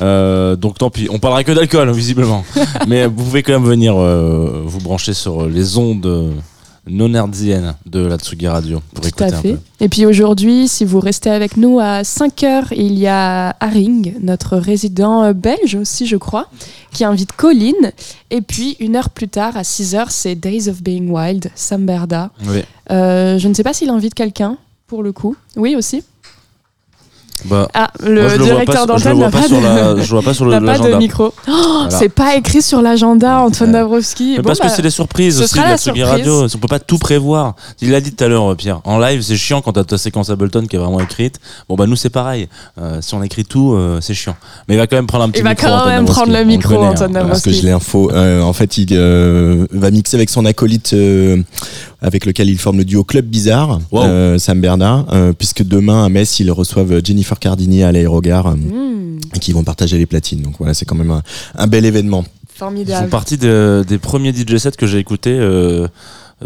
Euh, 0.00 0.54
donc 0.56 0.78
tant 0.78 0.90
pis, 0.90 1.08
on 1.10 1.18
parlera 1.18 1.44
que 1.44 1.52
d'alcool, 1.52 1.90
visiblement. 1.94 2.44
Mais 2.88 3.06
vous 3.06 3.24
pouvez 3.24 3.42
quand 3.42 3.52
même 3.52 3.64
venir 3.64 3.94
euh, 3.96 4.62
vous 4.64 4.80
brancher 4.80 5.14
sur 5.14 5.46
les 5.46 5.78
ondes 5.78 6.04
euh, 6.06 6.30
non 6.86 7.08
de 7.08 7.98
la 8.00 8.18
Tsugi 8.18 8.46
Radio 8.46 8.80
pour 8.92 9.02
Tout 9.02 9.08
écouter 9.08 9.24
à 9.24 9.38
un 9.38 9.40
fait. 9.40 9.52
peu. 9.52 9.58
Et 9.80 9.88
puis 9.88 10.04
aujourd'hui, 10.06 10.68
si 10.68 10.84
vous 10.84 11.00
restez 11.00 11.30
avec 11.30 11.56
nous 11.56 11.78
à 11.80 12.02
5h, 12.02 12.66
il 12.76 12.98
y 12.98 13.06
a 13.06 13.56
Haring, 13.60 14.16
notre 14.20 14.56
résident 14.56 15.22
euh, 15.24 15.32
belge 15.32 15.76
aussi, 15.76 16.06
je 16.06 16.16
crois, 16.16 16.48
qui 16.92 17.04
invite 17.04 17.32
Colline. 17.32 17.92
Et 18.30 18.42
puis 18.42 18.76
une 18.80 18.96
heure 18.96 19.10
plus 19.10 19.28
tard, 19.28 19.56
à 19.56 19.62
6h, 19.62 20.06
c'est 20.10 20.34
Days 20.34 20.68
of 20.68 20.82
Being 20.82 21.08
Wild, 21.10 21.50
Sam 21.54 21.86
Berda. 21.86 22.30
Oui. 22.46 22.62
Euh, 22.90 23.38
je 23.38 23.48
ne 23.48 23.54
sais 23.54 23.62
pas 23.62 23.72
s'il 23.72 23.88
invite 23.88 24.14
quelqu'un, 24.14 24.58
pour 24.86 25.02
le 25.02 25.12
coup. 25.12 25.36
Oui, 25.56 25.76
aussi. 25.76 26.02
Bah, 27.46 27.68
Ah, 27.74 27.90
le 28.02 28.22
moi, 28.22 28.28
je 28.30 28.34
le 28.36 28.44
vois 28.44 28.52
directeur 28.52 28.86
d'antenne 28.86 29.12
vois 29.16 29.24
n'a 29.26 29.30
pas 29.30 29.40
pas, 29.42 29.48
sur 29.48 29.58
de... 29.58 29.62
la- 29.64 30.02
je 30.02 30.10
vois 30.10 30.22
pas 30.22 30.34
sur 30.34 30.44
le- 30.46 30.64
pas 30.64 30.78
de 30.78 30.94
micro. 30.96 31.26
Oh, 31.26 31.50
Voilà. 31.50 31.90
C'est 31.90 32.08
pas 32.08 32.36
écrit 32.36 32.62
sur 32.62 32.80
l'agenda, 32.80 33.40
Antoine 33.40 33.72
Dabrowski. 33.72 34.32
Mais 34.32 34.36
Bon, 34.38 34.44
parce 34.44 34.60
bah, 34.60 34.68
que 34.68 34.72
c'est 34.72 34.82
des 34.82 34.90
surprises 34.90 35.38
ce 35.38 35.44
aussi 35.44 35.56
la 35.58 35.70
la 35.70 35.76
surprise. 35.76 36.04
Radio. 36.04 36.44
On 36.46 36.58
peut 36.58 36.68
pas 36.68 36.78
tout 36.78 36.98
prévoir. 36.98 37.54
Il 37.82 37.90
l'a 37.90 38.00
dit 38.00 38.12
tout 38.14 38.24
à 38.24 38.28
l'heure, 38.28 38.52
euh, 38.52 38.54
Pierre. 38.54 38.80
En 38.84 38.98
live, 38.98 39.20
c'est 39.22 39.36
chiant 39.36 39.60
quand 39.60 39.72
t'as 39.72 39.84
ta 39.84 39.98
séquence 39.98 40.30
Ableton 40.30 40.66
qui 40.66 40.76
est 40.76 40.78
vraiment 40.78 41.00
écrite. 41.00 41.38
Bon, 41.68 41.74
bah, 41.74 41.86
nous, 41.86 41.96
c'est 41.96 42.08
pareil. 42.10 42.48
Euh, 42.80 42.98
si 43.02 43.14
on 43.14 43.22
écrit 43.22 43.44
tout, 43.44 43.74
euh, 43.74 43.98
c'est 44.00 44.14
chiant. 44.14 44.36
Mais 44.68 44.74
il 44.76 44.78
va 44.78 44.86
quand 44.86 44.96
même 44.96 45.06
prendre 45.06 45.24
un 45.24 45.28
petit 45.30 45.40
Il 45.40 45.44
va 45.44 45.50
micro. 45.50 45.66
quand 45.66 45.74
Antoine 45.74 45.88
même 45.88 46.04
Dabrowski. 46.06 46.20
prendre 46.22 46.38
le 46.38 46.44
micro, 46.44 46.82
hein. 46.82 46.88
Antoine 46.90 47.12
Parce 47.12 47.42
que 47.42 47.50
Dabrowski. 47.50 47.54
je 47.54 47.62
l'ai 47.66 47.72
info. 47.72 48.10
Euh, 48.12 48.40
en 48.42 48.52
fait, 48.52 48.78
il 48.78 48.88
euh, 48.92 49.66
va 49.72 49.90
mixer 49.90 50.16
avec 50.16 50.30
son 50.30 50.44
acolyte 50.46 50.92
euh, 50.94 51.42
avec 52.04 52.26
lequel 52.26 52.48
il 52.50 52.58
forme 52.58 52.78
le 52.78 52.84
duo 52.84 53.02
Club 53.02 53.24
Bizarre, 53.26 53.80
euh, 53.94 54.38
Sam 54.38 54.60
Bernard, 54.60 55.06
euh, 55.12 55.32
puisque 55.32 55.62
demain 55.62 56.04
à 56.04 56.08
Metz, 56.08 56.38
ils 56.38 56.50
reçoivent 56.52 57.00
Jennifer 57.04 57.38
Cardini 57.38 57.82
à 57.82 57.90
l'aérogare 57.92 58.48
euh, 58.48 58.54
Hmm, 58.56 59.18
et 59.34 59.38
qui 59.38 59.52
vont 59.52 59.64
partager 59.64 59.96
les 59.98 60.06
platines. 60.06 60.42
Donc 60.42 60.54
voilà, 60.58 60.74
c'est 60.74 60.84
quand 60.84 60.94
même 60.96 61.10
un, 61.10 61.22
un 61.56 61.66
bel 61.66 61.84
événement. 61.84 62.24
Ils 62.26 62.58
font 62.58 62.66
Formidable. 62.66 63.08
partie 63.08 63.38
de- 63.38 63.84
des 63.88 63.98
premiers 63.98 64.32
DJ 64.32 64.58
sets 64.58 64.72
que 64.72 64.86
j'ai 64.86 64.98
écoutés 64.98 65.36
euh, 65.36 65.88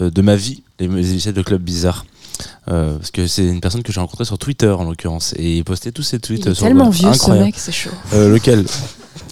euh, 0.00 0.10
de 0.10 0.22
ma 0.22 0.36
vie, 0.36 0.62
les, 0.80 0.86
DJ 1.02 1.18
sets 1.20 1.32
de 1.32 1.42
Club 1.42 1.60
Bizarre. 1.62 2.06
Euh, 2.70 2.96
parce 2.98 3.10
que 3.10 3.26
c'est 3.26 3.44
une 3.44 3.60
personne 3.60 3.82
que 3.82 3.92
j'ai 3.92 3.98
rencontrée 3.98 4.24
sur 4.24 4.38
Twitter 4.38 4.68
en 4.70 4.84
l'occurrence 4.84 5.34
et 5.36 5.56
il 5.56 5.64
postait 5.64 5.90
tous 5.90 6.04
ses 6.04 6.20
tweets 6.20 6.44
Il 6.46 6.50
est 6.52 6.54
sur 6.54 6.66
tellement 6.66 6.84
le- 6.86 6.92
vieux, 6.92 7.12
ce 7.12 7.30
mec, 7.32 7.54
c'est 7.58 7.72
chaud. 7.72 7.90
Euh, 8.14 8.32
lequel? 8.32 8.64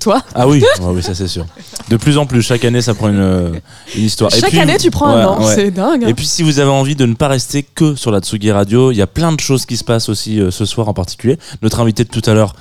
Toi 0.01 0.23
Ah 0.35 0.47
oui, 0.47 0.63
Ouais, 0.81 0.87
oui 0.95 1.03
ça 1.03 1.15
c'est 1.15 1.29
sûr. 1.29 1.47
De 1.89 1.97
plus 1.97 2.19
en 2.19 2.27
plus, 2.27 2.43
chaque 2.43 2.65
année 2.65 2.81
ça 2.83 2.95
prend 2.95 3.09
une, 3.09 3.61
une 3.97 4.05
histoire. 4.05 4.31
Chaque 4.31 4.55
année, 4.55 4.77
tu 4.79 4.91
prends 4.91 5.09
un 5.09 5.25
an, 5.25 5.39
c'est 5.47 5.71
dingue, 5.71 6.05
hein. 6.05 6.09
Et 6.09 6.15
puis 6.15 6.27
si 6.27 6.43
vous 6.43 6.59
avez 6.59 6.71
envie 6.71 6.97
de 6.97 7.07
ne 7.07 7.15
pas 7.15 7.29
rester 7.29 7.63
que 7.63 7.95
sur 7.95 8.11
la 8.11 8.21
Tsugi 8.21 8.51
Radio, 8.53 8.91
il 8.93 8.97
y 8.97 9.03
a 9.03 9.07
plein 9.07 9.33
de 9.33 9.41
choses 9.41 9.67
qui 9.67 9.77
se 9.77 9.85
passent 9.85 10.09
aussi 10.09 10.41
euh, 10.41 10.51
ce 10.51 10.65
soir 10.65 10.89
en 10.89 10.95
particulier. 10.95 11.39
Notre 11.63 11.81
invité 11.81 12.05
de 12.05 12.09
tout 12.11 12.23
à 12.29 12.35
l'heure, 12.35 12.55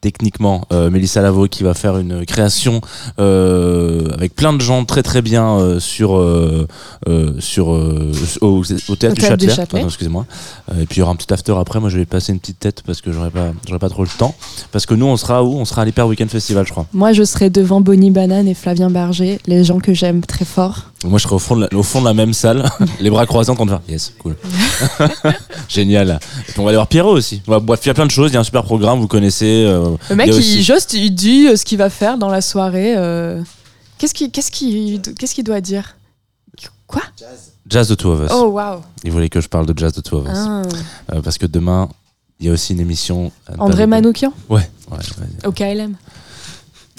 techniquement, 0.00 0.64
euh, 0.72 0.90
Mélissa 0.90 1.20
Lavo 1.22 1.46
qui 1.46 1.62
va 1.62 1.74
faire 1.74 1.98
une 1.98 2.24
création 2.26 2.80
euh, 3.18 4.08
avec 4.14 4.34
plein 4.34 4.52
de 4.52 4.60
gens 4.60 4.84
très 4.84 5.02
très 5.02 5.22
bien 5.22 5.58
euh, 5.58 5.80
sur 5.80 6.16
euh, 6.16 6.66
euh, 7.08 7.32
sur 7.38 7.72
euh, 7.74 8.10
au, 8.40 8.62
au 8.88 8.96
théâtre 8.96 9.14
du 9.14 9.20
Théâtre 9.20 9.36
du 9.36 9.50
Châtelet. 9.50 9.82
Excusez-moi. 9.82 10.26
Et 10.80 10.86
puis 10.86 10.96
il 10.96 10.98
y 11.00 11.02
aura 11.02 11.12
un 11.12 11.16
petit 11.16 11.32
after 11.32 11.54
après. 11.58 11.80
Moi 11.80 11.88
je 11.90 11.98
vais 11.98 12.06
passer 12.06 12.32
une 12.32 12.40
petite 12.40 12.58
tête 12.60 12.82
parce 12.86 13.00
que 13.00 13.12
j'aurai 13.12 13.30
pas 13.30 13.52
j'aurai 13.66 13.78
pas 13.78 13.88
trop 13.90 14.02
le 14.02 14.08
temps. 14.18 14.34
Parce 14.72 14.86
que 14.86 14.94
nous 14.94 15.06
on 15.06 15.16
sera 15.16 15.44
où? 15.44 15.54
On 15.58 15.64
sera 15.64 15.82
à 15.82 15.84
l'Hyper 15.84 16.06
Weekend 16.06 16.30
Festival, 16.30 16.66
je 16.66 16.72
crois. 16.72 16.86
Moi, 16.92 17.12
je 17.12 17.22
serai 17.24 17.50
devant 17.50 17.80
Bonnie 17.80 18.10
Banane 18.10 18.48
et 18.48 18.54
Flavien 18.54 18.90
Berger, 18.90 19.38
les 19.46 19.64
gens 19.64 19.78
que 19.78 19.92
j'aime 19.94 20.20
très 20.22 20.44
fort. 20.44 20.86
Moi, 21.04 21.18
je 21.18 21.24
serai 21.24 21.34
au 21.34 21.38
fond 21.38 21.56
de 21.56 21.62
la, 21.70 21.78
au 21.78 21.82
fond 21.82 22.00
de 22.00 22.04
la 22.06 22.14
même 22.14 22.32
salle, 22.32 22.64
les 23.00 23.10
bras 23.10 23.26
croisés 23.26 23.50
en 23.50 23.54
train 23.54 23.64
de 23.64 23.70
faire 23.70 23.80
yes, 23.88 24.12
cool. 24.18 24.36
Génial. 25.68 26.18
Et 26.48 26.52
puis 26.52 26.60
on 26.60 26.64
va 26.64 26.70
aller 26.70 26.76
voir 26.76 26.86
Pierrot 26.88 27.12
aussi. 27.12 27.42
On 27.46 27.52
va- 27.52 27.60
Bref, 27.60 27.80
il 27.84 27.88
y 27.88 27.90
a 27.90 27.94
plein 27.94 28.06
de 28.06 28.10
choses. 28.10 28.30
Il 28.30 28.34
y 28.34 28.36
a 28.36 28.40
un 28.40 28.44
super 28.44 28.62
programme, 28.64 29.00
vous 29.00 29.08
connaissez. 29.08 29.64
Le 30.10 30.16
mec, 30.16 30.28
il 30.28 30.34
aussi- 30.34 30.62
juste, 30.62 30.92
il 30.94 31.14
dit 31.14 31.48
euh, 31.48 31.56
ce 31.56 31.64
qu'il 31.64 31.78
va 31.78 31.90
faire 31.90 32.18
dans 32.18 32.28
la 32.28 32.40
soirée. 32.40 32.94
euh, 32.96 33.42
Qu'est-ce 33.98 34.14
qu'il 34.14 34.30
qu'est-ce 34.30 34.50
qu'il- 34.50 35.00
qu'est-ce 35.02 35.34
qu'il 35.34 35.44
doit 35.44 35.60
dire? 35.60 35.96
Quoi? 36.86 37.02
Jazz 37.68 37.86
de 37.88 37.94
Two 37.94 38.10
of 38.10 38.22
Us. 38.24 38.30
Oh, 38.34 38.46
waouh. 38.48 38.80
Il 39.04 39.12
voulait 39.12 39.28
que 39.28 39.40
je 39.40 39.48
parle 39.48 39.64
de 39.66 39.78
Jazz 39.78 39.92
de 39.92 40.00
Two 40.00 40.18
of 40.18 40.24
Us. 40.26 40.32
Ah. 40.34 40.62
Euh, 41.14 41.22
parce 41.22 41.38
que 41.38 41.46
demain, 41.46 41.88
il 42.40 42.46
y 42.46 42.48
a 42.48 42.52
aussi 42.52 42.72
une 42.72 42.80
émission. 42.80 43.30
André. 43.58 43.86
Manoukian? 43.86 44.32
Ouais, 44.48 44.68
ouais, 44.90 44.96
ouais. 44.98 45.46
Au 45.46 45.52
KLM. 45.52 45.94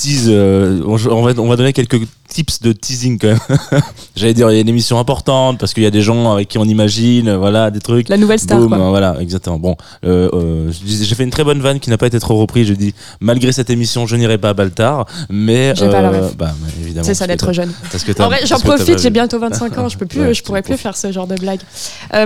Tease, 0.01 0.25
euh, 0.29 0.81
on, 0.85 0.93
on 1.11 1.21
va, 1.21 1.31
on 1.39 1.47
va 1.47 1.55
donner 1.57 1.73
quelques 1.73 1.99
tips 2.27 2.61
de 2.61 2.71
teasing 2.71 3.19
quand 3.19 3.27
même. 3.27 3.39
J'allais 4.15 4.33
dire, 4.33 4.49
il 4.49 4.55
y 4.55 4.57
a 4.57 4.61
une 4.61 4.69
émission 4.69 4.97
importante 4.97 5.59
parce 5.59 5.75
qu'il 5.75 5.83
y 5.83 5.85
a 5.85 5.91
des 5.91 6.01
gens 6.01 6.31
avec 6.33 6.47
qui 6.47 6.57
on 6.57 6.63
imagine, 6.63 7.35
voilà, 7.35 7.69
des 7.69 7.81
trucs. 7.81 8.09
La 8.09 8.17
nouvelle 8.17 8.39
star, 8.39 8.57
quoi. 8.67 8.77
Voilà, 8.89 9.17
exactement. 9.19 9.59
Bon, 9.59 9.75
euh, 10.03 10.27
euh, 10.33 10.71
j'ai 10.85 11.13
fait 11.13 11.23
une 11.23 11.29
très 11.29 11.43
bonne 11.43 11.59
vanne 11.59 11.79
qui 11.79 11.91
n'a 11.91 11.99
pas 11.99 12.07
été 12.07 12.19
trop 12.19 12.35
reprise. 12.39 12.67
Je 12.67 12.73
dis, 12.73 12.95
malgré 13.19 13.51
cette 13.51 13.69
émission, 13.69 14.07
je 14.07 14.15
n'irai 14.15 14.39
pas 14.39 14.49
à 14.49 14.53
Baltar, 14.55 15.05
mais. 15.29 15.73
J'ai 15.75 15.87
pas 15.89 16.01
la 16.01 16.09
ref. 16.09 16.35
bah, 16.35 16.51
évidemment. 16.81 17.05
C'est 17.05 17.13
ça 17.13 17.27
d'être 17.27 17.53
jeune. 17.53 17.71
Parce 17.91 18.03
que 18.03 18.11
t'as- 18.11 18.25
En 18.25 18.29
vrai, 18.29 18.39
j'en 18.45 18.59
profite, 18.59 18.97
j'ai 18.97 19.09
bientôt 19.11 19.37
25 19.37 19.77
ans, 19.77 19.87
je 19.87 19.97
peux 19.99 20.07
plus, 20.07 20.21
Ouais, 20.21 20.33
je 20.33 20.41
pourrais 20.41 20.63
plus 20.63 20.77
faire 20.77 20.97
ce 20.97 21.11
genre 21.11 21.27
de 21.27 21.35
blague. 21.35 21.59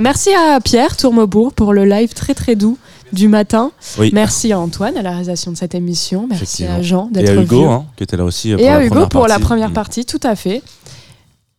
Merci 0.01 0.29
à 0.33 0.61
Pierre 0.61 0.95
Tourmebourg 0.95 1.51
pour 1.51 1.73
le 1.73 1.83
live 1.83 2.13
très 2.13 2.33
très 2.35 2.55
doux 2.55 2.77
du 3.13 3.27
matin. 3.27 3.71
Oui. 3.97 4.09
Merci 4.13 4.51
à 4.51 4.59
Antoine 4.59 4.97
à 4.97 5.01
la 5.01 5.11
réalisation 5.11 5.51
de 5.51 5.57
cette 5.57 5.75
émission. 5.75 6.27
Merci 6.29 6.65
à 6.65 6.81
Jean 6.81 7.09
Et 7.11 7.13
d'être 7.13 7.29
à 7.37 7.41
Hugo, 7.41 7.61
venu. 7.63 7.67
hein, 7.73 7.85
qui 7.95 8.03
était 8.03 8.17
là 8.17 8.23
aussi. 8.25 8.53
euh, 8.53 8.57
Et 8.57 8.63
pour 8.65 8.71
à 8.73 8.79
la 8.79 8.85
Hugo 8.85 9.07
pour 9.07 9.27
la 9.27 9.39
première 9.39 9.69
Mm. 9.69 9.73
partie, 9.73 10.05
tout 10.05 10.19
à 10.23 10.35
fait. 10.35 10.61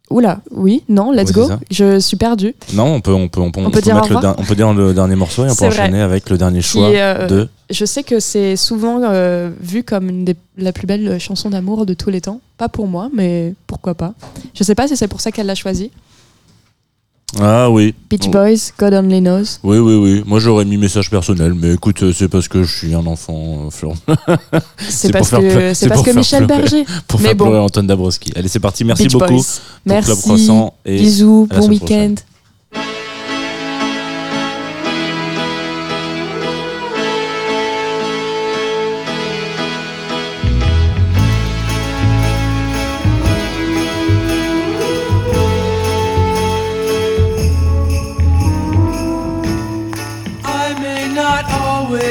Oula, 0.09 0.39
oui, 0.53 0.85
non, 0.89 1.11
let's 1.11 1.33
go. 1.33 1.49
ça. 1.49 1.59
Je 1.69 1.99
suis 1.99 2.17
perdue. 2.17 2.55
Non, 2.75 2.85
on 2.95 3.01
peut, 3.01 3.13
on 3.13 3.27
peut, 3.29 3.41
on 3.41 3.51
peut, 3.51 3.61
On 3.61 3.71
peut 3.71 3.81
dire 3.81 3.97
le, 3.97 4.03
revoir 4.03 4.21
der- 4.23 4.35
on 4.39 4.45
peut 4.45 4.55
dire 4.55 4.73
le 4.73 4.95
dernier 4.95 5.17
morceau 5.17 5.45
et 5.45 5.51
on 5.51 5.55
peut 5.57 5.67
vrai. 5.67 5.81
enchaîner 5.81 6.01
avec 6.01 6.31
le 6.31 6.39
dernier 6.39 6.61
choix 6.63 6.87
euh, 6.91 7.27
de. 7.27 7.49
Je 7.71 7.85
sais 7.85 8.05
que 8.05 8.21
c'est 8.21 8.55
souvent 8.55 9.01
euh, 9.03 9.51
vu 9.61 9.83
comme 9.83 10.09
une 10.09 10.25
des 10.25 10.37
la 10.59 10.73
plus 10.73 10.87
belle 10.87 11.19
chanson 11.19 11.51
d'amour 11.51 11.87
de 11.87 11.95
tous 11.95 12.11
les 12.11 12.21
temps. 12.21 12.41
Pas 12.57 12.69
pour 12.69 12.87
moi, 12.87 13.09
mais 13.13 13.55
pourquoi 13.67 13.95
pas. 13.97 14.15
Je 14.55 14.63
sais 14.63 14.77
pas 14.77 14.87
si 14.87 14.97
c'est 14.97 15.09
pour 15.09 15.21
ça 15.21 15.33
qu'elle 15.33 15.47
l'a 15.47 15.57
choisi. 15.57 15.91
Ah 17.41 17.69
oui. 17.71 17.93
Beach 18.09 18.29
Boys, 18.31 18.71
God 18.79 18.95
Only 18.95 19.21
Knows. 19.21 19.59
Oui, 19.65 19.79
oui, 19.79 19.95
oui. 19.97 20.23
Moi, 20.27 20.39
j'aurais 20.39 20.65
mis 20.65 20.77
message 20.77 21.11
personnel, 21.11 21.55
mais 21.55 21.75
écoute, 21.75 22.01
euh, 22.03 22.13
c'est 22.15 22.29
parce 22.29 22.47
que 22.47 22.63
je 22.63 22.73
suis 22.77 22.95
un 22.95 23.05
enfant, 23.05 23.67
euh, 23.67 23.71
Florent. 23.71 23.97
C'est 24.89 25.13
parce 25.13 25.31
que- 25.31 25.89
parce 25.89 26.03
que 26.03 26.11
Michel 26.13 26.47
pleurer- 26.47 26.61
Berger. 26.63 26.85
Pour 27.09 27.21
Mais 27.21 27.29
faire 27.29 27.37
bon. 27.37 27.45
pleurer 27.47 27.61
Antoine 27.61 27.87
Dabrowski. 27.89 28.33
Allez, 28.37 28.49
c'est 28.49 28.61
parti. 28.61 28.85
Merci 28.85 29.03
Beach 29.05 29.13
beaucoup. 29.15 29.27
Boys. 29.35 29.43
Merci. 29.85 30.23
Croissant. 30.23 30.75
Et 30.85 30.99
Bisous, 30.99 31.49
bon 31.51 31.69
week-end. 31.69 32.15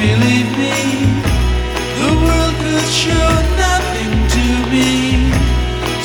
believe 0.00 0.50
me. 0.62 0.78
The 2.00 2.12
world 2.24 2.54
could 2.64 2.90
show 3.04 3.30
nothing 3.66 4.12
to 4.36 4.46
me. 4.72 4.90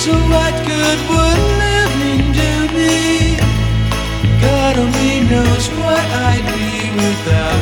So 0.03 0.11
what 0.33 0.53
good 0.71 0.99
would 1.11 1.41
living 1.63 2.23
do 2.43 2.53
me? 2.77 3.37
God 4.45 4.73
only 4.83 5.17
knows 5.31 5.65
what 5.79 6.05
I'd 6.29 6.45
be 6.55 6.69
without 7.03 7.54